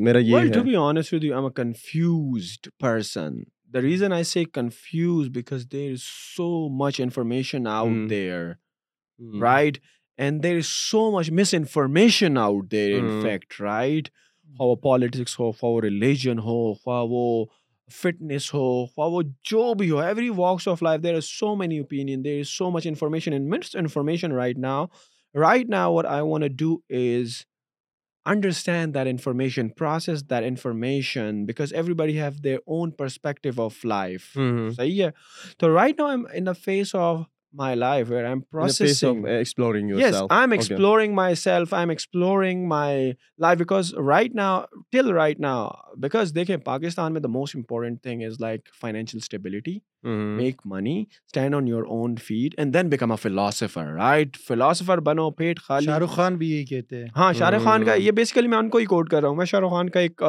میرا 0.06 0.18
یہ 0.18 0.52
to 0.54 0.62
be 0.64 0.74
honest 0.82 1.14
with 1.14 1.24
you 1.24 1.34
am 1.36 1.44
a 1.44 1.50
confused 1.56 2.68
person 2.80 3.32
the 3.74 3.80
reason 3.82 4.12
I 4.12 4.24
say 4.24 4.44
confuse 4.52 5.28
because 5.34 5.66
there 5.72 5.90
is 5.92 6.02
so 6.36 6.48
much 6.84 7.00
information 7.00 7.66
out 7.70 8.08
there 8.10 8.48
right 9.42 9.78
and 10.18 10.42
there 10.42 10.56
is 10.56 10.66
so 10.90 11.10
much 11.18 11.30
misinformation 11.54 12.38
out 12.38 12.70
there 12.72 12.98
in 12.98 13.20
fact 13.22 13.60
right 13.60 14.08
خواہ 14.58 14.74
politics 14.82 15.38
ہو 15.40 15.50
خواہ 15.52 15.72
وہ 15.72 15.80
religion 15.80 16.38
ہو 16.44 16.72
خواہ 16.82 17.04
وہ 17.10 17.24
fitness 17.92 18.52
ہو 18.54 18.62
وہ 18.96 19.22
جو 19.50 19.72
بھی 19.78 19.90
ہو 19.90 19.98
every 19.98 20.28
walks 20.36 20.68
of 20.68 20.82
life 20.82 21.02
there 21.02 21.14
are 21.14 21.20
so 21.24 21.54
many 21.56 21.78
opinion 21.78 22.24
there 22.24 22.38
is 22.40 22.48
so 22.48 22.70
much 22.70 22.86
information 22.86 23.32
and 23.32 23.48
misinformation 23.78 24.32
right 24.32 24.58
now 24.58 24.86
right 25.40 25.68
now 25.70 25.94
اور 25.96 26.04
I 26.08 26.22
want 26.28 26.58
do 26.58 26.74
is 26.94 27.36
understand 28.32 28.94
that 28.94 29.06
information 29.10 29.68
process 29.78 30.22
that 30.30 30.44
information 30.48 31.44
because 31.46 31.74
everybody 31.94 32.20
have 32.20 32.30
their 32.44 32.58
own 32.66 32.90
perspective 32.98 33.62
of 33.64 33.84
life 33.84 34.32
صحیح 34.76 35.04
ہے 35.04 35.10
تو 35.58 35.74
right 35.76 36.00
now 36.00 36.08
am 36.10 36.24
in 36.34 36.46
the 36.46 36.52
phase 36.64 36.94
of 36.96 37.20
philosopher 37.58 39.30
بنو 55.00 55.30
پیٹ 55.30 55.60
خاص 55.62 55.82
شاہ 55.82 55.98
رخ 55.98 56.14
خان 56.14 56.36
بھی 56.36 56.50
یہی 56.50 56.64
کہتے 56.64 56.96
ہیں 56.96 57.08
ہاں 57.16 57.32
شاہ 57.32 57.50
رخ 57.50 57.64
خان 57.64 57.84
کا 57.84 57.94
یہ 57.94 58.10
بیسکلی 58.10 58.48
میں 58.48 58.58
ان 58.58 58.68
کو 58.68 58.78
ہی 58.78 58.84
کوٹ 58.84 59.10
کر 59.10 59.20
رہا 59.20 59.28
ہوں 59.28 59.36
میں 59.36 59.46
شاہ 59.46 59.60
رخ 59.60 59.70
خان 59.70 59.88
کا 59.90 60.00
ایک 60.00 60.22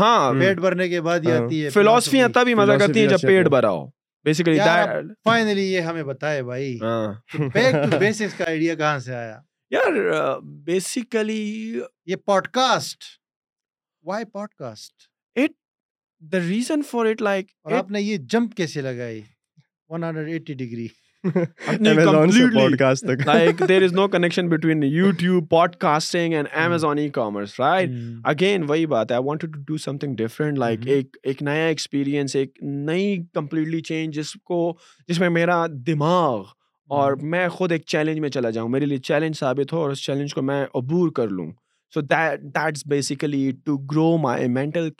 ہاں 0.00 0.32
پیٹ 0.40 0.58
بھرنے 0.60 0.88
کے 0.88 1.00
بعد 1.08 1.24
یہ 1.24 1.32
ہاں۔ 1.32 1.42
آتی 1.44 1.62
ہے 1.64 2.54
مزہ 2.56 2.72
کرتی 2.78 3.06
cast 12.52 13.04
why 14.06 14.24
podcast 14.58 15.08
the 16.32 16.38
reason 16.48 16.82
for 16.90 17.06
it 17.06 17.22
like 17.22 17.46
آپ 17.78 17.90
نے 17.90 18.00
یہ 18.00 18.16
جمپ 18.30 18.54
کیسے 18.56 18.80
لگائی 18.90 19.20
ون 19.90 20.04
ہنڈریڈ 20.04 20.28
ایٹی 20.32 20.54
ڈگری 20.64 20.86
نیا 21.80 22.74
ایکسپیرینس 31.64 32.36
ایک 32.36 32.58
نئی 32.62 33.16
کمپلیٹلی 33.34 33.80
چینج 33.80 34.14
جس 34.14 34.32
کو 34.44 34.72
جس 35.08 35.20
میں 35.20 35.28
میرا 35.28 35.64
دماغ 35.86 36.42
اور 36.98 37.12
میں 37.30 37.46
خود 37.48 37.72
ایک 37.72 37.84
چیلنج 37.86 38.18
میں 38.20 38.28
چلا 38.28 38.50
جاؤں 38.50 38.68
میرے 38.68 38.86
لیے 38.86 38.98
چیلنج 38.98 39.36
ثابت 39.38 39.72
ہو 39.72 39.78
اور 39.82 39.90
اس 39.90 40.04
چیلنج 40.06 40.34
کو 40.34 40.42
میں 40.50 40.64
عبور 40.74 41.10
کر 41.16 41.28
لوں 41.28 41.50
so 41.94 42.00
that 42.00 42.78
basically 42.88 43.50
to 43.64 43.76
grow 43.90 44.16
my 44.22 44.46
میں 44.48 44.96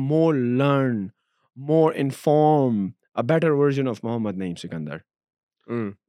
مور 0.00 0.34
لرن 0.34 1.06
مور 1.66 1.92
انفارم 1.96 2.88
محمد 3.30 4.36
نئی 4.38 4.54
Sukkur 4.58 4.96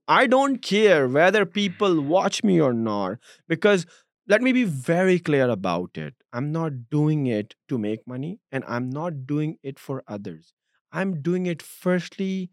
I 0.09 0.25
don't 0.25 0.57
care 0.63 1.07
whether 1.07 1.45
people 1.45 2.01
watch 2.01 2.43
me 2.43 2.59
or 2.59 2.73
not, 2.73 3.19
because 3.47 3.85
let 4.27 4.41
me 4.41 4.51
be 4.51 4.63
very 4.63 5.19
clear 5.19 5.47
about 5.47 5.99
it. 5.99 6.15
I'm 6.33 6.51
not 6.51 6.89
doing 6.89 7.27
it 7.27 7.53
to 7.67 7.77
make 7.77 8.07
money, 8.07 8.39
and 8.51 8.63
I'm 8.67 8.89
not 8.89 9.27
doing 9.27 9.57
it 9.61 9.77
for 9.77 10.03
others. 10.07 10.51
I'm 10.91 11.21
doing 11.21 11.45
it 11.45 11.61
firstly, 11.61 12.49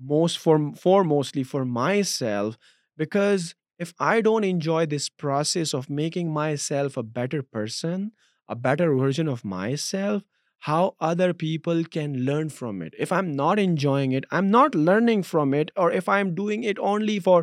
mostly 0.00 1.44
for 1.44 1.64
myself, 1.64 2.58
because 2.96 3.54
if 3.78 3.94
I 4.00 4.20
don't 4.20 4.42
enjoy 4.42 4.86
this 4.86 5.08
process 5.08 5.74
of 5.74 5.88
making 5.88 6.32
myself 6.32 6.96
a 6.96 7.04
better 7.04 7.40
person, 7.40 8.14
a 8.48 8.56
better 8.56 8.92
version 8.92 9.28
of 9.28 9.44
myself, 9.44 10.24
how 10.68 10.88
other 11.08 11.32
people 11.40 11.82
can 11.96 12.16
learn 12.26 12.48
from 12.56 12.80
it 12.82 12.94
I 13.04 13.20
am 13.20 13.30
not 13.36 13.58
enjoying 13.62 14.14
it 14.16 14.26
I 14.32 14.42
am 14.42 14.50
not 14.56 14.76
learning 14.76 16.64
it 16.68 16.78
only 16.78 17.18
for 17.24 17.42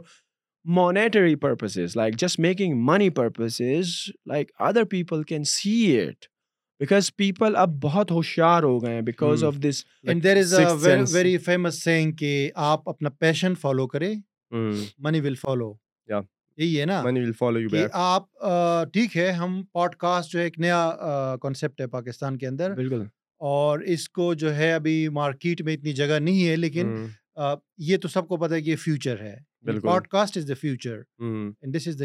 monetary 0.80 1.36
purposes 1.36 1.96
like 1.98 2.18
just 2.20 2.40
making 2.40 2.82
money 2.86 3.10
پرائک 3.20 4.46
other 4.70 4.84
people 4.92 5.24
can 5.32 5.44
see 5.54 5.76
it 6.02 6.26
because 6.80 7.16
people 7.16 7.56
اب 7.56 7.80
بہت 7.84 8.12
ہوشیار 8.12 8.64
ہو 8.64 8.78
گئے 8.84 9.02
because 9.12 9.44
of 9.44 9.56
this 9.70 9.84
there 10.24 10.38
ازمس 10.38 11.88
کہ 12.20 12.50
آپ 12.70 12.90
اپنا 12.90 13.10
پیشن 13.20 13.56
follow 13.62 13.88
کرے 13.88 14.14
منی 15.04 15.20
ول 15.28 15.36
فالو 15.42 15.74
یہی 16.58 16.80
ہے 16.80 16.86
نا 16.86 17.82
آپ 18.08 18.24
ٹھیک 18.94 19.16
ہے 19.18 19.30
ہم 19.32 19.62
پوڈ 19.74 19.96
کاسٹ 20.00 20.32
جو 20.32 20.40
ہے 20.40 20.44
ایک 20.44 20.60
نیا 20.60 21.36
کانسیپٹ 21.42 21.82
ہے 21.82 21.88
پاکستان 21.98 22.38
کے 22.38 22.48
اندر 22.48 22.74
بالکل 22.76 23.04
اور 23.52 23.80
اس 23.94 24.08
کو 24.18 24.34
جو 24.42 24.56
ہے 24.56 24.72
ابھی 24.74 24.98
مارکیٹ 25.22 25.62
میں 25.62 25.74
اتنی 25.74 25.94
جگہ 25.94 26.20
نہیں 26.22 26.48
ہے 26.48 26.56
لیکن 26.56 26.96
یہ 27.90 27.98
تو 28.02 28.08
سب 28.08 28.28
کو 28.28 28.38
پتا 28.38 28.56
ہے 28.56 28.62
کہ 28.62 28.70
یہ 28.70 28.76
فیوچر 28.84 29.22
ہے 29.24 29.36
podcast 30.12 30.38
is 30.38 30.48
the 30.50 30.54
future 30.62 31.02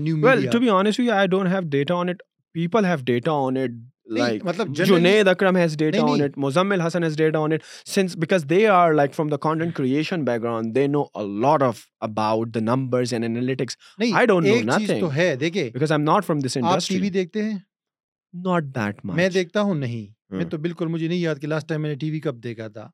new 0.00 0.26
to 0.52 0.60
be 0.60 0.68
honest 0.74 1.00
I 1.14 1.26
don't 1.28 1.50
have 1.52 1.60
data 1.70 1.94
on 2.00 2.08
it 2.08 2.22
people 2.54 2.84
have 2.84 3.04
data 3.04 3.32
on 3.46 3.56
it 3.62 3.70
like 4.16 4.44
مطلب 4.44 4.72
Junaid 4.76 5.28
Akram 5.28 5.56
has 5.56 5.64
has 5.72 5.76
data 5.78 6.00
data 6.06 6.08
on 6.08 6.12
on 6.12 6.22
it 6.22 6.30
it 6.30 6.38
Muzammil 6.44 6.80
Hassan 6.80 7.04
since 7.94 8.16
because 8.16 8.16
because 8.18 8.44
they 8.50 8.56
they 8.56 8.66
are 8.66 8.92
from 8.94 9.06
from 9.14 9.28
the 9.28 9.34
the 9.34 9.36
content 9.48 9.74
creation 9.74 10.24
background 10.42 10.78
know 10.78 10.88
know 10.92 11.02
a 11.14 11.40
lot 11.40 11.62
about 12.08 12.56
numbers 12.60 13.12
and 13.14 13.24
analytics 13.24 13.76
I 14.00 14.12
I 14.16 14.26
don't 14.26 14.90
تو 15.00 15.14
ہے 15.14 15.34
دیکھیں 15.40 15.62
am 15.64 16.00
not 16.00 16.30
not 16.30 16.44
this 16.44 16.56
industry 16.56 16.66
آپ 16.66 16.88
T 16.88 16.98
V 17.02 17.10
دیکھتے 17.18 17.42
ہیں 17.44 17.56
that 18.76 19.04
much 19.04 19.16
میں 19.16 19.28
دیکھتا 19.34 19.60
ہوں 19.68 19.74
نہیں 19.74 20.06
میں 20.34 20.40
hmm. 20.40 20.48
تو 20.50 20.56
بالکل 20.64 20.86
مجھے 20.86 21.06
نہیں 21.08 21.18
یاد 21.18 21.36
کہ 21.40 21.46
لاسٹ 21.46 21.68
ٹائم 21.68 21.80
میں 21.82 21.90
نے 21.90 21.96
ٹی 21.98 22.10
وی 22.10 22.18
کب 22.20 22.42
دیکھا 22.44 22.66
تھا 22.72 22.86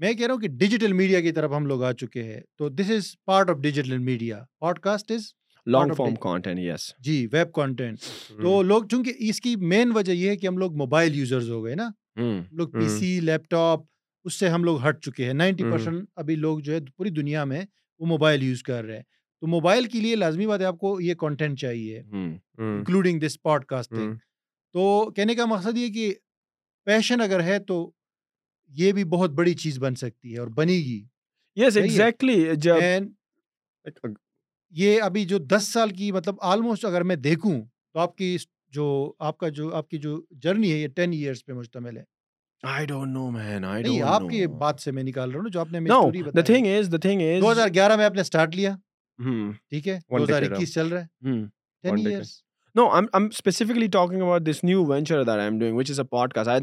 میں 0.00 0.12
کہہ 0.12 0.26
رہا 0.26 0.32
ہوں 0.34 0.40
کہ 0.40 0.48
ڈیجیٹل 0.62 0.92
میڈیا 0.92 1.20
کی 1.20 1.32
طرف 1.32 1.50
ہم 1.56 1.66
لوگ 1.66 1.82
آ 1.82 1.92
چکے 2.00 2.22
ہیں 2.22 2.40
تو 2.58 2.68
this 2.68 2.90
is 2.96 3.06
part 3.26 3.50
of 3.50 3.56
digital 3.68 3.98
media 3.98 4.42
podcast 4.88 5.10
is 5.12 5.32
long 5.74 5.92
form 5.96 6.14
content 6.20 6.58
yes 6.60 6.80
جی 7.04 7.26
ویب 7.32 7.52
کانٹینٹ 7.54 8.00
تو 8.42 8.60
لوگ 8.62 8.84
چونکہ 8.90 9.14
اس 9.28 9.40
کی 9.40 9.54
مین 9.72 9.92
وجہ 9.94 10.12
یہ 10.12 10.28
ہے 10.30 10.36
کہ 10.36 10.46
ہم 10.46 10.58
لوگ 10.58 10.76
موبائل 10.76 11.14
یوزرز 11.16 11.48
ہو 11.50 11.64
گئے 11.64 11.74
نا 11.74 11.88
لوگ 12.58 12.68
پی 12.78 12.88
سی 12.98 13.18
لیپ 13.22 13.48
ٹاپ 13.50 13.80
اس 14.26 14.34
سے 14.38 14.48
ہم 14.48 14.64
لوگ 14.64 14.78
ہٹ 14.88 15.02
چکے 15.04 15.24
ہیں 15.26 15.32
نائنٹی 15.34 15.64
پرسینٹ 15.72 16.08
ابھی 16.22 16.34
لوگ 16.44 16.58
جو 16.68 16.72
ہے 16.74 16.78
پوری 16.96 17.10
دنیا 17.18 17.44
میں 17.52 17.64
وہ 17.98 18.06
موبائل 18.06 18.42
یوز 18.42 18.62
کر 18.62 18.84
رہے 18.84 18.96
ہیں 18.96 19.02
تو 19.40 19.46
موبائل 19.50 19.84
کے 19.92 20.00
لیے 20.00 20.16
لازمی 20.16 20.46
بات 20.46 20.60
ہے 20.60 20.64
آپ 20.66 20.78
کو 20.78 21.00
یہ 21.00 21.14
کانٹینٹ 21.20 21.58
چاہیے 21.60 22.02
انکلوڈنگ 22.12 23.20
دس 23.26 23.40
پوڈ 23.42 23.64
کاسٹنگ 23.74 24.14
تو 24.74 25.10
کہنے 25.16 25.34
کا 25.34 25.44
مقصد 25.46 25.78
یہ 25.78 25.92
کہ 25.92 26.12
پیشن 26.86 27.20
اگر 27.20 27.42
ہے 27.42 27.58
تو 27.68 27.80
یہ 28.78 28.92
بھی 28.92 29.04
بہت 29.16 29.30
بڑی 29.40 29.54
چیز 29.64 29.78
بن 29.82 29.94
سکتی 29.94 30.32
ہے 30.34 30.38
اور 30.38 30.48
بنے 30.56 30.72
گی 30.86 31.00
یس 31.62 31.76
ایگزیکٹلی 31.76 32.44
یہ 34.80 35.00
ابھی 35.02 35.24
جو 35.24 35.38
دس 35.38 35.68
سال 35.72 35.90
کی 35.96 36.10
مطلب 36.12 36.34
آلموسٹ 36.52 36.84
اگر 36.84 37.02
میں 37.10 37.16
دیکھوں 37.16 37.52
تو 37.92 37.98
آپ 38.00 38.16
کی 38.16 38.36
جو 38.72 39.12
آپ 39.18 39.38
کا 39.38 39.48
جو 39.58 39.64
آپ 39.76 39.86
کی 39.88 39.98
جو 39.98 40.20
جرنی 40.42 40.70
ہے 40.72 40.88
دو 42.88 42.98
ہزار 47.52 48.46
اکیس 50.42 50.68
چل 50.74 50.86
رہا 50.88 51.02
ہے 56.48 56.54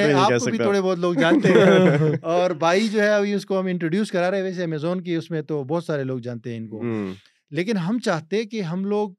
ہیں 0.00 0.32
جانتے 1.18 1.52
اور 2.22 2.50
بھائی 2.58 2.88
جو 2.88 3.00
ہے 3.02 3.34
اس 3.34 3.46
کو 3.46 3.60
ہم 3.60 3.66
انٹروڈیوس 3.66 4.10
کرا 4.10 4.30
رہے 4.30 4.42
ویسے 4.42 4.64
امیزون 4.64 5.00
کی 5.02 5.14
اس 5.14 5.30
میں 5.30 5.42
تو 5.48 5.62
بہت 5.64 5.84
سارے 5.84 6.04
لوگ 6.04 6.18
جانتے 6.28 6.50
ہیں 6.50 6.58
ان 6.58 6.68
کو 6.68 6.82
لیکن 7.56 7.76
ہم 7.88 7.98
چاہتے 8.04 8.44
کہ 8.44 8.62
ہم 8.72 8.84
لوگ 8.94 9.10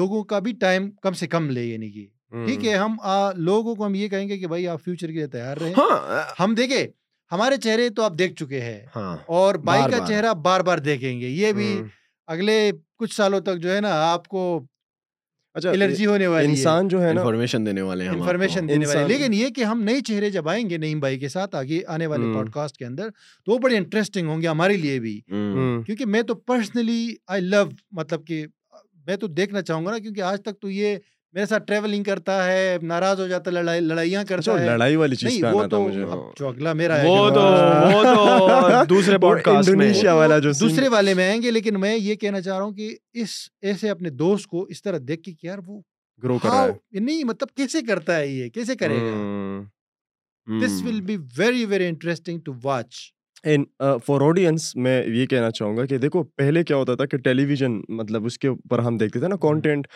لوگوں 0.00 0.22
کا 0.30 0.38
بھی 0.38 0.52
ٹائم 0.60 0.90
کم 1.02 1.12
سے 1.20 1.26
کم 1.26 1.48
لے 1.50 1.64
یعنی 1.64 1.90
کہ 1.92 2.06
ٹھیک 2.30 2.64
ہے 2.66 2.74
ہم 2.76 2.96
لوگوں 3.36 3.74
کو 3.74 3.84
ہم 3.84 3.94
یہ 3.94 4.08
کہیں 4.08 4.28
گے 4.28 4.38
کہ 4.38 4.46
بھائی 4.48 4.66
آپ 4.68 4.82
فیوچر 4.84 5.06
کے 5.06 5.12
لیے 5.12 5.26
تیار 5.26 5.56
رہے 5.60 5.72
ہاں، 5.78 6.22
ہم 6.42 6.54
دیکھے 6.54 6.86
ہمارے 7.32 7.56
چہرے 7.64 7.88
تو 7.96 8.02
آپ 8.02 8.12
دیکھ 8.18 8.34
چکے 8.42 8.60
ہیں 8.60 8.80
ہاں، 8.96 9.16
اور 9.36 9.54
بھائی 9.68 9.82
کا 9.92 10.04
چہرہ 10.08 10.32
بار 10.42 10.60
بار 10.68 10.78
دیکھیں 10.90 11.20
گے 11.20 11.28
یہ 11.28 11.52
بھی 11.52 11.74
اگلے 12.34 12.60
کچھ 12.98 13.14
سالوں 13.14 13.40
تک 13.48 13.58
جو 13.62 13.74
ہے 13.74 13.80
نا 13.80 13.94
آپ 14.10 14.28
کو 14.28 14.44
اچھا، 15.54 15.70
الرجی 15.70 16.06
ہونے 16.06 16.26
انسان 16.26 16.88
جو 16.88 17.02
ہے 17.02 17.10
انفارمیشن 17.10 17.66
انفارمیشن 17.66 17.66
دینے 17.66 17.80
دینے 18.74 18.86
والے 18.86 18.96
والے 18.96 19.00
ہیں 19.00 19.08
لیکن 19.08 19.34
یہ 19.34 19.48
کہ 19.56 19.64
ہم 19.64 19.82
نئے 19.84 20.00
چہرے 20.06 20.30
جب 20.30 20.48
آئیں 20.48 20.68
گے 20.70 20.76
نئی 20.78 20.94
بھائی 21.04 21.18
کے 21.18 21.28
ساتھ 21.28 21.54
آگے 21.56 21.80
آنے 21.94 22.06
والے 22.06 22.32
پوڈ 22.34 22.50
کاسٹ 22.52 22.76
کے 22.76 22.84
اندر 22.84 23.08
تو 23.44 23.52
وہ 23.52 23.58
بڑے 23.62 23.76
انٹرسٹنگ 23.76 24.28
ہوں 24.28 24.42
گے 24.42 24.48
ہمارے 24.48 24.76
لیے 24.76 24.98
بھی 25.06 25.20
کیونکہ 25.30 26.06
میں 26.06 26.22
تو 26.28 26.34
پرسنلی 26.50 27.14
آئی 27.36 27.42
لو 27.42 27.64
مطلب 28.00 28.26
کہ 28.26 28.44
میں 29.06 29.16
تو 29.16 29.26
دیکھنا 29.40 29.62
چاہوں 29.62 29.84
گا 29.86 29.90
نا 29.90 29.98
کیونکہ 29.98 30.22
آج 30.22 30.40
تک 30.44 30.60
تو 30.60 30.70
یہ 30.70 30.96
میرے 31.34 31.44
ساتھ 31.46 31.62
ٹریولنگ 31.66 32.02
کرتا 32.02 32.36
ہے 32.46 32.76
ناراض 32.82 33.20
ہو 33.20 33.26
جاتا 33.28 33.50
ہے 33.50 34.22
دوسرے 40.60 40.88
والے 40.92 41.14
میں 41.14 41.28
آئیں 41.28 41.42
گے 41.42 41.50
لیکن 41.50 41.78
میں 41.80 41.94
یہ 41.96 42.14
کہنا 42.14 42.40
چاہ 42.40 42.56
رہا 42.56 42.64
ہوں 42.64 42.72
کہ 42.74 42.94
اس 43.22 43.34
ایسے 43.70 43.90
اپنے 43.90 44.10
دوست 44.24 44.46
کو 44.46 44.62
اس 44.76 44.82
طرح 44.82 44.98
دیکھ 45.08 45.22
کے 45.22 45.32
یار 45.42 45.58
وہ 45.66 45.80
گرو 46.22 46.38
کر 46.42 46.70
نہیں 47.00 47.22
مطلب 47.24 47.54
کیسے 47.56 47.82
کرتا 47.92 48.16
ہے 48.16 48.26
یہ 48.26 48.48
کیسے 48.58 48.76
کرے 48.82 48.98
گا 49.02 50.58
this 50.66 50.82
will 50.84 51.00
be 51.12 51.16
very 51.36 51.64
very 51.74 51.86
interesting 51.88 52.40
to 52.44 52.52
watch 52.64 53.00
an 53.48 53.64
for 54.06 54.20
audience 54.20 54.62
میں 54.84 55.02
یہ 55.14 55.26
کہنا 55.26 55.50
چاہوں 55.50 55.76
گا 55.76 55.84
کہ 55.86 55.98
دیکھو 55.98 56.22
پہلے 56.36 56.62
کیا 56.64 56.76
ہوتا 56.76 56.94
تھا 56.94 57.04
کہ 57.06 57.16
ٹیلی 57.24 57.44
ویژن 57.44 57.78
مطلب 57.98 58.24
اس 58.26 58.38
کے 58.38 58.48
اوپر 58.48 58.78
ہم 58.84 58.96
دیکھتے 58.98 59.18
تھے 59.20 59.28
نا 59.28 59.36
کانٹینٹ 59.42 59.86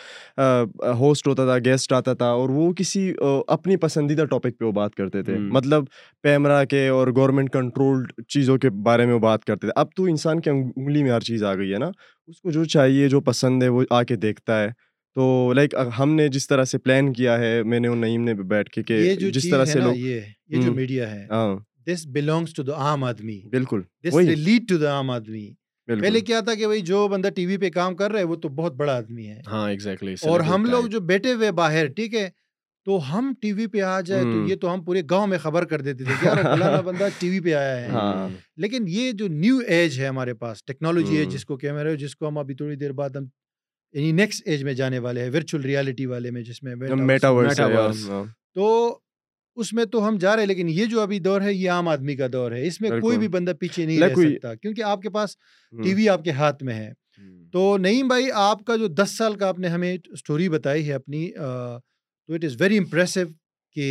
ہوسٹ 0.99 1.27
ہوتا 1.27 1.45
تھا 1.45 1.57
گیسٹ 1.65 1.93
آتا 1.93 2.13
تھا 2.21 2.25
اور 2.39 2.49
وہ 2.55 2.71
کسی 2.77 3.11
اپنی 3.57 3.77
پسندیدہ 3.83 4.25
ٹاپک 4.29 4.57
پہ 4.59 4.65
وہ 4.65 4.71
بات 4.81 4.95
کرتے 4.95 5.21
تھے 5.23 5.37
مطلب 5.57 5.83
پیمرا 6.23 6.63
کے 6.71 6.87
اور 6.87 7.07
گورنمنٹ 7.15 7.51
کنٹرولڈ 7.53 8.11
چیزوں 8.27 8.57
کے 8.57 8.69
بارے 8.89 9.05
میں 9.05 9.13
وہ 9.13 9.19
بات 9.19 9.45
کرتے 9.45 9.67
تھے 9.67 9.73
اب 9.81 9.91
تو 9.95 10.03
انسان 10.15 10.41
کی 10.41 10.49
انگلی 10.49 11.03
میں 11.03 11.11
ہر 11.11 11.21
چیز 11.29 11.43
آ 11.43 11.53
گئی 11.55 11.71
ہے 11.73 11.77
نا 11.79 11.89
اس 12.27 12.41
کو 12.41 12.51
جو 12.51 12.63
چاہیے 12.75 13.07
جو 13.09 13.21
پسند 13.21 13.63
ہے 13.63 13.67
وہ 13.69 13.83
آ 13.89 14.01
کے 14.03 14.15
دیکھتا 14.25 14.61
ہے 14.63 14.69
تو 15.15 15.53
لائک 15.55 15.75
ہم 15.99 16.13
نے 16.15 16.27
جس 16.27 16.47
طرح 16.47 16.63
سے 16.65 16.77
پلان 16.77 17.11
کیا 17.13 17.37
ہے 17.39 17.61
میں 17.63 17.79
نے 17.79 17.87
ان 17.87 17.97
نعیم 18.01 18.23
نے 18.23 18.33
بیٹھ 18.55 18.69
کے 18.71 18.83
کہ 18.83 19.15
جس 19.15 19.49
طرح 19.49 19.65
سے 19.65 19.79
لوگ 19.79 19.97
یہ 19.97 20.61
جو 20.65 20.73
میڈیا 20.73 21.11
ہے 21.15 21.25
ہاں۔ 21.31 21.55
دس 21.89 22.05
بلونگس 22.15 22.53
ٹو 22.55 22.63
دا 22.63 22.75
عام 22.85 23.03
آدمی 23.03 23.39
بالکل 23.51 23.81
دس 24.07 24.15
لیڈ 24.37 24.67
ٹو 24.69 24.77
دا 24.77 24.91
عام 24.91 25.09
آدمی 25.19 25.47
پہلے 25.87 26.19
کیا 26.29 26.39
تھا 26.45 26.53
کہ 26.55 26.77
جو 26.85 27.07
بندہ 27.07 27.29
ٹی 27.35 27.45
وی 27.45 27.57
پہ 27.57 27.69
کام 27.73 27.95
کر 27.95 28.11
رہا 28.11 28.19
ہے 28.19 28.23
وہ 28.31 28.35
تو 28.45 28.49
بہت 28.61 28.75
بڑا 28.75 28.95
آدمی 28.97 29.27
ہے 29.27 29.39
ہاں 29.47 29.69
ایگزیکٹلی 29.69 30.13
اور 30.29 30.39
ہم 30.49 30.65
لوگ 30.69 30.87
جو 30.95 30.99
بیٹھے 31.11 31.33
ہوئے 31.33 31.51
باہر 31.61 31.87
ٹھیک 31.95 32.15
ہے 32.15 32.29
تو 32.85 32.99
ہم 33.11 33.31
ٹی 33.41 33.51
وی 33.57 33.65
پہ 33.73 33.81
آ 33.81 33.99
جائے 34.07 34.23
تو 34.23 34.43
یہ 34.47 34.55
تو 34.61 34.73
ہم 34.73 34.83
پورے 34.85 35.01
گاؤں 35.09 35.27
میں 35.27 35.37
خبر 35.43 35.65
کر 35.69 35.81
دیتے 35.81 36.03
تھے 36.03 36.13
یار 36.25 36.41
فلانا 36.43 36.81
بندہ 36.89 37.07
ٹی 37.19 37.29
وی 37.29 37.39
پہ 37.45 37.53
آیا 37.53 37.75
ہے 37.79 37.87
ہاں۔ 37.91 38.27
لیکن 38.63 38.83
یہ 38.87 39.11
جو 39.21 39.27
نیو 39.43 39.57
ایج 39.67 39.99
ہے 39.99 40.07
ہمارے 40.07 40.33
پاس 40.41 40.63
ٹیکنالوجی 40.65 41.17
ہے 41.19 41.23
جس 41.33 41.45
کو 41.45 41.57
کیمرہ 41.63 41.87
ہے 41.91 41.95
جس 42.03 42.15
کو 42.15 42.27
ہم 42.27 42.37
ابھی 42.37 42.55
تھوڑی 42.55 42.75
دیر 42.83 42.91
بعد 42.99 43.15
ہم 43.15 43.25
یعنی 43.93 44.11
نیکسٹ 44.11 44.43
ایج 44.47 44.63
میں 44.63 44.73
جانے 44.81 44.99
والے 45.07 45.23
ہیں 45.23 45.29
ورچوئل 45.33 45.63
ریالٹی 45.65 46.05
والے 46.13 46.31
میں 46.37 46.41
جس 46.51 46.61
میں 46.63 46.75
ہاں۔ 46.89 48.23
تو 48.55 48.65
اس 49.61 49.71
میں 49.73 49.83
تو 49.91 50.07
ہم 50.07 50.17
جا 50.21 50.35
رہے 50.35 50.41
ہیں 50.43 50.47
لیکن 50.47 50.69
یہ 50.69 50.85
جو 50.91 51.01
ابھی 51.01 51.19
دور 51.27 51.41
ہے 51.41 51.53
یہ 51.53 51.71
عام 51.71 51.87
آدمی 51.87 52.15
کا 52.15 52.27
دور 52.33 52.51
ہے 52.51 52.65
اس 52.67 52.79
میں 52.81 52.89
کوئی 53.01 53.17
بھی 53.17 53.27
بندہ 53.35 53.51
پیچھے 53.59 53.85
نہیں 53.85 53.99
رہ 54.01 54.13
سکتا 54.15 54.53
کیونکہ 54.55 54.81
آپ 54.81 54.89
آپ 54.95 55.01
کے 55.01 55.07
کے 55.07 55.13
پاس 55.13 55.35
ٹی 55.83 55.93
وی 55.93 56.07
ہاتھ 56.37 56.63
میں 56.63 56.75
ہے 56.75 56.91
تو 57.53 57.65
نعیم 57.81 58.07
بھائی 58.07 58.31
آپ 58.49 58.65
کا 58.65 58.75
جو 58.77 58.87
دس 58.87 59.17
سال 59.17 59.35
کا 59.37 59.47
آپ 59.47 59.59
نے 59.59 59.67
ہمیں 59.75 59.93
اسٹوری 59.93 60.49
بتائی 60.49 60.87
ہے 60.87 60.93
اپنی 60.93 61.29
تو 61.37 62.33
اٹ 62.33 62.43
از 62.45 62.55
ویری 62.61 62.77
امپریسو 62.77 63.21
کہ 63.73 63.89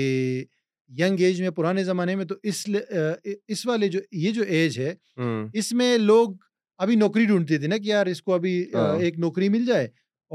ینگ 0.99 1.21
ایج 1.27 1.41
میں 1.43 1.51
پرانے 1.59 1.85
زمانے 1.85 2.17
میں 2.17 2.25
تو 2.25 2.35
اس 2.43 2.65
اس 3.25 3.67
والے 3.67 3.89
جو 3.89 4.01
یہ 4.13 4.31
جو 4.31 4.43
ایج 4.47 4.79
ہے 4.79 4.93
اس 5.59 5.73
میں 5.81 5.97
لوگ 5.99 6.33
ابھی 6.85 6.95
نوکری 6.97 7.25
ڈھونڈتے 7.27 7.59
تھے 7.59 7.67
نا 7.69 7.77
کہ 7.79 7.89
یار 7.89 8.07
اس 8.13 8.23
کو 8.23 8.33
ابھی 8.35 8.61
ہاں۔ 8.75 8.89
ایک 9.01 9.19
نوکری 9.19 9.49
مل 9.49 9.65
جائے 9.67 9.87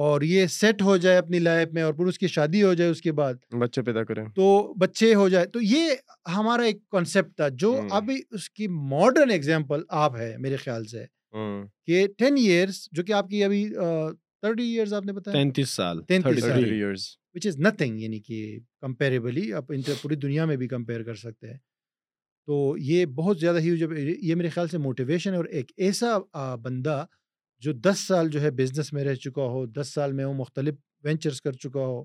اور 0.05 0.21
یہ 0.21 0.45
سیٹ 0.47 0.81
ہو 0.81 0.95
جائے 1.03 1.17
اپنی 1.17 1.39
لائف 1.39 1.69
میں 1.73 1.81
اور 1.83 1.93
پھر 1.93 2.05
اس 2.07 2.17
کی 2.19 2.27
شادی 2.27 2.61
ہو 2.63 2.73
جائے 2.73 2.89
اس 2.91 3.01
کے 3.01 3.11
بعد 3.19 3.33
بچے 3.59 3.81
پیدا 3.83 4.03
کریں 4.03 4.23
تو 4.35 4.51
بچے 4.81 5.13
ہو 5.15 5.27
جائے 5.29 5.45
تو 5.53 5.61
یہ 5.61 5.91
ہمارا 6.35 6.63
ایک 6.63 6.79
کانسیپٹ 6.91 7.35
تھا 7.37 7.47
جو 7.61 7.79
ابھی 7.99 8.19
اس 8.35 8.49
کی 8.49 8.67
ماڈرن 8.91 9.31
ایگزامپل 9.31 9.81
آپ 10.01 10.15
ہے 10.17 10.33
میرے 10.39 10.55
خیال 10.63 10.85
سے 10.87 11.03
کہ 11.87 12.05
ٹین 12.17 12.37
ایئرس 12.45 12.83
جو 12.95 13.03
کہ 13.03 13.13
آپ 13.13 13.29
کی 13.29 13.43
ابھی 13.43 13.67
تھرٹی 14.41 14.67
ایئرس 14.71 14.93
آپ 14.93 15.05
نے 15.05 15.13
بتایا 15.13 15.35
تینتیس 15.37 15.69
سال 15.75 15.99
ایئر 16.09 16.91
وچ 17.35 17.47
از 17.47 17.57
نتھنگ 17.65 17.99
یعنی 18.01 18.19
کہ 18.27 18.57
کمپیریبلی 18.81 19.51
آپ 19.53 19.67
پوری 20.01 20.15
دنیا 20.15 20.45
میں 20.45 20.55
بھی 20.57 20.67
کمپیئر 20.67 21.03
کر 21.03 21.15
سکتے 21.15 21.47
ہیں 21.49 21.57
تو 22.47 22.75
یہ 22.81 23.05
بہت 23.15 23.39
زیادہ 23.39 23.59
ہی 23.61 23.73
یہ 24.21 24.35
میرے 24.35 24.49
خیال 24.49 24.67
سے 24.67 24.77
موٹیویشن 24.77 25.31
ہے 25.33 25.37
اور 25.37 25.45
ایک 25.45 25.71
ایسا 25.77 26.17
بندہ 26.63 27.03
جو 27.65 27.71
دس 27.87 27.99
سال 28.07 28.29
جو 28.31 28.41
ہے 28.41 28.51
بزنس 28.59 28.91
میں 28.93 29.03
رہ 29.03 29.15
چکا 29.25 29.45
ہو 29.55 29.65
دس 29.79 29.93
سال 29.93 30.11
میں 30.19 30.25
وہ 30.25 30.33
مختلف 30.33 30.75
وینچرس 31.03 31.41
کر 31.41 31.51
چکا 31.63 31.79
ہو 31.79 32.03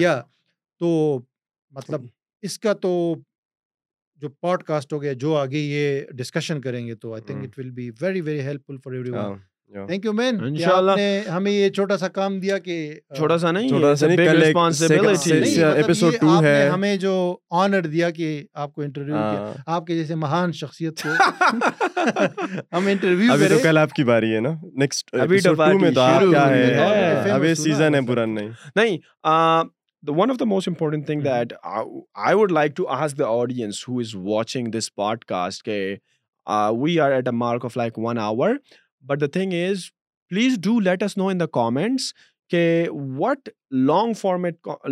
یا 0.00 0.20
تو 0.80 0.88
مطلب 1.76 2.00
hmm. 2.00 2.08
اس 2.42 2.58
کا 2.58 2.72
تو 2.86 2.90
جو 4.22 4.28
پوڈ 4.28 4.62
کاسٹ 4.62 4.92
ہو 4.92 5.00
گیا 5.02 5.12
جو 5.24 5.34
آگے 5.36 5.58
یہ 5.58 6.04
ڈسکشن 6.16 6.60
کریں 6.60 6.86
گے 6.86 6.94
تو 7.04 7.12
I 7.14 7.22
think 7.26 7.44
it 7.44 7.58
will 7.58 7.70
be 7.78 7.88
very 8.00 8.20
very 8.28 8.40
helpful 8.66 8.76
for 8.84 8.92
everyone 9.10 9.38
ان 9.74 10.56
شاء 10.56 10.74
اللہ 10.78 11.28
ہمیں 11.30 11.50
یہ 11.50 11.68
چھوٹا 11.76 11.96
سا 11.96 12.08
کام 12.08 12.38
دیا 12.40 12.56
ہمیں 16.72 16.96
جو 17.00 17.12
آنر 17.58 17.86
دیا 17.92 18.08
نہیں 28.26 28.98
one 30.16 30.30
of 30.30 30.40
the 30.40 30.54
I 32.14 32.34
would 32.34 32.52
like 32.52 32.74
to 32.76 32.84
the 33.22 33.26
audience 33.26 33.84
this 34.78 34.94
podcast 35.28 35.68
of 36.56 37.76
like 37.76 37.98
one 38.04 38.18
hour 38.18 38.54
but 39.06 39.20
the 39.20 39.26
thing 39.32 39.52
is 39.68 39.84
please 40.30 40.56
do 40.64 40.78
let 40.80 41.02
us 41.02 41.16
know 41.18 41.26
in 41.28 41.40
the 41.40 41.46
comments 41.52 42.12
کہ 42.50 42.60
what 43.18 43.48
long 43.88 44.12
form 44.20 44.46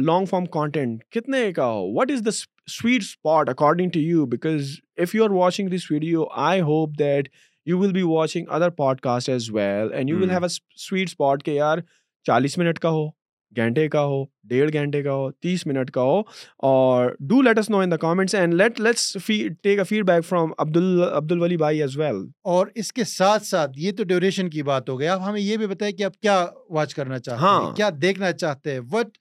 long 0.07 0.27
form 0.31 0.45
content 0.53 1.05
کتنے 1.15 1.51
کا 1.57 1.65
ہو 1.71 1.87
what 1.99 2.11
is 2.13 2.25
the 2.27 2.31
sweet 2.71 3.03
spot 3.03 3.49
according 3.49 3.91
to 3.95 4.01
you 4.01 4.27
because 4.35 4.71
if 5.03 5.15
you 5.15 5.25
are 5.25 5.31
watching 5.41 5.69
this 5.77 5.91
video 5.91 6.25
I 6.49 6.61
hope 6.71 6.99
that 6.99 7.29
you 7.67 7.79
will 7.79 7.93
be 7.93 8.03
watching 8.07 8.47
other 8.59 8.71
podcast 9.01 9.29
as 9.29 9.51
well 9.55 9.93
and 9.95 10.11
you 10.11 10.19
will 10.19 10.31
have 10.31 10.43
a 10.43 10.49
sweet 10.89 11.09
spot 11.09 11.43
کہ 11.45 11.51
یار 11.51 11.79
چالیس 12.27 12.59
minute 12.59 12.79
کا 12.79 12.89
ہو 12.99 13.09
گھنٹے 13.57 13.89
کا 13.89 14.01
ہو 14.07 14.23
ڈیڑھ 14.49 14.73
گھنٹے 14.73 15.03
کا 15.03 15.13
ہو 15.13 15.31
تیس 15.43 15.67
منٹ 15.67 15.91
کا 15.93 16.01
ہو 16.03 16.21
اور 16.69 17.11
do 17.29 17.41
let 17.43 17.59
us 17.59 17.69
know 17.71 17.79
in 17.81 17.91
the 17.91 17.97
comments 18.07 18.35
and 18.35 18.55
let 18.55 18.81
let's 18.81 19.17
take 19.29 19.79
a 19.79 19.85
feedback 20.09 20.25
from 20.25 20.51
Abdul 20.77 21.03
عبد 21.13 21.33
الولی 21.33 21.57
بھائی 21.63 21.81
ایز 21.83 21.97
ویل 21.99 22.23
اور 22.53 22.67
اس 22.83 22.93
کے 22.93 23.05
ساتھ 23.15 23.47
ساتھ 23.47 23.73
یہ 23.81 23.93
تو 23.99 24.05
ڈیوریشن 24.13 24.51
کی 24.51 24.63
بات 24.71 24.89
ہو 24.89 24.99
گئی 25.01 25.09
آپ 25.09 25.21
ہمیں 25.29 25.41
یہ 25.41 25.57
بھی 25.57 25.67
بتائیں 25.67 25.95
کہ 25.97 26.03
آپ 26.05 26.19
کیا 26.21 26.45
واچ 26.77 26.95
کرنا 26.95 27.19
چاہتے 27.19 27.41
ہیں 27.45 27.49
ہاں۔ 27.53 27.73
کیا 27.77 27.89
دیکھنا 28.03 28.33
چاہتے 28.33 28.73
ہیں 28.73 28.81
what 28.93 29.19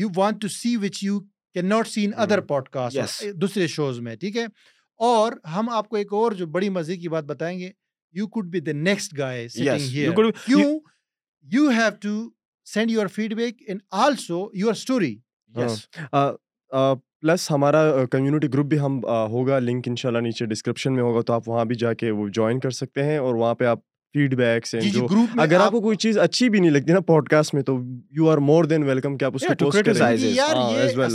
you 0.00 0.08
want 0.16 0.40
to 0.42 0.48
see 0.60 0.76
which 0.82 1.02
you 1.04 1.18
can 1.54 1.68
not 1.68 1.88
see 1.88 2.04
in 2.04 2.10
other 2.22 2.40
podcast 2.76 3.24
دوسرے 3.40 3.66
شوز 3.74 4.00
میں 4.06 4.14
ٹھیک 4.20 4.36
ہے 4.36 4.46
اور 5.10 5.32
ہم 5.54 5.68
آپ 5.78 5.88
کو 5.88 5.96
ایک 5.96 6.12
اور 6.14 6.32
جو 6.32 6.46
بڑی 6.56 6.68
مزے 6.76 6.96
کی 6.96 7.08
بات 7.08 7.24
بتائیں 7.24 7.58
گے 7.58 7.70
you 8.18 8.26
could 8.28 8.48
be 8.50 8.60
the 8.60 8.72
next 8.72 9.18
guy 9.18 9.46
you 11.48 11.68
have 11.70 11.90
to 12.02 12.10
send 12.74 12.90
your 12.90 13.06
feedback 13.36 13.62
in 13.70 13.78
also 14.04 14.46
your 14.58 14.70
story 14.72 15.14
plus 17.20 17.50
ہمارا 17.50 17.82
کمیونٹی 18.10 18.48
گروپ 18.52 18.66
بھی 18.66 18.78
ہم 18.78 18.98
ہوگا 19.30 19.58
لنک 19.58 19.88
ان 19.88 19.96
شاء 19.96 20.08
اللہ 20.08 20.20
نیچے 20.26 20.46
ڈسکرپشن 20.46 20.94
میں 20.94 21.02
ہوگا 21.02 21.20
تو 21.26 21.32
آپ 21.32 21.48
وہاں 21.48 21.64
بھی 21.64 21.74
جا 21.84 21.92
کے 22.00 22.10
وہ 22.10 22.28
جوائن 22.38 22.58
کر 22.60 22.70
سکتے 22.82 23.04
ہیں 23.04 23.18
اور 23.18 23.34
وہاں 23.34 23.54
پہ 23.54 23.64
آپ 23.64 23.78
فیڈ 24.14 24.34
بیکس 24.36 24.74
ہیں 24.74 24.80
جو 24.92 25.06
اگر 25.42 25.60
آپ 25.60 25.70
کو 25.72 25.80
کوئی 25.80 25.96
چیز 26.04 26.18
اچھی 26.18 26.48
بھی 26.50 26.60
نہیں 26.60 26.70
لگتی 26.70 26.92
نا 26.92 27.00
پوڈ 27.06 27.28
کاسٹ 27.28 27.54
میں 27.54 27.62
تو 27.62 27.76
you 28.16 28.28
are 28.30 28.38
more 28.50 28.64
than 28.70 28.82
welcome 28.88 29.16
کہ 29.18 29.24
آپ 29.24 29.34
اس 29.34 29.42
کو 29.48 29.52
پوسٹ 29.64 29.84
کریں 29.84 30.00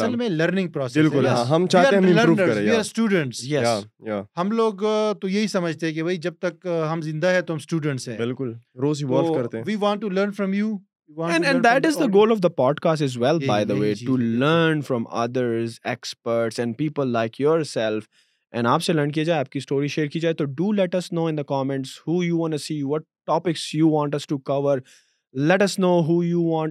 ہاں، 0.02 0.88
بالکل 0.96 1.28
ہاں، 1.28 1.44
ہم 1.50 1.66
چاہتے 1.74 1.96
ہیں 1.96 3.62
ہم 4.38 4.52
لوگ 4.52 4.84
تو 5.22 5.28
یہی 5.30 5.48
سمجھتے 5.48 5.86
ہیں 5.88 5.94
کہ 5.94 6.04
بھائی 6.04 6.18
جب 6.28 6.38
تک 6.40 6.68
ہم 6.92 7.02
زندہ 7.02 7.28
ہے 7.36 7.42
تو 7.42 7.54
ہم 7.54 7.58
اسٹوڈنٹس 7.62 8.08
ہیں 8.10 8.18
بالکل 8.18 8.54
روز 8.82 9.04
ایوالو 9.04 9.34
کرتے 9.34 9.58
ہیں 9.58 9.64
we 9.68 9.76
want 9.80 10.02
to 10.02 10.10
learn 10.10 10.32
from 10.40 10.54
you 10.54 10.76
goal 11.18 12.34
podcast 12.58 13.18
well 13.22 13.40
by 13.48 13.66
the 13.66 13.74
way 13.80 13.94
to 14.06 14.16
learn 14.18 14.82
from 14.88 15.04
others 15.24 15.80
people 16.78 17.12
like 17.14 17.40
yourself 17.74 18.04
and 18.54 18.68
آپ 18.68 18.84
سے 18.84 18.94
لرن 18.94 19.12
کیا 19.12 19.24
جائے 19.24 19.40
آپ 19.40 19.50
کی 19.50 19.60
اسٹوری 19.60 19.88
شیئر 19.96 20.08
کی 20.14 20.20
جائے 20.20 20.34
تو 20.40 20.46
do 20.62 20.72
let 20.72 20.96
us 20.96 21.12
know 21.14 21.26
in 21.26 21.38
the 21.38 21.44
comments 21.56 22.02
you 23.74 23.90
wants 23.90 24.28
you 25.40 26.24
you 26.24 26.66